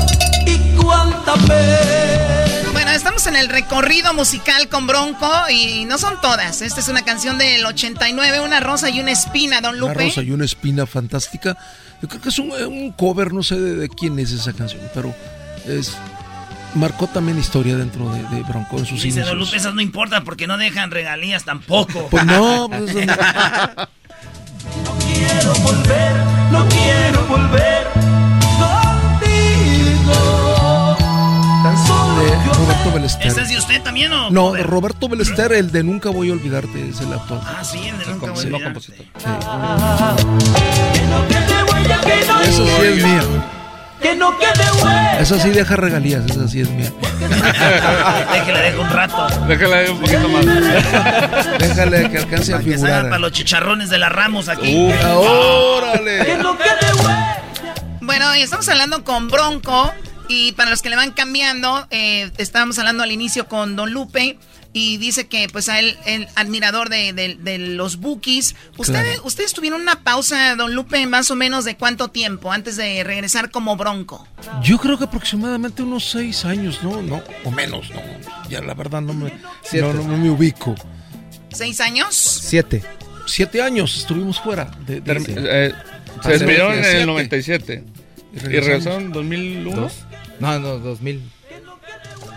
¿Y 0.45 0.57
cuánta 0.81 1.33
pena? 1.35 2.71
Bueno, 2.73 2.91
estamos 2.91 3.25
en 3.27 3.35
el 3.35 3.49
recorrido 3.49 4.13
musical 4.13 4.69
con 4.69 4.87
Bronco 4.87 5.29
y 5.49 5.85
no 5.85 5.97
son 5.97 6.19
todas. 6.21 6.61
Esta 6.61 6.79
es 6.79 6.87
una 6.87 7.03
canción 7.03 7.37
del 7.37 7.65
89, 7.65 8.39
una 8.41 8.59
rosa 8.59 8.89
y 8.89 8.99
una 8.99 9.11
espina, 9.11 9.61
Don 9.61 9.75
Una 9.75 9.87
Lupe. 9.93 10.05
rosa 10.05 10.21
y 10.21 10.31
una 10.31 10.45
espina 10.45 10.85
fantástica. 10.85 11.57
Yo 12.01 12.07
creo 12.07 12.21
que 12.21 12.29
es 12.29 12.39
un, 12.39 12.51
un 12.51 12.91
cover, 12.91 13.33
no 13.33 13.41
sé 13.43 13.59
de, 13.59 13.75
de 13.75 13.89
quién 13.89 14.19
es 14.19 14.31
esa 14.31 14.53
canción, 14.53 14.81
pero 14.93 15.13
es 15.67 15.93
marcó 16.75 17.07
también 17.07 17.39
historia 17.39 17.77
dentro 17.77 18.09
de, 18.13 18.21
de 18.35 18.43
Bronco 18.43 18.77
en 18.77 18.85
sus 18.85 19.01
Dice 19.01 19.21
Don. 19.21 19.39
Lupe, 19.39 19.55
esas 19.55 19.73
no 19.73 19.79
importan 19.81 20.25
porque 20.25 20.45
no 20.45 20.57
dejan 20.57 20.91
regalías 20.91 21.45
tampoco. 21.45 22.09
Pues 22.11 22.25
no, 22.25 22.67
pues, 22.69 22.93
quiero 25.15 25.53
volver, 25.63 26.13
no 26.51 26.65
quiero 26.69 27.25
volver 27.27 27.87
contigo. 30.05 30.97
Tan 31.63 31.77
solo 31.87 32.19
de 32.21 32.29
yo 32.45 32.53
Roberto 32.53 32.91
Belester. 32.93 33.27
¿Ese 33.27 33.41
es 33.41 33.49
de 33.49 33.57
usted 33.57 33.81
también 33.81 34.11
o? 34.13 34.29
No, 34.29 34.51
de 34.53 34.63
Roberto 34.63 35.09
Belester, 35.09 35.51
el 35.53 35.71
de 35.71 35.83
Nunca 35.83 36.09
voy 36.09 36.29
a 36.29 36.33
olvidarte, 36.33 36.89
es 36.89 37.01
el 37.01 37.11
autor. 37.13 37.39
Ah, 37.43 37.63
sí, 37.63 37.87
el 37.87 37.97
de 37.97 38.05
nunca 38.05 38.31
voy 38.31 38.39
a 38.39 38.41
Sí. 38.41 38.53
olvidar. 38.53 38.73
quede 41.27 41.63
huella, 41.63 42.01
que 42.01 42.25
no 42.27 42.41
Esa 42.41 42.51
sí 42.51 42.85
es 42.85 43.03
mía. 43.03 43.23
Que 44.05 44.15
no 44.15 44.37
quede 44.37 44.71
huella. 44.83 45.19
Esa 45.19 45.39
sí 45.39 45.49
deja 45.49 45.75
regalías, 45.75 46.23
esa 46.29 46.47
sí 46.47 46.61
es 46.61 46.69
mía. 46.69 46.91
Déjale, 48.31 48.61
dejo 48.61 48.81
un 48.81 48.89
rato. 48.89 49.27
Déjala 49.47 49.91
un 49.91 49.99
poquito 49.99 50.29
más. 50.29 50.45
Déjale 51.59 52.11
que 52.11 52.17
alcance 52.19 52.53
a 52.53 52.59
Que 52.59 52.77
salga 52.77 52.87
para 52.87 53.01
figurar. 53.01 53.19
los 53.21 53.31
chicharrones 53.31 53.89
de 53.89 53.97
la 53.97 54.09
Ramos 54.09 54.47
aquí. 54.47 54.75
Uf. 54.75 54.93
¡Órale! 55.05 56.25
Que 56.25 56.37
no 56.37 56.55
quede 56.57 56.93
huella. 57.03 57.41
Bueno, 58.01 58.35
y 58.35 58.41
estamos 58.41 58.69
hablando 58.69 59.03
con 59.03 59.27
Bronco. 59.29 59.91
Y 60.27 60.51
para 60.53 60.69
los 60.69 60.81
que 60.81 60.89
le 60.89 60.95
van 60.95 61.11
cambiando, 61.11 61.87
eh, 61.91 62.31
estábamos 62.37 62.77
hablando 62.79 63.03
al 63.03 63.11
inicio 63.11 63.47
con 63.47 63.75
Don 63.75 63.91
Lupe. 63.91 64.37
Y 64.77 64.97
dice 64.97 65.27
que, 65.27 65.47
pues, 65.47 65.69
a 65.69 65.79
él, 65.79 65.97
el 66.05 66.27
admirador 66.35 66.89
de, 66.89 67.13
de- 67.13 67.35
de 67.39 67.57
los 67.59 67.95
Bookies. 67.95 68.55
¿Ustedes, 68.77 69.03
Claro. 69.05 69.21
¿Ustedes 69.23 69.53
tuvieron 69.53 69.79
una 69.79 70.03
pausa, 70.03 70.53
Don 70.57 70.75
Lupe, 70.75 71.05
más 71.07 71.31
o 71.31 71.35
menos 71.37 71.63
de 71.63 71.77
cuánto 71.77 72.09
tiempo 72.09 72.51
antes 72.51 72.75
de 72.75 73.01
regresar 73.05 73.51
como 73.51 73.77
Bronco? 73.77 74.27
Yo 74.61 74.77
creo 74.77 74.97
que 74.97 75.05
aproximadamente 75.05 75.81
unos 75.81 76.09
seis 76.11 76.43
años, 76.43 76.83
¿no? 76.83 77.01
No, 77.01 77.23
o 77.45 77.51
menos, 77.51 77.89
no. 77.91 78.01
Ya 78.49 78.59
la 78.59 78.73
verdad 78.73 78.99
no 79.01 79.13
me, 79.13 79.31
no, 79.73 79.93
no, 79.93 80.03
no 80.03 80.17
me 80.17 80.29
ubico. 80.29 80.75
¿Seis 81.53 81.79
años? 81.79 82.13
Siete. 82.13 82.83
Siete 83.27 83.61
años 83.61 83.95
estuvimos 83.95 84.41
fuera. 84.41 84.65
De, 84.85 84.99
de- 84.99 85.23
eh, 85.69 85.73
se 86.21 86.29
despidieron 86.31 86.73
en 86.73 86.81
27. 86.81 86.99
el 86.99 87.07
97. 87.07 87.83
¿Y 88.33 88.39
regresaron 88.39 89.03
en 89.03 89.11
2001? 89.13 89.71
¿Dos? 89.81 89.93
No, 90.41 90.59
no, 90.59 90.79
2000. 90.79 91.21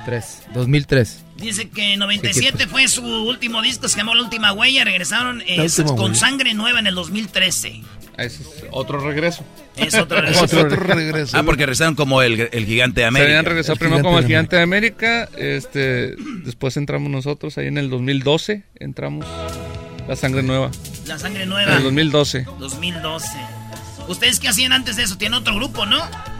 3, 0.08 0.42
2003. 0.54 1.24
Dice 1.36 1.68
que 1.68 1.98
97 1.98 2.66
fue 2.66 2.88
su 2.88 3.02
último 3.04 3.60
disco, 3.60 3.88
se 3.88 3.98
llamó 3.98 4.14
La 4.14 4.22
Última 4.22 4.52
Huella. 4.54 4.82
Regresaron 4.84 5.42
eh, 5.46 5.60
Última 5.60 5.88
con 5.88 6.00
Huella. 6.00 6.14
sangre 6.14 6.54
nueva 6.54 6.78
en 6.78 6.86
el 6.86 6.94
2013. 6.94 7.82
Ese 8.16 8.42
es 8.42 8.48
otro 8.70 9.00
regreso. 9.06 9.44
Es 9.76 9.92
otro 9.94 10.18
regreso. 10.22 11.36
Ah, 11.36 11.42
porque 11.42 11.66
regresaron 11.66 11.94
como 11.94 12.22
el, 12.22 12.48
el 12.52 12.64
gigante 12.64 13.02
de 13.02 13.04
Se 13.04 13.08
América. 13.08 13.28
habían 13.32 13.44
regresado 13.44 13.76
primero 13.76 14.02
como 14.02 14.18
el 14.18 14.26
gigante 14.26 14.56
de 14.56 14.62
América. 14.62 15.28
Este, 15.36 16.16
después 16.42 16.78
entramos 16.78 17.10
nosotros 17.10 17.58
ahí 17.58 17.66
en 17.66 17.76
el 17.76 17.90
2012. 17.90 18.62
Entramos 18.76 19.26
la 20.08 20.16
sangre 20.16 20.42
nueva. 20.42 20.70
La 21.06 21.18
sangre 21.18 21.42
En 21.42 21.50
nueva. 21.50 21.76
el 21.76 21.82
2012. 21.82 22.46
2012. 22.58 23.28
¿Ustedes 24.08 24.40
qué 24.40 24.48
hacían 24.48 24.72
antes 24.72 24.96
de 24.96 25.02
eso? 25.02 25.18
Tienen 25.18 25.38
otro 25.38 25.54
grupo, 25.54 25.84
¿no? 25.84 25.98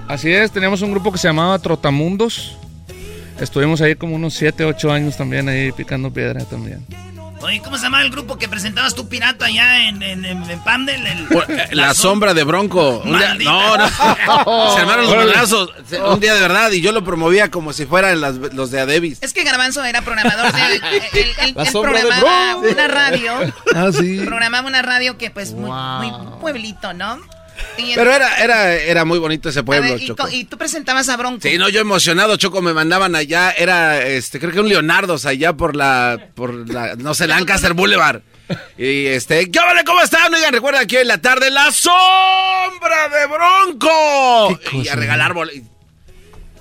Así 0.09 0.31
es, 0.33 0.51
teníamos 0.53 0.81
un 0.81 0.91
grupo 0.91 1.13
que 1.13 1.19
se 1.19 1.29
llamaba 1.29 1.59
Trotamundos. 1.59 2.57
Estuvimos 3.41 3.81
ahí 3.81 3.95
como 3.95 4.17
unos 4.17 4.35
7, 4.35 4.65
8 4.65 4.93
años 4.93 5.17
también 5.17 5.49
ahí 5.49 5.73
picando 5.73 6.13
piedra 6.13 6.45
también. 6.45 6.85
Oye, 7.41 7.61
¿cómo 7.63 7.77
se 7.77 7.85
llamaba 7.85 8.03
el 8.03 8.11
grupo 8.11 8.37
que 8.37 8.49
presentabas 8.49 8.97
tú 8.97 9.09
pirata 9.09 9.45
allá 9.47 9.89
en, 9.89 10.03
en, 10.03 10.25
en, 10.25 10.51
en 10.51 10.59
Pandel? 10.65 11.07
El- 11.07 11.29
Eh, 11.49 11.69
La 11.71 11.95
sombra 11.95 12.35
de 12.35 12.43
Bronco. 12.43 12.99
Un 13.05 13.17
día- 13.17 13.29
Maldita. 13.29 13.51
no, 13.53 13.77
no. 13.77 13.89
Se 14.75 14.81
armaron 14.81 15.05
los 15.07 15.15
balazos. 15.17 15.71
Un 16.11 16.19
día 16.19 16.35
de 16.35 16.41
verdad. 16.41 16.73
Y 16.73 16.81
yo 16.81 16.91
lo 16.91 17.05
promovía 17.05 17.49
como 17.49 17.73
si 17.73 17.87
fueran 17.87 18.21
las- 18.21 18.35
los 18.35 18.73
de 18.73 18.81
Adebis. 18.81 19.19
Es 19.23 19.33
que 19.33 19.45
Garbanzo 19.45 19.85
era 19.85 20.03
programador 20.03 20.53
de... 20.53 20.61
Él, 20.75 20.83
él- 21.13 21.31
él 21.43 21.53
La 21.55 21.65
sombra 21.67 21.93
de 21.93 22.01
programaba 22.01 22.55
Bronco. 22.57 22.73
una 22.73 22.89
radio. 22.89 23.33
Ah, 23.73 23.91
sí. 23.97 24.19
Programaba 24.25 24.67
una 24.69 24.83
radio 24.83 25.17
que 25.17 25.31
pues 25.31 25.53
muy, 25.53 25.71
muy 25.71 26.11
pueblito, 26.41 26.93
¿no? 26.93 27.21
Pero 27.95 28.13
era, 28.13 28.37
era, 28.39 28.75
era 28.75 29.05
muy 29.05 29.19
bonito 29.19 29.49
ese 29.49 29.63
pueblo, 29.63 29.93
ver, 29.93 30.03
y, 30.03 30.07
Choco. 30.09 30.25
co- 30.25 30.29
y 30.31 30.45
tú 30.45 30.59
presentabas 30.59 31.09
a 31.09 31.17
Bronco. 31.17 31.41
Sí, 31.43 31.59
no, 31.59 31.69
yo 31.69 31.81
emocionado, 31.81 32.37
Choco, 32.37 32.61
me 32.63 32.73
mandaban 32.73 33.15
allá, 33.15 33.51
era, 33.53 34.05
este, 34.07 34.39
creo 34.39 34.53
que 34.53 34.61
un 34.61 34.69
Leonardo 34.69 35.17
allá 35.25 35.53
por 35.53 35.75
la, 35.77 36.19
por 36.35 36.69
la, 36.69 36.95
no 36.97 37.15
sé, 37.15 37.27
Lancaster 37.27 37.75
Boulevard. 37.75 38.21
Y 38.79 39.07
este, 39.07 39.51
¿qué 39.51 39.59
vale? 39.59 39.85
¿Cómo 39.85 40.01
están? 40.01 40.33
Oigan, 40.33 40.53
recuerda 40.53 40.81
aquí 40.81 40.97
en 40.97 41.09
la 41.09 41.19
tarde, 41.21 41.51
la 41.51 41.71
sombra 41.73 43.09
de 43.09 43.27
Bronco. 43.27 44.61
Y 44.73 44.89
a 44.89 44.95
regalar 44.97 45.35
bol- 45.35 45.51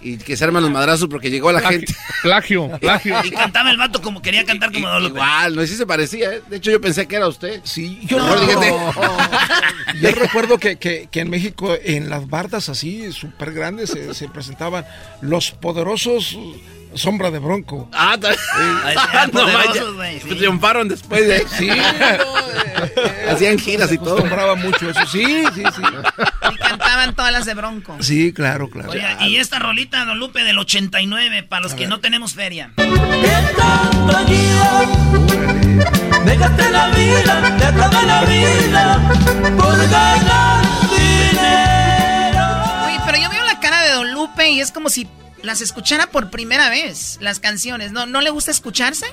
y, 0.02 0.18
que 0.18 0.36
se 0.38 0.44
arman 0.44 0.62
los 0.64 0.72
madrazos 0.72 1.08
porque 1.10 1.30
llegó 1.30 1.52
la 1.52 1.62
gente. 1.62 1.94
Plagio, 2.22 2.70
plagio. 2.82 3.16
Y 3.24 3.32
cantaba 3.32 3.72
el 3.72 3.78
vato 3.78 4.02
como 4.02 4.22
quería 4.22 4.46
cantar 4.46 4.72
como 4.72 4.88
Don. 4.88 5.04
Igual, 5.06 5.56
no 5.56 5.62
sé 5.62 5.68
si 5.68 5.76
se 5.76 5.86
parecía, 5.86 6.34
¿eh? 6.34 6.42
De 6.50 6.58
hecho, 6.58 6.72
yo 6.72 6.80
pensé 6.82 7.08
que 7.08 7.16
era 7.16 7.28
usted. 7.28 7.62
Sí, 7.64 8.00
yo 8.06 8.18
Mejor 8.18 8.40
dígate. 8.42 8.74
Yo 10.02 10.12
recuerdo 10.12 10.58
que, 10.60 10.76
que- 10.78 11.08
que 11.10 11.22
en 11.22 11.30
México, 11.30 11.76
en 11.84 12.10
las 12.10 12.28
bardas 12.30 12.70
así, 12.70 13.12
súper 13.12 13.52
grandes, 13.54 13.90
se, 13.90 14.14
se 14.14 14.28
presentaban 14.28 14.86
los 15.22 15.52
poderosos 15.52 16.38
Sombra 16.98 17.32
de 17.32 17.40
Bronco. 17.40 17.90
Ah, 17.94 18.18
Ah, 18.98 19.28
no, 19.32 19.46
vaya. 19.46 19.82
Triunfaron 20.28 20.88
después 20.88 21.28
de 21.28 21.46
Sí, 21.58 21.70
Hacían 23.30 23.58
giras 23.60 23.92
y 23.92 23.98
todo. 23.98 24.18
Acostumbraba 24.18 24.56
mucho 24.56 24.90
eso. 24.90 25.06
Sí, 25.08 25.44
sí, 25.54 25.64
sí. 25.76 25.82
Y 26.52 26.58
cantaban 26.58 27.16
todas 27.16 27.32
las 27.32 27.46
de 27.46 27.54
Bronco. 27.54 27.98
Sí, 28.00 28.34
claro, 28.34 28.70
claro. 28.70 28.90
Oye, 28.92 29.06
y 29.22 29.38
esta 29.38 29.60
rolita, 29.60 30.06
Don 30.06 30.20
Lupe, 30.20 30.44
del 30.44 30.58
89, 30.60 31.44
para 31.44 31.62
los 31.64 31.74
que 31.74 31.88
no 31.88 32.00
tenemos 32.00 32.34
feria. 32.34 32.72
Dejaste 36.26 36.70
la 36.72 36.88
vida, 36.90 37.58
te 37.58 37.72
la 38.06 38.22
vida 38.26 39.10
por 39.58 39.90
ganar 39.90 40.62
dinero. 40.90 42.86
Oye, 42.86 43.00
pero 43.06 43.18
yo 43.18 43.30
veo 43.30 43.44
la 43.46 43.60
cara 43.60 43.82
de 43.84 43.92
Don 43.92 44.14
Lupe 44.14 44.50
y 44.50 44.60
es 44.62 44.72
como 44.72 44.90
si 44.90 45.08
las 45.44 45.62
escuchara 45.62 46.08
por 46.08 46.30
primera 46.30 46.70
vez, 46.70 47.18
las 47.22 47.40
canciones. 47.40 47.92
¿No, 47.92 48.06
¿no 48.06 48.22
le 48.22 48.30
gusta 48.30 48.52
escucharse? 48.52 49.06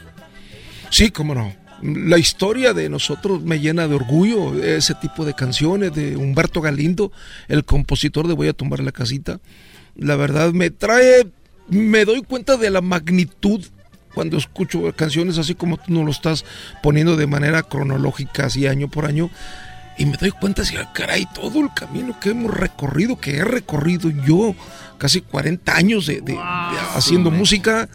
Sí, 0.90 1.10
cómo 1.10 1.34
no. 1.34 1.54
La 1.82 2.18
historia 2.18 2.72
de 2.72 2.88
nosotros 2.88 3.42
me 3.42 3.60
llena 3.60 3.88
de 3.88 3.94
orgullo, 3.94 4.62
ese 4.62 4.94
tipo 4.94 5.24
de 5.24 5.34
canciones 5.34 5.94
de 5.94 6.16
Humberto 6.16 6.60
Galindo, 6.60 7.12
el 7.48 7.64
compositor 7.64 8.26
de 8.26 8.34
Voy 8.34 8.48
a 8.48 8.52
tumbar 8.52 8.80
la 8.80 8.92
casita. 8.92 9.40
La 9.96 10.16
verdad 10.16 10.52
me 10.52 10.70
trae, 10.70 11.26
me 11.68 12.04
doy 12.04 12.22
cuenta 12.22 12.56
de 12.56 12.70
la 12.70 12.80
magnitud 12.80 13.64
cuando 14.14 14.38
escucho 14.38 14.92
canciones 14.94 15.38
así 15.38 15.54
como 15.54 15.76
tú 15.76 15.92
nos 15.92 16.04
lo 16.04 16.10
estás 16.10 16.44
poniendo 16.82 17.16
de 17.16 17.26
manera 17.26 17.64
cronológica, 17.64 18.46
así 18.46 18.66
año 18.66 18.88
por 18.88 19.06
año. 19.06 19.30
Y 19.96 20.06
me 20.06 20.16
doy 20.16 20.30
cuenta, 20.32 20.62
así, 20.62 20.76
ah, 20.76 20.90
caray, 20.92 21.26
todo 21.34 21.60
el 21.60 21.68
camino 21.74 22.18
que 22.18 22.30
hemos 22.30 22.52
recorrido, 22.52 23.18
que 23.20 23.36
he 23.36 23.44
recorrido 23.44 24.10
yo, 24.26 24.54
casi 24.98 25.20
40 25.20 25.76
años 25.76 26.06
de, 26.06 26.20
de- 26.20 26.32
de 26.32 26.38
haciendo 26.96 27.30
música, 27.30 27.88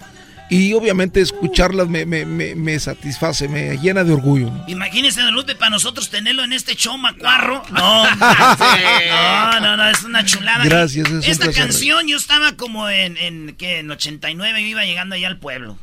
y 0.52 0.74
obviamente 0.74 1.22
escucharlas 1.22 1.88
me, 1.90 2.06
me, 2.08 2.26
me, 2.26 2.56
me 2.56 2.80
satisface, 2.80 3.48
me 3.48 3.78
llena 3.78 4.04
de 4.04 4.14
orgullo. 4.14 4.50
¿no? 4.50 4.64
Imagínese, 4.68 5.22
Don 5.22 5.34
Lupe, 5.36 5.54
para 5.56 5.70
nosotros 5.72 6.10
tenerlo 6.10 6.44
en 6.44 6.54
este 6.54 6.74
show 6.76 6.98
macuarro. 6.98 7.62
No, 7.72 8.04
no, 8.16 9.60
no, 9.60 9.78
no, 9.78 9.90
es 9.90 10.02
una 10.04 10.26
chulada. 10.26 10.64
Gracias, 10.66 11.06
es 11.08 11.14
un 11.14 11.24
Esta 11.24 11.46
placer. 11.46 11.64
canción 11.66 12.08
yo 12.08 12.18
estaba 12.18 12.54
como 12.54 12.90
en, 12.90 13.18
en, 13.18 13.56
¿qué? 13.58 13.80
En 13.80 13.92
89, 13.92 14.62
yo 14.62 14.68
iba 14.70 14.86
llegando 14.86 15.16
allá 15.16 15.28
al 15.28 15.38
pueblo. 15.38 15.78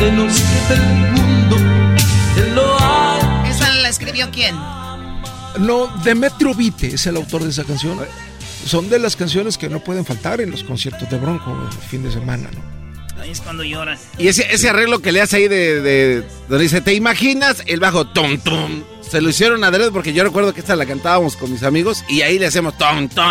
Mundo 0.00 1.56
lo? 2.54 2.76
¿Esa 3.46 3.72
la 3.74 3.88
escribió 3.88 4.30
quién? 4.30 4.56
No, 5.58 5.88
Demetrio 6.04 6.54
Vite 6.54 6.94
es 6.94 7.06
el 7.06 7.16
autor 7.16 7.42
de 7.44 7.50
esa 7.50 7.64
canción. 7.64 7.98
Son 8.66 8.88
de 8.88 8.98
las 8.98 9.16
canciones 9.16 9.58
que 9.58 9.68
no 9.68 9.80
pueden 9.80 10.04
faltar 10.04 10.40
en 10.40 10.50
los 10.50 10.62
conciertos 10.64 11.08
de 11.10 11.18
Bronco 11.18 11.68
el 11.70 11.88
fin 11.88 12.02
de 12.02 12.10
semana, 12.12 12.48
¿no? 12.52 13.20
Ahí 13.20 13.30
es 13.30 13.40
cuando 13.40 13.62
llora. 13.64 13.98
Y 14.16 14.28
ese, 14.28 14.46
ese 14.50 14.70
arreglo 14.70 15.00
que 15.00 15.12
le 15.12 15.20
hace 15.20 15.36
ahí 15.36 15.48
de, 15.48 15.80
de- 15.82 16.24
donde 16.48 16.62
dice, 16.64 16.80
¿te 16.80 16.94
imaginas? 16.94 17.62
El 17.66 17.80
bajo, 17.80 18.06
tom, 18.06 18.38
tom. 18.38 18.82
Se 19.02 19.20
lo 19.20 19.28
hicieron 19.28 19.62
adrede 19.64 19.90
porque 19.90 20.12
yo 20.14 20.22
recuerdo 20.24 20.54
que 20.54 20.60
esta 20.60 20.76
la 20.76 20.86
cantábamos 20.86 21.36
con 21.36 21.50
mis 21.52 21.62
amigos 21.64 22.04
y 22.08 22.22
ahí 22.22 22.38
le 22.38 22.46
hacemos 22.46 22.78
tom, 22.78 23.08
tom. 23.08 23.26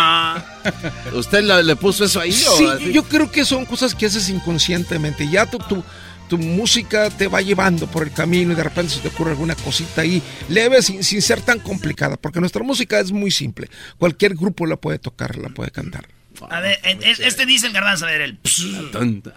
¿Usted 1.14 1.42
lo- 1.42 1.62
le 1.62 1.74
puso 1.74 2.04
eso 2.04 2.20
ahí 2.20 2.30
o 2.30 2.56
Sí, 2.56 2.66
así? 2.66 2.92
yo 2.92 3.02
creo 3.04 3.32
que 3.32 3.44
son 3.44 3.64
cosas 3.66 3.94
que 3.94 4.06
haces 4.06 4.28
inconscientemente. 4.28 5.28
Ya 5.28 5.46
tu, 5.46 5.58
tu, 5.58 5.82
tu 6.30 6.38
música 6.38 7.10
te 7.10 7.26
va 7.28 7.42
llevando 7.42 7.86
por 7.88 8.04
el 8.04 8.12
camino 8.12 8.52
y 8.52 8.54
de 8.54 8.62
repente 8.62 8.94
se 8.94 9.00
te 9.00 9.08
ocurre 9.08 9.32
alguna 9.32 9.54
cosita 9.56 10.00
ahí 10.02 10.22
leve 10.48 10.80
sin, 10.80 11.02
sin 11.04 11.20
ser 11.20 11.40
tan 11.42 11.58
complicada, 11.58 12.16
porque 12.16 12.40
nuestra 12.40 12.62
música 12.62 13.00
es 13.00 13.10
muy 13.12 13.30
simple. 13.32 13.68
Cualquier 13.98 14.34
grupo 14.36 14.64
la 14.64 14.76
puede 14.76 14.98
tocar, 15.00 15.36
la 15.36 15.48
puede 15.50 15.70
cantar. 15.72 16.06
A 16.48 16.60
ver, 16.60 16.78
es- 16.84 17.20
este 17.20 17.44
dice 17.44 17.66
el 17.66 17.72
garbanzo, 17.74 18.06
a 18.06 18.10
ver, 18.10 18.20
el... 18.22 18.38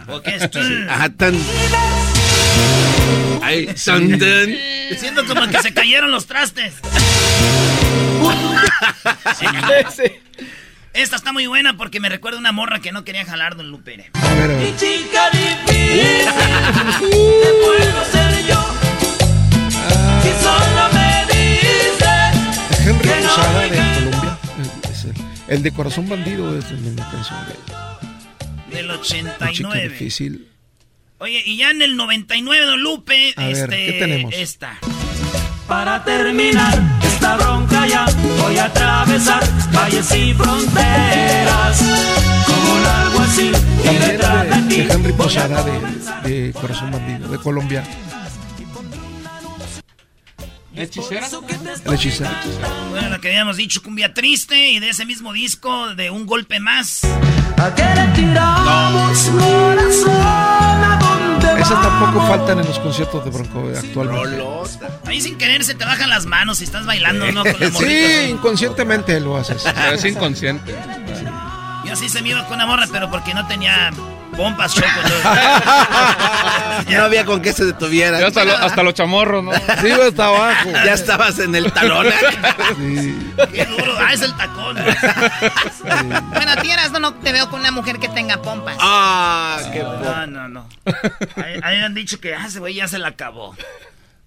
¿O 0.07 0.21
qué 0.21 0.35
es? 0.35 0.43
Ajá, 0.87 1.09
tan. 1.09 1.35
Ahí, 3.41 3.65
tan, 3.83 4.09
tan. 4.19 4.55
Siento 4.97 5.25
como 5.25 5.47
que 5.49 5.59
se 5.61 5.73
cayeron 5.73 6.11
los 6.11 6.27
trastes. 6.27 6.75
Esta 10.93 11.15
está 11.15 11.33
muy 11.33 11.47
buena 11.47 11.75
porque 11.75 11.99
me 11.99 12.07
recuerda 12.09 12.37
a 12.37 12.39
una 12.39 12.51
morra 12.51 12.79
que 12.79 12.91
no 12.91 13.03
quería 13.03 13.25
jalar 13.25 13.55
Don 13.55 13.69
Lupe. 13.71 13.97
Mi 13.97 14.75
chica 14.77 15.29
difícil, 15.31 16.27
puedo 17.09 18.05
ser 18.11 18.45
yo. 18.47 18.65
Si 20.21 20.43
solo 20.43 20.93
me 20.93 21.25
dices 21.33 22.87
Henry 22.87 23.09
que 23.09 23.15
no 23.21 23.27
Posada 23.27 23.59
me 23.59 23.69
de 23.69 23.93
Colombia. 23.95 24.37
es 24.91 25.05
el, 25.05 25.13
el 25.47 25.63
de 25.63 25.71
Corazón 25.71 26.07
Bandido 26.09 26.57
es 26.57 26.69
la 26.71 26.77
misma 26.79 27.11
canción 27.11 27.39
de 28.69 28.75
Del 28.75 28.87
La 28.87 29.01
chica 29.01 29.29
89. 29.39 29.89
difícil. 29.89 30.47
Oye, 31.17 31.41
y 31.45 31.57
ya 31.57 31.71
en 31.71 31.81
el 31.81 31.95
99, 31.95 32.65
Don 32.65 32.81
Lupe, 32.83 33.33
A 33.37 33.41
ver, 33.47 33.51
este, 33.51 33.85
¿qué 33.85 33.93
tenemos? 33.99 34.33
esta. 34.35 34.77
Para 35.67 36.03
terminar 36.03 36.79
esta 37.23 37.37
bronca 37.37 37.87
ya 37.87 38.05
voy 38.41 38.57
a 38.57 38.65
atravesar 38.65 39.43
valles 39.73 40.13
y 40.13 40.33
fronteras 40.33 41.81
como 42.45 42.73
un 42.73 42.85
alguacil 42.85 43.55
y 43.81 43.95
detrás 43.97 44.43
de 44.43 44.49
de, 44.49 44.67
ti 44.67 44.81
de 44.81 44.93
Henry 44.93 45.13
Posada 45.13 45.63
de, 45.63 46.29
de 46.29 46.53
Corazón 46.53 46.91
Bandido, 46.91 47.29
de 47.29 47.37
Colombia. 47.37 47.83
¿Hechicera? 50.75 51.29
El 51.85 51.93
hechicero. 51.93 52.29
Bueno, 52.89 53.09
lo 53.09 53.21
que 53.21 53.29
habíamos 53.29 53.57
dicho, 53.57 53.81
Cumbia 53.83 54.13
Triste, 54.13 54.71
y 54.71 54.79
de 54.79 54.89
ese 54.89 55.05
mismo 55.05 55.31
disco, 55.31 55.93
de 55.93 56.09
Un 56.09 56.25
Golpe 56.25 56.59
Más. 56.59 57.03
¿A 57.57 57.73
qué 57.75 57.83
le 57.83 58.07
tiramos 58.15 59.29
corazón 59.29 60.21
a 60.25 60.57
dónde 60.57 60.72
Esas 61.73 61.81
tampoco 61.87 62.27
faltan 62.27 62.59
en 62.59 62.67
los 62.67 62.77
conciertos 62.77 63.25
de 63.25 63.31
Bronco 63.31 63.67
actualmente. 63.75 64.43
Ahí 65.05 65.21
sin 65.21 65.37
querer 65.39 65.63
se 65.63 65.73
te 65.73 65.83
bajan 65.85 66.07
las 66.07 66.25
manos 66.27 66.59
si 66.59 66.65
estás 66.65 66.85
bailando, 66.85 67.31
¿no? 67.31 67.43
Con 67.43 67.59
la 67.59 67.71
Sí, 67.71 68.29
inconscientemente 68.29 69.19
lo 69.19 69.37
haces. 69.37 69.63
Pero 69.63 69.95
es 69.95 70.05
inconsciente. 70.05 70.75
Yo 71.83 71.93
así 71.93 72.09
se 72.09 72.21
me 72.21 72.29
iba 72.29 72.45
con 72.45 72.55
una 72.55 72.67
morra, 72.67 72.85
pero 72.91 73.09
porque 73.09 73.33
no 73.33 73.47
tenía 73.47 73.89
pompas, 74.33 74.73
Choco. 74.73 74.87
no 76.89 77.03
había 77.03 77.25
con 77.25 77.41
qué 77.41 77.53
se 77.53 77.65
detuviera. 77.65 78.19
Ya 78.19 78.27
hasta, 78.27 78.45
lo- 78.45 78.57
hasta 78.57 78.83
los 78.83 78.93
chamorros, 78.93 79.43
¿no? 79.43 79.51
Sí, 79.53 79.87
iba 79.87 80.05
hasta 80.07 80.25
abajo. 80.25 80.69
Ya 80.85 80.93
estabas 80.93 81.39
en 81.39 81.55
el 81.55 81.71
talón. 81.71 82.07
Qué 83.53 83.65
duro. 83.65 83.95
Ah, 83.99 84.13
es 84.13 84.21
el 84.21 84.35
tacón. 84.35 84.77
Bueno, 86.33 86.51
a 86.51 86.55
ti 86.61 86.71
Erasmo, 86.71 86.99
no 86.99 87.13
te 87.15 87.31
veo 87.31 87.49
con 87.49 87.59
una 87.61 87.71
mujer 87.71 87.99
que 87.99 88.09
tenga 88.09 88.41
pompas. 88.41 88.77
Ah, 88.79 89.59
qué 89.71 89.79
No, 89.83 90.27
no, 90.27 90.49
no. 90.49 90.69
Ahí, 91.63 91.79
han 91.79 91.93
dicho 91.93 92.19
que 92.19 92.35
ah, 92.35 92.45
ese 92.47 92.59
güey 92.59 92.75
ya 92.75 92.87
se 92.87 92.99
la 92.99 93.09
acabó. 93.09 93.55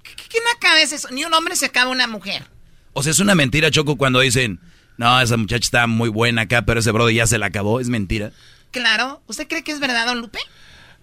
¿Qué 0.02 0.38
acaba 0.56 0.80
es 0.80 0.92
eso? 0.92 1.08
Ni 1.10 1.24
un 1.24 1.34
hombre 1.34 1.56
se 1.56 1.66
acaba 1.66 1.90
una 1.90 2.06
mujer. 2.06 2.44
O 2.92 3.02
sea, 3.02 3.12
es 3.12 3.18
una 3.18 3.34
mentira, 3.34 3.70
Choco, 3.70 3.96
cuando 3.96 4.20
dicen, 4.20 4.60
no, 4.96 5.20
esa 5.20 5.36
muchacha 5.36 5.64
está 5.64 5.86
muy 5.86 6.08
buena 6.08 6.42
acá, 6.42 6.62
pero 6.62 6.80
ese 6.80 6.90
brother 6.90 7.14
ya 7.14 7.26
se 7.26 7.38
la 7.38 7.46
acabó. 7.46 7.80
Es 7.80 7.88
mentira. 7.88 8.30
Claro. 8.70 9.22
¿Usted 9.26 9.46
cree 9.48 9.62
que 9.62 9.72
es 9.72 9.80
verdad, 9.80 10.06
don 10.06 10.20
Lupe? 10.20 10.38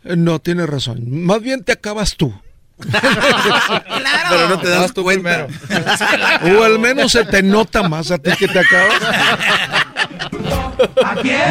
Eh, 0.03 0.15
No, 0.15 0.39
tienes 0.39 0.67
razón. 0.69 0.99
Más 1.25 1.41
bien 1.41 1.63
te 1.63 1.71
acabas 1.71 2.15
tú. 2.15 2.33
Claro. 2.79 4.29
Pero 4.29 4.49
no 4.49 4.59
te 4.59 4.69
das 4.69 4.91
cuenta. 4.93 5.47
O 6.57 6.63
al 6.63 6.79
menos 6.79 7.11
se 7.11 7.23
te 7.25 7.41
nota 7.43 7.87
más 7.87 8.11
a 8.11 8.17
ti 8.17 8.31
que 8.37 8.47
te 8.47 8.59
acabas. 8.59 9.01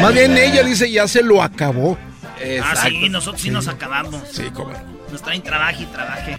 Más 0.01 0.13
bien 0.13 0.37
ella 0.37 0.63
dice 0.63 0.91
ya 0.91 1.07
se 1.07 1.23
lo 1.23 1.41
acabó. 1.41 1.97
Ah, 2.63 2.75
sí, 2.87 3.09
nosotros 3.09 3.41
sí 3.41 3.49
nos 3.49 3.67
acabamos. 3.67 4.21
Sí, 4.31 4.43
cómo 4.53 4.71
no. 4.71 4.93
Nos 5.11 5.21
traen 5.21 5.41
trabajo 5.43 5.81
y 5.81 5.85
trabaje. 5.85 6.37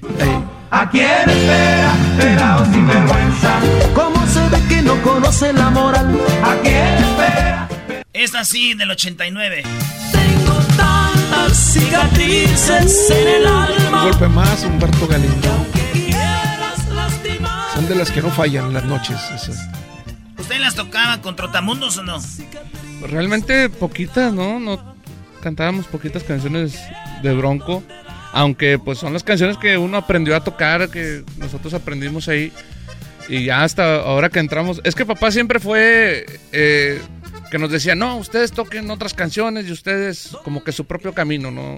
¿A 0.71 0.91
quién 0.91 1.31
espera? 1.31 1.93
Pelao 2.19 2.65
sin 2.67 2.87
vergüenza. 2.87 3.61
¿Cómo 3.95 4.27
se 4.27 4.41
ve 4.49 4.59
que 4.69 4.83
no 4.83 5.01
conoce 5.03 5.53
la 5.53 5.71
moral? 5.71 6.19
¿A 6.43 6.57
quién 6.63 6.95
espera? 6.99 7.69
Esta 8.15 8.45
sí, 8.45 8.75
del 8.75 8.91
89. 8.93 9.63
Tantas 10.77 11.57
cicatrices 11.57 13.11
en 13.11 13.29
el 13.29 13.43
Un 13.43 13.49
alma. 13.49 14.05
golpe 14.05 14.29
más, 14.29 14.63
Humberto 14.65 15.07
Galindo. 15.09 15.67
Son 17.75 17.89
de 17.89 17.97
las 17.97 18.13
que 18.13 18.23
no 18.23 18.31
fallan 18.31 18.67
en 18.67 18.75
las 18.75 18.85
noches. 18.85 19.17
esas. 19.35 19.69
¿Usted 20.39 20.59
las 20.61 20.77
tocaba 20.77 21.21
con 21.23 21.35
Trotamundos 21.35 21.99
o 21.99 22.05
no? 22.05 22.19
Realmente 23.03 23.69
poquitas, 23.69 24.33
¿no? 24.33 24.61
No 24.61 24.95
cantábamos 25.43 25.87
poquitas 25.87 26.23
canciones 26.23 26.79
de 27.23 27.33
Bronco. 27.35 27.83
Aunque 28.33 28.79
pues 28.79 28.99
son 28.99 29.13
las 29.13 29.25
canciones 29.25 29.57
que 29.59 29.77
uno 29.77 29.97
aprendió 29.97 30.37
a 30.37 30.45
tocar, 30.45 30.89
que 30.89 31.25
nosotros 31.39 31.75
aprendimos 31.75 32.29
ahí. 32.29 32.53
Y 33.29 33.45
ya 33.47 33.65
hasta 33.65 33.97
ahora 33.97 34.29
que 34.29 34.39
entramos. 34.39 34.81
Es 34.85 34.95
que 34.95 35.05
papá 35.05 35.33
siempre 35.33 35.59
fue 35.59 36.27
eh, 36.53 37.01
que 37.55 37.59
nos 37.61 37.71
decía, 37.71 37.95
no, 37.95 38.17
ustedes 38.17 38.51
toquen 38.51 38.91
otras 38.91 39.15
canciones 39.15 39.69
y 39.69 39.71
ustedes 39.71 40.37
como 40.43 40.65
que 40.65 40.73
su 40.73 40.87
propio 40.87 41.13
camino, 41.15 41.53
¿no? 41.53 41.77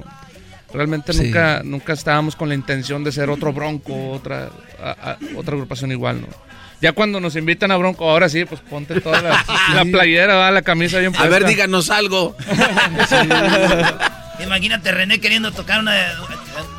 Realmente 0.73 1.13
Sí. 1.13 1.25
nunca, 1.25 1.61
nunca 1.63 1.93
estábamos 1.93 2.35
con 2.35 2.49
la 2.49 2.55
intención 2.55 3.05
de 3.05 3.13
ser 3.13 3.29
otro 3.29 3.53
Bronco, 3.53 4.13
otra, 4.13 4.49
a- 4.83 4.91
a- 5.11 5.19
otra 5.37 5.53
agrupación 5.53 5.93
igual, 5.93 6.23
¿no? 6.23 6.29
Ya 6.81 6.93
cuando 6.93 7.21
nos 7.21 7.37
invitan 7.37 7.71
a 7.73 7.77
Bronco, 7.77 8.09
ahora 8.09 8.31
sí, 8.31 8.47
pues 8.47 8.63
ponte 8.63 9.03
toda 9.03 9.21
la, 9.21 9.45
la 9.75 9.85
playera, 9.85 10.37
¿va? 10.37 10.51
la 10.51 10.63
camisa 10.63 10.99
bien 10.99 11.15
A 11.15 11.25
ver, 11.25 11.43
puesta. 11.43 11.49
díganos 11.49 11.91
algo. 11.91 12.35
Imagínate 14.43 14.93
René 14.93 15.19
queriendo 15.21 15.53
tocar 15.53 15.81
una 15.81 15.93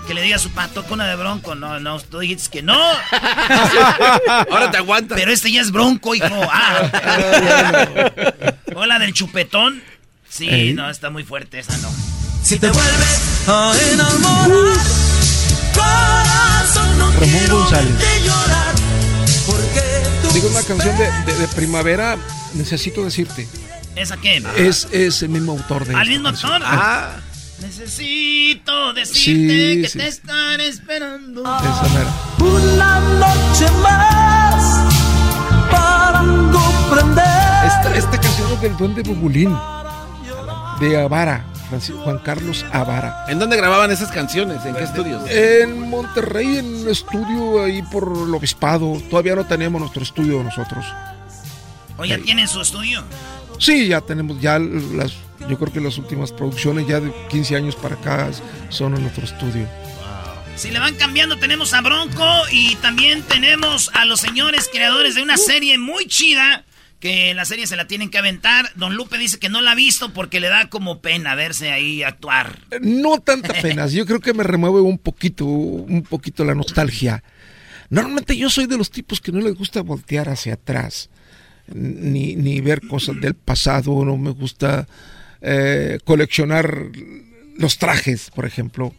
que 0.07 0.13
le 0.13 0.21
diga 0.21 0.37
a 0.37 0.39
su 0.39 0.49
pa, 0.51 0.67
toca 0.67 0.93
una 0.93 1.07
de 1.07 1.15
Bronco. 1.15 1.55
No, 1.55 1.79
no, 1.79 1.99
tú 1.99 2.19
dijiste 2.19 2.49
que 2.49 2.61
no. 2.61 2.77
Ahora 4.51 4.71
te 4.71 4.77
aguantas. 4.77 5.17
Pero 5.17 5.31
este 5.31 5.51
ya 5.51 5.61
es 5.61 5.71
Bronco, 5.71 6.15
hijo. 6.15 6.27
Ah. 6.51 6.91
Hola 8.75 8.99
del 8.99 9.13
chupetón. 9.13 9.81
Sí, 10.29 10.73
no, 10.73 10.89
está 10.89 11.09
muy 11.09 11.23
fuerte 11.23 11.59
esa, 11.59 11.75
no. 11.77 11.89
Si 12.43 12.57
te 12.59 12.69
vuelves 12.69 13.21
a 13.47 13.73
enamorar, 13.91 14.77
corazón 15.73 16.97
no 16.97 17.11
Ramón 17.11 17.47
González. 17.49 18.23
llorar. 18.23 18.75
Porque 19.45 20.33
Digo 20.33 20.49
una 20.49 20.63
canción 20.63 20.97
de, 20.97 21.11
de- 21.33 21.39
de 21.39 21.47
primavera, 21.49 22.17
necesito 22.53 23.03
decirte. 23.03 23.47
¿Esa 23.95 24.17
qué? 24.17 24.43
Es, 24.57 24.87
es 24.91 25.21
el 25.23 25.29
mismo 25.29 25.53
autor 25.53 25.85
de 25.85 25.95
¿Al 25.95 26.07
mismo 26.07 26.25
canción. 26.25 26.53
actor? 26.53 26.67
Ah, 26.71 27.11
Necesito 27.61 28.93
decirte 28.93 29.75
Sí, 29.75 29.81
que 29.81 29.89
sí. 29.89 29.97
te 29.97 30.07
estaré 30.07 30.67
esperando. 30.67 31.41
esa 31.41 31.89
mera. 31.93 32.13
Una 32.39 32.99
noche 32.99 33.71
más 33.81 34.93
para 35.71 36.19
comprender. 36.51 37.25
Esta, 37.65 37.95
esta 37.97 38.21
canción 38.21 38.51
es 38.53 38.61
del 38.61 38.77
Duende 38.77 39.01
Bubulín, 39.03 39.55
de 40.79 41.01
Avara, 41.01 41.45
Juan 42.03 42.19
Carlos 42.19 42.63
Avara. 42.71 43.25
¿En 43.27 43.39
dónde 43.39 43.57
grababan 43.57 43.91
esas 43.91 44.11
canciones? 44.11 44.63
¿En 44.63 44.75
qué 44.75 44.83
estudios? 44.83 45.23
En 45.29 45.89
Monterrey, 45.89 46.57
en 46.57 46.65
un 46.83 46.89
estudio 46.89 47.63
ahí 47.63 47.81
por 47.81 48.03
el 48.27 48.33
obispado. 48.33 49.01
Todavía 49.09 49.35
no 49.35 49.45
tenemos 49.45 49.81
nuestro 49.81 50.03
estudio 50.03 50.43
nosotros. 50.43 50.85
¿O 51.97 52.05
ya 52.05 52.19
tienen 52.19 52.47
su 52.47 52.61
estudio? 52.61 53.03
Sí, 53.57 53.87
ya 53.87 53.99
tenemos, 54.01 54.39
ya 54.39 54.59
las, 54.59 55.13
yo 55.49 55.57
creo 55.57 55.71
que 55.71 55.81
las 55.81 55.97
últimas 55.97 56.31
producciones, 56.31 56.87
ya 56.87 56.99
de 56.99 57.11
15 57.29 57.55
años 57.55 57.75
para 57.75 57.95
acá, 57.95 58.29
son 58.69 58.95
en 58.95 59.01
nuestro 59.01 59.25
estudio. 59.25 59.67
Si 60.55 60.71
le 60.71 60.79
van 60.79 60.95
cambiando, 60.95 61.37
tenemos 61.37 61.73
a 61.73 61.81
Bronco 61.81 62.25
y 62.51 62.75
también 62.77 63.21
tenemos 63.21 63.91
a 63.93 64.05
los 64.05 64.19
señores 64.19 64.67
creadores 64.71 65.13
de 65.13 65.21
una 65.21 65.37
serie 65.37 65.77
muy 65.77 66.07
chida. 66.07 66.65
Que 66.99 67.35
la 67.35 67.45
serie 67.45 67.67
se 67.67 67.75
la 67.75 67.85
tienen 67.85 68.09
que 68.09 68.17
aventar. 68.17 68.71
Don 68.73 68.95
Lupe 68.95 69.19
dice 69.19 69.37
que 69.37 69.49
no 69.49 69.61
la 69.61 69.73
ha 69.73 69.75
visto 69.75 70.13
porque 70.13 70.39
le 70.39 70.47
da 70.47 70.67
como 70.67 70.99
pena 70.99 71.35
verse 71.35 71.71
ahí 71.71 72.01
actuar. 72.01 72.57
No 72.81 73.19
tanta 73.19 73.53
pena, 73.53 73.85
yo 73.87 74.07
creo 74.07 74.19
que 74.19 74.33
me 74.33 74.41
remueve 74.41 74.81
un 74.81 74.97
poquito, 74.97 75.45
un 75.45 76.01
poquito 76.01 76.43
la 76.43 76.55
nostalgia. 76.55 77.23
Normalmente 77.91 78.35
yo 78.35 78.49
soy 78.49 78.65
de 78.65 78.79
los 78.79 78.89
tipos 78.89 79.21
que 79.21 79.31
no 79.31 79.41
les 79.41 79.53
gusta 79.53 79.83
voltear 79.83 80.27
hacia 80.27 80.55
atrás, 80.55 81.11
ni, 81.67 82.35
ni 82.35 82.61
ver 82.61 82.81
cosas 82.87 83.21
del 83.21 83.35
pasado, 83.35 84.03
no 84.03 84.17
me 84.17 84.31
gusta 84.31 84.87
eh, 85.41 85.99
coleccionar 86.03 86.85
los 87.57 87.77
trajes, 87.77 88.29
por 88.33 88.45
ejemplo. 88.45 88.93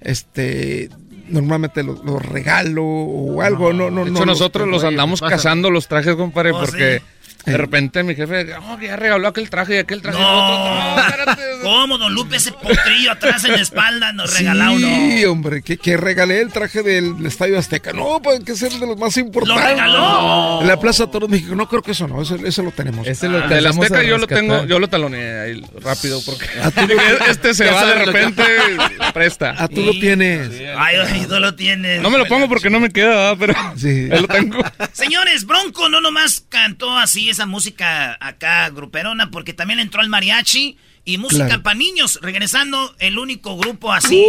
Este, 0.00 0.90
normalmente 1.28 1.82
los 1.82 2.04
los 2.04 2.24
regalo 2.24 2.84
o 2.84 3.42
algo, 3.42 3.72
no, 3.72 3.90
no, 3.90 4.04
De 4.04 4.10
no. 4.10 4.16
hecho, 4.16 4.26
nosotros 4.26 4.68
los 4.68 4.84
andamos 4.84 5.20
cazando 5.20 5.70
los 5.70 5.86
trajes, 5.88 6.16
compadre, 6.16 6.50
Oh, 6.52 6.58
porque 6.60 6.98
sí. 6.98 7.04
De 7.44 7.56
repente 7.56 8.02
mi 8.02 8.14
jefe, 8.14 8.54
oh, 8.54 8.76
que 8.78 8.86
ya 8.86 8.96
regaló 8.96 9.28
aquel 9.28 9.50
traje 9.50 9.74
y 9.74 9.78
aquel 9.78 10.00
traje. 10.00 10.18
No. 10.18 10.94
otro, 10.94 11.02
espérate. 11.02 11.42
¿Cómo, 11.62 11.98
don 11.98 12.14
Lupe? 12.14 12.36
Ese 12.36 12.52
potrillo 12.52 13.12
atrás 13.12 13.44
en 13.44 13.52
la 13.52 13.60
espalda 13.60 14.12
nos 14.12 14.36
regaló 14.36 14.72
uno. 14.72 14.86
Sí, 14.86 15.24
hombre, 15.24 15.62
que, 15.62 15.76
que 15.76 15.96
regalé 15.96 16.40
el 16.40 16.52
traje 16.52 16.82
del 16.82 17.24
Estadio 17.26 17.58
Azteca. 17.58 17.92
No, 17.92 18.20
pues 18.22 18.40
que 18.44 18.54
ser 18.54 18.72
de 18.72 18.86
los 18.86 18.96
más 18.96 19.16
importantes. 19.16 19.64
regaló? 19.64 20.60
En 20.60 20.68
la 20.68 20.78
Plaza 20.78 21.08
Toros 21.08 21.28
México. 21.28 21.54
No 21.54 21.68
creo 21.68 21.82
que 21.82 21.92
eso 21.92 22.06
no, 22.06 22.22
eso, 22.22 22.36
eso 22.36 22.62
lo 22.62 22.70
tenemos. 22.70 23.06
Ah, 23.06 23.48
del 23.48 23.66
Azteca 23.66 24.02
yo 24.02 24.18
lo 24.18 24.26
tengo, 24.26 24.64
yo 24.64 24.78
lo 24.78 24.88
taloneé 24.88 25.40
ahí 25.40 25.62
rápido 25.80 26.20
porque 26.24 26.46
este 27.28 27.54
se 27.54 27.70
va 27.70 27.86
de 27.86 27.98
lo 27.98 28.12
repente, 28.12 28.42
presta. 29.14 29.54
Ah, 29.58 29.68
tú 29.68 29.82
lo 29.82 29.92
tienes. 29.92 30.50
Ay, 30.76 30.96
ay, 30.96 31.26
tú 31.28 31.38
lo 31.38 31.54
tienes. 31.54 32.00
No 32.00 32.10
me 32.10 32.18
lo 32.18 32.26
pongo 32.26 32.48
porque 32.48 32.70
no 32.70 32.80
me 32.80 32.90
queda, 32.90 33.36
pero 33.36 33.54
ahí 33.56 34.08
lo 34.08 34.28
tengo. 34.28 34.62
Señores, 34.92 35.44
Bronco 35.46 35.88
no 35.88 36.00
nomás 36.00 36.44
cantó 36.48 36.96
así 36.96 37.31
esa 37.32 37.46
música 37.46 38.16
acá 38.20 38.68
gruperona, 38.70 39.30
porque 39.30 39.52
también 39.52 39.80
entró 39.80 40.00
al 40.00 40.08
mariachi 40.08 40.78
y 41.04 41.18
música 41.18 41.46
Claro. 41.46 41.62
para 41.64 41.74
niños, 41.74 42.18
regresando 42.22 42.94
el 43.00 43.18
único 43.18 43.56
grupo 43.56 43.92
así, 43.92 44.24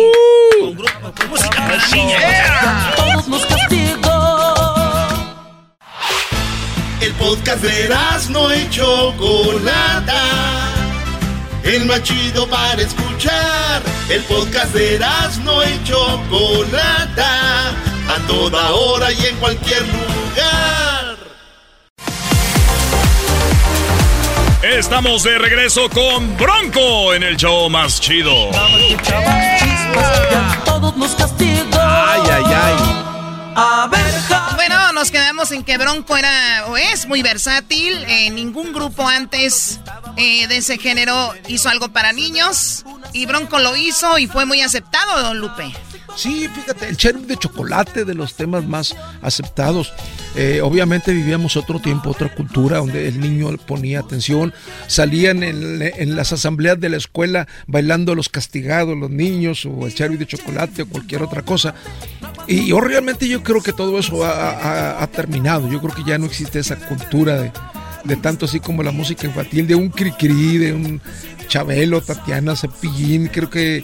con, 0.59 0.75
grupo, 0.75 1.13
con 1.15 1.29
música 1.29 1.55
para 1.57 1.87
niños. 1.87 2.21
Todos 2.95 3.27
nos 3.27 3.45
castigó. 3.45 4.63
El 7.01 7.11
podcast 7.13 7.61
de 7.61 7.89
no 8.29 8.55
y 8.55 8.69
Chocolata. 8.69 10.21
El 11.63 11.85
más 11.85 12.01
chido 12.03 12.47
para 12.47 12.81
escuchar. 12.81 13.81
El 14.09 14.21
podcast 14.23 14.73
de 14.73 14.99
no 15.43 15.63
y 15.63 15.83
Chocolata. 15.83 17.69
A 17.69 18.27
toda 18.27 18.71
hora 18.71 19.11
y 19.11 19.25
en 19.25 19.35
cualquier 19.37 19.81
lugar. 19.81 20.92
Estamos 24.63 25.23
de 25.23 25.37
regreso 25.37 25.89
con 25.89 26.37
Bronco 26.37 27.13
en 27.13 27.21
el 27.23 27.35
show 27.35 27.69
más 27.69 27.99
chido. 27.99 28.49
Todos 30.63 30.95
nos 30.95 31.11
castigó. 31.15 31.77
Ay, 31.81 32.21
ay, 32.31 32.43
ay. 32.45 33.03
A 33.55 33.89
ver, 33.91 34.55
Bueno, 34.55 34.93
nos 34.93 35.11
quedamos 35.11 35.51
en 35.51 35.65
que 35.65 35.77
Bronco 35.77 36.15
era 36.15 36.65
o 36.67 36.77
es 36.77 37.05
muy 37.07 37.21
versátil. 37.21 38.05
Eh, 38.07 38.29
ningún 38.29 38.71
grupo 38.71 39.05
antes 39.05 39.81
eh, 40.15 40.47
de 40.47 40.57
ese 40.57 40.77
género 40.77 41.33
hizo 41.49 41.67
algo 41.67 41.89
para 41.89 42.13
niños. 42.13 42.85
Y 43.11 43.25
Bronco 43.25 43.59
lo 43.59 43.75
hizo 43.75 44.17
y 44.17 44.27
fue 44.27 44.45
muy 44.45 44.61
aceptado, 44.61 45.21
don 45.23 45.39
Lupe. 45.39 45.73
Sí, 46.15 46.47
fíjate, 46.47 46.87
el 46.89 46.97
cherry 46.97 47.25
de 47.25 47.37
chocolate 47.37 48.05
de 48.05 48.13
los 48.13 48.35
temas 48.35 48.65
más 48.65 48.95
aceptados. 49.21 49.93
Eh, 50.35 50.61
obviamente 50.61 51.13
vivíamos 51.13 51.57
otro 51.57 51.79
tiempo, 51.79 52.11
otra 52.11 52.33
cultura 52.33 52.77
donde 52.77 53.07
el 53.07 53.19
niño 53.19 53.49
ponía 53.65 53.99
atención. 53.99 54.53
Salían 54.87 55.43
en, 55.43 56.15
las 56.15 56.33
asambleas 56.33 56.79
de 56.79 56.89
la 56.89 56.97
escuela 56.97 57.47
bailando 57.67 58.15
los 58.15 58.29
castigados, 58.29 58.97
los 58.97 59.09
niños, 59.09 59.65
o 59.65 59.85
el 59.87 59.93
cherry 59.93 60.17
de 60.17 60.27
chocolate 60.27 60.83
o 60.83 60.87
cualquier 60.87 61.23
otra 61.23 61.41
cosa. 61.41 61.73
Y 62.47 62.67
yo 62.67 62.79
realmente 62.79 63.27
yo 63.27 63.41
creo 63.41 63.61
que 63.61 63.73
todo 63.73 63.97
eso 63.97 64.23
ha 64.23 65.07
terminado. 65.11 65.69
Yo 65.71 65.81
creo 65.81 65.95
que 65.95 66.03
ya 66.03 66.17
no 66.17 66.25
existe 66.25 66.59
esa 66.59 66.75
cultura 66.75 67.41
de, 67.41 67.51
de 68.03 68.15
tanto 68.17 68.45
así 68.45 68.59
como 68.59 68.83
la 68.83 68.91
música 68.91 69.25
infantil, 69.27 69.67
de 69.67 69.75
un 69.75 69.89
cri-cri, 69.91 70.57
de 70.57 70.73
un 70.73 71.01
Chabelo, 71.47 72.01
Tatiana, 72.01 72.55
Cepillín. 72.55 73.27
Creo 73.27 73.49
que 73.49 73.83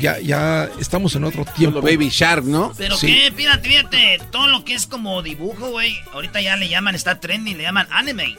ya, 0.00 0.18
ya 0.20 0.68
estamos 0.80 1.14
en 1.16 1.24
otro 1.24 1.44
tiempo. 1.44 1.80
Baby 1.80 2.08
Shark, 2.10 2.44
¿no? 2.44 2.72
Pero 2.76 2.96
Sí. 2.96 3.06
qué, 3.06 3.32
fíjate, 3.34 3.68
fíjate, 3.68 4.20
todo 4.30 4.48
lo 4.48 4.64
que 4.64 4.74
es 4.74 4.86
como 4.86 5.22
dibujo, 5.22 5.70
güey, 5.70 5.94
ahorita 6.12 6.40
ya 6.40 6.56
le 6.56 6.68
llaman, 6.68 6.94
está 6.94 7.18
trending, 7.20 7.56
le 7.56 7.64
llaman 7.64 7.86
anime. 7.90 8.36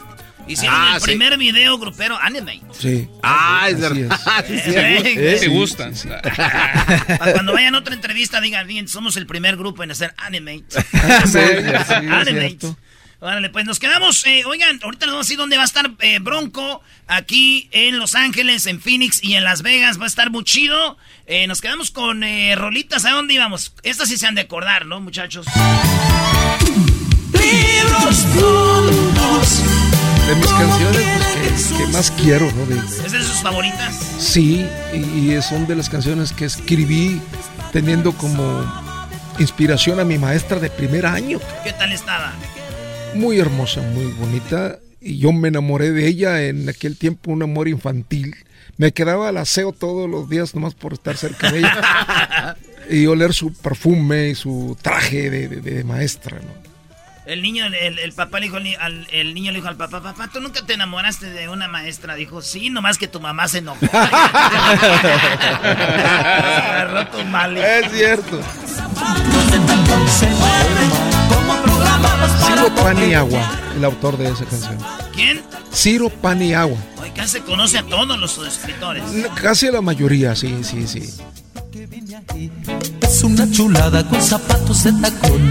Hicieron 0.47 0.75
Ah, 0.81 0.91
el 0.95 1.01
sí. 1.01 1.05
primer 1.05 1.37
video 1.37 1.77
grupero 1.77 2.17
anime. 2.19 2.61
Sí. 2.71 3.07
Ah, 3.21 3.67
es 3.69 3.79
verdad. 3.79 4.19
Sí, 4.47 4.57
sí, 4.57 4.71
Eh, 4.73 4.99
sí. 5.03 5.13
güey. 5.19 5.39
¿Te 5.41 5.47
gustan? 5.47 5.93
Para 7.19 7.33
cuando 7.33 7.53
vayan 7.53 7.75
a 7.75 7.79
otra 7.79 7.93
entrevista 7.93 8.41
digan, 8.41 8.65
bien, 8.65 8.87
somos 8.87 9.15
el 9.17 9.27
primer 9.27 9.57
grupo 9.57 9.83
en 9.83 9.91
hacer 9.91 10.13
anime. 10.17 10.63
Sí, 11.25 11.37
sí, 11.37 12.25
cierto. 12.25 12.77
Órale, 13.21 13.49
pues 13.49 13.65
nos 13.65 13.79
quedamos. 13.79 14.25
eh, 14.25 14.43
oigan, 14.45 14.79
ahorita 14.81 15.05
nos 15.05 15.13
vamos 15.15 15.25
a 15.25 15.27
decir 15.27 15.37
dónde 15.37 15.57
va 15.57 15.63
a 15.63 15.65
estar 15.65 15.91
eh, 15.99 16.19
Bronco. 16.19 16.81
Aquí 17.07 17.67
en 17.71 17.97
Los 17.99 18.15
Ángeles, 18.15 18.65
en 18.65 18.79
Phoenix 18.79 19.21
y 19.23 19.33
en 19.33 19.43
Las 19.43 19.61
Vegas. 19.61 19.99
Va 19.99 20.05
a 20.05 20.07
estar 20.07 20.29
muy 20.31 20.43
chido. 20.45 20.97
Eh, 21.25 21.45
nos 21.47 21.59
quedamos 21.59 21.91
con 21.91 22.23
eh, 22.23 22.55
rolitas. 22.55 23.03
¿A 23.05 23.11
dónde 23.11 23.33
íbamos? 23.33 23.73
Estas 23.83 24.07
sí 24.09 24.17
se 24.17 24.25
han 24.27 24.35
de 24.35 24.41
acordar, 24.41 24.85
¿no, 24.85 25.01
muchachos? 25.01 25.45
De 30.27 30.35
mis 30.35 30.47
canciones 30.47 31.03
pues, 31.41 31.67
que, 31.71 31.77
que 31.77 31.87
más 31.91 32.11
quiero, 32.11 32.51
¿no? 32.51 32.65
De- 32.67 32.77
¿Es 33.05 33.11
de 33.11 33.23
sus 33.23 33.41
favoritas? 33.41 33.95
Sí, 34.19 34.65
y, 34.93 34.97
y 35.33 35.41
son 35.41 35.65
de 35.67 35.75
las 35.75 35.89
canciones 35.89 36.31
que 36.31 36.45
escribí 36.45 37.19
teniendo 37.71 38.11
como 38.13 38.63
inspiración 39.39 39.99
a 39.99 40.03
mi 40.03 40.17
maestra 40.19 40.59
de 40.59 40.69
primer 40.69 41.05
año. 41.05 41.39
¿Qué 41.63 41.73
tal 41.73 41.91
estaba? 41.91 42.33
Muy 43.15 43.39
hermosa, 43.39 43.81
muy 43.81 44.05
bonita. 44.13 44.77
Y 45.01 45.17
yo 45.19 45.31
me 45.31 45.47
enamoré 45.47 45.91
de 45.91 46.07
ella 46.07 46.43
en 46.43 46.67
aquel 46.69 46.97
tiempo, 46.97 47.31
un 47.31 47.41
amor 47.43 47.67
infantil. 47.67 48.35
Me 48.77 48.91
quedaba 48.91 49.29
al 49.29 49.37
aseo 49.37 49.71
todos 49.71 50.09
los 50.09 50.29
días 50.29 50.55
nomás 50.55 50.73
por 50.75 50.93
estar 50.93 51.15
cerca 51.17 51.51
de 51.51 51.59
ella. 51.59 52.55
y 52.89 53.05
oler 53.07 53.33
su 53.33 53.53
perfume 53.53 54.29
y 54.29 54.35
su 54.35 54.77
traje 54.81 55.29
de, 55.29 55.47
de- 55.47 55.61
de 55.61 55.83
maestra, 55.83 56.37
¿no? 56.39 56.69
El 57.25 57.41
niño, 57.43 57.65
el, 57.67 57.99
el 57.99 58.13
papá 58.13 58.39
le 58.39 58.47
dijo 58.47 58.57
al- 58.57 59.07
el 59.11 59.33
niño 59.35 59.51
le 59.51 59.57
dijo 59.59 59.67
al 59.67 59.75
papá, 59.77 60.01
papá, 60.01 60.29
¿tú 60.33 60.39
nunca 60.41 60.65
te 60.65 60.73
enamoraste 60.73 61.29
de 61.29 61.47
una 61.47 61.67
maestra? 61.67 62.15
Dijo, 62.15 62.41
sí, 62.41 62.71
nomás 62.71 62.97
que 62.97 63.07
tu 63.07 63.19
mamá 63.19 63.47
se 63.47 63.59
enojó. 63.59 63.85
Agarró 65.61 67.05
tu 67.07 67.23
mal. 67.25 67.55
Es 67.57 67.91
cierto. 67.91 68.41
Ciro 71.99 72.75
Paniagua, 72.75 73.51
el 73.75 73.85
autor 73.85 74.17
de 74.17 74.29
esa 74.29 74.45
canción. 74.45 74.77
¿Quién? 75.13 75.41
Ciro 75.73 76.09
Paniagua. 76.09 76.77
Oye, 77.01 77.11
casi 77.13 77.29
se 77.39 77.41
conoce 77.41 77.77
a 77.77 77.83
todos 77.83 78.17
los 78.17 78.37
escritores. 78.47 79.03
Casi 79.41 79.67
a 79.67 79.71
la 79.71 79.81
mayoría, 79.81 80.35
sí, 80.35 80.57
sí, 80.63 80.87
sí. 80.87 81.01
Es 83.01 83.23
una 83.23 83.49
chulada 83.51 84.07
con 84.07 84.21
zapatos 84.21 84.83
de 84.83 84.93
tacón. 84.93 85.41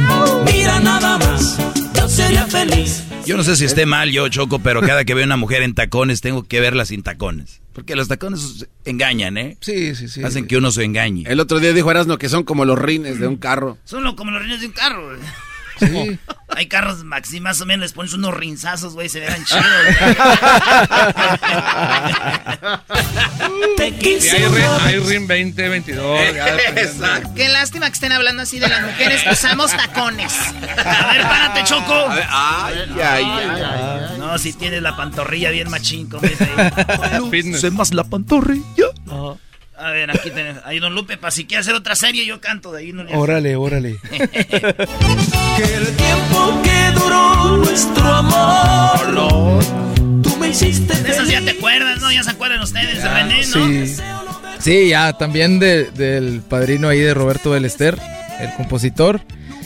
Mira 0.44 0.80
nada 0.80 1.18
más, 1.18 1.58
yo 1.94 2.08
sería 2.08 2.46
feliz. 2.46 3.04
Yo 3.26 3.36
no 3.36 3.44
sé 3.44 3.56
si 3.56 3.66
esté 3.66 3.84
mal 3.84 4.10
yo, 4.10 4.26
Choco, 4.28 4.58
pero 4.58 4.80
cada 4.80 5.04
que 5.04 5.12
veo 5.14 5.24
una 5.26 5.36
mujer 5.36 5.62
en 5.62 5.74
tacones 5.74 6.20
tengo 6.22 6.44
que 6.44 6.60
verla 6.60 6.86
sin 6.86 7.02
tacones. 7.02 7.60
Porque 7.74 7.94
los 7.94 8.08
tacones 8.08 8.66
engañan, 8.86 9.36
¿eh? 9.36 9.56
Sí, 9.60 9.94
sí, 9.94 10.08
sí. 10.08 10.24
Hacen 10.24 10.46
que 10.46 10.56
uno 10.56 10.70
se 10.70 10.82
engañe. 10.84 11.24
El 11.26 11.38
otro 11.38 11.60
día 11.60 11.72
dijo 11.74 11.90
Erasmo 11.90 12.16
que 12.16 12.28
son 12.30 12.42
como 12.44 12.64
los 12.64 12.78
rines 12.78 13.20
de 13.20 13.26
un 13.28 13.36
carro. 13.36 13.76
Son 13.84 14.02
lo- 14.02 14.16
como 14.16 14.30
los 14.30 14.42
rines 14.42 14.60
de 14.60 14.66
un 14.66 14.72
carro. 14.72 15.10
Sí. 15.78 16.18
Hay 16.56 16.66
carros 16.66 17.04
maxi, 17.04 17.40
más 17.40 17.60
o 17.60 17.66
menos, 17.66 17.82
les 17.82 17.92
pones 17.92 18.12
unos 18.14 18.34
rinzazos, 18.34 18.94
güey, 18.94 19.08
se 19.08 19.20
verán 19.20 19.44
chidos. 19.44 19.64
Te 23.76 23.92
quise 23.94 24.36
hay, 24.36 24.44
rin, 24.46 24.54
una 24.64 24.84
hay 24.84 24.98
rin 24.98 25.26
20, 25.26 25.68
22. 25.68 26.34
ya 26.34 26.44
dependiendo. 26.46 26.80
Exacto. 26.80 27.30
Qué 27.34 27.48
lástima 27.48 27.86
que 27.86 27.92
estén 27.92 28.12
hablando 28.12 28.42
así 28.42 28.58
de 28.58 28.68
las 28.68 28.82
mujeres 28.82 29.22
que 29.22 29.30
usamos 29.30 29.70
tacones. 29.76 30.32
A 30.84 31.12
ver, 31.12 31.22
párate, 31.22 31.64
Choco. 31.64 31.94
A 31.94 32.14
ver, 32.14 32.26
Ay, 32.30 32.74
ay, 33.02 33.24
ay. 33.24 34.18
No, 34.18 34.38
si 34.38 34.52
tienes 34.52 34.82
la 34.82 34.96
pantorrilla 34.96 35.50
bien 35.50 35.70
machín, 35.70 36.08
como 36.08 36.22
dice 36.28 36.48
ahí. 36.56 37.20
Fitness. 37.30 37.72
más 37.72 37.92
la 37.94 38.04
pantorrilla. 38.04 38.64
A 39.78 39.90
ver, 39.92 40.10
aquí 40.10 40.30
tenemos. 40.30 40.62
Ahí, 40.64 40.78
don 40.80 40.94
Lupe, 40.94 41.16
para 41.16 41.30
si 41.30 41.46
quiere 41.46 41.60
hacer 41.60 41.74
otra 41.74 41.94
serie, 41.94 42.26
yo 42.26 42.40
canto 42.40 42.72
de 42.72 42.80
ahí. 42.80 42.92
No. 42.92 43.04
Órale, 43.18 43.56
órale. 43.56 43.96
Que 44.10 45.64
el 45.74 45.86
tiempo 45.96 46.62
que 46.62 46.90
duró 46.94 47.56
nuestro 47.58 48.04
amor. 48.06 49.64
Tú 50.22 50.36
me 50.36 50.48
hiciste 50.48 50.94
De 51.02 51.10
esas 51.10 51.28
ya 51.28 51.40
te 51.44 51.50
acuerdas, 51.50 52.00
¿no? 52.00 52.12
Ya 52.12 52.22
se 52.22 52.30
acuerdan 52.30 52.60
ustedes, 52.62 53.02
René, 53.02 53.44
¿no? 53.46 53.66
Sí. 53.86 53.96
Sí, 54.60 54.88
ya, 54.88 55.12
también 55.14 55.58
de- 55.58 55.90
del 55.90 56.42
padrino 56.48 56.88
ahí 56.88 57.00
de 57.00 57.12
Roberto 57.14 57.50
Belester, 57.50 57.98
el 58.40 58.52
compositor. 58.54 59.20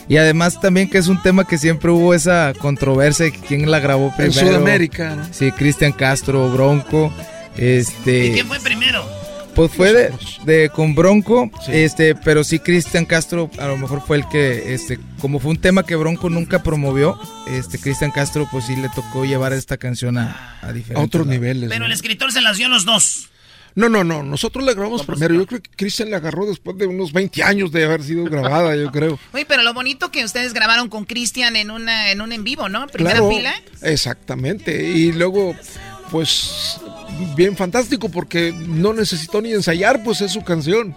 Y 0.08 0.16
además 0.16 0.60
también 0.60 0.88
que 0.90 0.98
es 0.98 1.08
un 1.08 1.20
tema 1.22 1.46
que 1.46 1.56
siempre 1.58 1.90
hubo 1.90 2.12
esa 2.14 2.52
controversia 2.58 3.26
de 3.26 3.32
quién 3.32 3.70
la 3.70 3.78
grabó 3.80 4.06
En 4.18 4.30
primero. 4.30 4.46
Sudamérica, 4.48 5.14
¿no? 5.16 5.26
Sí, 5.32 5.50
Cristian 5.52 5.92
Castro, 5.92 6.50
Bronco. 6.50 7.12
Este. 7.56 8.26
¿Y 8.28 8.32
quién 8.32 8.46
fue 8.46 8.58
primero? 8.60 9.04
Pues 9.54 9.70
fue 9.72 9.92
de, 9.92 10.12
de- 10.44 10.70
con 10.70 10.94
Bronco, 10.94 11.50
Sí. 11.66 11.72
este, 11.74 12.14
pero 12.14 12.42
sí 12.42 12.58
Cristian 12.58 13.04
Castro 13.04 13.50
a 13.58 13.66
lo 13.66 13.76
mejor 13.76 14.00
fue 14.06 14.16
el 14.16 14.28
que, 14.28 14.72
este, 14.74 14.98
como 15.20 15.38
fue 15.40 15.50
un 15.50 15.58
tema 15.60 15.84
que 15.84 15.94
Bronco 15.94 16.30
nunca 16.30 16.62
promovió, 16.62 17.18
este, 17.50 17.78
Cristian 17.78 18.10
Castro 18.12 18.48
pues 18.50 18.64
sí 18.66 18.76
le 18.76 18.88
tocó 18.94 19.24
llevar 19.26 19.52
esta 19.52 19.76
canción 19.76 20.16
a, 20.16 20.58
a 20.62 20.68
A 20.68 20.72
diferentes 20.72 21.06
otros 21.06 21.26
lados. 21.26 21.40
niveles. 21.40 21.68
Pero 21.68 21.80
¿no? 21.80 21.86
el 21.86 21.92
escritor 21.92 22.32
se 22.32 22.40
las 22.40 22.56
dio 22.56 22.66
a 22.66 22.70
los 22.70 22.84
dos. 22.86 23.28
No, 23.74 23.88
no, 23.88 24.04
no. 24.04 24.22
Nosotros 24.22 24.64
la 24.66 24.74
grabamos 24.74 25.04
primero. 25.06 25.34
Yo 25.34 25.46
creo 25.46 25.62
que 25.62 25.70
Cristian 25.74 26.10
la 26.10 26.18
agarró 26.18 26.44
después 26.44 26.76
de 26.76 26.86
unos 26.86 27.10
20 27.12 27.42
años 27.42 27.72
de 27.72 27.84
haber 27.84 28.02
sido 28.02 28.24
grabada, 28.24 28.76
yo 28.76 28.90
creo. 28.92 29.18
Oye, 29.32 29.46
pero 29.46 29.62
lo 29.62 29.72
bonito 29.72 30.10
que 30.10 30.24
ustedes 30.26 30.52
grabaron 30.52 30.90
con 30.90 31.06
Cristian 31.06 31.56
en 31.56 31.70
una 31.70 32.10
en 32.10 32.20
un 32.20 32.32
en 32.32 32.44
vivo, 32.44 32.68
¿no? 32.68 32.86
Primera 32.88 33.16
Claro, 33.20 33.30
fila. 33.34 33.54
Exactamente. 33.80 34.82
Y 34.90 35.12
luego, 35.12 35.54
pues, 36.10 36.78
bien 37.36 37.56
fantástico 37.56 38.08
porque 38.08 38.52
no 38.52 38.92
necesitó 38.92 39.40
ni 39.40 39.52
ensayar, 39.52 40.02
pues 40.02 40.20
es 40.20 40.32
su 40.32 40.42
canción. 40.42 40.96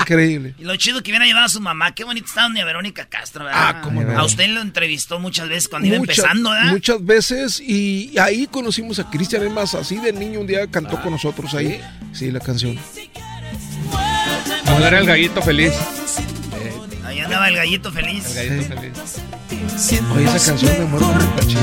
Increíble. 0.00 0.54
Y 0.58 0.64
lo 0.64 0.76
chido 0.76 1.02
que 1.02 1.10
hubiera 1.10 1.26
llevado 1.26 1.46
a 1.46 1.48
su 1.48 1.60
mamá. 1.60 1.94
Qué 1.94 2.04
bonito 2.04 2.26
estaba 2.26 2.48
doña 2.48 2.64
Verónica 2.64 3.06
Castro, 3.06 3.44
¿verdad? 3.44 3.76
Ah, 3.76 3.80
cómo 3.82 4.02
no. 4.02 4.18
A 4.18 4.24
usted 4.24 4.48
lo 4.48 4.60
entrevistó 4.60 5.18
muchas 5.18 5.48
veces 5.48 5.68
cuando 5.68 5.88
iba 5.88 5.96
empezando, 5.96 6.50
¿verdad? 6.50 6.70
Muchas 6.70 7.04
veces 7.04 7.60
y 7.60 8.16
ahí 8.18 8.46
conocimos 8.46 8.98
a 8.98 9.10
Cristian, 9.10 9.42
es 9.42 9.50
más, 9.50 9.74
así 9.74 9.96
de 9.96 10.12
niño 10.12 10.40
un 10.40 10.46
día 10.46 10.66
cantó 10.68 11.00
con 11.00 11.12
nosotros 11.12 11.54
ahí, 11.54 11.80
sí, 12.12 12.30
la 12.30 12.40
canción. 12.40 12.78
Cuando 14.64 14.86
era 14.86 14.98
el 14.98 15.06
gallito 15.06 15.42
feliz. 15.42 15.72
Ahí 17.04 17.20
andaba 17.20 17.48
el 17.48 17.56
gallito 17.56 17.92
feliz. 17.92 18.36
El 18.36 18.48
gallito 18.48 18.74
feliz. 18.80 18.92
Oye, 20.14 20.24
esa 20.24 20.50
canción 20.50 20.78
me 20.78 20.84
muero 20.86 21.06
muy 21.06 21.46
chida. 21.46 21.60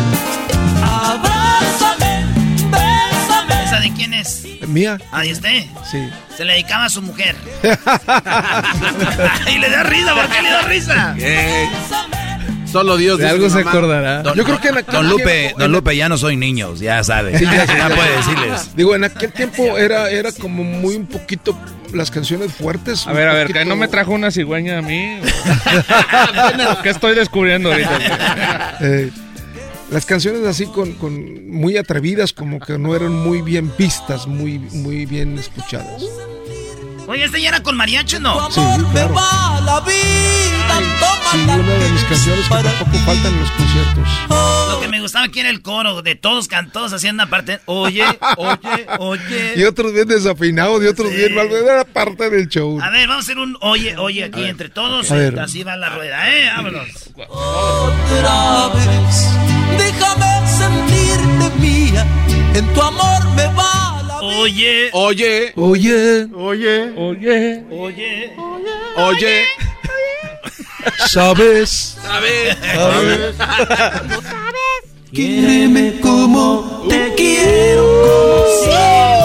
Abrázame. 0.81 2.12
¿Esa 3.73 3.81
de 3.81 3.91
quién 3.93 4.13
es? 4.13 4.43
Mía, 4.67 4.99
Ahí 5.11 5.29
esté. 5.31 5.67
sí. 5.89 6.07
Se 6.37 6.45
le 6.45 6.53
dedicaba 6.53 6.85
a 6.85 6.89
su 6.89 7.01
mujer. 7.01 7.35
y 9.51 9.57
le 9.57 9.69
da 9.69 9.81
risa, 9.83 10.13
¿por 10.13 10.27
qué 10.29 10.41
le 10.43 10.49
da 10.51 10.61
risa? 10.61 11.15
Solo 12.71 12.97
Dios 12.97 13.17
De 13.19 13.27
algo 13.29 13.49
se 13.49 13.57
mamá. 13.59 13.69
acordará. 13.71 14.23
Yo 14.35 14.43
creo 14.43 14.59
que 14.59 14.67
en 14.69 14.77
aquel 14.79 14.93
Don 14.95 15.07
Lupe, 15.09 15.23
tiempo- 15.41 15.59
Don 15.59 15.71
Lupe, 15.71 15.95
ya 15.95 16.09
no 16.09 16.17
soy 16.17 16.35
niños, 16.37 16.79
ya 16.79 17.03
sabe. 17.03 17.37
Sí, 17.37 17.45
ya 17.45 17.65
ya 17.65 17.77
ya 17.89 17.95
puede 17.95 18.15
decirles. 18.17 18.75
Digo, 18.75 18.95
en 18.95 19.03
aquel 19.05 19.31
tiempo 19.31 19.77
era, 19.77 20.09
era 20.09 20.31
como 20.31 20.63
muy 20.63 20.95
un 20.95 21.05
poquito 21.07 21.55
las 21.93 22.09
canciones 22.11 22.51
fuertes. 22.53 23.05
A 23.07 23.13
ver, 23.13 23.27
a 23.29 23.33
ver, 23.33 23.47
que 23.47 23.53
poquito- 23.53 23.69
no 23.69 23.75
me 23.75 23.87
trajo 23.87 24.11
una 24.13 24.31
cigüeña 24.31 24.79
a 24.79 24.81
mí. 24.81 25.19
¿Qué 26.83 26.89
estoy 26.89 27.13
descubriendo 27.15 27.71
ahorita? 27.71 28.77
Eh, 28.81 29.11
las 29.93 30.05
canciones 30.07 30.43
así 30.47 30.65
con, 30.65 30.93
con 30.93 31.47
muy 31.47 31.77
atrevidas, 31.77 32.33
como 32.33 32.59
que 32.59 32.79
no 32.79 32.95
eran 32.95 33.13
muy 33.13 33.43
bien 33.43 33.71
vistas, 33.77 34.25
muy, 34.25 34.57
muy 34.57 35.05
bien 35.05 35.37
escuchadas. 35.37 36.01
Oye, 37.05 37.25
¿este 37.25 37.41
ya 37.41 37.49
era 37.49 37.61
con 37.61 37.77
mariachi 37.77 38.17
no? 38.19 38.49
Sí, 38.49 38.61
claro. 38.91 39.15
Sí, 41.31 41.37
una 41.43 41.73
de 41.73 41.89
mis 41.89 42.03
canciones 42.05 42.47
que 42.47 42.55
tampoco 42.55 42.97
faltan 43.05 43.33
en 43.33 43.39
los 43.39 43.51
conciertos. 43.51 44.07
Lo 44.29 44.79
que 44.81 44.87
me 44.87 45.01
gustaba 45.01 45.25
aquí 45.25 45.41
era 45.41 45.49
el 45.49 45.61
coro 45.61 46.01
de 46.01 46.15
todos 46.15 46.47
cantos 46.47 46.93
haciendo 46.93 47.23
aparte. 47.23 47.59
Oye, 47.65 48.05
oye, 48.37 48.87
oye. 48.99 49.53
Y 49.57 49.63
otros 49.63 49.93
bien 49.93 50.07
desafinados 50.07 50.81
y 50.83 50.87
otros 50.87 51.11
bien 51.11 51.35
mal. 51.35 51.51
Era 51.51 51.83
parte 51.83 52.29
del 52.29 52.47
show. 52.47 52.79
A 52.81 52.89
ver, 52.89 53.07
vamos 53.07 53.25
a 53.25 53.25
hacer 53.25 53.37
un 53.37 53.57
oye, 53.61 53.95
oye 53.97 54.23
aquí 54.23 54.45
entre 54.45 54.69
todos. 54.69 55.11
A 55.11 55.15
ver. 55.15 55.39
Así 55.39 55.63
va 55.63 55.75
la 55.75 55.89
rueda, 55.89 56.29
¿eh? 56.31 56.49
Vámonos. 56.55 56.87
Otra 57.27 58.69
vez, 58.69 59.52
déjame 59.77 60.31
sentirte 60.47 61.59
mía. 61.59 62.05
En 62.53 62.65
tu 62.73 62.81
amor 62.81 63.21
me 63.35 63.45
va 63.47 64.03
la 64.07 64.19
Oye. 64.21 64.89
Oye. 64.93 65.53
Oye. 65.55 66.27
Oye. 66.35 66.93
Oye. 66.95 67.63
Oye. 67.71 68.35
Oye. 68.97 69.45
¿Sabes? 71.07 71.97
¿Sabes? 72.01 72.57
Quiéreme 75.13 75.99
como 76.01 76.85
te 76.89 77.13
quiero. 77.15 77.83
Como 78.03 78.45
si 78.63 78.69
mañana 78.71 78.91
el 78.93 79.17
mundo. 79.17 79.22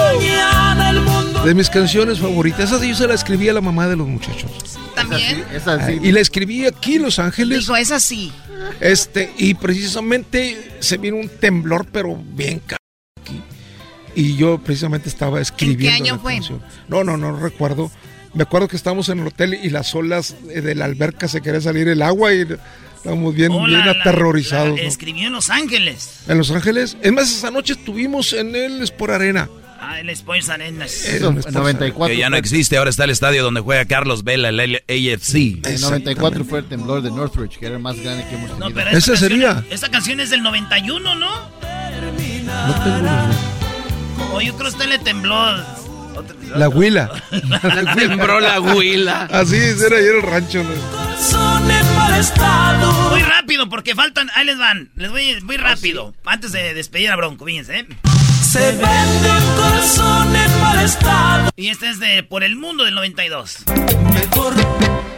De 1.49 1.55
mis 1.55 1.71
canciones 1.71 2.19
favoritas. 2.19 2.71
Esa 2.71 2.85
yo 2.85 2.95
se 2.95 3.07
la 3.07 3.15
escribí 3.15 3.49
a 3.49 3.55
la 3.55 3.63
mamá 3.63 3.89
de 3.89 3.97
los 3.97 4.07
muchachos. 4.07 4.51
También. 4.95 5.43
Esa 5.51 5.87
sí. 5.87 5.99
Y 6.03 6.13
la 6.13 6.21
escribí 6.21 6.67
aquí 6.67 6.97
en 6.97 7.05
Los 7.05 7.19
Ángeles. 7.19 7.61
Dijo, 7.61 7.75
es 7.75 7.91
así. 7.91 8.31
Este, 8.81 9.33
y 9.39 9.55
precisamente 9.55 10.73
se 10.81 10.99
vino 10.99 11.17
un 11.17 11.31
temblor, 11.31 11.87
pero 11.91 12.23
bien 12.35 12.59
caro 12.59 12.77
aquí. 13.23 13.41
Y 14.15 14.37
yo 14.37 14.59
precisamente 14.59 15.09
estaba 15.09 15.41
escribiendo. 15.41 15.97
año 16.05 16.17
la 16.17 16.19
fue? 16.21 16.35
canción. 16.35 16.63
No, 16.87 17.03
no, 17.03 17.17
no 17.17 17.35
recuerdo. 17.35 17.91
Me 18.35 18.43
acuerdo 18.43 18.69
que 18.69 18.77
estábamos 18.77 19.09
en 19.09 19.21
el 19.21 19.29
hotel 19.29 19.55
y 19.55 19.71
las 19.71 19.95
olas 19.95 20.37
eh, 20.51 20.61
de 20.61 20.75
la 20.75 20.85
alberca 20.85 21.29
se 21.29 21.41
quería 21.41 21.63
salir 21.63 21.89
el 21.89 22.03
agua 22.03 22.35
y 22.35 22.45
estábamos 22.95 23.35
bien, 23.35 23.53
Hola, 23.53 23.69
bien 23.85 23.87
la- 23.87 23.93
aterrorizados. 24.03 24.77
la 24.77 24.83
¿no? 24.83 24.89
Escribió 24.89 25.29
en 25.29 25.33
Los 25.33 25.49
Ángeles. 25.49 26.11
En 26.29 26.37
Los 26.37 26.51
Ángeles. 26.51 26.99
Es 27.01 27.11
más, 27.11 27.33
esa 27.33 27.51
noche 27.51 27.73
estuvimos 27.73 28.35
en 28.35 28.55
el 28.55 28.83
Sport 28.83 29.13
Arena. 29.15 29.49
Ah, 29.81 30.01
el 30.01 30.11
Sports 30.11 30.49
Arenas. 30.49 31.05
El 31.07 31.25
Sport 31.25 31.51
94. 31.51 32.15
Que 32.15 32.19
ya 32.19 32.31
no 32.31 32.37
existe, 32.37 32.77
ahora 32.77 32.91
está 32.91 33.05
el 33.05 33.11
estadio 33.11 33.43
donde 33.43 33.61
juega 33.61 33.85
Carlos 33.85 34.25
Vela, 34.25 34.49
el 34.49 34.77
AFC. 34.77 35.67
En 35.67 35.81
94 35.81 36.45
fue 36.45 36.61
el 36.61 36.65
temblor 36.67 37.03
de 37.03 37.11
Northridge, 37.11 37.59
que 37.59 37.67
era 37.67 37.77
el 37.77 37.83
más 37.83 37.99
grande 38.01 38.25
que 38.29 38.35
hemos 38.35 38.51
tenido. 38.51 38.69
No, 38.69 38.75
pero 38.75 38.91
esta 38.91 39.17
sería. 39.17 39.65
Esta 39.71 39.89
canción 39.89 40.21
es 40.21 40.31
del 40.31 40.43
91, 40.43 41.15
¿no? 41.15 41.31
No 41.31 42.75
tengo 42.85 42.99
idea. 42.99 43.31
O 44.33 44.41
yo 44.41 44.55
creo 44.57 44.71
que 44.71 44.77
usted 44.77 44.89
le 44.89 44.99
tembló. 44.99 45.57
La 46.57 46.69
huila. 46.69 47.11
Tembló 47.97 48.41
la 48.41 48.61
huila. 48.61 49.29
Así 49.31 49.57
era 49.57 49.99
ayer 49.99 50.17
el 50.17 50.23
rancho. 50.23 50.65
Muy 53.11 53.23
rápido, 53.23 53.69
porque 53.69 53.95
faltan. 53.95 54.29
Ahí 54.35 54.45
les 54.47 54.59
van. 54.59 54.91
Les 54.97 55.11
voy 55.11 55.41
muy 55.43 55.57
rápido. 55.57 56.15
Antes 56.25 56.53
de 56.53 56.75
despedir 56.75 57.11
a 57.11 57.17
Bronco, 57.17 57.45
fíjense. 57.45 57.79
¿eh? 57.81 57.87
Se 58.51 58.61
vende 58.73 59.31
un 59.31 59.57
corazón 59.57 60.35
en 60.37 60.61
mal 60.61 60.81
estado. 60.85 61.51
Y 61.57 61.69
este 61.69 61.91
es 61.91 62.01
de 62.01 62.23
Por 62.23 62.43
el 62.45 62.57
Mundo 62.57 62.85
del 62.85 62.95
92. 62.95 63.59
Mejor 64.15 64.55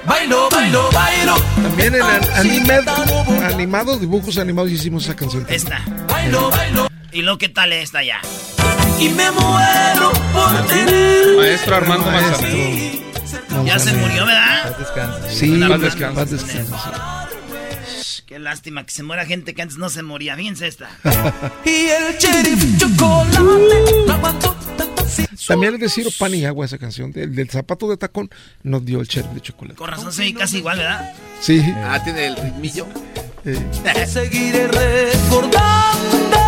bailo, 0.05 0.49
bailo, 0.51 0.91
bailo. 0.93 1.35
También 1.63 1.95
en 1.95 2.03
an- 2.03 2.23
anime- 2.35 3.45
animados, 3.45 4.01
dibujos 4.01 4.37
animados 4.39 4.71
hicimos 4.73 5.05
esa 5.05 5.15
canción. 5.15 5.47
Esta. 5.49 5.81
Bailo, 6.09 6.51
bailo. 6.51 6.89
¿Y 7.13 7.23
lo 7.23 7.39
que 7.39 7.49
tal 7.49 7.73
esta 7.73 8.03
ya? 8.03 8.21
Y 8.99 9.09
me 9.11 9.31
muero 9.31 10.13
por 10.33 10.67
tener. 10.67 11.37
Maestro 11.37 11.77
Armando 11.77 12.11
Manzanero. 12.11 13.01
Ya 13.65 13.79
se 13.79 13.93
murió, 13.93 14.27
¿verdad? 14.27 14.77
Sí, 15.29 15.59
Paz 15.61 15.71
paz 16.15 16.31
descanse. 16.31 16.65
Sí. 18.31 18.35
Qué 18.35 18.39
lástima 18.39 18.85
que 18.85 18.93
se 18.93 19.03
muera 19.03 19.25
gente 19.27 19.55
que 19.55 19.63
antes 19.63 19.77
no 19.79 19.89
se 19.91 20.03
moría. 20.03 20.37
Fíjense 20.37 20.67
esta. 20.69 20.89
Y 21.65 21.87
el 21.89 22.17
sheriff 22.19 22.79
chocolate. 22.79 23.39
No 24.07 24.21
También 25.49 25.75
es 25.75 25.81
decir 25.81 26.07
pan 26.19 26.35
y 26.35 26.45
agua 26.45 26.67
esa 26.67 26.79
canción. 26.79 27.11
Del, 27.13 27.35
del 27.35 27.49
zapato 27.51 27.89
de 27.89 27.97
tacón 27.97 28.31
nos 28.63 28.85
dio 28.85 29.01
el 29.01 29.07
sheriff 29.09 29.33
de 29.33 29.41
chocolate. 29.41 29.77
Con 29.77 29.89
razón 29.91 30.09
oye 30.09 30.35
casi 30.35 30.59
igual, 30.59 30.79
¿verdad? 30.79 31.13
Sí. 31.41 31.61
Ah, 31.85 32.01
tiene 32.05 32.27
el 32.29 32.37
ritmillo. 32.37 32.87
eh, 33.45 34.07
Seguiré 34.07 34.69
recordando. 34.69 36.39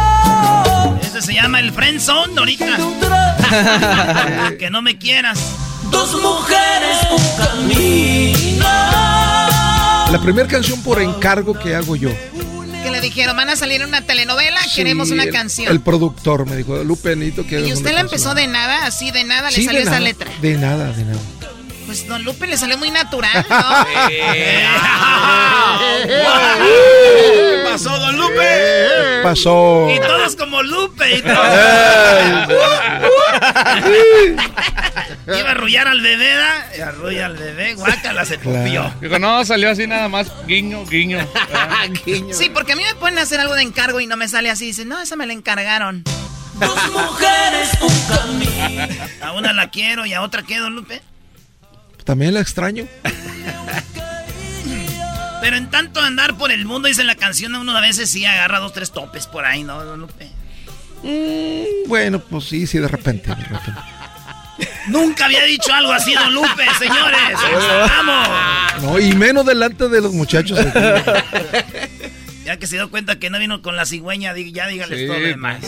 Este 1.02 1.20
se 1.22 1.34
llama 1.34 1.58
el 1.60 1.72
Friend 1.72 2.00
Zone 2.00 2.34
ahorita. 2.38 2.78
que 4.58 4.70
no 4.70 4.82
me 4.82 4.98
quieras. 4.98 5.38
Dos 5.90 6.14
mujeres, 6.22 6.98
un 7.10 7.22
camino. 7.44 8.66
La 10.12 10.20
primera 10.20 10.46
canción 10.48 10.82
por 10.82 11.00
encargo 11.00 11.58
que 11.58 11.74
hago 11.74 11.96
yo. 11.96 12.10
Que 12.82 12.90
le 12.90 13.00
dijeron, 13.00 13.36
van 13.36 13.48
a 13.48 13.56
salir 13.56 13.80
en 13.80 13.88
una 13.88 14.02
telenovela, 14.02 14.60
queremos 14.74 15.10
una 15.10 15.24
el- 15.24 15.30
canción. 15.30 15.70
El 15.70 15.80
productor 15.80 16.46
me 16.46 16.56
dijo, 16.56 16.82
Lupe, 16.84 17.14
necesito 17.16 17.46
que 17.46 17.60
y 17.60 17.72
usted 17.72 17.90
la 17.92 18.00
canción". 18.00 18.06
empezó 18.06 18.34
de 18.34 18.46
nada, 18.48 18.86
así 18.86 19.10
de 19.10 19.24
nada 19.24 19.50
Sí, 19.50 19.60
le 19.60 19.66
salió 19.66 19.80
esa 19.82 19.90
nada, 19.92 20.00
letra. 20.02 20.30
De 20.42 20.54
nada, 20.58 20.92
de 20.92 21.04
nada. 21.04 21.20
Pues 21.92 22.06
Don 22.06 22.24
Lupe 22.24 22.46
le 22.46 22.56
salió 22.56 22.78
muy 22.78 22.90
natural, 22.90 23.44
¿no? 23.50 23.84
¿Qué 26.06 27.64
pasó, 27.70 27.98
don 27.98 28.16
Lupe? 28.16 29.20
Pasó. 29.22 29.90
Y 29.94 30.00
todos 30.00 30.34
como 30.36 30.62
Lupe. 30.62 31.18
Y 31.18 31.20
todos- 31.20 31.36
Iba 35.26 35.48
a 35.48 35.50
arrullar 35.50 35.86
al 35.88 36.00
bebé, 36.00 36.34
¿da? 36.34 36.66
Y 36.78 36.80
arrulla 36.80 37.26
al 37.26 37.36
bebé, 37.36 37.74
guácala, 37.74 38.24
se 38.24 38.38
copió. 38.38 38.90
Digo, 39.02 39.18
no, 39.18 39.44
salió 39.44 39.70
así 39.70 39.86
nada 39.86 40.08
más, 40.08 40.28
guiño, 40.46 40.86
guiño. 40.90 41.18
Sí, 42.32 42.48
porque 42.48 42.72
a 42.72 42.76
mí 42.76 42.84
me 42.84 42.94
pueden 42.94 43.18
hacer 43.18 43.38
algo 43.38 43.54
de 43.54 43.64
encargo 43.64 44.00
y 44.00 44.06
no 44.06 44.16
me 44.16 44.28
sale 44.28 44.48
así. 44.48 44.64
Dicen, 44.64 44.88
no, 44.88 44.98
esa 44.98 45.14
me 45.16 45.26
la 45.26 45.34
encargaron. 45.34 46.04
Dos 46.54 46.90
mujeres, 46.90 47.68
un 47.82 48.00
camino. 48.16 48.86
A 49.22 49.32
una 49.32 49.52
la 49.52 49.68
quiero 49.70 50.06
y 50.06 50.14
a 50.14 50.22
otra 50.22 50.42
qué, 50.42 50.56
don 50.58 50.74
Lupe. 50.74 51.02
También 52.04 52.34
la 52.34 52.40
extraño. 52.40 52.86
Pero 55.40 55.56
en 55.56 55.70
tanto 55.70 56.00
andar 56.00 56.36
por 56.36 56.52
el 56.52 56.64
mundo, 56.64 56.88
dice 56.88 57.02
la 57.04 57.16
canción, 57.16 57.54
uno 57.54 57.76
a 57.76 57.80
veces 57.80 58.08
sí 58.10 58.24
agarra 58.24 58.60
dos, 58.60 58.72
tres 58.72 58.92
topes 58.92 59.26
por 59.26 59.44
ahí, 59.44 59.64
¿no, 59.64 59.84
don 59.84 60.00
Lupe? 60.00 60.30
Mm, 61.02 61.88
bueno, 61.88 62.20
pues 62.20 62.44
sí, 62.44 62.66
sí, 62.66 62.78
de 62.78 62.86
repente, 62.86 63.28
de 63.28 63.34
repente. 63.34 63.80
Nunca 64.86 65.24
había 65.24 65.42
dicho 65.44 65.72
algo 65.72 65.92
así, 65.92 66.14
don 66.14 66.32
Lupe, 66.32 66.64
señores. 66.78 67.38
¡Vamos! 67.88 68.82
No, 68.82 68.98
y 69.00 69.12
menos 69.14 69.44
delante 69.44 69.88
de 69.88 70.00
los 70.00 70.12
muchachos. 70.12 70.58
aquí. 70.58 70.78
Ya 72.44 72.56
que 72.56 72.66
se 72.66 72.76
dio 72.76 72.90
cuenta 72.90 73.18
que 73.18 73.30
no 73.30 73.38
vino 73.38 73.62
con 73.62 73.76
la 73.76 73.86
cigüeña, 73.86 74.34
ya 74.36 74.66
dígales 74.66 74.98
Sí, 74.98 75.06
todo 75.06 75.18
lo 75.18 75.26
demás. 75.26 75.58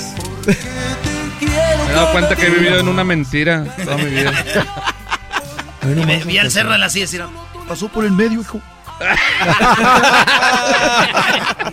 Me 1.41 1.91
he 1.91 1.95
dado 1.95 2.13
cuenta 2.13 2.37
que 2.37 2.47
he 2.47 2.51
vivido 2.51 2.79
en 2.81 2.89
una 2.89 3.05
mentira 3.05 3.65
toda 3.85 3.97
mi 3.97 4.07
vida. 4.07 4.33
A 5.85 5.87
mí 5.87 5.95
no 5.95 6.07
Me 6.07 6.17
me 6.17 6.25
vi 6.25 6.39
al 6.39 6.51
cerro 6.51 6.73
de 6.73 6.79
la 6.79 6.89
silla 6.89 7.03
y 7.03 7.07
decir, 7.07 7.23
Pasó 7.69 7.89
por 7.89 8.07
el 8.07 8.13
medio, 8.13 8.41
hijo. 8.41 8.59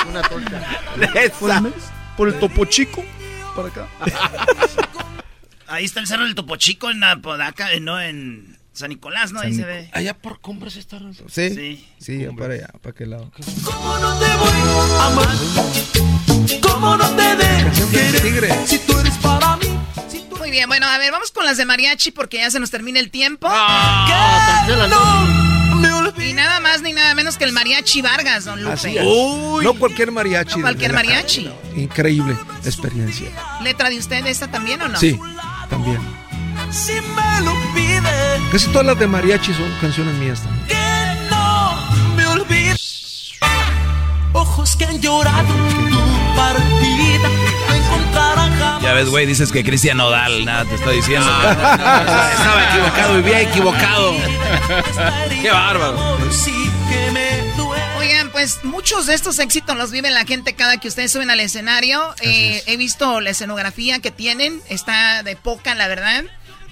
Una 0.10 0.22
torta. 0.24 0.62
Por 1.40 1.52
el, 1.52 1.74
por 2.18 2.28
el 2.28 2.40
topo 2.40 2.66
chico. 2.66 3.06
Para 3.56 3.70
acá. 3.70 3.88
ahí 5.68 5.86
está 5.86 6.02
el 6.02 6.08
cerro 6.08 6.26
del 6.26 6.36
Topo 6.36 6.58
Chico 6.58 6.90
en 6.92 7.00
la 7.00 7.16
Podaca, 7.18 7.72
eh, 7.72 7.80
no 7.80 8.00
en 8.00 8.58
San 8.74 8.90
Nicolás, 8.90 9.32
¿no? 9.32 9.40
Ahí 9.40 9.54
se 9.54 9.64
ve. 9.64 9.90
Allá 9.94 10.14
por 10.14 10.40
compras 10.42 10.76
está. 10.76 11.00
¿Sí? 11.28 11.50
Sí. 11.56 11.88
Sí, 12.00 12.28
para 12.38 12.54
allá, 12.54 12.68
para 12.82 12.96
qué 12.96 13.06
lado. 13.06 13.32
¿Cómo 13.64 13.98
no 13.98 14.20
te 14.20 14.26
voy 14.36 14.52
a 15.00 15.06
amar? 15.06 15.28
¿Cómo 16.62 16.98
no 16.98 17.10
te 17.16 17.36
dejo 17.36 17.90
querer? 18.22 18.68
Si 18.68 18.80
tú 18.80 19.00
eres 19.00 19.18
para 19.18 19.58
mí. 19.58 19.68
Muy 20.52 20.58
bien, 20.58 20.68
bueno, 20.68 20.86
a 20.86 20.98
ver, 20.98 21.14
vamos 21.14 21.32
con 21.32 21.46
las 21.46 21.56
de 21.56 21.64
mariachi 21.64 22.12
porque 22.12 22.40
ya 22.40 22.52
se 22.52 22.60
nos 22.60 22.72
termina 22.72 23.00
el 23.00 23.10
tiempo. 23.10 23.48
No 23.48 23.56
me 25.78 25.90
olvides. 25.94 26.30
Y 26.30 26.34
nada 26.34 26.60
más 26.60 26.82
ni 26.82 26.92
nada 26.92 27.16
menos 27.16 27.38
que 27.38 27.46
el 27.46 27.54
mariachi 27.54 28.02
Vargas, 28.02 28.44
don 28.44 28.62
Lupe. 28.62 28.74
Así 28.74 28.98
es. 28.98 29.06
No 29.06 29.74
cualquier 29.76 30.12
mariachi. 30.12 30.56
No 30.56 30.62
cualquier 30.64 30.92
mariachi. 30.92 31.46
calle, 31.46 31.56
no. 31.74 31.82
Increíble 31.82 32.38
experiencia. 32.66 33.30
¿Letra 33.64 33.90
de 33.90 33.98
usted 33.98 34.26
esta 34.26 34.52
también 34.52 34.82
o 34.82 34.90
no? 34.90 35.00
Sí, 35.00 35.18
también. 35.70 36.02
Si 36.70 36.96
me 36.96 37.46
lo 37.46 37.54
pides. 37.74 38.42
Casi 38.52 38.68
todas 38.72 38.88
las 38.88 39.00
de 39.00 39.08
mariachi 39.08 39.54
son 39.54 39.74
canciones 39.80 40.14
mías 40.16 40.42
también. 40.42 40.68
Que 40.68 41.30
no 41.30 41.78
me 42.18 42.28
olvides. 42.28 43.32
Ojos 44.34 44.76
que 44.76 44.84
han 44.84 45.00
llorado 45.00 45.48
tu 45.48 46.36
partida. 46.36 47.30
Ya 48.82 48.94
ves, 48.94 49.10
güey, 49.10 49.28
dices 49.28 49.52
que 49.52 49.64
Cristian 49.64 49.98
Nodal, 49.98 50.44
nada, 50.44 50.66
te 50.66 50.76
estoy 50.76 50.96
diciendo. 50.98 51.30
Estaba 51.30 52.70
equivocado, 52.72 53.16
vivía 53.18 53.42
equivocado. 53.42 54.16
Qué 55.42 55.52
bárbaro. 55.52 56.18
Oigan, 58.00 58.32
pues 58.32 58.64
muchos 58.64 59.06
de 59.06 59.14
estos 59.14 59.38
éxitos 59.38 59.78
los 59.78 59.92
vive 59.92 60.10
la 60.10 60.26
gente 60.26 60.54
cada 60.54 60.78
que 60.78 60.88
ustedes 60.88 61.12
suben 61.12 61.30
al 61.30 61.40
escenario. 61.40 62.16
Eh, 62.22 62.64
he 62.66 62.76
visto 62.78 63.22
la 63.22 63.30
escenografía 63.30 64.00
que 64.00 64.10
tienen, 64.10 64.60
está 64.68 65.22
de 65.22 65.36
poca, 65.36 65.76
la 65.76 65.88
verdad. 65.88 66.24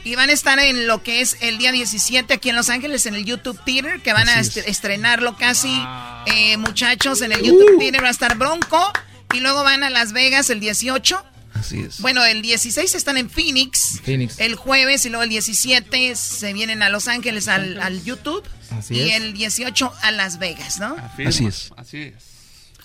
Y 0.03 0.15
van 0.15 0.29
a 0.29 0.33
estar 0.33 0.57
en 0.57 0.87
lo 0.87 1.03
que 1.03 1.21
es 1.21 1.37
el 1.41 1.59
día 1.59 1.71
17 1.71 2.33
aquí 2.33 2.49
en 2.49 2.55
Los 2.55 2.69
Ángeles, 2.69 3.05
en 3.05 3.13
el 3.13 3.25
YouTube 3.25 3.59
Theater, 3.63 4.01
que 4.01 4.13
van 4.13 4.29
a 4.29 4.39
estrenarlo 4.39 5.35
casi, 5.37 5.79
eh, 6.25 6.57
muchachos, 6.57 7.21
en 7.21 7.33
el 7.33 7.43
YouTube 7.43 7.75
uh. 7.75 7.79
Theater 7.79 8.03
va 8.03 8.07
a 8.07 8.11
estar 8.11 8.35
Bronco. 8.35 8.91
Y 9.33 9.41
luego 9.41 9.63
van 9.63 9.83
a 9.83 9.91
Las 9.91 10.11
Vegas 10.11 10.49
el 10.49 10.59
18. 10.59 11.23
Así 11.53 11.79
es. 11.79 11.99
Bueno, 12.01 12.23
el 12.25 12.41
16 12.41 12.95
están 12.95 13.17
en 13.17 13.29
Phoenix. 13.29 14.01
Phoenix. 14.03 14.39
El 14.39 14.55
jueves 14.55 15.05
y 15.05 15.09
luego 15.09 15.23
el 15.23 15.29
17 15.29 16.15
se 16.15 16.53
vienen 16.53 16.83
a 16.83 16.89
Los 16.89 17.07
Ángeles 17.07 17.47
al, 17.47 18.03
YouTube. 18.03 18.43
Así 18.71 18.95
y 18.95 19.11
el 19.11 19.33
18 19.33 19.93
a 20.01 20.11
Las 20.11 20.39
Vegas, 20.39 20.79
¿no? 20.79 20.95
Así 21.25 21.45
es. 21.45 21.71
Así 21.75 21.97
es. 21.97 22.13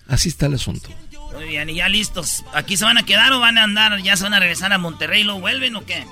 Así 0.07 0.29
está 0.29 0.47
el 0.47 0.55
asunto. 0.55 0.91
Muy 1.35 1.49
bien, 1.49 1.69
y 1.69 1.77
ya 1.77 1.89
listos. 1.89 2.45
¿Aquí 2.53 2.77
se 2.77 2.85
van 2.85 2.99
a 2.99 3.05
quedar 3.05 3.33
o 3.33 3.41
van 3.41 3.59
a 3.59 3.65
andar, 3.65 4.01
ya 4.03 4.17
se 4.17 4.23
van 4.23 4.35
a 4.35 4.41
regresar 4.41 4.73
a 4.73 4.79
Monterrey 4.79 5.23
y 5.23 5.25
lo 5.25 5.41
vuelven 5.41 5.77
o 5.77 5.85
qué? 5.85 6.05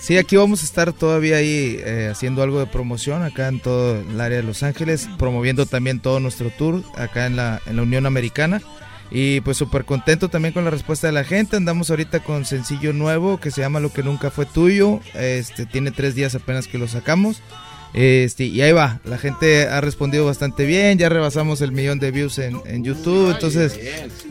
Sí, 0.00 0.16
aquí 0.16 0.36
vamos 0.36 0.62
a 0.62 0.64
estar 0.64 0.92
todavía 0.94 1.36
ahí 1.36 1.76
eh, 1.78 2.08
haciendo 2.10 2.42
algo 2.42 2.58
de 2.58 2.66
promoción 2.66 3.22
acá 3.22 3.48
en 3.48 3.60
todo 3.60 4.00
el 4.00 4.18
área 4.20 4.38
de 4.38 4.42
Los 4.42 4.62
Ángeles, 4.62 5.08
promoviendo 5.18 5.66
también 5.66 6.00
todo 6.00 6.20
nuestro 6.20 6.50
tour 6.50 6.82
acá 6.96 7.26
en 7.26 7.36
la, 7.36 7.60
en 7.66 7.76
la 7.76 7.82
Unión 7.82 8.06
Americana. 8.06 8.62
Y 9.10 9.40
pues 9.40 9.56
súper 9.56 9.84
contento 9.84 10.28
también 10.28 10.54
con 10.54 10.64
la 10.64 10.70
respuesta 10.70 11.06
de 11.06 11.12
la 11.12 11.24
gente. 11.24 11.56
Andamos 11.56 11.90
ahorita 11.90 12.20
con 12.20 12.44
sencillo 12.44 12.92
nuevo 12.92 13.40
que 13.40 13.50
se 13.50 13.60
llama 13.60 13.80
Lo 13.80 13.92
que 13.92 14.02
nunca 14.02 14.30
fue 14.30 14.46
tuyo. 14.46 15.00
Este 15.14 15.66
tiene 15.66 15.90
tres 15.90 16.14
días 16.14 16.34
apenas 16.34 16.68
que 16.68 16.78
lo 16.78 16.86
sacamos. 16.86 17.42
Este, 17.92 18.44
y 18.44 18.62
ahí 18.62 18.70
va, 18.70 19.00
la 19.04 19.18
gente 19.18 19.66
ha 19.66 19.80
respondido 19.80 20.24
bastante 20.24 20.64
bien, 20.64 20.96
ya 20.96 21.08
rebasamos 21.08 21.60
el 21.60 21.72
millón 21.72 21.98
de 21.98 22.12
views 22.12 22.38
en, 22.38 22.84
YouTube, 22.84 23.32
entonces 23.32 23.80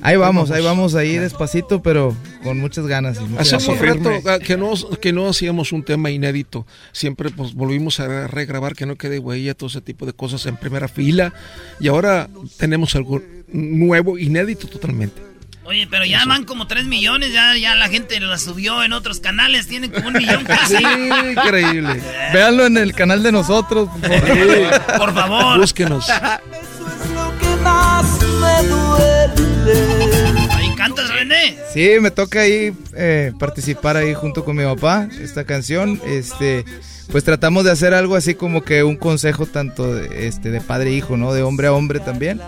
ahí 0.01 0.15
vamos, 0.15 0.49
ahí 0.49 0.64
vamos 0.64 0.95
ahí 0.95 1.18
despacito, 1.18 1.81
pero 1.81 2.15
con 2.41 2.57
muchas 2.57 2.88
ganas. 2.88 3.19
Hace 3.38 3.57
un 3.69 3.80
rato 3.80 4.11
ah, 4.27 4.39
que 4.39 4.56
no, 4.56 4.73
que 5.01 5.11
no 5.11 5.27
hacíamos 5.27 5.73
un 5.73 5.84
tema 5.84 6.10
inédito, 6.10 6.65
siempre 6.93 7.31
pues 7.31 7.53
volvimos 7.53 7.99
a 7.99 8.27
regrabar, 8.27 8.76
que 8.76 8.85
no 8.85 8.95
quede 8.95 9.19
huella, 9.19 9.53
todo 9.53 9.68
ese 9.68 9.81
tipo 9.81 10.06
de 10.06 10.14
cosas 10.14 10.45
en 10.45 10.56
primera 10.56 10.88
fila, 10.88 11.34
y 11.81 11.89
ahora 11.89 12.30
tenemos 12.57 12.95
algo 12.95 13.22
nuevo, 13.51 14.17
inédito 14.17 14.67
totalmente. 14.67 15.30
Oye, 15.69 15.85
pero 15.88 16.03
ya 16.03 16.26
van 16.26 16.45
como 16.45 16.65
3 16.65 16.85
millones, 16.85 17.31
ya, 17.31 17.55
ya 17.55 17.76
la 17.76 17.89
gente 17.89 18.19
la 18.19 18.39
subió 18.39 18.81
en 18.81 18.91
otros 18.91 19.19
canales, 19.19 19.67
tienen 19.67 19.91
como 19.91 20.07
un 20.07 20.13
millón 20.15 20.43
casi. 20.43 20.77
Sí, 20.77 20.84
increíble. 21.31 22.01
Véanlo 22.34 22.65
en 22.65 22.77
el 22.77 22.93
canal 22.93 23.21
de 23.21 23.31
nosotros, 23.31 23.88
por 24.01 24.09
favor. 24.09 24.97
por 24.97 25.13
favor. 25.13 25.59
Búsquenos. 25.59 26.09
Eso 26.09 26.15
es 26.15 27.09
lo 27.11 27.38
que 27.38 27.61
más 27.61 28.19
me 28.21 28.67
duele. 28.67 30.49
Ahí 30.53 30.73
cantas, 30.76 31.07
René. 31.13 31.59
Sí, 31.71 31.91
me 32.01 32.09
toca 32.09 32.41
ahí 32.41 32.73
eh, 32.95 33.31
participar 33.38 33.95
ahí 33.95 34.15
junto 34.15 34.43
con 34.43 34.55
mi 34.55 34.63
papá, 34.63 35.07
esta 35.21 35.43
canción. 35.43 36.01
Este, 36.03 36.65
pues 37.11 37.23
tratamos 37.23 37.63
de 37.63 37.69
hacer 37.69 37.93
algo 37.93 38.15
así 38.15 38.34
como 38.34 38.63
que 38.63 38.81
un 38.84 38.95
consejo 38.95 39.45
tanto 39.45 39.93
de, 39.93 40.27
este, 40.27 40.49
de 40.49 40.61
padre 40.61 40.89
e 40.89 40.93
hijo, 40.93 41.15
¿no? 41.15 41.31
De 41.31 41.43
hombre 41.43 41.67
a 41.67 41.73
hombre 41.73 41.99
también. 41.99 42.41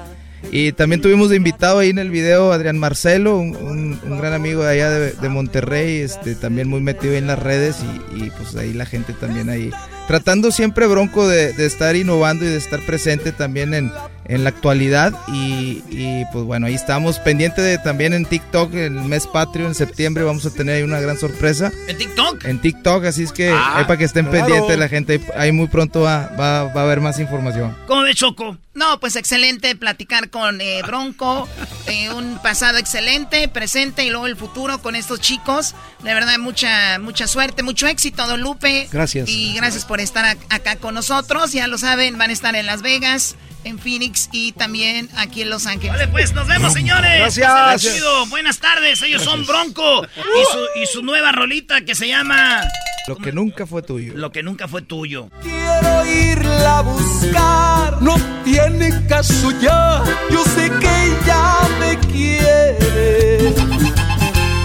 Y 0.50 0.72
también 0.72 1.02
tuvimos 1.02 1.30
de 1.30 1.36
invitado 1.36 1.80
ahí 1.80 1.90
en 1.90 2.00
el 2.00 2.10
video 2.10 2.52
Adrián 2.52 2.80
Marcelo, 2.80 3.38
un, 3.38 4.00
gran 4.20 4.34
amigo 4.34 4.64
de 4.64 4.70
allá 4.70 4.90
de, 4.90 5.30
Monterrey, 5.30 5.98
este, 5.98 6.36
también 6.36 6.68
muy 6.68 6.82
metido 6.82 7.14
en 7.14 7.28
las 7.28 7.40
redes 7.40 7.78
y, 7.84 8.24
y, 8.24 8.30
pues 8.32 8.56
ahí 8.56 8.74
la 8.74 8.86
gente 8.86 9.14
también 9.14 9.50
ahí 9.50 9.72
tratando 10.12 10.52
siempre 10.52 10.88
Bronco 10.88 11.26
de, 11.26 11.52
estar 11.66 11.96
innovando 11.96 12.44
y 12.44 12.50
de 12.50 12.58
estar 12.58 12.86
presente 12.86 13.32
también 13.32 13.74
en, 13.74 13.92
en 14.26 14.44
la 14.44 14.50
actualidad 14.50 15.14
y, 15.28 16.24
pues 16.32 16.46
bueno, 16.46 16.68
ahí 16.68 16.74
estamos 16.74 17.20
pendiente 17.20 17.62
de 17.62 17.78
también 17.78 18.14
en 18.14 18.26
TikTok, 18.26 18.74
el 18.74 18.92
mes 18.92 19.28
patrio 19.28 19.68
en 19.68 19.76
septiembre 19.76 20.24
vamos 20.24 20.46
a 20.46 20.52
tener 20.52 20.78
ahí 20.78 20.84
una 20.84 21.00
gran 21.00 21.18
sorpresa. 21.18 21.72
¿En 21.88 21.98
TikTok? 21.98 22.46
En 22.46 22.60
TikTok, 22.60 23.06
así 23.06 23.24
es 23.24 23.32
que 23.32 23.50
ah, 23.50 23.84
para 23.88 23.98
que 23.98 24.06
estén 24.06 24.30
pendientes 24.30 24.78
la 24.78 24.88
gente, 24.88 25.22
ahí 25.36 25.52
muy 25.52 25.68
pronto 25.68 26.02
va, 26.02 26.28
va, 26.40 26.60
a 26.60 26.84
haber 26.84 27.02
más 27.02 27.20
información. 27.20 27.76
¿Cómo 27.88 28.04
de 28.04 28.14
Choco? 28.14 28.58
No, 28.74 29.02
pues 29.02 29.18
excelente 29.18 29.76
platicar 29.76 30.30
con 30.30 30.62
eh, 30.62 30.82
Bronco, 30.84 31.50
eh, 31.88 32.10
un 32.12 32.40
pasado 32.42 32.78
excelente, 32.78 33.50
presente 33.50 34.06
y 34.06 34.10
luego 34.10 34.28
el 34.28 34.38
futuro 34.38 34.82
con 34.82 34.96
estos 34.96 35.20
chicos. 35.20 35.76
De 36.04 36.14
verdad, 36.14 36.38
mucha, 36.40 36.98
mucha 37.00 37.28
suerte, 37.28 37.64
mucho 37.64 37.88
éxito, 37.88 38.26
Don 38.28 38.40
Lupe. 38.40 38.88
Gracias. 38.90 39.28
Y 39.28 39.54
gracias 39.56 39.84
por 39.84 40.00
estar 40.00 40.38
acá 40.50 40.78
con 40.78 40.94
nosotros. 40.94 41.52
Ya 41.52 41.68
lo 41.68 41.78
saben, 41.78 42.18
van 42.18 42.30
a 42.30 42.34
estar 42.34 42.56
en 42.56 42.66
Las 42.66 42.82
Vegas, 42.82 43.36
en 43.64 43.80
Phoenix 43.80 44.30
y 44.32 44.52
también 44.54 45.10
aquí 45.18 45.42
en 45.42 45.50
Los 45.50 45.66
Ángeles. 45.66 45.94
Vale, 45.94 46.08
pues 46.08 46.34
nos 46.34 46.48
vemos, 46.48 46.74
señores. 46.74 47.38
Gracias. 47.38 48.02
Buenas 48.30 48.60
tardes. 48.60 49.02
Ellos 49.02 49.24
son 49.24 49.46
Bronco 49.46 50.04
y 50.04 50.52
su, 50.52 50.82
y 50.82 50.86
su 50.86 51.02
nueva 51.04 51.32
rolita 51.32 51.82
que 51.82 51.96
se 51.96 52.08
llama. 52.08 52.62
Lo 53.08 53.18
que 53.18 53.32
nunca 53.32 53.66
fue 53.66 53.82
tuyo. 53.82 54.14
Lo 54.16 54.32
que 54.32 54.44
nunca 54.44 54.68
fue 54.68 54.82
tuyo. 54.84 55.30
Quiero 55.42 56.06
irla 56.06 56.80
a 56.80 56.82
buscar. 56.82 58.02
No 58.02 58.16
tiene 58.44 59.06
caso 59.08 59.52
ya. 59.60 60.04
Yo 60.32 60.44
sé 60.46 60.70
que 60.80 61.06
ella 61.06 61.58
me 61.80 61.98
quiere. 62.12 63.54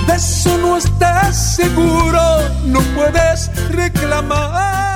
De 0.06 0.14
eso 0.14 0.58
no 0.58 0.76
estás 0.76 1.56
seguro. 1.56 2.20
No 2.66 2.80
puedes 2.94 3.50
reclamar. 3.70 4.95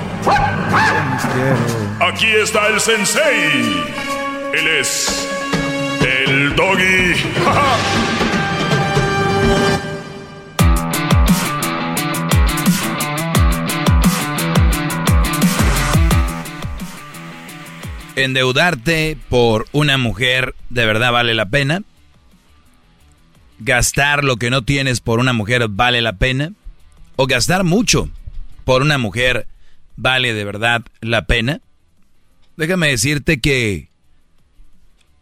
Aquí 1.99 2.27
está 2.27 2.67
el 2.67 2.79
sensei. 2.79 3.83
Él 4.53 4.67
es 4.67 5.29
el 6.01 6.55
doggy. 6.55 7.15
¿Endeudarte 18.15 19.17
por 19.29 19.67
una 19.71 19.97
mujer 19.97 20.53
de 20.69 20.85
verdad 20.85 21.11
vale 21.11 21.33
la 21.33 21.47
pena? 21.47 21.81
¿Gastar 23.59 24.23
lo 24.23 24.35
que 24.35 24.49
no 24.49 24.63
tienes 24.63 24.99
por 25.01 25.19
una 25.19 25.33
mujer 25.33 25.67
vale 25.69 26.01
la 26.01 26.13
pena? 26.13 26.51
¿O 27.15 27.25
gastar 27.25 27.63
mucho 27.63 28.09
por 28.65 28.81
una 28.81 28.97
mujer 28.97 29.47
vale 30.01 30.33
de 30.33 30.43
verdad 30.43 30.83
la 30.99 31.25
pena? 31.25 31.61
Déjame 32.57 32.89
decirte 32.89 33.39
que 33.39 33.89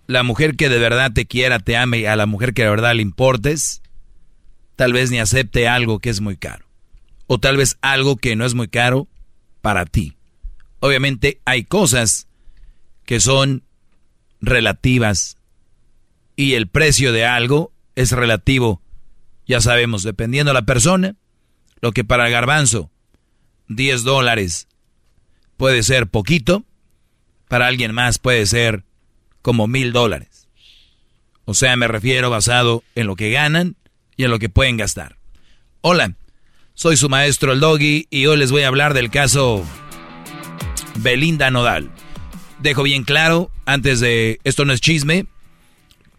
la 0.07 0.23
mujer 0.23 0.55
que 0.55 0.69
de 0.69 0.79
verdad 0.79 1.11
te 1.11 1.25
quiera, 1.25 1.59
te 1.59 1.75
ame, 1.75 2.07
a 2.07 2.15
la 2.15 2.25
mujer 2.25 2.53
que 2.53 2.63
de 2.63 2.69
verdad 2.69 2.95
le 2.95 3.01
importes, 3.01 3.81
tal 4.75 4.93
vez 4.93 5.11
ni 5.11 5.19
acepte 5.19 5.67
algo 5.67 5.99
que 5.99 6.09
es 6.09 6.21
muy 6.21 6.37
caro. 6.37 6.65
O 7.27 7.39
tal 7.39 7.57
vez 7.57 7.77
algo 7.81 8.15
que 8.15 8.35
no 8.35 8.45
es 8.45 8.55
muy 8.55 8.69
caro 8.69 9.07
para 9.61 9.85
ti. 9.85 10.15
Obviamente 10.79 11.41
hay 11.45 11.63
cosas 11.65 12.27
que 13.05 13.19
son 13.19 13.63
relativas 14.41 15.37
y 16.37 16.53
el 16.53 16.67
precio 16.67 17.11
de 17.11 17.25
algo 17.25 17.73
es 17.95 18.13
relativo. 18.13 18.81
Ya 19.45 19.59
sabemos, 19.59 20.03
dependiendo 20.03 20.51
de 20.51 20.53
la 20.53 20.65
persona, 20.65 21.15
lo 21.81 21.91
que 21.91 22.05
para 22.05 22.27
el 22.27 22.31
garbanzo 22.31 22.89
10 23.67 24.03
dólares 24.03 24.68
puede 25.59 25.83
ser 25.83 26.07
poquito, 26.07 26.63
para 27.49 27.67
alguien 27.67 27.93
más 27.93 28.17
puede 28.17 28.45
ser 28.45 28.85
como 29.41 29.67
mil 29.67 29.91
dólares. 29.91 30.47
O 31.43 31.53
sea, 31.53 31.75
me 31.75 31.89
refiero 31.89 32.29
basado 32.29 32.81
en 32.95 33.07
lo 33.07 33.17
que 33.17 33.29
ganan 33.29 33.75
y 34.15 34.23
en 34.23 34.31
lo 34.31 34.39
que 34.39 34.47
pueden 34.47 34.77
gastar. 34.77 35.17
Hola, 35.81 36.15
soy 36.75 36.95
su 36.95 37.09
maestro 37.09 37.51
el 37.51 37.59
Doggy 37.59 38.07
y 38.09 38.25
hoy 38.27 38.37
les 38.37 38.53
voy 38.53 38.61
a 38.61 38.69
hablar 38.69 38.93
del 38.93 39.11
caso 39.11 39.65
Belinda 40.99 41.51
Nodal. 41.51 41.91
Dejo 42.59 42.83
bien 42.83 43.03
claro, 43.03 43.51
antes 43.65 43.99
de 43.99 44.39
esto 44.45 44.63
no 44.63 44.71
es 44.71 44.79
chisme, 44.79 45.25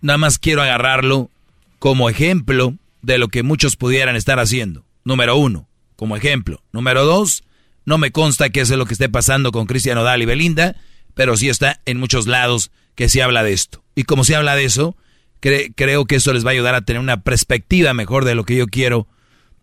nada 0.02 0.18
más 0.18 0.38
quiero 0.38 0.60
agarrarlo 0.60 1.30
como 1.78 2.10
ejemplo 2.10 2.74
de 3.00 3.16
lo 3.16 3.28
que 3.28 3.42
muchos 3.42 3.76
pudieran 3.76 4.16
estar 4.16 4.38
haciendo. 4.38 4.84
Número 5.02 5.34
uno, 5.36 5.66
como 5.96 6.14
ejemplo. 6.14 6.62
Número 6.72 7.06
dos, 7.06 7.42
no 7.90 7.98
me 7.98 8.12
consta 8.12 8.50
que 8.50 8.60
es 8.60 8.70
lo 8.70 8.86
que 8.86 8.92
esté 8.92 9.08
pasando 9.08 9.50
con 9.50 9.66
Cristian 9.66 9.98
Odal 9.98 10.22
y 10.22 10.24
Belinda, 10.24 10.76
pero 11.14 11.36
sí 11.36 11.48
está 11.48 11.80
en 11.86 11.98
muchos 11.98 12.28
lados 12.28 12.70
que 12.94 13.08
se 13.08 13.20
habla 13.20 13.42
de 13.42 13.52
esto. 13.52 13.82
Y 13.96 14.04
como 14.04 14.22
se 14.22 14.36
habla 14.36 14.54
de 14.54 14.64
eso, 14.64 14.96
creo 15.40 16.04
que 16.04 16.14
eso 16.14 16.32
les 16.32 16.46
va 16.46 16.50
a 16.50 16.52
ayudar 16.52 16.76
a 16.76 16.82
tener 16.82 17.00
una 17.00 17.24
perspectiva 17.24 17.92
mejor 17.92 18.24
de 18.24 18.36
lo 18.36 18.44
que 18.44 18.54
yo 18.54 18.68
quiero 18.68 19.08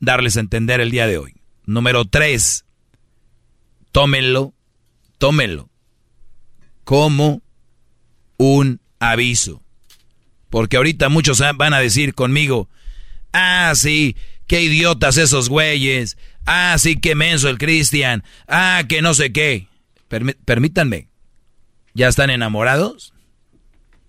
darles 0.01 0.35
a 0.35 0.41
entender 0.41 0.81
el 0.81 0.91
día 0.91 1.07
de 1.07 1.17
hoy. 1.17 1.35
Número 1.65 2.03
tres, 2.03 2.65
tómenlo, 3.93 4.53
tómenlo 5.19 5.69
como 6.83 7.41
un 8.35 8.81
aviso. 8.99 9.63
Porque 10.49 10.75
ahorita 10.75 11.07
muchos 11.07 11.41
van 11.55 11.73
a 11.73 11.79
decir 11.79 12.13
conmigo, 12.13 12.67
ah, 13.31 13.71
sí, 13.73 14.17
qué 14.47 14.63
idiotas 14.63 15.15
esos 15.15 15.47
güeyes, 15.47 16.17
ah, 16.47 16.75
sí, 16.79 16.95
qué 16.95 17.13
menso 17.13 17.49
el 17.49 17.57
Cristian, 17.57 18.23
ah, 18.47 18.83
que 18.89 19.01
no 19.01 19.13
sé 19.13 19.31
qué. 19.31 19.67
permítanme, 20.45 21.09
¿ya 21.93 22.07
están 22.07 22.29
enamorados? 22.29 23.13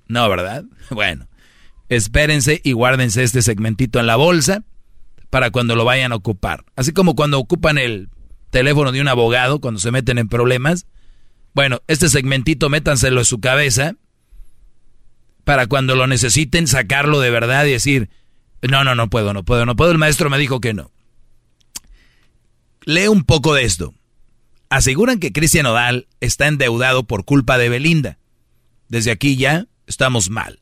No, 0.07 0.29
¿verdad? 0.29 0.65
Bueno, 0.91 1.29
espérense 1.91 2.63
y 2.65 2.73
guárdense 2.73 3.23
este 3.23 3.43
segmentito 3.43 4.01
en 4.01 4.07
la 4.07 4.17
bolsa 4.17 4.65
para 5.29 5.51
cuando 5.51 5.77
lo 5.77 5.85
vayan 5.85 6.13
a 6.13 6.17
ocupar. 6.17 6.65
Así 6.77 6.93
como 6.93 7.15
cuando 7.15 7.39
ocupan 7.39 7.77
el 7.77 8.09
teléfono 8.51 8.93
de 8.93 9.01
un 9.01 9.09
abogado, 9.09 9.61
cuando 9.61 9.81
se 9.81 9.91
meten 9.91 10.19
en 10.19 10.29
problemas. 10.29 10.87
Bueno, 11.55 11.83
este 11.87 12.09
segmentito 12.09 12.69
métanselo 12.69 13.21
en 13.21 13.25
su 13.25 13.41
cabeza 13.41 13.97
para 15.45 15.67
cuando 15.67 15.95
lo 15.95 16.07
necesiten 16.07 16.67
sacarlo 16.67 17.21
de 17.21 17.31
verdad 17.31 17.65
y 17.65 17.73
decir, 17.73 18.11
no, 18.63 18.85
no, 18.85 18.95
no 18.95 19.09
puedo, 19.09 19.33
no 19.33 19.45
puedo, 19.45 19.67
no 19.67 19.77
puedo, 19.77 19.93
el 19.93 19.99
maestro 19.99 20.31
me 20.31 20.39
dijo 20.39 20.61
que 20.61 20.75
no. 20.75 20.91
Lee 22.89 23.07
un 23.09 23.23
poco 23.23 23.53
de 23.53 23.65
esto. 23.65 23.93
Aseguran 24.71 25.19
que 25.19 25.31
Cristian 25.31 25.67
Odal 25.67 26.09
está 26.21 26.47
endeudado 26.47 27.03
por 27.05 27.27
culpa 27.27 27.59
de 27.59 27.69
Belinda. 27.69 28.17
Desde 28.89 29.11
aquí 29.11 29.37
ya 29.37 29.67
estamos 29.87 30.31
mal. 30.31 30.61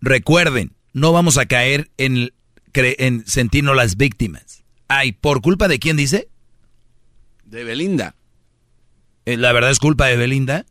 Recuerden, 0.00 0.72
no 0.94 1.12
vamos 1.12 1.36
a 1.36 1.44
caer 1.44 1.90
en 1.98 2.32
en 2.72 3.26
sentirnos 3.26 3.76
las 3.76 3.98
víctimas. 3.98 4.64
Ay, 4.88 5.12
¿por 5.12 5.42
culpa 5.42 5.68
de 5.68 5.78
quién 5.78 5.98
dice? 5.98 6.30
De 7.44 7.62
Belinda. 7.62 8.14
Eh, 9.26 9.36
¿La 9.36 9.52
verdad 9.52 9.72
es 9.72 9.80
culpa 9.80 10.06
de 10.06 10.16
Belinda? 10.16 10.64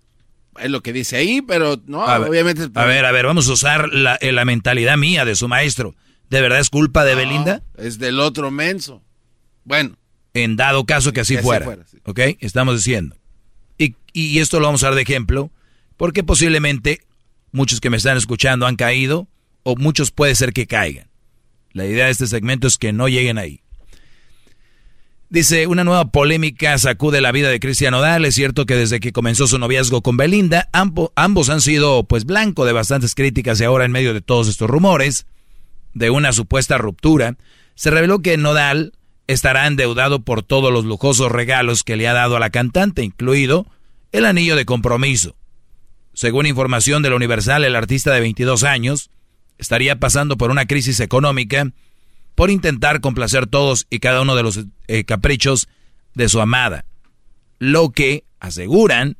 Es 0.60 0.72
lo 0.72 0.81
que 0.81 0.91
dice 0.91 1.18
ahí, 1.18 1.44
pero 1.44 1.80
no, 1.86 2.03
obviamente... 2.03 2.68
A 2.73 2.86
ver, 2.86 3.06
a 3.06 3.11
ver, 3.11 3.27
vamos 3.27 3.48
a 3.48 3.53
usar 3.53 3.90
la, 3.94 4.15
eh, 4.15 4.31
la, 4.31 4.44
mentalidad 4.44 4.98
mía 4.98 5.23
de 5.23 5.36
su 5.36 5.48
maestro. 5.48 5.94
¿De 6.31 6.41
verdad 6.41 6.61
es 6.61 6.72
culpa 6.72 7.06
de 7.06 7.14
Belinda? 7.14 7.61
Es 7.77 7.99
del 7.99 8.19
otro 8.19 8.49
menso. 8.49 9.03
Bueno. 9.69 9.95
En 10.33 10.55
dado 10.55 10.85
caso 10.85 11.13
que 11.13 11.21
así 11.21 11.37
fuera. 11.37 11.77
¿Ok? 12.05 12.19
Estamos 12.39 12.75
diciendo. 12.75 13.15
Y, 13.77 13.95
y 14.13 14.39
esto 14.39 14.59
lo 14.59 14.65
vamos 14.65 14.83
a 14.83 14.87
dar 14.87 14.95
de 14.95 15.03
ejemplo, 15.03 15.51
porque 15.95 16.23
posiblemente 16.23 17.01
muchos 17.51 17.79
que 17.79 17.91
me 17.91 17.97
están 17.97 18.17
escuchando 18.17 18.65
han 18.65 18.75
caído, 18.75 19.27
o 19.61 19.75
muchos 19.75 20.09
puede 20.09 20.33
ser 20.33 20.53
que 20.53 20.65
caigan. 20.65 21.07
La 21.71 21.85
idea 21.85 22.05
de 22.05 22.11
este 22.11 22.25
segmento 22.25 22.67
es 22.67 22.79
que 22.79 22.91
no 22.93 23.07
lleguen 23.07 23.37
ahí. 23.37 23.61
Dice, 25.29 25.67
una 25.67 25.83
nueva 25.83 26.09
polémica 26.09 26.75
sacude 26.79 27.21
la 27.21 27.31
vida 27.31 27.49
de 27.49 27.59
Cristian 27.59 27.93
Odal. 27.93 28.25
Es 28.25 28.33
cierto 28.33 28.65
que 28.65 28.75
desde 28.75 28.99
que 28.99 29.11
comenzó 29.11 29.45
su 29.45 29.59
noviazgo 29.59 30.01
con 30.01 30.17
Belinda, 30.17 30.67
ambos 30.73 31.49
han 31.49 31.61
sido 31.61 32.05
pues 32.05 32.25
blanco 32.25 32.65
de 32.65 32.73
bastantes 32.73 33.13
críticas 33.13 33.61
y 33.61 33.65
ahora 33.65 33.85
en 33.85 33.91
medio 33.91 34.15
de 34.15 34.21
todos 34.21 34.47
estos 34.47 34.67
rumores 34.67 35.27
de 35.93 36.09
una 36.09 36.33
supuesta 36.33 36.79
ruptura, 36.79 37.37
se 37.75 37.91
reveló 37.91 38.19
que 38.19 38.35
Nodal 38.35 38.93
estará 39.30 39.68
endeudado 39.68 40.23
por 40.23 40.41
todos 40.41 40.73
los 40.73 40.85
lujosos 40.85 41.31
regalos 41.31 41.84
que 41.84 41.95
le 41.95 42.07
ha 42.07 42.14
dado 42.14 42.35
a 42.35 42.39
la 42.39 42.49
cantante, 42.49 43.03
incluido 43.03 43.68
el 44.11 44.26
anillo 44.26 44.56
de 44.56 44.65
compromiso. 44.65 45.35
Según 46.15 46.47
información 46.47 47.03
de 47.03 47.11
la 47.11 47.15
Universal, 47.15 47.64
el 47.64 47.76
artista 47.76 48.11
de 48.11 48.22
22 48.22 48.64
años 48.64 49.11
estaría 49.60 49.99
pasando 49.99 50.35
por 50.35 50.49
una 50.49 50.65
crisis 50.65 50.99
económica 50.99 51.72
por 52.34 52.49
intentar 52.49 53.01
complacer 53.01 53.45
todos 53.45 53.85
y 53.91 53.99
cada 53.99 54.22
uno 54.22 54.35
de 54.35 54.41
los 54.41 54.65
eh, 54.88 55.03
caprichos 55.03 55.69
de 56.15 56.27
su 56.27 56.41
amada, 56.41 56.85
lo 57.60 57.91
que, 57.91 58.23
aseguran, 58.39 59.15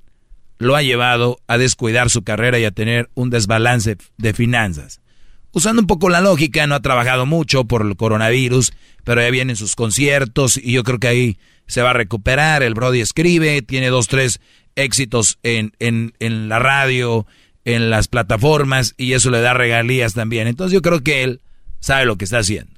lo 0.58 0.76
ha 0.76 0.82
llevado 0.82 1.38
a 1.46 1.60
descuidar 1.60 2.10
su 2.10 2.24
carrera 2.24 2.58
y 2.58 2.66
a 2.66 2.72
tener 2.72 3.12
un 3.14 3.30
desbalance 3.30 3.98
de 4.18 4.34
finanzas. 4.34 5.02
Usando 5.52 5.82
un 5.82 5.88
poco 5.88 6.10
la 6.10 6.22
lógica, 6.22 6.68
no 6.68 6.76
ha 6.76 6.82
trabajado 6.82 7.26
mucho 7.26 7.66
por 7.66 7.86
el 7.86 7.96
coronavirus, 7.96 8.74
pero 9.04 9.22
ya 9.22 9.30
vienen 9.32 9.56
sus 9.56 9.76
conciertos 9.76 10.58
y 10.58 10.74
yo 10.74 10.84
creo 10.84 11.00
que 11.00 11.08
ahí 11.08 11.38
se 11.66 11.82
va 11.82 11.92
a 11.92 11.94
recuperar. 11.94 12.62
El 12.62 12.76
Brody 12.76 13.02
escribe, 13.02 13.62
tiene 13.62 13.88
dos, 13.88 14.08
tres 14.08 14.40
éxitos 14.76 15.40
en, 15.44 15.74
en, 15.80 16.14
en 16.20 16.50
la 16.50 16.60
radio, 16.60 17.26
en 17.66 17.90
las 17.90 18.08
plataformas 18.08 18.94
y 18.98 19.14
eso 19.14 19.32
le 19.32 19.42
da 19.42 19.54
regalías 19.54 20.14
también. 20.14 20.48
Entonces 20.48 20.74
yo 20.74 20.82
creo 20.82 21.02
que 21.02 21.24
él 21.24 21.42
sabe 21.80 22.06
lo 22.06 22.18
que 22.18 22.26
está 22.26 22.40
haciendo. 22.40 22.72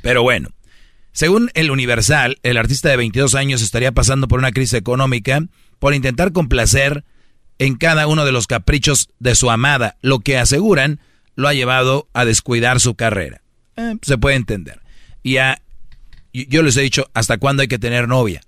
Pero 0.00 0.22
bueno, 0.22 0.50
según 1.12 1.50
el 1.54 1.70
Universal, 1.70 2.38
el 2.42 2.56
artista 2.56 2.88
de 2.88 2.96
22 2.96 3.34
años 3.34 3.62
estaría 3.62 3.92
pasando 3.92 4.28
por 4.28 4.38
una 4.38 4.52
crisis 4.52 4.74
económica 4.74 5.44
por 5.78 5.94
intentar 5.94 6.32
complacer 6.32 7.04
en 7.58 7.76
cada 7.76 8.06
uno 8.06 8.24
de 8.24 8.32
los 8.32 8.46
caprichos 8.46 9.10
de 9.18 9.34
su 9.34 9.50
amada, 9.50 9.96
lo 10.00 10.20
que 10.20 10.38
aseguran 10.38 11.00
lo 11.34 11.48
ha 11.48 11.54
llevado 11.54 12.08
a 12.12 12.24
descuidar 12.24 12.80
su 12.80 12.94
carrera. 12.94 13.42
Eh, 13.76 13.96
se 14.02 14.18
puede 14.18 14.36
entender. 14.36 14.80
Y 15.22 15.36
yo 16.32 16.62
les 16.62 16.76
he 16.76 16.82
dicho, 16.82 17.10
¿hasta 17.14 17.38
cuándo 17.38 17.62
hay 17.62 17.68
que 17.68 17.78
tener 17.78 18.08
novia? 18.08 18.40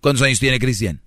¿Cuántos 0.00 0.22
años 0.22 0.40
tiene 0.40 0.58
Cristian? 0.58 1.02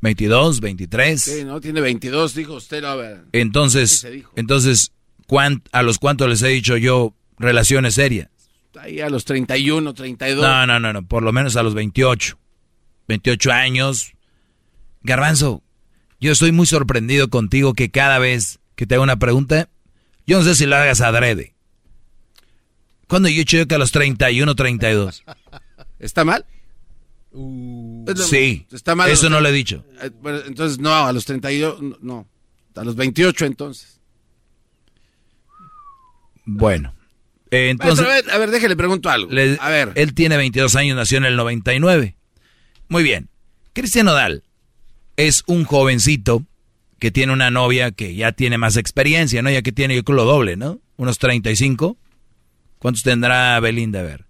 22, 0.00 0.60
23. 0.60 1.22
Sí, 1.22 1.44
no, 1.44 1.60
tiene 1.60 1.80
22, 1.80 2.34
dijo 2.34 2.54
usted. 2.54 2.84
A 2.84 2.94
ver. 2.94 3.24
Entonces, 3.32 4.06
entonces 4.36 4.92
¿a 5.72 5.82
los 5.82 5.98
cuántos 5.98 6.28
les 6.28 6.42
he 6.42 6.48
dicho 6.48 6.76
yo 6.76 7.14
relaciones 7.38 7.94
serias? 7.94 8.28
Ahí 8.78 9.00
a 9.00 9.10
los 9.10 9.24
31, 9.24 9.94
32. 9.94 10.42
No, 10.42 10.66
no, 10.66 10.80
no, 10.80 10.92
no, 10.92 11.06
por 11.06 11.22
lo 11.22 11.32
menos 11.32 11.56
a 11.56 11.62
los 11.62 11.74
28. 11.74 12.38
28 13.08 13.52
años. 13.52 14.12
Garbanzo, 15.02 15.62
yo 16.20 16.32
estoy 16.32 16.52
muy 16.52 16.66
sorprendido 16.66 17.28
contigo 17.28 17.74
que 17.74 17.90
cada 17.90 18.18
vez 18.18 18.60
que 18.76 18.86
te 18.86 18.94
hago 18.94 19.04
una 19.04 19.18
pregunta, 19.18 19.68
yo 20.30 20.38
no 20.38 20.44
sé 20.44 20.54
si 20.54 20.64
la 20.64 20.80
hagas 20.80 21.00
adrede. 21.00 21.54
¿Cuándo 23.08 23.28
yo 23.28 23.40
he 23.40 23.42
hecho 23.42 23.66
que 23.66 23.74
a 23.74 23.78
los 23.78 23.90
31, 23.90 24.54
32? 24.54 25.24
¿Está 25.98 26.24
mal? 26.24 26.46
Uh, 27.32 28.06
sí, 28.14 28.64
está 28.70 28.94
mal 28.94 29.10
eso 29.10 29.28
no 29.28 29.40
lo 29.40 29.48
he 29.48 29.52
dicho. 29.52 29.84
Eh, 30.00 30.10
entonces, 30.46 30.78
no, 30.78 30.94
a 30.94 31.12
los 31.12 31.24
32, 31.24 31.80
no, 32.00 32.28
a 32.76 32.84
los 32.84 32.94
28 32.94 33.44
entonces. 33.44 33.98
Bueno, 36.44 36.94
eh, 37.50 37.70
entonces... 37.70 38.06
a, 38.06 38.38
ver, 38.38 38.52
déjale 38.52 38.76
pregunto 38.76 39.10
algo. 39.10 39.32
a 39.32 39.68
ver. 39.68 39.90
Él 39.96 40.14
tiene 40.14 40.36
22 40.36 40.76
años, 40.76 40.96
nació 40.96 41.18
en 41.18 41.24
el 41.24 41.34
99. 41.34 42.14
Muy 42.88 43.02
bien. 43.02 43.28
Cristian 43.72 44.06
Odal 44.06 44.44
es 45.16 45.42
un 45.48 45.64
jovencito 45.64 46.46
que 47.00 47.10
tiene 47.10 47.32
una 47.32 47.50
novia 47.50 47.90
que 47.90 48.14
ya 48.14 48.32
tiene 48.32 48.58
más 48.58 48.76
experiencia, 48.76 49.40
¿no? 49.42 49.50
Ya 49.50 49.62
que 49.62 49.72
tiene, 49.72 49.96
yo 49.96 50.04
creo, 50.04 50.16
lo 50.16 50.24
doble, 50.26 50.56
¿no? 50.56 50.80
Unos 50.96 51.18
35. 51.18 51.96
¿Cuántos 52.78 53.02
tendrá 53.02 53.58
Belinda? 53.58 54.00
A 54.00 54.02
ver. 54.02 54.26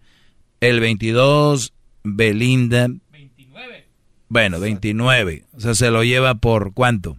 El 0.60 0.78
22, 0.78 1.74
Belinda. 2.04 2.86
29. 3.10 3.88
Bueno, 4.28 4.60
29. 4.60 5.44
O 5.52 5.60
sea, 5.60 5.74
se 5.74 5.90
lo 5.90 6.04
lleva 6.04 6.36
por 6.36 6.72
cuánto? 6.72 7.18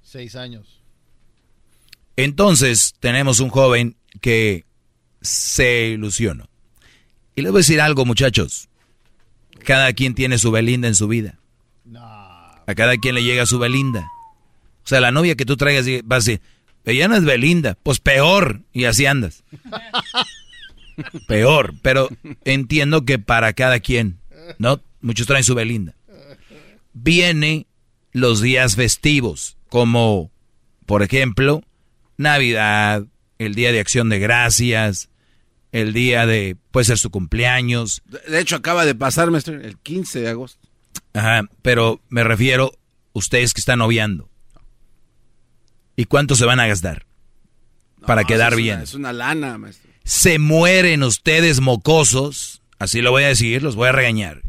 Seis 0.00 0.34
años. 0.34 0.82
Entonces, 2.16 2.94
tenemos 3.00 3.38
un 3.40 3.50
joven 3.50 3.96
que 4.22 4.64
se 5.20 5.88
ilusionó. 5.88 6.48
Y 7.36 7.42
les 7.42 7.52
voy 7.52 7.58
a 7.58 7.60
decir 7.60 7.82
algo, 7.82 8.06
muchachos. 8.06 8.70
Cada 9.62 9.92
quien 9.92 10.14
tiene 10.14 10.38
su 10.38 10.50
Belinda 10.50 10.88
en 10.88 10.94
su 10.94 11.06
vida. 11.06 11.38
A 12.66 12.74
cada 12.74 12.96
quien 12.96 13.14
le 13.14 13.24
llega 13.24 13.46
su 13.46 13.58
Belinda. 13.58 14.08
O 14.84 14.88
sea, 14.88 15.00
la 15.00 15.12
novia 15.12 15.36
que 15.36 15.44
tú 15.44 15.56
traigas 15.56 15.86
va 15.86 16.16
a 16.16 16.18
decir, 16.18 16.40
ella 16.84 17.08
no 17.08 17.16
es 17.16 17.24
Belinda, 17.24 17.76
pues 17.82 18.00
peor. 18.00 18.62
Y 18.72 18.84
así 18.84 19.06
andas. 19.06 19.44
Peor, 21.26 21.74
pero 21.82 22.10
entiendo 22.44 23.04
que 23.04 23.18
para 23.18 23.54
cada 23.54 23.80
quien, 23.80 24.18
¿no? 24.58 24.82
Muchos 25.00 25.26
traen 25.26 25.42
su 25.42 25.54
Belinda. 25.54 25.94
Viene 26.92 27.66
los 28.12 28.42
días 28.42 28.76
festivos, 28.76 29.56
como, 29.68 30.30
por 30.84 31.02
ejemplo, 31.02 31.62
Navidad, 32.18 33.06
el 33.38 33.54
Día 33.54 33.72
de 33.72 33.80
Acción 33.80 34.10
de 34.10 34.18
Gracias, 34.18 35.08
el 35.72 35.94
día 35.94 36.26
de, 36.26 36.56
puede 36.70 36.84
ser 36.84 36.98
su 36.98 37.10
cumpleaños. 37.10 38.02
De 38.28 38.40
hecho, 38.40 38.56
acaba 38.56 38.84
de 38.84 38.94
pasar, 38.94 39.30
maestro, 39.30 39.54
el 39.54 39.78
15 39.78 40.20
de 40.20 40.28
agosto. 40.28 40.68
Ajá, 41.14 41.42
pero 41.62 42.00
me 42.08 42.24
refiero, 42.24 42.72
ustedes 43.12 43.54
que 43.54 43.60
están 43.60 43.80
noviando. 43.80 44.28
¿Y 45.96 46.06
cuánto 46.06 46.34
se 46.36 46.46
van 46.46 46.60
a 46.60 46.66
gastar? 46.66 47.06
para 48.06 48.24
quedar 48.24 48.56
bien. 48.56 48.80
es 48.80 48.94
una 48.94 49.12
lana, 49.12 49.58
maestro 49.58 49.92
se 50.04 50.38
mueren 50.38 51.02
ustedes 51.02 51.60
mocosos, 51.60 52.62
así 52.78 53.00
lo 53.00 53.10
voy 53.10 53.24
a 53.24 53.28
decir, 53.28 53.62
los 53.62 53.76
voy 53.76 53.88
a 53.88 53.92
regañar, 53.92 54.42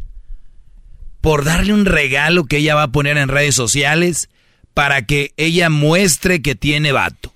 por 1.21 1.43
darle 1.43 1.73
un 1.73 1.85
regalo 1.85 2.45
que 2.45 2.57
ella 2.57 2.75
va 2.75 2.83
a 2.83 2.91
poner 2.91 3.17
en 3.17 3.29
redes 3.29 3.55
sociales 3.55 4.29
para 4.73 5.05
que 5.05 5.33
ella 5.37 5.69
muestre 5.69 6.41
que 6.41 6.55
tiene 6.55 6.91
vato. 6.91 7.33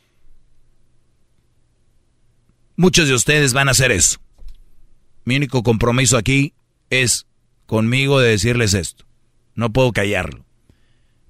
Muchos 2.76 3.08
de 3.08 3.14
ustedes 3.14 3.54
van 3.54 3.68
a 3.68 3.72
hacer 3.72 3.92
eso. 3.92 4.20
Mi 5.24 5.36
único 5.36 5.64
compromiso 5.64 6.18
aquí 6.18 6.54
es 6.90 7.26
conmigo 7.66 8.20
de 8.20 8.30
decirles 8.30 8.74
esto. 8.74 9.06
No 9.58 9.74
puedo 9.74 9.92
callarlo. 9.92 10.46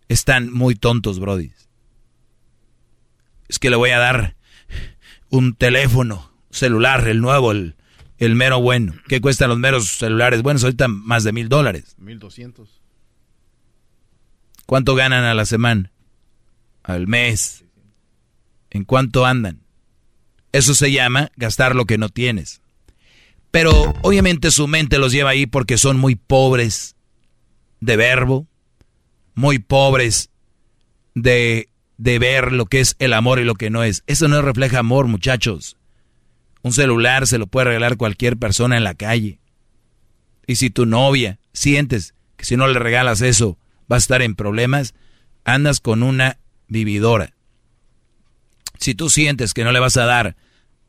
Están 0.10 0.52
muy 0.52 0.76
tontos, 0.76 1.20
Brody. 1.20 1.52
Es 3.48 3.58
que 3.58 3.70
le 3.70 3.78
voy 3.78 3.92
a 3.92 4.00
dar 4.00 4.36
un 5.30 5.56
teléfono 5.56 6.30
celular, 6.52 7.08
el 7.08 7.22
nuevo, 7.22 7.54
el, 7.54 7.76
el 8.18 8.36
mero 8.36 8.60
bueno. 8.60 8.94
¿Qué 9.08 9.22
cuestan 9.22 9.50
los 9.50 9.58
meros 9.58 9.88
celulares 9.88 10.42
buenos? 10.42 10.66
Ahorita 10.66 10.90
más 10.90 11.24
de 11.24 11.32
mil 11.32 11.48
dólares. 11.48 11.96
Mil 11.98 12.20
doscientos. 12.20 12.82
¿Cuánto 14.66 14.94
ganan 14.94 15.24
a 15.24 15.34
la 15.34 15.46
semana? 15.46 15.94
Al 16.84 17.08
mes. 17.08 17.64
¿En 18.70 18.84
cuánto 18.84 19.26
andan? 19.26 19.62
Eso 20.52 20.74
se 20.74 20.92
llama 20.92 21.32
gastar 21.38 21.78
lo 21.78 21.86
que 21.86 21.98
no 21.98 22.10
tienes. 22.10 22.62
Pero 23.52 23.94
obviamente 24.02 24.52
su 24.52 24.68
mente 24.68 24.98
los 24.98 25.14
lleva 25.14 25.30
ahí 25.30 25.46
porque 25.46 25.78
son 25.78 25.98
muy 25.98 26.16
pobres 26.16 26.97
de 27.80 27.98
verbo, 27.98 28.48
muy 29.36 29.60
pobres 29.60 30.30
de, 31.14 31.70
de 31.98 32.20
ver 32.20 32.52
lo 32.52 32.66
que 32.66 32.80
es 32.80 32.96
el 33.00 33.14
amor 33.14 33.40
y 33.40 33.44
lo 33.44 33.56
que 33.56 33.70
no 33.70 33.84
es. 33.84 34.04
Eso 34.08 34.28
no 34.28 34.42
refleja 34.42 34.80
amor, 34.80 35.08
muchachos. 35.08 35.78
Un 36.64 36.74
celular 36.74 37.28
se 37.28 37.38
lo 37.38 37.48
puede 37.48 37.68
regalar 37.68 37.98
cualquier 37.98 38.38
persona 38.38 38.78
en 38.78 38.84
la 38.84 38.96
calle. 38.96 39.40
Y 40.48 40.56
si 40.56 40.70
tu 40.70 40.86
novia 40.86 41.40
sientes 41.54 42.14
que 42.38 42.46
si 42.46 42.56
no 42.56 42.68
le 42.68 42.80
regalas 42.80 43.22
eso 43.22 43.58
va 43.92 43.96
a 43.96 44.00
estar 44.00 44.22
en 44.22 44.36
problemas, 44.36 44.94
andas 45.44 45.80
con 45.80 46.04
una 46.04 46.38
vividora. 46.68 47.34
Si 48.80 48.94
tú 48.96 49.10
sientes 49.10 49.54
que 49.54 49.64
no 49.64 49.72
le 49.72 49.80
vas 49.80 49.98
a 49.98 50.06
dar 50.06 50.36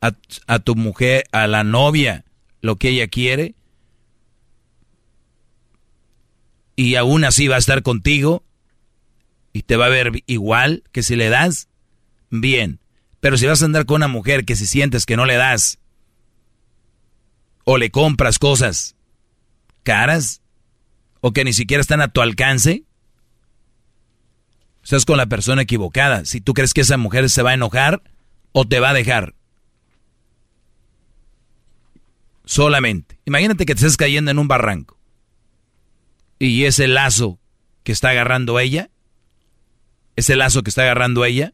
a, 0.01 0.11
a 0.47 0.59
tu 0.59 0.75
mujer, 0.75 1.23
a 1.31 1.47
la 1.47 1.63
novia, 1.63 2.23
lo 2.61 2.75
que 2.75 2.89
ella 2.89 3.07
quiere, 3.07 3.55
y 6.79 6.95
aún 6.95 7.25
así 7.25 7.49
va 7.49 7.57
a 7.57 7.59
estar 7.59 7.83
contigo, 7.83 8.41
y 9.51 9.63
te 9.63 9.75
va 9.75 9.87
a 9.87 9.89
ver 9.89 10.23
igual 10.27 10.85
que 10.93 11.03
si 11.03 11.17
le 11.17 11.27
das, 11.27 11.67
bien. 12.29 12.79
Pero 13.19 13.37
si 13.37 13.47
vas 13.47 13.61
a 13.61 13.65
andar 13.65 13.85
con 13.85 13.97
una 13.97 14.07
mujer 14.07 14.45
que 14.45 14.55
si 14.55 14.65
sientes 14.65 15.05
que 15.05 15.17
no 15.17 15.25
le 15.25 15.35
das, 15.35 15.77
o 17.65 17.77
le 17.77 17.91
compras 17.91 18.39
cosas 18.39 18.95
caras, 19.83 20.41
o 21.19 21.33
que 21.33 21.43
ni 21.43 21.51
siquiera 21.51 21.81
están 21.81 21.99
a 21.99 22.07
tu 22.07 22.21
alcance, 22.21 22.85
estás 24.81 25.03
con 25.03 25.17
la 25.17 25.25
persona 25.25 25.63
equivocada. 25.63 26.23
Si 26.23 26.39
tú 26.39 26.53
crees 26.53 26.73
que 26.73 26.81
esa 26.81 26.95
mujer 26.95 27.29
se 27.29 27.43
va 27.43 27.49
a 27.49 27.55
enojar 27.55 28.03
o 28.53 28.65
te 28.65 28.79
va 28.79 28.91
a 28.91 28.93
dejar. 28.93 29.35
Solamente. 32.45 33.19
Imagínate 33.25 33.65
que 33.65 33.75
te 33.75 33.79
estés 33.79 33.97
cayendo 33.97 34.31
en 34.31 34.39
un 34.39 34.47
barranco. 34.47 34.98
Y 36.39 36.63
ese 36.63 36.87
lazo 36.87 37.37
que 37.83 37.91
está 37.91 38.09
agarrando 38.09 38.59
ella, 38.59 38.89
ese 40.15 40.35
lazo 40.35 40.63
que 40.63 40.69
está 40.69 40.83
agarrando 40.83 41.25
ella, 41.25 41.53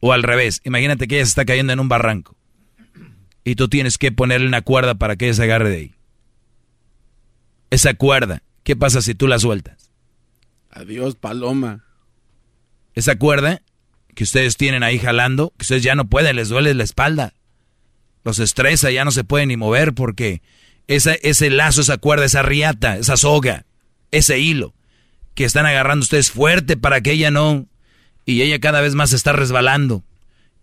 o 0.00 0.12
al 0.12 0.22
revés, 0.22 0.60
imagínate 0.64 1.08
que 1.08 1.16
ella 1.16 1.24
se 1.24 1.30
está 1.30 1.44
cayendo 1.44 1.72
en 1.72 1.80
un 1.80 1.88
barranco. 1.88 2.36
Y 3.44 3.54
tú 3.54 3.68
tienes 3.68 3.98
que 3.98 4.12
ponerle 4.12 4.46
una 4.46 4.62
cuerda 4.62 4.94
para 4.94 5.16
que 5.16 5.26
ella 5.26 5.34
se 5.34 5.42
agarre 5.44 5.70
de 5.70 5.76
ahí. 5.76 5.94
Esa 7.70 7.94
cuerda, 7.94 8.42
¿qué 8.62 8.76
pasa 8.76 9.00
si 9.00 9.14
tú 9.14 9.26
la 9.26 9.38
sueltas? 9.38 9.90
Adiós, 10.70 11.16
paloma. 11.16 11.84
Esa 12.94 13.16
cuerda 13.16 13.62
que 14.14 14.24
ustedes 14.24 14.56
tienen 14.56 14.82
ahí 14.82 14.98
jalando, 14.98 15.52
que 15.56 15.62
ustedes 15.62 15.82
ya 15.82 15.94
no 15.94 16.08
pueden, 16.08 16.36
les 16.36 16.50
duele 16.50 16.74
la 16.74 16.84
espalda. 16.84 17.34
Los 18.24 18.38
estresa, 18.38 18.90
ya 18.90 19.04
no 19.04 19.10
se 19.10 19.24
pueden 19.24 19.48
ni 19.48 19.56
mover 19.56 19.94
porque 19.94 20.42
esa, 20.96 21.14
ese 21.14 21.50
lazo, 21.50 21.80
esa 21.80 21.98
cuerda, 21.98 22.24
esa 22.24 22.42
riata, 22.42 22.96
esa 22.96 23.16
soga, 23.16 23.66
ese 24.10 24.38
hilo 24.38 24.74
que 25.34 25.44
están 25.44 25.66
agarrando 25.66 26.02
ustedes 26.02 26.30
fuerte 26.30 26.76
para 26.76 27.00
que 27.00 27.12
ella 27.12 27.30
no... 27.30 27.66
Y 28.24 28.42
ella 28.42 28.60
cada 28.60 28.80
vez 28.80 28.94
más 28.94 29.10
se 29.10 29.16
está 29.16 29.32
resbalando. 29.32 30.04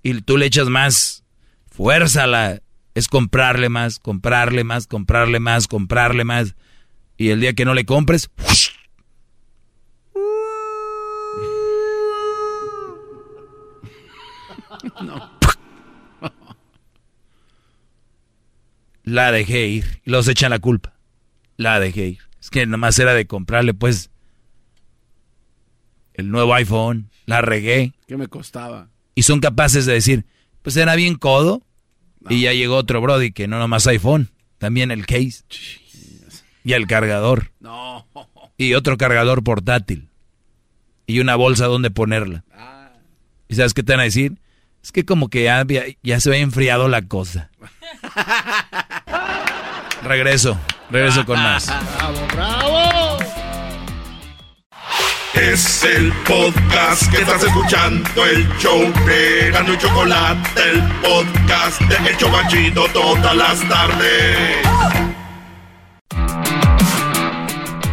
Y 0.01 0.21
tú 0.21 0.37
le 0.37 0.45
echas 0.45 0.69
más 0.69 1.23
fuerza 1.69 2.23
a 2.23 2.27
la... 2.27 2.61
Es 2.95 3.07
comprarle 3.07 3.69
más, 3.69 3.99
comprarle 3.99 4.63
más, 4.63 4.87
comprarle 4.87 5.39
más, 5.39 5.67
comprarle 5.67 6.23
más. 6.23 6.55
Y 7.17 7.29
el 7.29 7.41
día 7.41 7.53
que 7.53 7.65
no 7.65 7.73
le 7.73 7.85
compres... 7.85 8.29
No. 15.01 15.38
La 19.09 19.31
dejé 19.31 19.67
ir. 19.67 20.01
Y 20.05 20.11
los 20.11 20.27
echan 20.27 20.51
la 20.51 20.59
culpa. 20.59 20.93
La 21.57 21.79
dejé 21.79 22.07
ir. 22.09 22.19
Es 22.39 22.51
que 22.51 22.65
nomás 22.67 22.97
era 22.99 23.13
de 23.15 23.25
comprarle, 23.25 23.73
pues, 23.73 24.11
el 26.13 26.29
nuevo 26.29 26.53
iPhone. 26.53 27.09
La 27.25 27.41
regué. 27.41 27.93
¿Qué 28.07 28.17
me 28.17 28.27
costaba? 28.27 28.89
Y 29.15 29.23
son 29.23 29.39
capaces 29.39 29.87
de 29.87 29.93
decir, 29.93 30.25
pues 30.61 30.77
era 30.77 30.95
bien 30.95 31.15
codo. 31.15 31.63
Y 32.29 32.41
ya 32.41 32.53
llegó 32.53 32.75
otro 32.75 33.01
Brody 33.01 33.31
que 33.31 33.47
no 33.47 33.57
nomás 33.57 33.87
iPhone. 33.87 34.29
También 34.59 34.91
el 34.91 35.07
case. 35.07 35.43
Y 36.63 36.73
el 36.73 36.85
cargador. 36.85 37.51
No. 37.59 38.05
Y 38.57 38.75
otro 38.75 38.97
cargador 38.97 39.43
portátil. 39.43 40.09
Y 41.07 41.19
una 41.19 41.35
bolsa 41.35 41.65
donde 41.65 41.89
ponerla. 41.89 42.43
¿Y 43.47 43.55
sabes 43.55 43.73
qué 43.73 43.81
te 43.81 43.93
van 43.93 44.01
a 44.01 44.03
decir? 44.03 44.37
Es 44.83 44.91
que 44.91 45.03
como 45.03 45.29
que 45.29 45.45
ya, 45.45 45.65
ya, 45.67 45.83
ya 46.03 46.19
se 46.19 46.29
ve 46.29 46.39
enfriado 46.39 46.87
la 46.87 47.01
cosa. 47.01 47.49
Regreso, 50.09 50.57
regreso 50.89 51.23
con 51.23 51.37
más. 51.37 51.67
¡Bravo, 51.95 52.27
bravo! 52.33 53.17
Es 55.35 55.83
el 55.83 56.11
podcast 56.27 57.11
que 57.11 57.21
estás 57.21 57.43
escuchando, 57.43 58.25
el 58.25 58.49
show 58.57 58.91
de 59.05 59.51
Gano 59.51 59.71
y 59.71 59.77
Chocolate, 59.77 60.61
el 60.71 60.81
podcast 61.03 61.79
de 61.81 62.09
El 62.09 62.17
Chocachito 62.17 62.87
todas 62.91 63.35
las 63.35 63.69
tardes. 63.69 64.57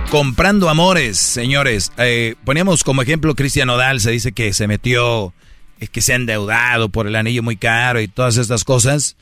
Comprando 0.09 0.71
amores, 0.71 1.19
señores. 1.19 1.93
Eh, 1.99 2.35
poníamos 2.47 2.83
como 2.83 3.03
ejemplo 3.03 3.35
Cristian 3.35 3.69
Odal, 3.69 4.01
se 4.01 4.13
dice 4.13 4.33
que 4.33 4.55
se 4.55 4.67
metió, 4.67 5.35
eh, 5.81 5.89
que 5.89 6.01
se 6.01 6.15
ha 6.15 6.17
endeudado 6.17 6.89
por 6.89 7.09
el 7.09 7.17
anillo 7.17 7.43
muy 7.43 7.59
caro 7.59 8.01
y 8.01 8.09
todas 8.09 8.39
estas 8.39 8.65
cosas. 8.65 9.17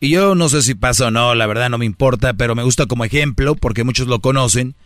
Y 0.00 0.10
yo 0.10 0.34
no 0.34 0.48
sé 0.48 0.62
si 0.62 0.74
pasa 0.74 1.08
o 1.08 1.10
no, 1.10 1.34
la 1.34 1.46
verdad 1.46 1.70
no 1.70 1.78
me 1.78 1.84
importa, 1.84 2.34
pero 2.34 2.54
me 2.54 2.62
gusta 2.62 2.86
como 2.86 3.04
ejemplo 3.04 3.56
porque 3.56 3.82
muchos 3.82 4.06
lo 4.06 4.20
conocen. 4.20 4.76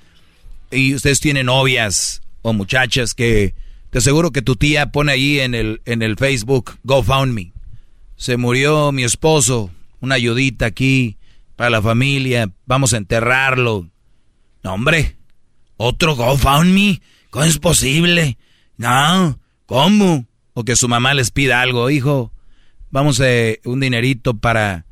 Y 0.71 0.95
ustedes 0.95 1.21
tienen 1.21 1.47
novias 1.47 2.23
o 2.41 2.55
muchachas 2.55 3.13
que 3.13 3.55
te 3.91 3.99
aseguro 3.99 4.31
que 4.31 4.41
tu 4.41 4.57
tía 4.57 4.91
pone 4.91 5.13
ahí 5.13 5.41
en 5.41 5.55
el, 5.55 5.83
en 5.85 6.01
el 6.01 6.17
Facebook, 6.17 6.79
GoFundMe. 6.83 7.53
Se 8.17 8.39
murió 8.39 8.91
mi 8.91 9.05
esposo, 9.05 9.71
una 10.01 10.15
ayudita 10.15 10.65
aquí 10.67 11.19
para 11.57 11.69
la 11.69 11.83
familia, 11.83 12.51
vamos 12.65 12.95
a 12.95 12.97
enterrarlo. 12.97 13.91
No, 14.63 14.75
hombre, 14.75 15.17
otro 15.77 16.17
GoFundMe, 16.17 17.03
¿cómo 17.29 17.45
es 17.45 17.59
posible? 17.59 18.39
No, 18.79 19.39
¿cómo? 19.67 20.25
O 20.55 20.65
que 20.65 20.75
su 20.75 20.89
mamá 20.89 21.13
les 21.13 21.31
pida 21.31 21.61
algo, 21.61 21.91
hijo, 21.91 22.33
vamos 22.91 23.21
a 23.21 23.25
un 23.65 23.81
dinerito 23.81 24.39
para 24.39 24.87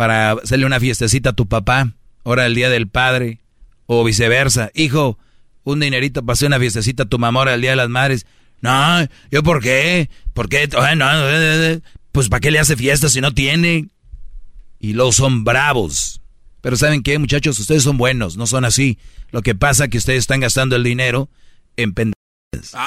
para 0.00 0.32
hacerle 0.32 0.64
una 0.64 0.80
fiestecita 0.80 1.28
a 1.28 1.32
tu 1.34 1.46
papá, 1.46 1.92
ahora 2.24 2.46
el 2.46 2.54
día 2.54 2.70
del 2.70 2.88
padre, 2.88 3.40
o 3.84 4.02
viceversa. 4.02 4.70
Hijo, 4.72 5.18
un 5.62 5.80
dinerito 5.80 6.24
para 6.24 6.32
hacer 6.32 6.46
una 6.46 6.58
fiestecita 6.58 7.02
a 7.02 7.06
tu 7.06 7.18
mamá 7.18 7.40
ahora 7.40 7.52
el 7.52 7.60
día 7.60 7.72
de 7.72 7.76
las 7.76 7.90
madres. 7.90 8.24
No, 8.62 9.06
¿yo 9.30 9.42
por 9.42 9.62
qué? 9.62 10.08
¿Por 10.32 10.48
qué? 10.48 10.70
Ay, 10.78 10.96
no, 10.96 11.06
pues 12.12 12.30
¿para 12.30 12.40
qué 12.40 12.50
le 12.50 12.58
hace 12.58 12.78
fiesta 12.78 13.10
si 13.10 13.20
no 13.20 13.34
tiene? 13.34 13.88
Y 14.78 14.94
luego 14.94 15.12
son 15.12 15.44
bravos. 15.44 16.22
Pero 16.62 16.78
¿saben 16.78 17.02
qué, 17.02 17.18
muchachos? 17.18 17.58
Ustedes 17.58 17.82
son 17.82 17.98
buenos, 17.98 18.38
no 18.38 18.46
son 18.46 18.64
así. 18.64 18.96
Lo 19.32 19.42
que 19.42 19.54
pasa 19.54 19.84
es 19.84 19.90
que 19.90 19.98
ustedes 19.98 20.20
están 20.20 20.40
gastando 20.40 20.76
el 20.76 20.82
dinero 20.82 21.28
en 21.76 21.92
pendejas. 21.92 22.72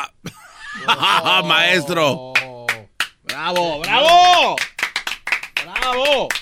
Ah. 0.88 1.44
Maestro. 1.46 2.34
¡Bravo, 3.24 3.80
bravo! 3.82 4.56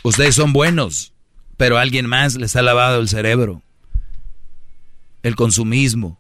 Ustedes 0.03 0.35
son 0.35 0.53
buenos, 0.53 1.13
pero 1.57 1.77
alguien 1.77 2.05
más 2.05 2.35
les 2.35 2.55
ha 2.55 2.61
lavado 2.61 2.99
el 2.99 3.07
cerebro. 3.07 3.61
El 5.23 5.35
consumismo. 5.35 6.19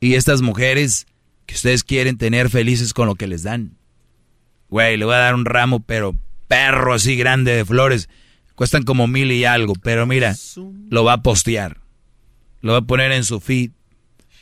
Y 0.00 0.14
estas 0.14 0.42
mujeres 0.42 1.06
que 1.46 1.54
ustedes 1.54 1.82
quieren 1.82 2.18
tener 2.18 2.50
felices 2.50 2.92
con 2.92 3.06
lo 3.06 3.14
que 3.14 3.26
les 3.26 3.42
dan. 3.42 3.76
Güey, 4.68 4.96
le 4.96 5.04
voy 5.04 5.14
a 5.14 5.18
dar 5.18 5.34
un 5.34 5.44
ramo, 5.44 5.80
pero 5.80 6.14
perro 6.46 6.94
así 6.94 7.16
grande 7.16 7.52
de 7.52 7.64
flores. 7.64 8.08
Cuestan 8.54 8.82
como 8.82 9.06
mil 9.06 9.32
y 9.32 9.44
algo, 9.44 9.74
pero 9.74 10.06
mira, 10.06 10.36
lo 10.90 11.04
va 11.04 11.14
a 11.14 11.22
postear. 11.22 11.80
Lo 12.60 12.72
va 12.72 12.78
a 12.78 12.82
poner 12.82 13.12
en 13.12 13.24
su 13.24 13.40
feed. 13.40 13.70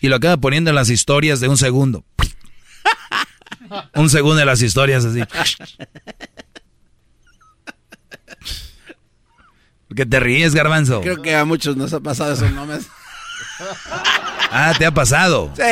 Y 0.01 0.09
lo 0.09 0.16
acaba 0.16 0.36
poniendo 0.36 0.70
en 0.70 0.76
las 0.76 0.90
historias 0.90 1.40
de 1.40 1.48
un 1.48 1.56
segundo. 1.56 2.05
un 3.94 4.10
segundo 4.10 4.36
de 4.36 4.47
las 4.47 4.62
historias 4.62 5.05
así. 5.05 5.20
¿Qué 9.97 10.06
te 10.06 10.20
ríes, 10.20 10.55
garbanzo? 10.55 11.01
Creo 11.01 11.23
que 11.23 11.35
a 11.35 11.44
muchos 11.44 11.77
nos 11.77 11.93
ha 11.93 12.01
pasado 12.01 12.32
eso, 12.35 12.48
¿no? 12.51 12.66
Me- 12.66 12.77
Ah, 14.51 14.73
¿te 14.78 14.86
ha 14.86 14.93
pasado? 14.93 15.52
Sí. 15.56 15.62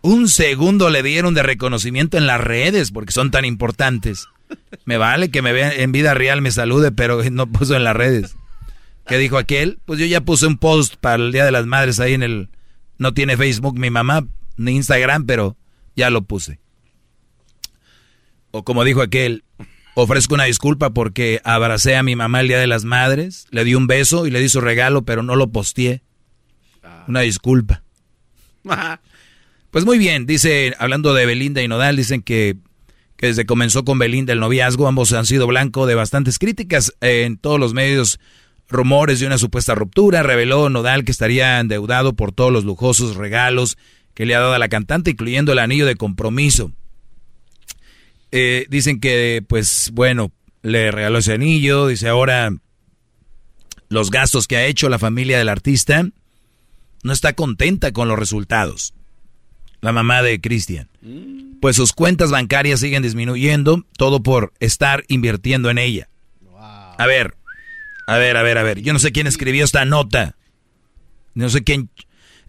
Un 0.00 0.28
segundo 0.28 0.88
le 0.90 1.02
dieron 1.02 1.34
de 1.34 1.42
reconocimiento 1.42 2.16
en 2.16 2.26
las 2.26 2.40
redes 2.40 2.90
porque 2.90 3.12
son 3.12 3.30
tan 3.30 3.44
importantes. 3.44 4.26
Me 4.84 4.96
vale 4.96 5.30
que 5.30 5.42
me 5.42 5.52
vean 5.52 5.72
en 5.76 5.92
vida 5.92 6.14
real, 6.14 6.40
me 6.42 6.50
salude, 6.50 6.90
pero 6.92 7.22
no 7.30 7.46
puso 7.46 7.76
en 7.76 7.84
las 7.84 7.94
redes. 7.94 8.34
¿Qué 9.06 9.18
dijo 9.18 9.36
aquel? 9.36 9.80
Pues 9.84 9.98
yo 10.00 10.06
ya 10.06 10.20
puse 10.22 10.46
un 10.46 10.56
post 10.58 10.94
para 10.96 11.16
el 11.16 11.32
Día 11.32 11.44
de 11.44 11.50
las 11.52 11.66
Madres 11.66 12.00
ahí 12.00 12.14
en 12.14 12.22
el... 12.22 12.48
No 12.98 13.12
tiene 13.14 13.36
Facebook 13.36 13.78
mi 13.78 13.90
mamá, 13.90 14.24
ni 14.56 14.72
Instagram, 14.76 15.26
pero 15.26 15.56
ya 15.96 16.08
lo 16.10 16.22
puse. 16.22 16.60
O 18.52 18.64
como 18.64 18.84
dijo 18.84 19.02
aquel, 19.02 19.44
ofrezco 19.94 20.34
una 20.34 20.44
disculpa 20.44 20.90
porque 20.90 21.40
abracé 21.44 21.96
a 21.96 22.02
mi 22.02 22.16
mamá 22.16 22.40
el 22.40 22.48
Día 22.48 22.58
de 22.58 22.66
las 22.66 22.84
Madres, 22.84 23.46
le 23.50 23.64
di 23.64 23.74
un 23.74 23.86
beso 23.86 24.26
y 24.26 24.30
le 24.30 24.40
di 24.40 24.48
su 24.48 24.60
regalo, 24.60 25.02
pero 25.02 25.22
no 25.22 25.36
lo 25.36 25.50
posteé. 25.50 26.02
Una 27.08 27.20
disculpa. 27.20 27.82
Pues 29.70 29.86
muy 29.86 29.96
bien, 29.96 30.26
dice, 30.26 30.74
hablando 30.78 31.14
de 31.14 31.24
Belinda 31.24 31.62
y 31.62 31.68
Nodal, 31.68 31.96
dicen 31.96 32.20
que, 32.20 32.56
que 33.16 33.28
desde 33.28 33.42
que 33.42 33.46
comenzó 33.46 33.84
con 33.84 33.98
Belinda 33.98 34.34
el 34.34 34.40
noviazgo, 34.40 34.86
ambos 34.86 35.12
han 35.14 35.24
sido 35.24 35.46
blanco 35.46 35.86
de 35.86 35.94
bastantes 35.94 36.38
críticas 36.38 36.92
eh, 37.00 37.24
en 37.24 37.38
todos 37.38 37.58
los 37.58 37.72
medios, 37.72 38.20
rumores 38.68 39.20
de 39.20 39.26
una 39.26 39.38
supuesta 39.38 39.74
ruptura. 39.74 40.22
Reveló 40.22 40.68
Nodal 40.68 41.04
que 41.04 41.12
estaría 41.12 41.60
endeudado 41.60 42.14
por 42.14 42.32
todos 42.32 42.52
los 42.52 42.64
lujosos 42.64 43.16
regalos 43.16 43.78
que 44.14 44.26
le 44.26 44.34
ha 44.34 44.40
dado 44.40 44.52
a 44.52 44.58
la 44.58 44.68
cantante, 44.68 45.12
incluyendo 45.12 45.52
el 45.52 45.58
anillo 45.58 45.86
de 45.86 45.96
compromiso. 45.96 46.72
Eh, 48.32 48.66
dicen 48.68 48.98
que, 48.98 49.44
pues 49.46 49.90
bueno, 49.92 50.32
le 50.62 50.90
regaló 50.90 51.18
ese 51.18 51.34
anillo, 51.34 51.86
dice 51.86 52.08
ahora 52.08 52.50
los 53.88 54.10
gastos 54.10 54.48
que 54.48 54.56
ha 54.56 54.66
hecho 54.66 54.88
la 54.88 54.98
familia 54.98 55.38
del 55.38 55.50
artista, 55.50 56.08
no 57.02 57.12
está 57.12 57.34
contenta 57.34 57.92
con 57.92 58.08
los 58.08 58.18
resultados 58.18 58.94
la 59.82 59.92
mamá 59.92 60.22
de 60.22 60.40
Cristian. 60.40 60.88
Pues 61.60 61.76
sus 61.76 61.92
cuentas 61.92 62.30
bancarias 62.30 62.80
siguen 62.80 63.02
disminuyendo, 63.02 63.84
todo 63.98 64.22
por 64.22 64.54
estar 64.60 65.04
invirtiendo 65.08 65.70
en 65.70 65.78
ella. 65.78 66.08
A 66.96 67.06
ver, 67.06 67.36
a 68.06 68.16
ver, 68.16 68.36
a 68.36 68.42
ver, 68.42 68.58
a 68.58 68.62
ver. 68.62 68.80
Yo 68.80 68.92
no 68.92 69.00
sé 69.00 69.12
quién 69.12 69.26
escribió 69.26 69.64
esta 69.64 69.84
nota. 69.84 70.36
No 71.34 71.50
sé 71.50 71.64
quién 71.64 71.90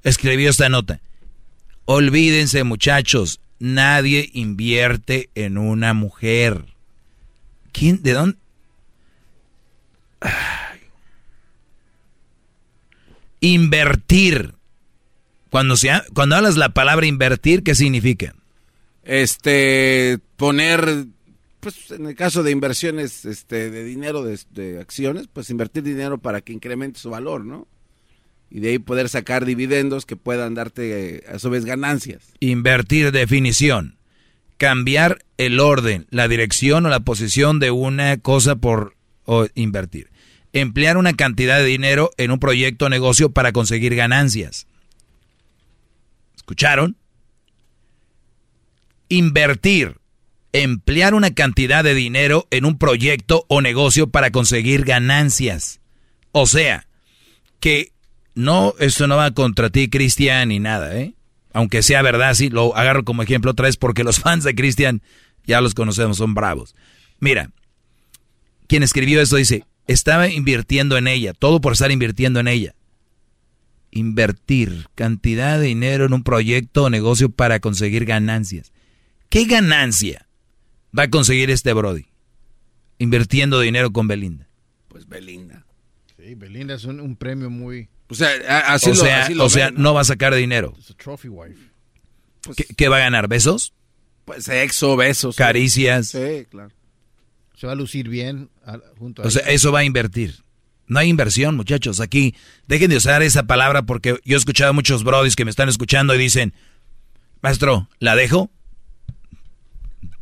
escribió 0.03 0.49
esta 0.49 0.69
nota. 0.69 1.01
Olvídense, 1.85 2.63
muchachos, 2.63 3.41
nadie 3.63 4.29
invierte 4.33 5.29
en 5.35 5.57
una 5.57 5.93
mujer. 5.93 6.65
¿Quién? 7.71 8.03
¿De 8.03 8.11
dónde? 8.11 8.37
Ay. 10.19 10.79
Invertir. 13.39 14.55
Cuando, 15.49 15.77
se, 15.77 15.89
cuando 16.13 16.35
hablas 16.35 16.57
la 16.57 16.73
palabra 16.73 17.05
invertir, 17.05 17.63
¿qué 17.63 17.73
significa? 17.73 18.35
Este, 19.03 20.19
poner, 20.35 21.05
pues 21.61 21.91
en 21.91 22.07
el 22.07 22.15
caso 22.15 22.43
de 22.43 22.51
inversiones 22.51 23.23
este, 23.23 23.69
de 23.69 23.85
dinero, 23.85 24.23
de 24.23 24.79
acciones, 24.81 25.29
pues 25.31 25.49
invertir 25.49 25.83
dinero 25.83 26.17
para 26.17 26.41
que 26.41 26.51
incremente 26.51 26.99
su 26.99 27.09
valor, 27.09 27.45
¿no? 27.45 27.67
Y 28.53 28.59
de 28.59 28.69
ahí 28.69 28.77
poder 28.77 29.09
sacar 29.09 29.45
dividendos 29.45 30.05
que 30.05 30.15
puedan 30.15 30.53
darte 30.53 31.23
a 31.27 31.39
su 31.39 31.49
vez 31.49 31.65
ganancias. 31.65 32.33
Invertir 32.39 33.11
definición. 33.11 33.97
Cambiar 34.57 35.25
el 35.37 35.59
orden, 35.59 36.05
la 36.11 36.27
dirección 36.27 36.85
o 36.85 36.89
la 36.89 36.99
posición 36.99 37.57
de 37.57 37.71
una 37.71 38.15
cosa 38.17 38.55
por 38.55 38.95
o 39.25 39.47
invertir. 39.55 40.11
Emplear 40.53 40.97
una 40.97 41.13
cantidad 41.13 41.57
de 41.57 41.65
dinero 41.65 42.11
en 42.17 42.29
un 42.29 42.37
proyecto 42.37 42.85
o 42.85 42.89
negocio 42.89 43.31
para 43.31 43.53
conseguir 43.53 43.95
ganancias. 43.95 44.67
¿Escucharon? 46.35 46.95
Invertir. 49.09 49.97
Emplear 50.51 51.15
una 51.15 51.33
cantidad 51.33 51.83
de 51.83 51.95
dinero 51.95 52.47
en 52.51 52.65
un 52.65 52.77
proyecto 52.77 53.45
o 53.47 53.61
negocio 53.61 54.09
para 54.11 54.29
conseguir 54.29 54.85
ganancias. 54.85 55.79
O 56.31 56.45
sea, 56.45 56.85
que 57.59 57.92
no, 58.35 58.73
esto 58.79 59.07
no 59.07 59.17
va 59.17 59.31
contra 59.31 59.69
ti, 59.69 59.89
Cristian, 59.89 60.49
ni 60.49 60.59
nada, 60.59 60.97
¿eh? 60.97 61.13
Aunque 61.53 61.83
sea 61.83 62.01
verdad, 62.01 62.33
sí, 62.33 62.49
lo 62.49 62.75
agarro 62.75 63.03
como 63.03 63.21
ejemplo 63.21 63.51
otra 63.51 63.67
vez 63.67 63.77
porque 63.77 64.03
los 64.03 64.19
fans 64.21 64.43
de 64.43 64.55
Cristian 64.55 65.01
ya 65.45 65.61
los 65.61 65.73
conocemos, 65.73 66.17
son 66.17 66.33
bravos. 66.33 66.75
Mira, 67.19 67.51
quien 68.67 68.83
escribió 68.83 69.21
esto 69.21 69.35
dice, 69.35 69.65
estaba 69.87 70.27
invirtiendo 70.29 70.97
en 70.97 71.07
ella, 71.07 71.33
todo 71.33 71.61
por 71.61 71.73
estar 71.73 71.91
invirtiendo 71.91 72.39
en 72.39 72.47
ella. 72.47 72.75
Invertir 73.91 74.87
cantidad 74.95 75.59
de 75.59 75.67
dinero 75.67 76.05
en 76.05 76.13
un 76.13 76.23
proyecto 76.23 76.85
o 76.85 76.89
negocio 76.89 77.29
para 77.29 77.59
conseguir 77.59 78.05
ganancias. 78.05 78.73
¿Qué 79.29 79.45
ganancia 79.45 80.27
va 80.97 81.03
a 81.03 81.09
conseguir 81.09 81.51
este 81.51 81.73
Brody? 81.73 82.05
Invirtiendo 82.97 83.59
dinero 83.59 83.91
con 83.91 84.07
Belinda. 84.07 84.47
Pues 84.87 85.07
Belinda. 85.07 85.65
Sí, 86.17 86.35
Belinda 86.35 86.75
es 86.75 86.85
un, 86.85 86.99
un 86.99 87.15
premio 87.15 87.49
muy... 87.49 87.89
O 88.13 88.15
sea, 88.15 88.59
así 88.73 88.89
o 88.91 88.93
lo, 88.93 89.01
sea, 89.01 89.23
así 89.23 89.33
lo 89.33 89.45
o 89.45 89.49
sea, 89.49 89.65
ven, 89.71 89.81
no 89.81 89.93
va 89.93 90.01
a 90.01 90.05
sacar 90.05 90.33
dinero. 90.35 90.73
Es 90.79 90.91
a 90.91 90.93
trophy 90.95 91.27
wife. 91.29 91.59
¿Qué, 92.55 92.65
qué 92.75 92.87
va 92.89 92.97
a 92.97 92.99
ganar? 92.99 93.27
¿Besos? 93.27 93.73
Pues 94.25 94.45
sexo, 94.45 94.95
besos. 94.95 95.35
Caricias. 95.35 96.07
Sí, 96.09 96.45
claro. 96.49 96.71
Se 97.55 97.67
va 97.67 97.73
a 97.73 97.75
lucir 97.75 98.09
bien 98.09 98.49
a- 98.65 98.79
junto 98.97 99.21
a 99.21 99.25
O 99.25 99.31
sea, 99.31 99.41
eso 99.49 99.71
va 99.71 99.79
a 99.79 99.83
invertir. 99.83 100.43
No 100.87 100.99
hay 100.99 101.09
inversión, 101.09 101.55
muchachos. 101.55 101.99
Aquí, 101.99 102.35
dejen 102.67 102.89
de 102.89 102.97
usar 102.97 103.21
esa 103.23 103.43
palabra 103.43 103.83
porque 103.83 104.19
yo 104.25 104.35
he 104.35 104.39
escuchado 104.39 104.71
a 104.71 104.73
muchos 104.73 105.03
brodis 105.03 105.35
que 105.35 105.45
me 105.45 105.51
están 105.51 105.69
escuchando 105.69 106.13
y 106.13 106.17
dicen, 106.17 106.53
maestro, 107.41 107.87
¿la 107.99 108.15
dejo? 108.15 108.51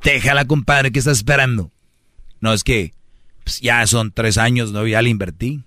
Déjala, 0.03 0.45
compadre, 0.45 0.91
¿qué 0.91 0.99
estás 0.99 1.17
esperando? 1.17 1.71
No, 2.39 2.53
es 2.53 2.63
que 2.63 2.93
pues, 3.43 3.59
ya 3.59 3.85
son 3.87 4.11
tres 4.11 4.37
años, 4.37 4.71
¿no? 4.71 4.85
Ya 4.87 5.01
le 5.01 5.09
invertí. 5.09 5.63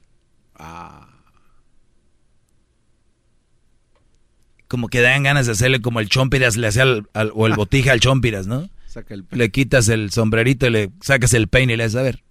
Como 4.74 4.88
que 4.88 5.00
dan 5.02 5.22
ganas 5.22 5.46
de 5.46 5.52
hacerle 5.52 5.80
como 5.80 6.00
el 6.00 6.08
chompiras 6.08 6.56
le 6.56 6.66
hacía 6.66 6.82
al, 6.82 7.08
al- 7.14 7.30
o 7.32 7.46
el 7.46 7.52
botija 7.56 7.92
al 7.92 8.00
chompiras, 8.00 8.48
¿no? 8.48 8.68
Saca 8.88 9.14
el 9.14 9.24
Le 9.30 9.50
quitas 9.52 9.88
el 9.88 10.10
sombrerito 10.10 10.66
y 10.66 10.70
le 10.70 10.90
sacas 11.00 11.32
el 11.32 11.46
peine 11.46 11.74
y 11.74 11.76
le 11.76 11.84
das 11.84 11.94
a 11.94 12.02
ver. 12.02 12.24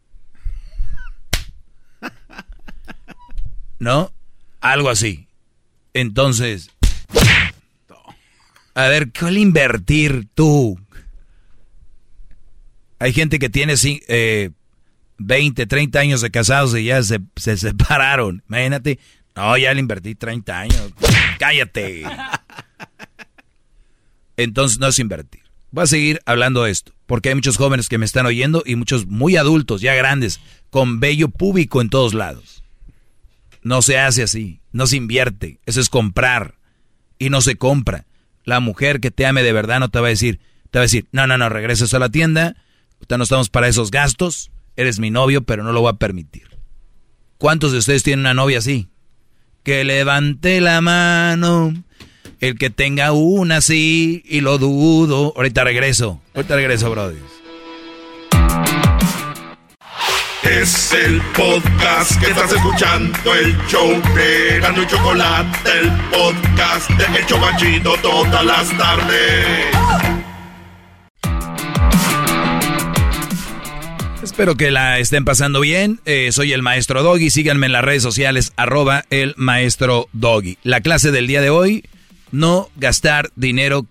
¿No? 3.80 4.12
Algo 4.60 4.90
así. 4.90 5.30
Entonces, 5.94 6.70
a 8.76 8.88
ver, 8.90 9.14
¿cuál 9.18 9.38
invertir 9.38 10.28
tú? 10.36 10.78
Hay 13.00 13.14
gente 13.14 13.40
que 13.40 13.48
tiene 13.50 13.76
eh, 14.10 14.50
20, 15.18 15.66
30 15.66 15.98
años 15.98 16.20
de 16.20 16.30
casados 16.30 16.76
y 16.78 16.84
ya 16.84 17.02
se, 17.04 17.22
se 17.38 17.56
separaron. 17.56 18.44
Imagínate. 18.50 19.00
No, 19.34 19.58
ya 19.58 19.74
le 19.74 19.80
invertí 19.80 20.14
30 20.14 20.60
años. 20.60 20.92
Cállate. 21.44 22.04
Entonces 24.38 24.80
no 24.80 24.88
es 24.88 24.98
invertir. 24.98 25.42
Voy 25.72 25.84
a 25.84 25.88
seguir 25.88 26.22
hablando 26.26 26.64
de 26.64 26.72
esto, 26.72 26.94
porque 27.06 27.28
hay 27.28 27.36
muchos 27.36 27.58
jóvenes 27.58 27.90
que 27.90 27.98
me 27.98 28.06
están 28.06 28.26
oyendo 28.26 28.64
y 28.66 28.78
muchos 28.78 29.08
muy 29.08 29.36
adultos, 29.36 29.82
ya 29.82 29.94
grandes, 29.94 30.40
con 30.70 31.02
vello 31.02 31.28
público 31.28 31.82
en 31.82 31.90
todos 31.90 32.14
lados. 32.14 32.64
No 33.62 33.82
se 33.82 34.00
hace 34.00 34.24
así, 34.24 34.62
no 34.72 34.88
se 34.88 34.96
invierte, 34.96 35.60
eso 35.66 35.82
es 35.82 35.90
comprar 35.90 36.56
y 37.20 37.30
no 37.30 37.42
se 37.42 37.58
compra. 37.58 38.06
La 38.46 38.62
mujer 38.62 39.02
que 39.02 39.12
te 39.12 39.26
ame 39.26 39.44
de 39.44 39.52
verdad 39.52 39.82
no 39.82 39.90
te 39.90 40.00
va 40.00 40.08
a 40.08 40.12
decir, 40.12 40.40
te 40.72 40.80
va 40.80 40.84
a 40.84 40.88
decir, 40.88 41.08
no, 41.12 41.28
no, 41.28 41.38
no, 41.38 41.50
regreses 41.50 41.94
a 41.94 42.00
la 42.00 42.08
tienda, 42.08 42.56
no 43.10 43.24
estamos 43.24 43.50
para 43.50 43.68
esos 43.68 43.92
gastos, 43.92 44.50
eres 44.78 45.00
mi 45.00 45.12
novio, 45.12 45.44
pero 45.44 45.66
no 45.66 45.74
lo 45.74 45.82
voy 45.82 45.90
a 45.90 45.98
permitir. 45.98 46.58
¿Cuántos 47.38 47.74
de 47.74 47.80
ustedes 47.80 48.04
tienen 48.04 48.22
una 48.22 48.34
novia 48.34 48.60
así? 48.60 48.88
Que 49.64 49.86
levante 49.86 50.60
la 50.60 50.82
mano, 50.82 51.74
el 52.42 52.58
que 52.58 52.70
tenga 52.70 53.14
una 53.14 53.58
así, 53.58 54.22
y 54.26 54.42
lo 54.42 54.58
dudo. 54.58 55.32
Ahorita 55.38 55.64
regreso, 55.64 56.20
ahorita 56.36 56.56
regreso, 56.56 56.92
brother. 56.92 57.16
Es 60.44 60.92
el 60.92 61.22
podcast 61.34 62.20
que 62.20 62.32
estás 62.32 62.52
escuchando, 62.52 63.34
el 63.34 63.58
show 63.68 63.90
de 64.14 64.60
y 64.60 64.88
Chocolate, 64.88 65.80
el 65.80 65.90
podcast 66.12 66.90
de 66.90 67.20
El 67.20 67.26
Chobachito 67.26 67.96
todas 68.02 68.46
las 68.46 68.78
tardes. 68.78 70.13
Espero 74.24 74.56
que 74.56 74.72
la 74.72 75.00
estén 75.00 75.26
pasando 75.26 75.60
bien. 75.60 76.00
Eh, 76.06 76.32
soy 76.32 76.54
el 76.54 76.62
maestro 76.62 77.04
Doggy. 77.04 77.30
Síganme 77.30 77.66
en 77.66 77.74
las 77.74 77.84
redes 77.84 78.02
sociales, 78.02 78.54
arroba 78.56 79.04
el 79.10 79.34
maestro 79.38 80.08
Doggy. 80.14 80.58
La 80.64 80.82
clase 80.82 81.12
del 81.12 81.28
día 81.28 81.42
de 81.42 81.50
hoy, 81.50 81.84
no 82.32 82.70
gastar 82.78 83.32
dinero, 83.36 83.86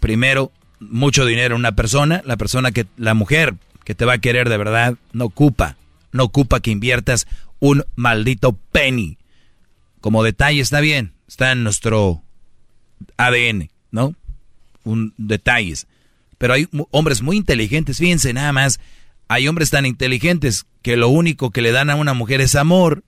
primero, 0.00 0.52
mucho 0.80 1.26
dinero 1.26 1.56
en 1.56 1.60
una 1.60 1.72
persona. 1.72 2.22
La 2.24 2.36
persona 2.36 2.72
que, 2.72 2.86
la 2.96 3.14
mujer 3.14 3.54
que 3.84 3.94
te 3.94 4.04
va 4.04 4.14
a 4.14 4.18
querer 4.18 4.48
de 4.48 4.56
verdad, 4.56 4.94
no 5.12 5.26
ocupa 5.26 5.76
no 6.12 6.24
ocupa 6.24 6.60
que 6.60 6.70
inviertas 6.70 7.26
un 7.58 7.84
maldito 7.96 8.52
penny. 8.70 9.18
Como 10.00 10.22
detalle 10.22 10.60
está 10.60 10.80
bien, 10.80 11.14
está 11.26 11.52
en 11.52 11.64
nuestro 11.64 12.22
ADN, 13.16 13.70
¿no? 13.90 14.14
Un 14.84 15.14
detalles. 15.16 15.86
Pero 16.38 16.54
hay 16.54 16.68
hombres 16.90 17.22
muy 17.22 17.36
inteligentes, 17.36 17.98
fíjense 17.98 18.32
nada 18.32 18.52
más, 18.52 18.80
hay 19.32 19.48
hombres 19.48 19.70
tan 19.70 19.86
inteligentes 19.86 20.66
que 20.82 20.98
lo 20.98 21.08
único 21.08 21.52
que 21.52 21.62
le 21.62 21.72
dan 21.72 21.88
a 21.88 21.94
una 21.94 22.12
mujer 22.12 22.42
es 22.42 22.54
amor. 22.54 23.02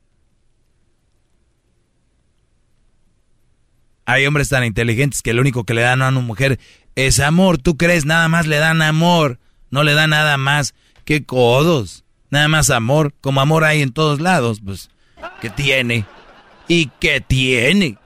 Hay 4.07 4.25
hombres 4.25 4.49
tan 4.49 4.65
inteligentes 4.65 5.21
que 5.21 5.35
lo 5.35 5.43
único 5.43 5.65
que 5.65 5.75
le 5.75 5.83
dan 5.83 6.01
a 6.01 6.09
una 6.09 6.21
mujer 6.21 6.59
es 6.95 7.21
amor. 7.21 7.59
¿Tú 7.59 7.77
crees? 7.77 8.07
Nada 8.07 8.29
más 8.29 8.47
le 8.47 8.57
dan 8.57 8.81
amor. 8.81 9.39
No 9.69 9.83
le 9.83 9.93
dan 9.93 10.11
nada 10.11 10.39
más. 10.39 10.75
¡Qué 11.05 11.27
codos! 11.27 12.05
Nada 12.31 12.49
más 12.49 12.71
amor. 12.71 13.13
Como 13.21 13.43
amor 13.43 13.65
hay 13.65 13.83
en 13.83 13.93
todos 13.93 14.19
lados. 14.19 14.63
Pues, 14.65 14.89
¿qué 15.43 15.51
tiene? 15.51 16.07
¿Y 16.69 16.87
qué 17.01 17.21
tiene? 17.21 17.99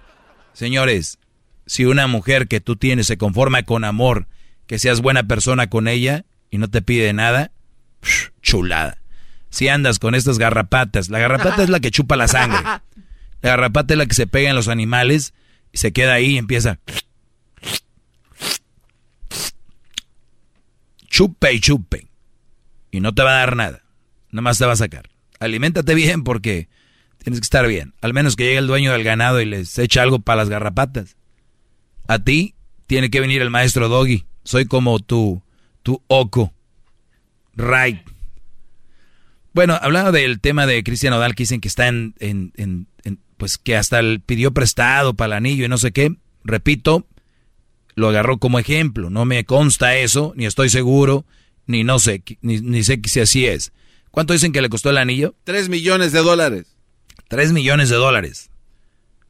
Señores, 0.54 1.20
si 1.66 1.84
una 1.84 2.08
mujer 2.08 2.48
que 2.48 2.60
tú 2.60 2.74
tienes 2.74 3.06
se 3.06 3.16
conforma 3.16 3.62
con 3.62 3.84
amor, 3.84 4.26
que 4.66 4.80
seas 4.80 5.02
buena 5.02 5.22
persona 5.22 5.70
con 5.70 5.86
ella 5.86 6.24
y 6.50 6.58
no 6.58 6.68
te 6.68 6.82
pide 6.82 7.12
nada, 7.12 7.52
chulada. 8.42 8.98
Si 9.50 9.68
andas 9.68 9.98
con 9.98 10.14
estas 10.14 10.38
garrapatas, 10.38 11.08
la 11.08 11.18
garrapata 11.18 11.62
es 11.62 11.70
la 11.70 11.80
que 11.80 11.90
chupa 11.90 12.16
la 12.16 12.28
sangre. 12.28 12.58
La 13.40 13.50
garrapata 13.50 13.94
es 13.94 13.98
la 13.98 14.06
que 14.06 14.16
se 14.16 14.26
pega 14.26 14.50
en 14.50 14.56
los 14.56 14.66
animales 14.66 15.32
y 15.70 15.78
se 15.78 15.92
queda 15.92 16.14
ahí 16.14 16.32
y 16.32 16.38
empieza. 16.38 16.80
Chupe 21.06 21.52
y 21.52 21.60
chupe. 21.60 22.08
Y 22.90 22.98
no 22.98 23.14
te 23.14 23.22
va 23.22 23.30
a 23.30 23.38
dar 23.38 23.54
nada. 23.54 23.82
Nada 24.30 24.42
más 24.42 24.58
te 24.58 24.66
va 24.66 24.72
a 24.72 24.76
sacar. 24.76 25.08
Aliméntate 25.38 25.94
bien 25.94 26.24
porque 26.24 26.68
tienes 27.22 27.40
que 27.40 27.44
estar 27.44 27.66
bien. 27.68 27.94
Al 28.00 28.12
menos 28.12 28.34
que 28.34 28.44
llegue 28.44 28.58
el 28.58 28.66
dueño 28.66 28.92
del 28.92 29.04
ganado 29.04 29.40
y 29.40 29.44
les 29.44 29.78
eche 29.78 30.00
algo 30.00 30.18
para 30.18 30.38
las 30.38 30.48
garrapatas. 30.48 31.16
A 32.08 32.18
ti 32.18 32.54
tiene 32.86 33.10
que 33.10 33.20
venir 33.20 33.42
el 33.42 33.50
maestro 33.50 33.88
Doggy. 33.88 34.24
Soy 34.44 34.66
como 34.66 34.98
tu, 34.98 35.42
tu 35.82 36.02
oco. 36.08 36.52
Right. 37.58 38.00
Bueno, 39.52 39.76
hablando 39.82 40.12
del 40.12 40.40
tema 40.40 40.66
de 40.66 40.84
Cristian 40.84 41.12
Odal, 41.12 41.34
que 41.34 41.42
dicen 41.42 41.60
que 41.60 41.66
está 41.66 41.88
en, 41.88 42.14
en, 42.20 42.52
en, 42.56 42.86
pues 43.36 43.58
que 43.58 43.76
hasta 43.76 43.98
el 43.98 44.20
pidió 44.20 44.52
prestado 44.52 45.14
para 45.14 45.26
el 45.26 45.32
anillo 45.32 45.64
y 45.64 45.68
no 45.68 45.76
sé 45.76 45.90
qué. 45.90 46.14
Repito, 46.44 47.06
lo 47.96 48.08
agarró 48.08 48.38
como 48.38 48.60
ejemplo. 48.60 49.10
No 49.10 49.24
me 49.24 49.44
consta 49.44 49.96
eso, 49.96 50.32
ni 50.36 50.46
estoy 50.46 50.68
seguro, 50.68 51.24
ni 51.66 51.82
no 51.82 51.98
sé, 51.98 52.22
ni, 52.42 52.60
ni 52.60 52.84
sé 52.84 53.00
si 53.04 53.20
así 53.20 53.46
es. 53.46 53.72
¿Cuánto 54.12 54.32
dicen 54.32 54.52
que 54.52 54.62
le 54.62 54.68
costó 54.68 54.90
el 54.90 54.98
anillo? 54.98 55.34
Tres 55.42 55.68
millones 55.68 56.12
de 56.12 56.20
dólares. 56.20 56.76
Tres 57.26 57.52
millones 57.52 57.88
de 57.88 57.96
dólares. 57.96 58.50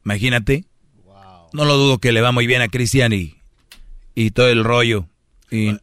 Imagínate. 0.05 0.65
No 1.51 1.65
lo 1.65 1.77
dudo 1.77 1.97
que 1.97 2.11
le 2.11 2.21
va 2.21 2.31
muy 2.31 2.45
bien 2.45 2.61
a 2.61 2.67
Cristian 2.67 3.11
y, 3.11 3.37
y 4.13 4.29
todo 4.31 4.49
el 4.49 4.63
rollo. 4.63 5.07
Y, 5.49 5.77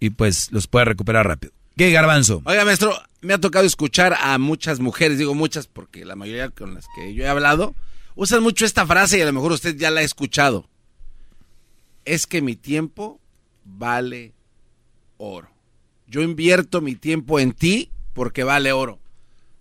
y 0.00 0.10
pues 0.10 0.50
los 0.50 0.66
puede 0.66 0.86
recuperar 0.86 1.28
rápido. 1.28 1.52
¿Qué 1.76 1.90
garbanzo? 1.90 2.42
Oiga, 2.44 2.64
maestro, 2.64 2.94
me 3.22 3.32
ha 3.32 3.38
tocado 3.38 3.64
escuchar 3.64 4.14
a 4.20 4.36
muchas 4.38 4.80
mujeres, 4.80 5.18
digo 5.18 5.34
muchas 5.34 5.66
porque 5.66 6.04
la 6.04 6.16
mayoría 6.16 6.50
con 6.50 6.74
las 6.74 6.86
que 6.94 7.14
yo 7.14 7.24
he 7.24 7.28
hablado, 7.28 7.74
usan 8.14 8.42
mucho 8.42 8.66
esta 8.66 8.86
frase 8.86 9.18
y 9.18 9.22
a 9.22 9.26
lo 9.26 9.32
mejor 9.32 9.52
usted 9.52 9.76
ya 9.76 9.90
la 9.90 10.00
ha 10.00 10.04
escuchado. 10.04 10.68
Es 12.04 12.26
que 12.26 12.42
mi 12.42 12.56
tiempo 12.56 13.20
vale 13.64 14.34
oro. 15.16 15.48
Yo 16.06 16.20
invierto 16.20 16.80
mi 16.80 16.94
tiempo 16.94 17.40
en 17.40 17.52
ti 17.52 17.90
porque 18.12 18.44
vale 18.44 18.72
oro. 18.72 18.98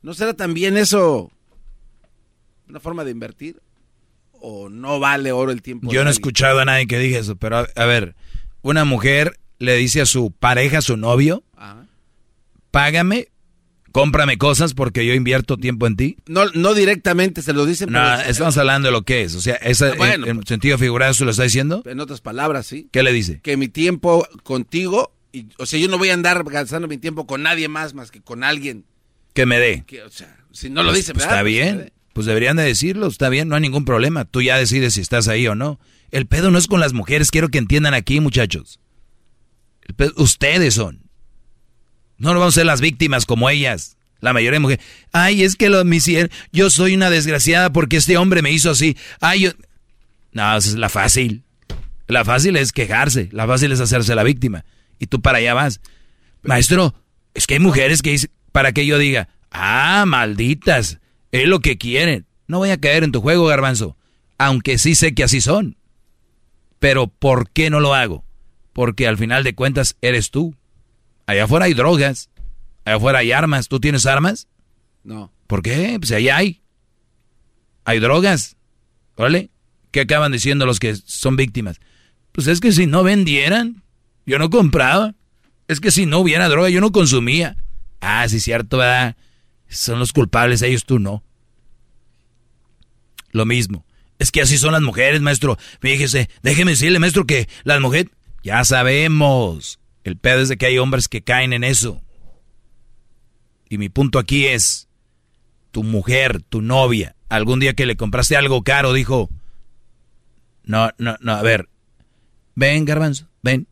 ¿No 0.01 0.13
será 0.13 0.33
también 0.33 0.75
eso 0.75 1.31
una 2.67 2.79
forma 2.79 3.05
de 3.05 3.11
invertir? 3.11 3.61
¿O 4.33 4.69
no 4.69 4.99
vale 4.99 5.31
oro 5.31 5.51
el 5.51 5.61
tiempo? 5.61 5.91
Yo 5.91 6.03
no 6.03 6.09
he 6.09 6.13
escuchado 6.13 6.59
a 6.59 6.65
nadie 6.65 6.87
que 6.87 6.99
diga 6.99 7.19
eso, 7.19 7.35
pero 7.35 7.59
a, 7.59 7.67
a, 7.75 7.85
ver, 7.85 8.15
una 8.63 8.83
mujer 8.85 9.39
le 9.59 9.75
dice 9.75 10.01
a 10.01 10.05
su 10.07 10.31
pareja, 10.31 10.79
a 10.79 10.81
su 10.81 10.97
novio, 10.97 11.43
Ajá 11.55 11.80
págame, 12.71 13.27
cómprame 13.91 14.37
cosas 14.37 14.73
porque 14.73 15.05
yo 15.05 15.13
invierto 15.13 15.57
tiempo 15.57 15.87
en 15.87 15.95
ti. 15.95 16.17
No, 16.27 16.45
no 16.53 16.73
directamente 16.73 17.41
se 17.41 17.53
lo 17.53 17.65
dicen. 17.65 17.91
No, 17.91 18.19
estamos 18.21 18.57
hablando 18.57 18.87
de 18.87 18.91
lo 18.91 19.03
que 19.03 19.21
es. 19.23 19.35
O 19.35 19.41
sea, 19.41 19.55
esa, 19.55 19.93
bueno, 19.95 20.25
en, 20.25 20.37
en, 20.37 20.47
sentido 20.47 20.77
figurado, 20.77 21.13
¿se 21.13 21.25
lo 21.25 21.31
está 21.31 21.43
diciendo? 21.43 21.83
En 21.85 21.99
otras 21.99 22.21
palabras, 22.21 22.65
sí. 22.65 22.89
¿Qué 22.91 23.03
le 23.03 23.13
dice? 23.13 23.41
Que 23.41 23.57
mi 23.57 23.67
tiempo 23.67 24.27
contigo, 24.43 25.13
y, 25.31 25.47
o 25.57 25.65
sea, 25.65 25.79
yo 25.79 25.87
no 25.87 25.97
voy 25.97 26.09
a 26.09 26.13
andar 26.13 26.43
gastando 26.45 26.87
mi 26.87 26.97
tiempo 26.97 27.27
con 27.27 27.43
nadie 27.43 27.67
más 27.67 27.93
más 27.93 28.11
que 28.11 28.21
con 28.21 28.43
alguien. 28.43 28.85
Que 29.33 29.45
me 29.45 29.59
dé. 29.59 29.83
Que, 29.85 30.03
o 30.03 30.09
sea, 30.09 30.35
si 30.51 30.69
no 30.69 30.83
lo 30.83 30.93
dice, 30.93 31.13
pues, 31.13 31.25
Está 31.25 31.43
bien. 31.43 31.91
Pues 32.13 32.27
deberían 32.27 32.57
de 32.57 32.63
decirlo, 32.63 33.07
está 33.07 33.29
bien, 33.29 33.47
no 33.47 33.55
hay 33.55 33.61
ningún 33.61 33.85
problema. 33.85 34.25
Tú 34.25 34.41
ya 34.41 34.57
decides 34.57 34.95
si 34.95 35.01
estás 35.01 35.29
ahí 35.29 35.47
o 35.47 35.55
no. 35.55 35.79
El 36.11 36.25
pedo 36.25 36.51
no 36.51 36.57
es 36.57 36.67
con 36.67 36.81
las 36.81 36.91
mujeres, 36.91 37.31
quiero 37.31 37.47
que 37.47 37.57
entiendan 37.57 37.93
aquí, 37.93 38.19
muchachos. 38.19 38.81
El 39.81 39.95
pedo, 39.95 40.11
ustedes 40.17 40.73
son. 40.73 41.09
No 42.21 42.29
vamos 42.35 42.53
a 42.55 42.59
ser 42.59 42.67
las 42.67 42.81
víctimas 42.81 43.25
como 43.25 43.49
ellas. 43.49 43.97
La 44.19 44.31
mayoría 44.31 44.57
de 44.57 44.59
mujeres. 44.59 44.85
Ay, 45.11 45.41
es 45.43 45.55
que 45.55 45.69
lo 45.69 45.83
me. 45.83 45.97
Yo 46.51 46.69
soy 46.69 46.93
una 46.93 47.09
desgraciada 47.09 47.73
porque 47.73 47.97
este 47.97 48.15
hombre 48.15 48.43
me 48.43 48.51
hizo 48.51 48.69
así. 48.69 48.95
Ay, 49.19 49.41
yo. 49.41 49.51
No, 50.31 50.55
esa 50.55 50.69
es 50.69 50.75
la 50.75 50.89
fácil. 50.89 51.43
La 52.05 52.23
fácil 52.23 52.57
es 52.57 52.71
quejarse. 52.73 53.29
La 53.31 53.47
fácil 53.47 53.71
es 53.71 53.79
hacerse 53.79 54.13
la 54.13 54.21
víctima. 54.21 54.65
Y 54.99 55.07
tú 55.07 55.19
para 55.19 55.39
allá 55.39 55.55
vas. 55.55 55.81
Maestro, 56.43 56.93
es 57.33 57.47
que 57.47 57.55
hay 57.55 57.59
mujeres 57.59 58.03
que 58.03 58.11
dicen. 58.11 58.29
Para 58.51 58.71
que 58.71 58.85
yo 58.85 58.99
diga, 58.99 59.29
ah, 59.49 60.03
malditas. 60.05 60.99
Es 61.31 61.47
lo 61.47 61.59
que 61.59 61.79
quieren. 61.79 62.27
No 62.45 62.59
voy 62.59 62.69
a 62.69 62.79
caer 62.79 63.03
en 63.03 63.11
tu 63.11 63.21
juego, 63.21 63.47
garbanzo. 63.47 63.97
Aunque 64.37 64.77
sí 64.77 64.93
sé 64.93 65.15
que 65.15 65.23
así 65.23 65.41
son. 65.41 65.75
Pero 66.77 67.07
¿por 67.07 67.49
qué 67.49 67.71
no 67.71 67.79
lo 67.79 67.95
hago? 67.95 68.23
Porque 68.73 69.07
al 69.07 69.17
final 69.17 69.43
de 69.43 69.55
cuentas 69.55 69.97
eres 70.01 70.29
tú. 70.29 70.55
Allá 71.31 71.45
afuera 71.45 71.63
hay 71.63 71.73
drogas. 71.73 72.29
Allá 72.83 72.97
afuera 72.97 73.19
hay 73.19 73.31
armas. 73.31 73.69
¿Tú 73.69 73.79
tienes 73.79 74.05
armas? 74.05 74.49
No. 75.01 75.31
¿Por 75.47 75.61
qué? 75.61 75.95
Pues 75.97 76.11
ahí 76.11 76.27
hay. 76.27 76.61
Hay 77.85 77.99
drogas. 77.99 78.57
¿Vale? 79.15 79.49
¿Qué 79.91 80.01
acaban 80.01 80.33
diciendo 80.33 80.65
los 80.65 80.81
que 80.81 80.93
son 81.05 81.37
víctimas? 81.37 81.79
Pues 82.33 82.47
es 82.47 82.59
que 82.59 82.73
si 82.73 82.85
no 82.85 83.03
vendieran, 83.03 83.81
yo 84.25 84.39
no 84.39 84.49
compraba. 84.49 85.15
Es 85.69 85.79
que 85.79 85.91
si 85.91 86.05
no 86.05 86.19
hubiera 86.19 86.49
droga, 86.49 86.67
yo 86.67 86.81
no 86.81 86.91
consumía. 86.91 87.55
Ah, 88.01 88.27
sí, 88.27 88.41
cierto, 88.41 88.79
¿verdad? 88.79 89.15
Son 89.69 89.99
los 89.99 90.11
culpables, 90.11 90.61
ellos 90.63 90.83
tú 90.83 90.99
no. 90.99 91.23
Lo 93.31 93.45
mismo. 93.45 93.85
Es 94.19 94.31
que 94.31 94.41
así 94.41 94.57
son 94.57 94.73
las 94.73 94.81
mujeres, 94.81 95.21
maestro. 95.21 95.57
Fíjese, 95.79 96.29
déjeme 96.43 96.71
decirle, 96.71 96.99
maestro, 96.99 97.25
que 97.25 97.47
las 97.63 97.79
mujeres... 97.79 98.11
Ya 98.43 98.65
sabemos. 98.65 99.80
El 100.03 100.17
pedo 100.17 100.41
es 100.41 100.49
de 100.49 100.57
que 100.57 100.65
hay 100.65 100.77
hombres 100.77 101.07
que 101.07 101.21
caen 101.21 101.53
en 101.53 101.63
eso. 101.63 102.01
Y 103.69 103.77
mi 103.77 103.89
punto 103.89 104.19
aquí 104.19 104.47
es, 104.47 104.87
tu 105.71 105.83
mujer, 105.83 106.41
tu 106.41 106.61
novia, 106.61 107.15
algún 107.29 107.59
día 107.59 107.73
que 107.73 107.85
le 107.85 107.95
compraste 107.95 108.35
algo 108.35 108.63
caro, 108.63 108.93
dijo, 108.93 109.29
no, 110.63 110.89
no, 110.97 111.15
no, 111.21 111.33
a 111.33 111.41
ver, 111.41 111.69
ven, 112.55 112.85
garbanzo, 112.85 113.29
ven. 113.41 113.67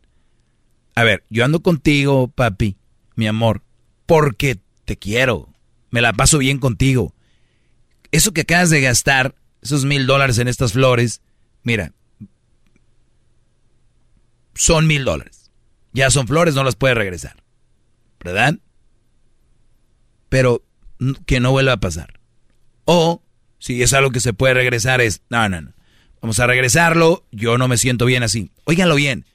A 0.96 1.04
ver, 1.04 1.24
yo 1.30 1.46
ando 1.46 1.62
contigo, 1.62 2.30
papi, 2.30 2.78
mi 3.16 3.28
amor, 3.28 3.62
porque 4.06 4.60
te 4.86 4.98
quiero, 4.98 5.50
me 5.92 6.02
la 6.02 6.14
paso 6.14 6.38
bien 6.38 6.60
contigo. 6.60 7.14
Eso 8.12 8.32
que 8.32 8.42
acabas 8.42 8.70
de 8.70 8.82
gastar, 8.82 9.36
esos 9.62 9.86
mil 9.86 10.08
dólares 10.08 10.38
en 10.38 10.48
estas 10.48 10.74
flores, 10.74 11.22
mira, 11.64 11.94
son 14.56 14.88
mil 14.88 15.06
dólares. 15.06 15.39
Ya 15.94 16.10
son 16.10 16.28
flores, 16.28 16.56
no 16.56 16.64
las 16.64 16.76
puedes 16.76 16.98
regresar. 16.98 17.44
¿Verdad? 18.24 18.58
Pero 20.30 20.64
que 21.26 21.40
no 21.40 21.52
vuelva 21.52 21.74
a 21.74 21.80
pasar. 21.80 22.20
O, 22.86 23.24
si 23.58 23.82
es 23.82 23.94
algo 23.94 24.12
que 24.12 24.20
se 24.20 24.34
puede 24.34 24.54
regresar, 24.54 25.02
es, 25.02 25.22
no, 25.30 25.48
no, 25.50 25.62
no. 25.62 25.74
Vamos 26.22 26.40
a 26.40 26.48
regresarlo, 26.48 27.26
yo 27.32 27.58
no 27.58 27.68
me 27.68 27.78
siento 27.78 28.06
bien 28.06 28.24
así. 28.24 28.52
Óiganlo 28.66 28.96
bien. 28.96 29.26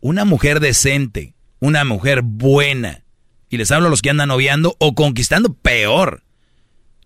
Una 0.00 0.24
mujer 0.24 0.60
decente, 0.60 1.34
una 1.60 1.84
mujer 1.84 2.22
buena, 2.22 3.04
y 3.48 3.56
les 3.56 3.70
hablo 3.70 3.86
a 3.86 3.90
los 3.90 4.02
que 4.02 4.10
andan 4.10 4.28
noviando 4.28 4.76
o 4.80 4.94
conquistando 4.94 5.54
peor, 5.54 6.24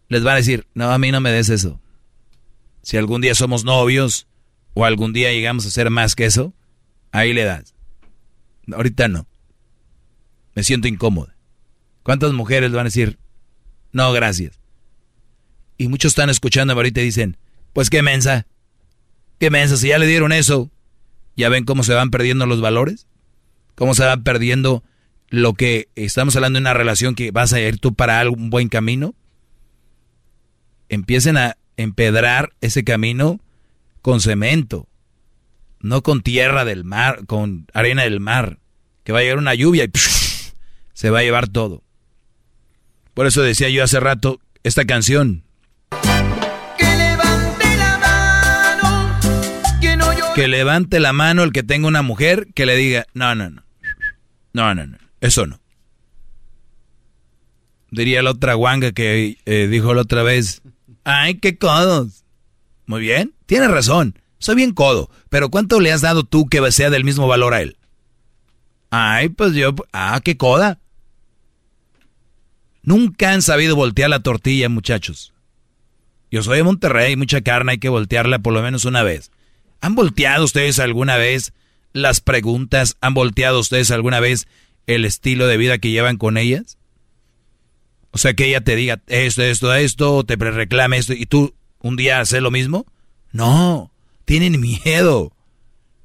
les 0.08 0.26
va 0.26 0.32
a 0.32 0.36
decir, 0.36 0.66
no, 0.74 0.90
a 0.90 0.98
mí 0.98 1.12
no 1.12 1.20
me 1.20 1.30
des 1.30 1.50
eso. 1.50 1.80
Si 2.82 2.96
algún 2.96 3.20
día 3.20 3.34
somos 3.34 3.64
novios 3.64 4.26
o 4.72 4.86
algún 4.86 5.12
día 5.12 5.30
llegamos 5.30 5.66
a 5.66 5.70
ser 5.70 5.90
más 5.90 6.14
que 6.14 6.24
eso, 6.24 6.54
ahí 7.12 7.34
le 7.34 7.44
das. 7.44 7.74
Ahorita 8.72 9.08
no. 9.08 9.26
Me 10.54 10.62
siento 10.62 10.88
incómoda. 10.88 11.36
¿Cuántas 12.02 12.32
mujeres 12.32 12.72
van 12.72 12.82
a 12.82 12.84
decir, 12.84 13.18
no, 13.92 14.12
gracias? 14.12 14.58
Y 15.76 15.88
muchos 15.88 16.10
están 16.10 16.30
escuchando 16.30 16.72
ahorita 16.72 17.00
y 17.00 17.04
dicen, 17.04 17.36
pues 17.72 17.90
qué 17.90 18.02
mensa. 18.02 18.46
Qué 19.38 19.50
mensa, 19.50 19.76
si 19.76 19.88
ya 19.88 19.98
le 19.98 20.06
dieron 20.06 20.32
eso. 20.32 20.70
¿Ya 21.36 21.48
ven 21.48 21.64
cómo 21.64 21.84
se 21.84 21.94
van 21.94 22.10
perdiendo 22.10 22.46
los 22.46 22.60
valores? 22.60 23.06
¿Cómo 23.76 23.94
se 23.94 24.04
van 24.04 24.24
perdiendo 24.24 24.82
lo 25.30 25.54
que 25.54 25.88
estamos 25.94 26.34
hablando 26.36 26.58
de 26.58 26.62
una 26.62 26.74
relación 26.74 27.14
que 27.14 27.30
vas 27.30 27.52
a 27.52 27.60
ir 27.60 27.78
tú 27.78 27.94
para 27.94 28.20
algún 28.20 28.50
buen 28.50 28.68
camino, 28.68 29.14
empiecen 30.88 31.36
a 31.36 31.56
empedrar 31.76 32.52
ese 32.60 32.82
camino 32.82 33.40
con 34.00 34.20
cemento, 34.20 34.88
no 35.80 36.02
con 36.02 36.22
tierra 36.22 36.64
del 36.64 36.84
mar, 36.84 37.26
con 37.26 37.66
arena 37.72 38.02
del 38.02 38.20
mar, 38.20 38.58
que 39.04 39.12
va 39.12 39.20
a 39.20 39.22
llegar 39.22 39.38
una 39.38 39.54
lluvia 39.54 39.84
y 39.84 39.90
se 40.92 41.10
va 41.10 41.20
a 41.20 41.22
llevar 41.22 41.48
todo. 41.48 41.82
Por 43.14 43.26
eso 43.26 43.42
decía 43.42 43.68
yo 43.68 43.82
hace 43.82 44.00
rato 44.00 44.40
esta 44.62 44.84
canción. 44.84 45.44
Que 50.34 50.46
levante 50.46 51.00
la 51.00 51.12
mano 51.12 51.42
el 51.42 51.52
que 51.52 51.64
tenga 51.64 51.88
una 51.88 52.02
mujer 52.02 52.46
que 52.54 52.64
le 52.64 52.76
diga, 52.76 53.06
no, 53.12 53.34
no, 53.34 53.50
no, 53.50 53.64
no, 54.52 54.74
no, 54.74 54.86
no, 54.86 54.98
eso 55.20 55.46
no. 55.46 55.60
Diría 57.90 58.22
la 58.22 58.30
otra 58.30 58.54
guanga 58.54 58.92
que 58.92 59.38
eh, 59.46 59.66
dijo 59.68 59.94
la 59.94 60.02
otra 60.02 60.22
vez, 60.22 60.62
ay, 61.02 61.36
qué 61.36 61.58
codos. 61.58 62.24
Muy 62.86 63.00
bien, 63.00 63.34
tiene 63.46 63.66
razón, 63.66 64.18
soy 64.38 64.56
bien 64.56 64.72
codo, 64.72 65.10
pero 65.28 65.50
¿cuánto 65.50 65.80
le 65.80 65.92
has 65.92 66.00
dado 66.00 66.24
tú 66.24 66.48
que 66.48 66.72
sea 66.72 66.90
del 66.90 67.04
mismo 67.04 67.26
valor 67.26 67.54
a 67.54 67.62
él? 67.62 67.76
Ay, 68.90 69.28
pues 69.28 69.54
yo, 69.54 69.74
ah, 69.92 70.20
qué 70.24 70.36
coda. 70.36 70.78
Nunca 72.82 73.32
han 73.32 73.42
sabido 73.42 73.76
voltear 73.76 74.08
la 74.08 74.22
tortilla, 74.22 74.68
muchachos. 74.68 75.34
Yo 76.30 76.42
soy 76.42 76.58
de 76.58 76.64
Monterrey, 76.64 77.16
mucha 77.16 77.40
carne 77.40 77.72
hay 77.72 77.78
que 77.78 77.88
voltearla 77.88 78.38
por 78.38 78.52
lo 78.52 78.62
menos 78.62 78.84
una 78.84 79.02
vez. 79.02 79.30
¿Han 79.80 79.94
volteado 79.94 80.44
ustedes 80.44 80.78
alguna 80.78 81.16
vez 81.16 81.52
las 81.92 82.20
preguntas? 82.20 82.96
¿Han 83.00 83.14
volteado 83.14 83.60
ustedes 83.60 83.90
alguna 83.90 84.20
vez 84.20 84.46
el 84.86 85.04
estilo 85.04 85.46
de 85.46 85.56
vida 85.56 85.78
que 85.78 85.90
llevan 85.90 86.16
con 86.16 86.36
ellas? 86.36 86.78
O 88.10 88.18
sea, 88.18 88.34
que 88.34 88.46
ella 88.46 88.62
te 88.62 88.76
diga 88.76 89.00
esto, 89.06 89.42
esto, 89.42 89.74
esto, 89.74 90.24
te 90.24 90.36
reclame 90.36 90.96
esto, 90.96 91.12
y 91.12 91.26
tú 91.26 91.54
un 91.80 91.96
día 91.96 92.20
haces 92.20 92.42
lo 92.42 92.50
mismo. 92.50 92.86
No, 93.32 93.92
tienen 94.28 94.60
miedo. 94.60 95.32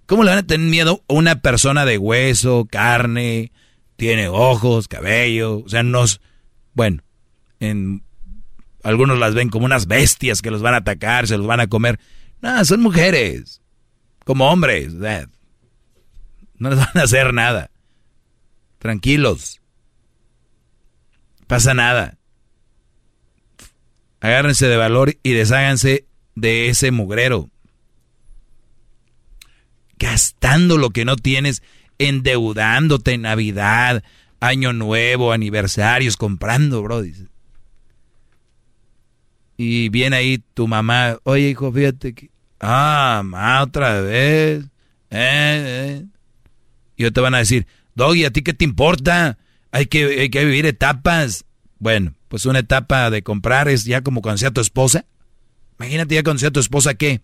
¿Cómo 0.06 0.24
le 0.24 0.30
van 0.30 0.40
a 0.40 0.48
tener 0.48 0.70
miedo 0.70 1.04
a 1.10 1.14
una 1.14 1.42
persona 1.42 1.84
de 1.84 1.98
hueso, 1.98 2.66
carne, 2.72 3.52
tiene 3.98 4.30
ojos, 4.30 4.88
cabello? 4.88 5.58
O 5.60 5.68
sea, 5.68 5.84
nos... 5.84 6.22
Bueno, 6.74 7.04
en, 7.60 8.02
algunos 8.82 9.20
las 9.20 9.34
ven 9.34 9.50
como 9.50 9.66
unas 9.66 9.88
bestias 9.88 10.42
que 10.42 10.52
los 10.52 10.62
van 10.62 10.74
a 10.74 10.78
atacar, 10.78 11.28
se 11.28 11.38
los 11.38 11.46
van 11.46 11.60
a 11.60 11.68
comer. 11.68 12.00
No, 12.42 12.64
son 12.64 12.80
mujeres 12.80 13.62
como 14.24 14.50
hombres. 14.50 14.94
No 14.94 16.70
les 16.70 16.80
van 16.80 16.92
a 16.96 17.02
hacer 17.02 17.34
nada. 17.34 17.72
Tranquilos. 18.80 19.60
Pasa 21.46 21.74
nada. 21.74 22.18
Agárrense 24.22 24.68
de 24.68 24.78
valor 24.78 25.18
y 25.24 25.34
desháganse 25.34 26.08
de 26.36 26.70
ese 26.70 26.92
mugrero. 26.92 27.50
Gastando 30.04 30.78
lo 30.78 30.90
que 30.90 31.06
no 31.06 31.16
tienes, 31.16 31.64
endeudándote 31.98 33.14
en 33.14 33.22
Navidad, 33.22 34.04
Año 34.42 34.74
Nuevo, 34.74 35.32
aniversarios, 35.32 36.18
comprando, 36.18 36.84
bro. 36.84 37.04
Y 39.56 39.88
viene 39.88 40.18
ahí 40.18 40.44
tu 40.54 40.68
mamá, 40.68 41.20
oye 41.24 41.52
hijo, 41.52 41.72
fíjate 41.72 42.14
que 42.14 42.34
Ah, 42.60 43.62
otra 43.64 44.02
vez. 44.02 44.66
Eh, 45.10 46.00
eh. 46.00 46.06
Y 46.96 47.12
te 47.12 47.22
van 47.22 47.36
a 47.36 47.40
decir, 47.40 47.68
Doggy, 47.96 48.26
¿a 48.26 48.32
ti 48.32 48.42
qué 48.42 48.54
te 48.54 48.66
importa? 48.66 49.38
Hay 49.72 49.86
que, 49.86 50.22
hay 50.22 50.30
que 50.30 50.46
vivir 50.46 50.66
etapas. 50.66 51.46
Bueno, 51.80 52.14
pues 52.28 52.46
una 52.46 52.60
etapa 52.60 53.10
de 53.10 53.24
comprar 53.24 53.68
es 53.70 53.84
ya 53.86 54.02
como 54.02 54.22
cuando 54.22 54.38
sea 54.38 54.52
tu 54.52 54.62
esposa. 54.62 55.06
Imagínate 55.80 56.16
ya 56.16 56.24
cuando 56.24 56.40
sea 56.40 56.52
tu 56.52 56.60
esposa, 56.60 56.94
¿qué? 56.94 57.22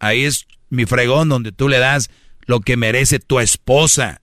Ahí 0.00 0.24
es 0.24 0.46
mi 0.70 0.86
fregón 0.86 1.28
donde 1.28 1.52
tú 1.52 1.68
le 1.68 1.78
das 1.78 2.10
lo 2.46 2.60
que 2.60 2.76
merece 2.76 3.20
tu 3.20 3.38
esposa. 3.38 4.22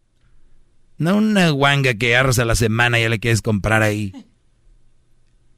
No 0.97 1.15
una 1.15 1.49
guanga 1.51 1.93
que 1.93 2.15
agarras 2.15 2.39
a 2.39 2.45
la 2.45 2.55
semana 2.55 2.99
y 2.99 3.03
ya 3.03 3.09
le 3.09 3.19
quieres 3.19 3.41
comprar 3.41 3.83
ahí. 3.83 4.11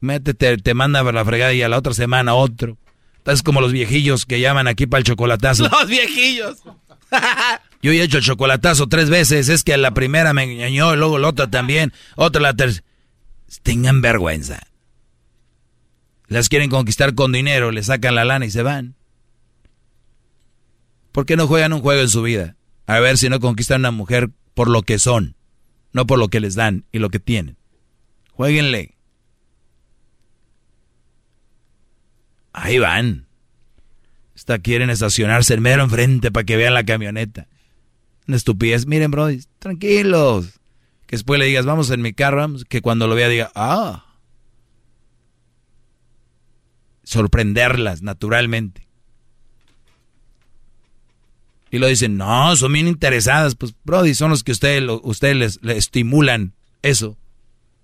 Métete, 0.02 0.58
te 0.58 0.74
manda 0.74 1.00
a 1.00 1.12
la 1.12 1.26
fregada 1.26 1.54
y 1.54 1.62
a 1.62 1.70
la 1.70 1.78
otra 1.78 1.94
semana 1.94 2.36
otro. 2.36 2.78
Es 3.26 3.44
como 3.44 3.62
los 3.62 3.72
viejillos 3.72 4.26
que 4.26 4.40
llaman 4.40 4.68
aquí 4.68 4.88
para 4.88 5.00
el 5.00 5.06
chocolatazo. 5.06 5.70
Los 5.70 5.88
viejillos. 5.88 6.58
Yo 7.82 7.92
he 7.92 8.02
hecho 8.02 8.18
el 8.18 8.24
chocolatazo 8.24 8.88
tres 8.88 9.10
veces. 9.10 9.50
Es 9.50 9.64
que 9.64 9.78
la 9.78 9.94
primera 9.94 10.34
me 10.34 10.44
engañó, 10.44 10.96
luego 10.96 11.18
la 11.20 11.30
otra 11.30 11.50
también. 11.50 11.94
Otra 12.16 12.42
la 12.42 12.54
tercera. 12.54 12.86
Tengan 13.64 14.02
vergüenza. 14.02 14.68
Las 16.28 16.50
quieren 16.50 16.70
conquistar 16.70 17.16
con 17.16 17.32
dinero, 17.32 17.72
le 17.72 17.82
sacan 17.82 18.16
la 18.16 18.26
lana 18.26 18.46
y 18.46 18.52
se 18.52 18.62
van. 18.62 18.96
¿Por 21.12 21.26
qué 21.26 21.36
no 21.36 21.48
juegan 21.48 21.74
un 21.74 21.82
juego 21.82 22.02
en 22.02 22.10
su 22.10 22.22
vida? 22.22 22.56
A 22.86 23.00
ver 23.00 23.18
si 23.18 23.30
no 23.30 23.40
conquistan 23.40 23.86
a 23.86 23.90
una 23.90 23.98
mujer 23.98 24.30
por 24.54 24.70
lo 24.70 24.82
que 24.82 25.00
son, 25.00 25.36
no 25.94 26.06
por 26.06 26.20
lo 26.20 26.28
que 26.30 26.40
les 26.40 26.56
dan 26.56 26.86
y 26.92 27.00
lo 27.00 27.10
que 27.10 27.20
tienen. 27.20 27.58
Jueguenle. 28.34 28.96
Ahí 32.52 32.80
van. 32.80 33.28
Esta 34.36 34.60
quieren 34.60 34.90
estacionarse 34.90 35.54
el 35.54 35.62
mero 35.62 35.84
enfrente 35.84 36.32
para 36.32 36.46
que 36.46 36.58
vean 36.58 36.74
la 36.74 36.84
camioneta. 36.84 37.48
Una 38.28 38.38
estupidez. 38.38 38.86
Miren, 38.86 39.12
bro, 39.12 39.28
tranquilos. 39.60 40.60
Que 41.06 41.16
después 41.16 41.40
le 41.40 41.46
digas, 41.46 41.66
vamos 41.66 41.90
en 41.90 42.02
mi 42.02 42.14
carro, 42.14 42.48
que 42.68 42.82
cuando 42.82 43.08
lo 43.08 43.16
vea 43.16 43.28
diga, 43.30 43.52
ah. 43.56 44.06
Sorprenderlas 47.04 48.02
naturalmente. 48.02 48.89
Y 51.72 51.78
lo 51.78 51.88
dicen, 51.88 52.18
no, 52.18 52.56
son 52.56 52.74
bien 52.74 52.88
interesadas. 52.88 53.56
Pues, 53.56 53.76
Brody, 53.84 54.16
son 54.16 54.32
los 54.32 54.44
que 54.44 54.52
ustedes, 54.52 54.84
les, 55.36 55.60
estimulan 55.64 56.54
eso. 56.82 57.18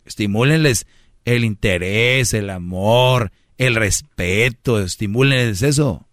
Estimúlenles 0.05 0.87
el 1.25 1.43
interés, 1.43 2.33
el 2.33 2.49
amor, 2.49 3.31
el 3.57 3.75
respeto, 3.75 4.79
estimulen 4.79 5.49
eso. 5.49 6.07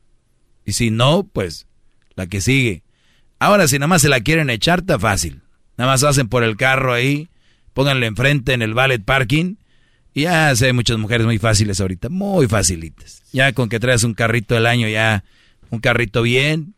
Y 0.64 0.72
si 0.72 0.90
no, 0.90 1.24
pues 1.24 1.66
la 2.14 2.26
que 2.26 2.40
sigue. 2.40 2.82
Ahora, 3.38 3.66
si 3.68 3.78
nada 3.78 3.88
más 3.88 4.02
se 4.02 4.08
la 4.08 4.20
quieren 4.20 4.50
echar, 4.50 4.80
está 4.80 4.98
fácil. 4.98 5.42
Nada 5.76 5.90
más 5.90 6.04
hacen 6.04 6.28
por 6.28 6.44
el 6.44 6.56
carro 6.56 6.92
ahí, 6.92 7.28
pónganle 7.72 8.06
enfrente 8.06 8.52
en 8.52 8.62
el 8.62 8.74
valet 8.74 9.04
parking. 9.04 9.56
Y 10.14 10.22
ya 10.22 10.54
sé, 10.54 10.72
muchas 10.72 10.98
mujeres 10.98 11.26
muy 11.26 11.38
fáciles 11.38 11.80
ahorita, 11.80 12.08
muy 12.10 12.46
facilitas. 12.46 13.22
Ya 13.32 13.52
con 13.52 13.68
que 13.68 13.80
traes 13.80 14.04
un 14.04 14.14
carrito 14.14 14.54
del 14.54 14.66
año, 14.66 14.88
ya 14.88 15.24
un 15.70 15.80
carrito 15.80 16.22
bien, 16.22 16.74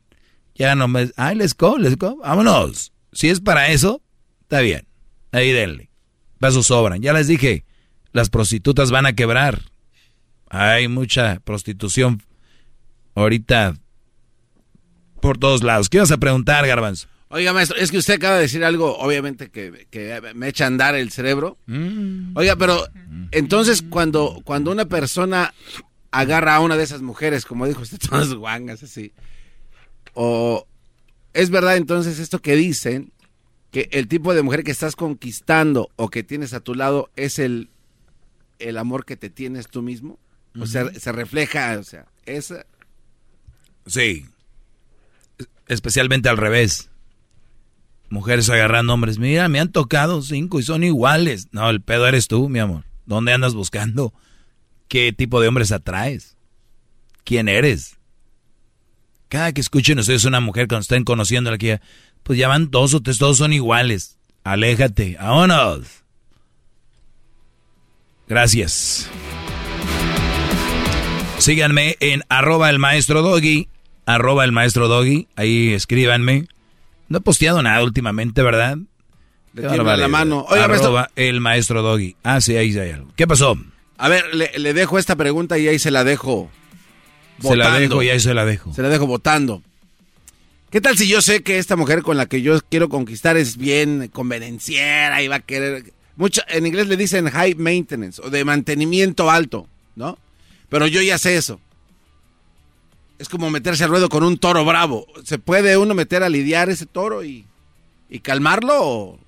ya 0.55 0.75
no 0.75 0.89
me... 0.89 1.11
Ay, 1.17 1.37
let's 1.37 1.57
go, 1.57 1.79
let's 1.79 1.97
go, 1.97 2.17
vámonos. 2.17 2.93
Si 3.13 3.29
es 3.29 3.41
para 3.41 3.69
eso, 3.71 4.03
está 4.43 4.61
bien. 4.61 4.87
Ahí 5.33 5.53
denle. 5.53 5.91
Pasos 6.39 6.67
sobran. 6.67 7.03
Ya 7.03 7.13
les 7.13 7.27
dije, 7.27 7.65
las 8.13 8.31
prostitutas 8.31 8.91
van 8.91 9.07
a 9.07 9.15
quebrar. 9.15 9.63
Hay 10.49 10.89
mucha 10.89 11.41
prostitución 11.41 12.23
ahorita 13.15 13.75
por 15.21 15.39
todos 15.39 15.63
lados. 15.63 15.89
¿Qué 15.89 15.99
vas 15.99 16.13
a 16.13 16.19
preguntar, 16.19 16.67
Garbanzo? 16.67 17.09
Oiga, 17.29 17.53
maestro, 17.53 17.77
es 17.79 17.91
que 17.91 17.99
usted 17.99 18.15
acaba 18.15 18.37
de 18.37 18.43
decir 18.43 18.65
algo, 18.65 18.97
obviamente, 18.99 19.51
que, 19.51 19.73
me 20.35 20.49
echa 20.49 20.65
a 20.65 20.67
andar 20.69 20.95
el 20.95 21.11
cerebro. 21.11 21.59
Mm. 21.67 22.37
Oiga, 22.37 22.55
pero 22.55 22.87
entonces 23.33 23.83
cuando, 23.83 24.41
cuando 24.45 24.71
una 24.71 24.85
persona 24.85 25.53
agarra 26.13 26.55
a 26.55 26.61
una 26.61 26.77
de 26.77 26.85
esas 26.85 27.03
mujeres, 27.03 27.45
como 27.45 27.67
dijo 27.67 27.83
usted, 27.83 27.99
todas 28.09 28.33
guangas 28.35 28.85
así, 28.85 29.13
o 30.15 30.67
es 31.33 31.51
verdad 31.51 31.77
entonces 31.77 32.19
esto 32.19 32.41
que 32.41 32.57
dicen, 32.57 33.13
que 33.71 33.89
el 33.91 34.07
tipo 34.07 34.35
de 34.35 34.43
mujer 34.43 34.63
que 34.63 34.71
estás 34.71 34.95
conquistando 34.95 35.91
o 35.97 36.09
que 36.09 36.23
tienes 36.23 36.55
a 36.55 36.61
tu 36.61 36.75
lado 36.75 37.11
es 37.17 37.41
el, 37.41 37.71
el 38.61 38.79
amor 38.79 39.05
que 39.05 39.17
te 39.17 39.31
tienes 39.31 39.67
tú 39.67 39.83
mismo? 39.83 40.19
O 40.61 40.67
sea, 40.67 40.89
se 40.95 41.11
refleja, 41.11 41.77
o 41.81 41.83
sea, 41.83 42.07
esa... 42.25 42.65
Sí. 43.87 44.27
Especialmente 45.67 46.29
al 46.29 46.37
revés. 46.37 46.89
Mujeres 48.11 48.49
agarrando 48.49 48.95
hombres. 48.95 49.19
Mira, 49.19 49.49
me 49.49 49.59
han 49.59 49.73
tocado 49.73 50.23
cinco 50.23 50.61
y 50.61 50.63
son 50.63 50.85
iguales. 50.85 51.49
No, 51.51 51.69
el 51.69 51.81
pedo 51.81 52.07
eres 52.07 52.29
tú, 52.29 52.49
mi 52.49 52.61
amor. 52.61 52.85
¿Dónde 53.07 53.33
andas 53.33 53.55
buscando? 53.55 54.15
¿Qué 54.87 55.13
tipo 55.13 55.41
de 55.41 55.49
hombres 55.49 55.73
atraes? 55.73 56.37
¿Quién 57.25 57.49
eres? 57.49 57.94
Cada 59.35 59.53
que 59.53 59.61
escuchen 59.61 59.99
ustedes 59.99 60.25
una 60.27 60.39
mujer 60.39 60.69
cuando 60.69 60.83
estén 60.83 61.03
conociendo 61.03 61.51
la 61.51 61.59
que 61.59 61.81
pues 62.23 62.39
ya 62.39 62.47
van 62.47 62.71
dos 62.71 62.95
o 62.95 63.01
tres, 63.03 63.19
todos 63.19 63.39
son 63.39 63.53
iguales. 63.53 64.17
Aléjate, 64.45 65.17
vámonos. 65.21 66.05
Gracias. 68.29 69.11
Síganme 71.39 71.97
en 71.99 72.23
arroba 72.29 72.71
el 72.71 72.79
maestro 72.79 73.23
doggy, 73.23 73.67
arroba 74.07 74.45
el 74.45 74.53
maestro 74.53 74.87
doggy, 74.87 75.27
ahí 75.35 75.73
escríbanme. 75.73 76.47
No 77.09 77.19
he 77.19 77.21
posteado 77.21 77.61
nada 77.61 77.83
últimamente, 77.83 78.41
¿verdad? 78.41 78.79
Le 79.53 79.63
la 79.63 80.07
mano. 80.07 80.47
Oiga. 80.49 80.67
Arroba 80.67 81.11
el 81.17 81.41
maestro 81.41 81.83
Doggy. 81.83 82.15
Ah, 82.23 82.41
sí, 82.41 82.57
ahí 82.57 82.79
hay 82.79 82.91
algo. 82.93 83.11
¿Qué 83.17 83.27
pasó? 83.27 83.59
A 83.99 84.09
ver, 84.09 84.33
le, 84.33 84.53
le 84.57 84.75
dejo 84.75 84.97
esta 84.97 85.17
pregunta 85.17 85.59
y 85.59 85.67
ahí 85.67 85.81
se 85.81 85.91
la 85.91 86.05
dejo. 86.05 86.53
Se 87.43 87.57
la 87.57 87.79
dejo 87.79 88.03
y 88.03 88.09
ahí 88.11 88.21
se 88.21 88.35
la 88.35 88.45
dejo. 88.45 88.73
Se 88.75 88.83
la 88.83 88.89
dejo 88.89 89.07
votando. 89.07 89.63
¿Qué 90.71 90.81
tal 90.81 90.99
si 90.99 91.07
yo 91.09 91.23
sé 91.23 91.43
que 91.43 91.59
esta 91.59 91.77
mujer 91.77 92.03
con 92.03 92.17
la 92.17 92.27
que 92.27 92.43
yo 92.43 92.59
quiero 92.69 92.89
conquistar 92.89 93.37
es 93.37 93.57
bien 93.57 94.09
convenenciera 94.13 95.23
y 95.23 95.29
va 95.29 95.37
a 95.37 95.41
querer... 95.41 95.93
Mucho, 96.17 96.43
en 96.49 96.67
inglés 96.67 96.87
le 96.89 96.97
dicen 96.97 97.29
high 97.29 97.55
maintenance 97.57 98.21
o 98.23 98.31
de 98.31 98.45
mantenimiento 98.45 99.31
alto, 99.31 99.69
¿no? 99.97 100.17
Pero 100.69 100.87
yo 100.87 101.01
ya 101.03 101.19
sé 101.19 101.37
eso. 101.37 101.61
Es 103.19 103.29
como 103.29 103.51
meterse 103.51 103.85
al 103.85 103.91
ruedo 103.91 104.09
con 104.09 104.23
un 104.25 104.39
toro 104.39 104.65
bravo. 104.65 105.07
¿Se 105.25 105.39
puede 105.39 105.77
uno 105.77 105.95
meter 105.95 106.23
a 106.23 106.29
lidiar 106.29 106.69
ese 106.71 106.87
toro 106.87 107.25
y, 107.25 107.45
y 108.11 108.19
calmarlo? 108.21 108.75
O, 108.81 109.19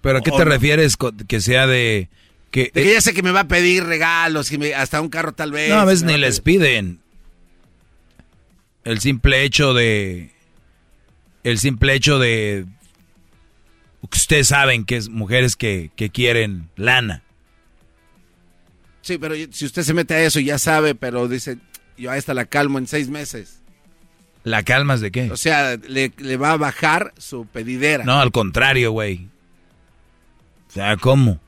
¿Pero 0.00 0.18
a 0.18 0.20
qué 0.22 0.30
o 0.30 0.36
te 0.36 0.44
refieres 0.44 0.96
que 1.28 1.40
sea 1.40 1.66
de... 1.66 2.08
Que, 2.50 2.70
De 2.74 2.82
que 2.82 2.92
ya 2.94 3.00
sé 3.00 3.12
que 3.14 3.22
me 3.22 3.30
va 3.30 3.40
a 3.40 3.48
pedir 3.48 3.84
regalos 3.84 4.50
y 4.52 4.58
me- 4.58 4.74
hasta 4.74 5.00
un 5.00 5.08
carro 5.08 5.32
tal 5.32 5.52
vez. 5.52 5.68
no, 5.70 5.76
a 5.80 5.84
veces 5.84 6.02
ni 6.04 6.16
les 6.18 6.40
piden. 6.40 7.00
El 8.84 9.00
simple 9.00 9.44
hecho 9.44 9.74
de... 9.74 10.32
El 11.42 11.58
simple 11.58 11.94
hecho 11.94 12.18
de... 12.18 12.66
Ustedes 14.02 14.48
saben 14.48 14.84
que 14.84 14.96
es 14.96 15.08
mujeres 15.08 15.56
que, 15.56 15.90
que 15.96 16.10
quieren 16.10 16.70
lana. 16.76 17.22
Sí, 19.02 19.18
pero 19.18 19.34
si 19.50 19.66
usted 19.66 19.82
se 19.82 19.94
mete 19.94 20.14
a 20.14 20.22
eso 20.22 20.40
ya 20.40 20.58
sabe, 20.58 20.94
pero 20.94 21.28
dice, 21.28 21.58
yo 21.96 22.10
a 22.10 22.16
esta 22.16 22.34
la 22.34 22.46
calmo 22.46 22.78
en 22.78 22.86
seis 22.86 23.08
meses. 23.08 23.60
¿La 24.42 24.62
calmas 24.62 25.00
de 25.00 25.10
qué? 25.10 25.30
O 25.30 25.36
sea, 25.36 25.76
le, 25.76 26.12
le 26.16 26.36
va 26.36 26.52
a 26.52 26.56
bajar 26.56 27.12
su 27.18 27.46
pedidera. 27.46 28.04
No, 28.04 28.20
al 28.20 28.32
contrario, 28.32 28.92
güey. 28.92 29.28
O 30.68 30.72
sea, 30.72 30.96
¿cómo? 30.96 31.40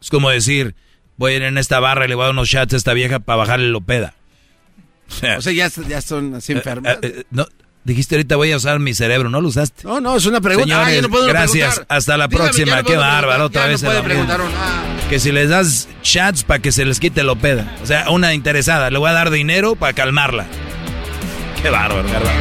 Es 0.00 0.08
como 0.08 0.30
decir, 0.30 0.74
voy 1.16 1.32
a 1.32 1.36
ir 1.36 1.42
en 1.42 1.58
esta 1.58 1.80
barra 1.80 2.06
y 2.06 2.08
le 2.08 2.14
voy 2.14 2.22
a 2.22 2.26
dar 2.26 2.32
unos 2.32 2.48
shots 2.48 2.72
a 2.72 2.76
esta 2.76 2.94
vieja 2.94 3.18
para 3.18 3.36
bajarle 3.36 3.68
lo 3.68 3.82
peda. 3.82 4.14
O 5.38 5.42
sea, 5.42 5.52
ya, 5.52 5.68
ya 5.88 6.00
son 6.00 6.34
así 6.34 6.52
enfermas. 6.52 6.94
eh, 6.94 6.98
eh, 7.02 7.24
no, 7.30 7.46
dijiste 7.84 8.14
ahorita 8.16 8.36
voy 8.36 8.52
a 8.52 8.56
usar 8.56 8.78
mi 8.78 8.94
cerebro, 8.94 9.28
¿no 9.30 9.40
lo 9.40 9.48
usaste? 9.48 9.82
No, 9.86 10.00
no, 10.00 10.16
es 10.16 10.26
una 10.26 10.40
pregunta. 10.40 10.68
Señores, 10.74 10.86
Ah, 10.88 10.94
yo 10.96 11.02
no 11.02 11.08
puedo 11.10 11.26
gracias. 11.26 11.68
preguntar. 11.74 11.96
Hasta 11.96 12.16
la 12.16 12.26
Dígame, 12.28 12.44
próxima. 12.50 12.82
Qué 12.82 12.96
bárbaro. 12.96 13.44
Otra 13.46 13.66
vez 13.66 13.82
no 13.82 13.88
puede 13.88 14.02
preguntar 14.02 14.40
una- 14.40 15.08
Que 15.08 15.18
si 15.18 15.32
les 15.32 15.48
das 15.48 15.88
chats 16.02 16.44
para 16.44 16.60
que 16.60 16.72
se 16.72 16.84
les 16.84 17.00
quite 17.00 17.22
lo 17.22 17.36
peda. 17.36 17.76
O 17.82 17.86
sea, 17.86 18.10
una 18.10 18.32
interesada. 18.34 18.90
Le 18.90 18.98
voy 18.98 19.10
a 19.10 19.12
dar 19.12 19.30
dinero 19.30 19.74
para 19.76 19.92
calmarla. 19.92 20.46
Qué 21.62 21.68
bárbaro, 21.70 22.04
¿verdad? 22.04 22.32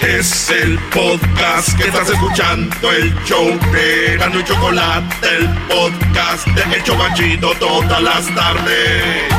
Es 0.00 0.50
el 0.50 0.78
podcast 0.92 1.76
que 1.78 1.84
estás 1.84 2.10
escuchando, 2.10 2.92
el 2.92 3.14
show 3.24 3.46
de 3.72 4.16
Gano 4.18 4.40
y 4.40 4.44
Chocolate, 4.44 5.28
el 5.36 5.48
podcast 5.68 6.46
de 6.48 6.76
El 6.76 6.82
Chobachito 6.82 7.54
todas 7.54 8.02
las 8.02 8.34
tardes. 8.34 9.34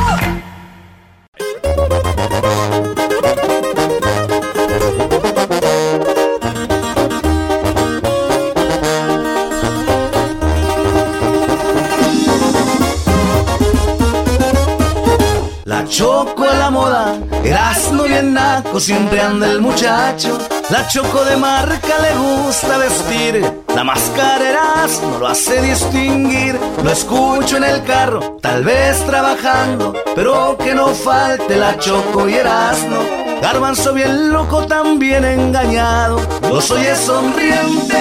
Choco 15.87 16.43
a 16.43 16.53
la 16.55 16.71
moda, 16.71 17.15
Erasmo 17.43 18.03
bien 18.03 18.33
naco, 18.33 18.79
siempre 18.79 19.21
anda 19.21 19.51
el 19.51 19.61
muchacho. 19.61 20.37
La 20.69 20.87
choco 20.87 21.23
de 21.23 21.37
marca 21.37 21.99
le 22.01 22.15
gusta 22.15 22.77
vestir, 22.77 23.63
la 23.75 23.83
máscara 23.83 24.49
Erasmo 24.49 25.19
lo 25.19 25.27
hace 25.27 25.61
distinguir. 25.61 26.59
Lo 26.83 26.91
escucho 26.91 27.57
en 27.57 27.65
el 27.65 27.83
carro, 27.83 28.37
tal 28.41 28.63
vez 28.63 28.97
trabajando, 29.05 29.93
pero 30.15 30.57
que 30.57 30.73
no 30.73 30.87
falte 30.87 31.55
la 31.55 31.77
choco 31.77 32.27
y 32.27 32.33
Erasmo. 32.33 32.97
Garbanzo 33.41 33.93
bien 33.93 34.31
loco, 34.31 34.65
también 34.65 35.23
engañado, 35.23 36.19
los 36.49 36.71
oye 36.71 36.95
sonrientes. 36.95 37.99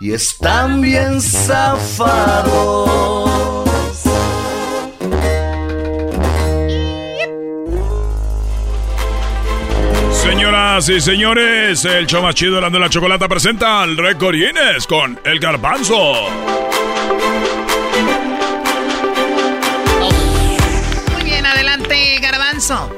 Y 0.00 0.12
están 0.12 0.80
bien 0.80 1.20
zafados. 1.20 3.27
Señoras 10.28 10.86
y 10.90 11.00
señores, 11.00 11.86
el 11.86 12.06
show 12.06 12.22
más 12.22 12.34
chido 12.34 12.60
de 12.60 12.78
la 12.78 12.90
chocolata 12.90 13.26
presenta 13.26 13.80
al 13.80 13.96
récord 13.96 14.34
Guinness 14.34 14.86
con 14.86 15.18
el 15.24 15.40
garbanzo. 15.40 16.28
Muy 21.14 21.22
bien, 21.24 21.46
adelante, 21.46 22.18
Garbanzo. 22.20 22.90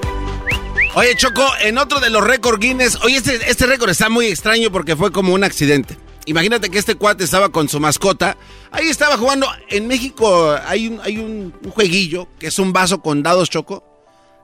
Oye, 0.96 1.14
Choco, 1.14 1.46
en 1.60 1.78
otro 1.78 2.00
de 2.00 2.10
los 2.10 2.26
récord 2.26 2.60
Guinness, 2.60 2.98
oye, 3.04 3.18
este, 3.18 3.48
este 3.48 3.64
récord 3.66 3.90
está 3.90 4.08
muy 4.08 4.26
extraño 4.26 4.72
porque 4.72 4.96
fue 4.96 5.12
como 5.12 5.32
un 5.32 5.44
accidente. 5.44 5.96
Imagínate 6.26 6.68
que 6.68 6.78
este 6.78 6.96
cuate 6.96 7.22
estaba 7.22 7.50
con 7.50 7.68
su 7.68 7.78
mascota. 7.78 8.36
Ahí 8.72 8.88
estaba 8.88 9.16
jugando. 9.16 9.46
En 9.68 9.86
México 9.86 10.58
hay 10.66 10.88
un, 10.88 11.00
hay 11.00 11.18
un, 11.18 11.54
un 11.64 11.70
jueguillo 11.70 12.26
que 12.40 12.48
es 12.48 12.58
un 12.58 12.72
vaso 12.72 13.00
con 13.00 13.22
dados, 13.22 13.48
Choco. 13.48 13.89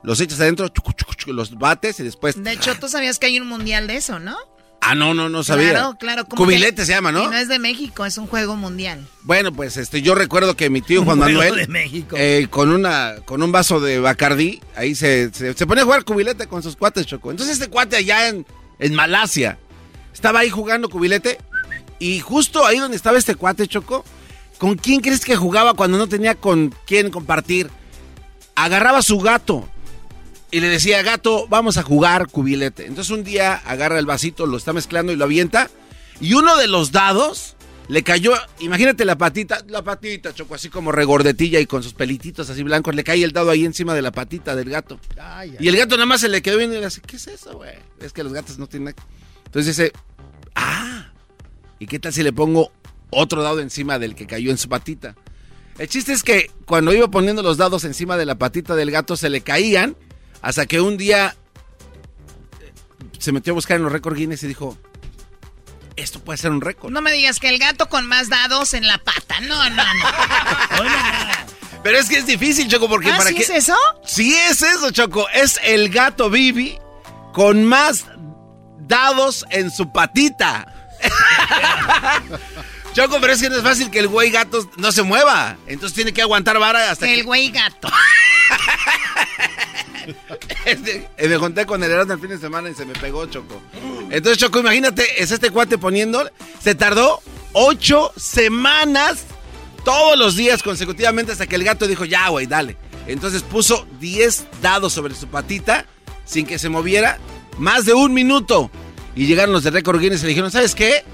Los 0.02 0.20
echas 0.20 0.40
adentro, 0.40 0.68
chucu, 0.68 0.92
chucu, 0.92 1.14
chucu, 1.14 1.32
los 1.32 1.56
bates 1.58 1.98
y 2.00 2.02
después. 2.04 2.42
De 2.42 2.52
hecho, 2.52 2.74
tú 2.78 2.88
sabías 2.88 3.18
que 3.18 3.26
hay 3.26 3.40
un 3.40 3.48
mundial 3.48 3.86
de 3.86 3.96
eso, 3.96 4.18
¿no? 4.18 4.36
Ah, 4.80 4.94
no, 4.94 5.14
no, 5.14 5.28
no 5.28 5.42
sabía. 5.42 5.70
Claro, 5.70 5.96
claro. 5.98 6.24
Cubilete 6.26 6.76
que- 6.76 6.86
se 6.86 6.92
llama, 6.92 7.10
¿no? 7.10 7.24
Y 7.24 7.26
no 7.26 7.32
es 7.36 7.48
de 7.48 7.58
México, 7.58 8.06
es 8.06 8.18
un 8.18 8.28
juego 8.28 8.54
mundial. 8.54 9.04
Bueno, 9.22 9.50
pues 9.52 9.76
este, 9.78 10.00
yo 10.00 10.14
recuerdo 10.14 10.54
que 10.54 10.70
mi 10.70 10.80
tío 10.80 11.02
Juan 11.02 11.18
Manuel, 11.18 11.56
de 11.56 11.66
México. 11.66 12.14
eh, 12.16 12.46
con 12.50 12.70
una, 12.70 13.16
con 13.24 13.42
un 13.42 13.50
vaso 13.50 13.80
de 13.80 13.98
Bacardí, 13.98 14.60
ahí 14.76 14.94
se, 14.94 15.32
se, 15.34 15.54
se 15.54 15.66
ponía 15.66 15.82
a 15.82 15.86
jugar 15.86 16.04
cubilete 16.04 16.46
con 16.46 16.62
sus 16.62 16.76
cuates, 16.76 17.04
Choco. 17.06 17.32
Entonces 17.32 17.54
este 17.58 17.68
cuate 17.68 17.96
allá 17.96 18.28
en, 18.28 18.46
en 18.78 18.94
Malasia, 18.94 19.58
estaba 20.14 20.40
ahí 20.40 20.50
jugando 20.50 20.88
cubilete, 20.88 21.38
y 21.98 22.20
justo 22.20 22.64
ahí 22.64 22.78
donde 22.78 22.96
estaba 22.96 23.18
este 23.18 23.34
cuate, 23.34 23.66
Choco, 23.66 24.04
¿con 24.58 24.76
quién 24.76 25.00
crees 25.00 25.24
que 25.24 25.34
jugaba 25.34 25.74
cuando 25.74 25.98
no 25.98 26.06
tenía 26.06 26.36
con 26.36 26.72
quién 26.86 27.10
compartir? 27.10 27.70
Agarraba 28.54 28.98
a 28.98 29.02
su 29.02 29.18
gato 29.18 29.68
y 30.50 30.60
le 30.60 30.68
decía, 30.68 31.02
gato, 31.02 31.46
vamos 31.48 31.76
a 31.76 31.82
jugar 31.82 32.28
cubilete. 32.28 32.86
Entonces 32.86 33.10
un 33.10 33.24
día 33.24 33.54
agarra 33.54 33.98
el 33.98 34.06
vasito, 34.06 34.46
lo 34.46 34.56
está 34.56 34.72
mezclando 34.72 35.12
y 35.12 35.16
lo 35.16 35.24
avienta. 35.24 35.70
Y 36.20 36.34
uno 36.34 36.56
de 36.56 36.68
los 36.68 36.92
dados 36.92 37.56
le 37.88 38.02
cayó, 38.02 38.32
imagínate 38.60 39.04
la 39.04 39.16
patita, 39.16 39.64
la 39.68 39.82
patita, 39.82 40.34
Choco, 40.34 40.54
así 40.54 40.68
como 40.68 40.92
regordetilla 40.92 41.60
y 41.60 41.66
con 41.66 41.82
sus 41.82 41.94
pelititos 41.94 42.48
así 42.50 42.62
blancos. 42.62 42.94
Le 42.94 43.04
cae 43.04 43.22
el 43.22 43.32
dado 43.32 43.50
ahí 43.50 43.64
encima 43.64 43.94
de 43.94 44.02
la 44.02 44.12
patita 44.12 44.56
del 44.56 44.70
gato. 44.70 44.98
Y 45.60 45.68
el 45.68 45.76
gato 45.76 45.96
nada 45.96 46.06
más 46.06 46.20
se 46.20 46.28
le 46.28 46.42
quedó 46.42 46.58
viendo 46.58 46.76
y 46.76 46.80
le 46.80 46.86
dice, 46.86 47.00
¿qué 47.00 47.16
es 47.16 47.26
eso, 47.26 47.54
güey? 47.54 47.74
Es 48.00 48.12
que 48.12 48.24
los 48.24 48.32
gatos 48.32 48.58
no 48.58 48.66
tienen... 48.66 48.94
Entonces 49.46 49.76
dice, 49.76 49.92
ah, 50.54 51.12
¿y 51.78 51.86
qué 51.86 51.98
tal 51.98 52.12
si 52.12 52.22
le 52.22 52.32
pongo 52.32 52.72
otro 53.10 53.42
dado 53.42 53.60
encima 53.60 53.98
del 53.98 54.14
que 54.14 54.26
cayó 54.26 54.50
en 54.50 54.58
su 54.58 54.68
patita? 54.68 55.14
El 55.78 55.88
chiste 55.88 56.12
es 56.12 56.22
que 56.22 56.50
cuando 56.64 56.92
iba 56.92 57.08
poniendo 57.08 57.42
los 57.42 57.56
dados 57.56 57.84
encima 57.84 58.16
de 58.16 58.24
la 58.24 58.36
patita 58.36 58.74
del 58.74 58.90
gato 58.90 59.16
se 59.16 59.28
le 59.28 59.42
caían 59.42 59.96
hasta 60.46 60.64
que 60.66 60.80
un 60.80 60.96
día 60.96 61.34
eh, 62.60 62.72
se 63.18 63.32
metió 63.32 63.52
a 63.52 63.54
buscar 63.54 63.78
en 63.78 63.82
los 63.82 63.90
récords 63.90 64.16
Guinness 64.16 64.44
y 64.44 64.46
dijo, 64.46 64.78
esto 65.96 66.20
puede 66.20 66.36
ser 66.36 66.52
un 66.52 66.60
récord. 66.60 66.92
No 66.92 67.00
me 67.00 67.10
digas 67.10 67.40
que 67.40 67.48
el 67.48 67.58
gato 67.58 67.88
con 67.88 68.06
más 68.06 68.28
dados 68.28 68.72
en 68.72 68.86
la 68.86 68.98
pata. 68.98 69.40
No, 69.40 69.68
no, 69.70 69.84
no. 69.94 70.04
Pero 71.82 71.98
es 71.98 72.08
que 72.08 72.18
es 72.18 72.26
difícil, 72.26 72.68
Choco, 72.68 72.88
porque 72.88 73.10
¿Ah, 73.10 73.16
para 73.16 73.30
sí 73.30 73.34
qué... 73.34 73.42
es 73.42 73.50
eso? 73.50 73.74
Sí 74.04 74.36
es 74.36 74.62
eso, 74.62 74.92
Choco. 74.92 75.28
Es 75.30 75.58
el 75.64 75.88
gato 75.88 76.30
Bibi 76.30 76.78
con 77.32 77.64
más 77.64 78.04
dados 78.78 79.44
en 79.50 79.72
su 79.72 79.90
patita. 79.90 80.72
Choco, 82.96 83.18
pero 83.20 83.34
es 83.34 83.42
que 83.42 83.50
no 83.50 83.56
es 83.56 83.62
fácil 83.62 83.90
que 83.90 83.98
el 83.98 84.08
güey 84.08 84.30
gato 84.30 84.66
no 84.78 84.90
se 84.90 85.02
mueva. 85.02 85.58
Entonces 85.66 85.94
tiene 85.94 86.14
que 86.14 86.22
aguantar 86.22 86.58
vara 86.58 86.90
hasta 86.90 87.06
El 87.06 87.16
que... 87.16 87.22
güey 87.24 87.50
gato. 87.50 87.88
Este, 90.64 91.08
eh, 91.16 91.28
me 91.28 91.36
junté 91.36 91.66
con 91.66 91.82
el 91.82 91.90
Erasmo 91.90 92.12
el 92.12 92.20
fin 92.20 92.30
de 92.30 92.38
semana 92.38 92.70
y 92.70 92.74
se 92.74 92.84
me 92.84 92.92
pegó, 92.94 93.26
Choco. 93.26 93.60
Entonces, 94.10 94.38
Choco, 94.38 94.60
imagínate, 94.60 95.20
es 95.20 95.32
este 95.32 95.50
cuate 95.50 95.78
poniendo. 95.78 96.30
Se 96.62 96.76
tardó 96.76 97.20
ocho 97.52 98.12
semanas, 98.16 99.24
todos 99.84 100.16
los 100.16 100.36
días 100.36 100.62
consecutivamente, 100.62 101.32
hasta 101.32 101.48
que 101.48 101.56
el 101.56 101.64
gato 101.64 101.88
dijo, 101.88 102.04
ya, 102.04 102.28
güey, 102.28 102.46
dale. 102.46 102.76
Entonces 103.08 103.42
puso 103.42 103.86
10 103.98 104.46
dados 104.62 104.92
sobre 104.92 105.16
su 105.16 105.26
patita, 105.26 105.86
sin 106.24 106.46
que 106.46 106.58
se 106.58 106.68
moviera, 106.68 107.18
más 107.58 107.84
de 107.84 107.94
un 107.94 108.14
minuto. 108.14 108.70
Y 109.16 109.26
llegaron 109.26 109.52
los 109.52 109.64
de 109.64 109.70
Récord 109.70 110.00
Guinness 110.00 110.20
y 110.20 110.24
le 110.24 110.28
dijeron, 110.30 110.52
¿sabes 110.52 110.74
qué? 110.76 111.04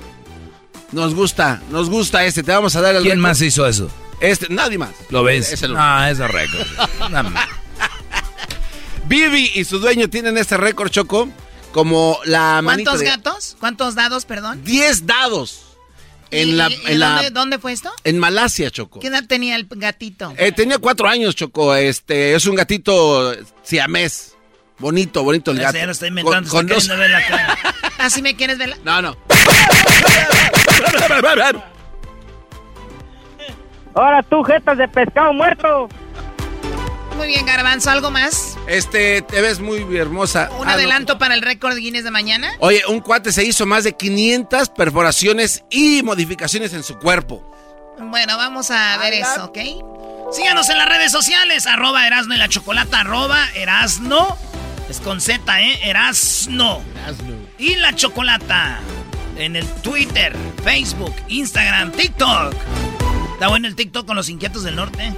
Nos 0.93 1.15
gusta, 1.15 1.61
nos 1.71 1.89
gusta 1.89 2.25
este, 2.25 2.43
te 2.43 2.53
vamos 2.53 2.77
a 2.77 2.81
dar 2.81 2.95
el 2.95 3.03
¿Quién 3.03 3.15
récord". 3.19 3.23
más 3.29 3.41
hizo 3.41 3.67
eso? 3.67 3.91
Este, 4.21 4.47
nadie 4.51 4.79
más. 4.79 4.91
¿Lo 5.11 5.23
ves? 5.25 5.51
Es 5.53 5.63
el 5.63 5.75
Ah, 5.77 6.09
es 6.11 6.19
récord. 6.19 6.67
No, 7.11 7.33
Vivi 9.07 9.51
y 9.55 9.65
su 9.65 9.79
dueño 9.79 10.09
tienen 10.09 10.39
este 10.39 10.57
récord, 10.57 10.91
Choco, 10.91 11.29
como 11.73 12.19
la 12.25 12.63
manita 12.63 12.91
¿Cuántos 12.93 13.01
de... 13.01 13.07
gatos? 13.07 13.57
¿Cuántos 13.59 13.95
dados, 13.95 14.25
perdón? 14.25 14.63
10 14.65 15.07
dados. 15.07 15.65
En 16.31 16.49
¿Y- 16.49 16.53
la, 16.53 16.71
y- 16.71 16.81
en, 16.87 17.01
la- 17.01 17.09
dónde, 17.17 17.31
dónde 17.31 17.59
fue 17.59 17.73
esto? 17.73 17.93
en 18.05 18.19
Malasia, 18.19 18.71
Choco. 18.71 19.01
¿Qué 19.01 19.09
edad 19.09 19.25
tenía 19.27 19.57
el 19.57 19.67
gatito? 19.69 20.33
Eh, 20.39 20.53
tenía 20.53 20.79
cuatro 20.79 21.09
años, 21.09 21.35
Choco. 21.35 21.75
Este, 21.75 22.35
es 22.35 22.47
un 22.47 22.55
gatito 22.55 23.35
siamés. 23.63 24.35
Bonito, 24.79 25.23
bonito 25.23 25.51
el 25.51 25.59
gato. 25.59 25.73
sé, 25.79 25.85
lo 25.87 25.93
estoy 25.93 26.09
inventando, 26.09 26.49
Con- 26.51 26.67
con 26.69 26.77
estoy 26.79 26.89
queriendo 26.97 26.99
ver 26.99 27.11
la 27.11 27.27
cara. 27.29 27.59
¿Así 27.99 28.23
me 28.23 28.35
quieres 28.35 28.57
ver? 28.59 28.71
la- 28.71 28.79
No, 28.85 29.03
no. 29.03 29.17
Ahora 33.95 34.23
tú, 34.23 34.43
jetas 34.43 34.79
de 34.79 34.89
pescado 34.89 35.33
muerto. 35.33 35.89
Muy 37.17 37.27
bien, 37.27 37.45
Garbanzo, 37.45 37.91
¿algo 37.91 38.11
más? 38.11 38.57
Este, 38.67 39.21
te 39.23 39.41
ves 39.43 39.61
muy 39.61 39.85
hermosa. 39.97 40.49
¿Un 40.59 40.63
Ah, 40.67 40.71
no. 40.71 40.73
adelanto 40.73 41.19
para 41.19 41.35
el 41.35 41.43
récord 41.43 41.77
Guinness 41.77 42.05
de 42.05 42.11
mañana? 42.11 42.51
Oye, 42.59 42.83
un 42.89 43.01
cuate 43.01 43.33
se 43.33 43.45
hizo 43.45 43.67
más 43.67 43.85
de 43.85 43.93
500 43.95 44.71
perforaciones 44.71 45.63
y 45.71 46.03
modificaciones 46.03 46.73
en 46.73 46.83
su 46.83 46.99
cuerpo. 46.99 47.47
Bueno, 47.99 48.39
vamos 48.39 48.71
a 48.71 48.97
ver 48.97 49.13
eso, 49.13 49.45
¿ok? 49.45 49.59
Síganos 50.33 50.71
en 50.71 50.79
las 50.79 50.89
redes 50.89 51.13
sociales, 51.13 51.67
arroba 51.67 52.07
Erasno 52.07 52.35
y 52.35 52.39
la 52.39 52.49
Chocolata, 52.49 53.01
arroba 53.01 53.39
Erasno. 53.55 54.37
Es 54.89 54.99
con 55.01 55.21
Z, 55.21 55.61
¿eh? 55.63 55.81
Erasno. 55.91 56.81
Y 57.59 57.75
la 57.77 57.95
Chocolata. 57.95 58.81
En 59.37 59.57
el 59.57 59.67
Twitter, 59.83 60.37
Facebook, 60.63 61.15
Instagram, 61.29 61.93
TikTok. 61.93 62.55
Está 63.35 63.49
bueno 63.49 63.67
el 63.67 63.75
TikTok 63.75 64.07
con 64.07 64.17
los 64.17 64.29
inquietos 64.29 64.63
del 64.63 64.77
norte. 64.77 65.13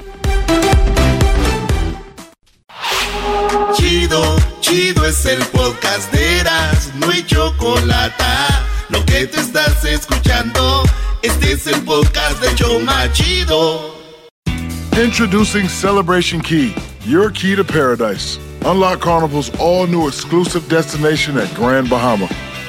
Chido, 3.77 4.37
chido 4.61 5.05
es 5.05 5.27
el 5.27 5.43
podcast 5.47 6.13
de 6.13 6.39
Eras, 6.41 6.91
no 6.97 7.11
hay 7.11 7.25
chocolate. 7.25 8.25
Lo 8.89 9.05
que 9.05 9.27
te 9.27 9.41
estás 9.41 9.85
escuchando, 9.85 10.83
este 11.23 11.53
es 11.53 11.67
el 11.67 11.83
podcast 11.83 12.41
de 12.41 12.55
Choma 12.55 13.11
Chido. 13.13 13.95
Introducing 14.97 15.69
Celebration 15.69 16.41
Key, 16.41 16.73
your 17.05 17.31
key 17.31 17.57
to 17.57 17.65
paradise. 17.65 18.39
Unlock 18.65 19.01
Carnival's 19.01 19.51
all 19.59 19.87
new 19.87 20.07
exclusive 20.09 20.67
destination 20.69 21.37
at 21.37 21.53
Grand 21.55 21.91
Bahama, 21.91 22.29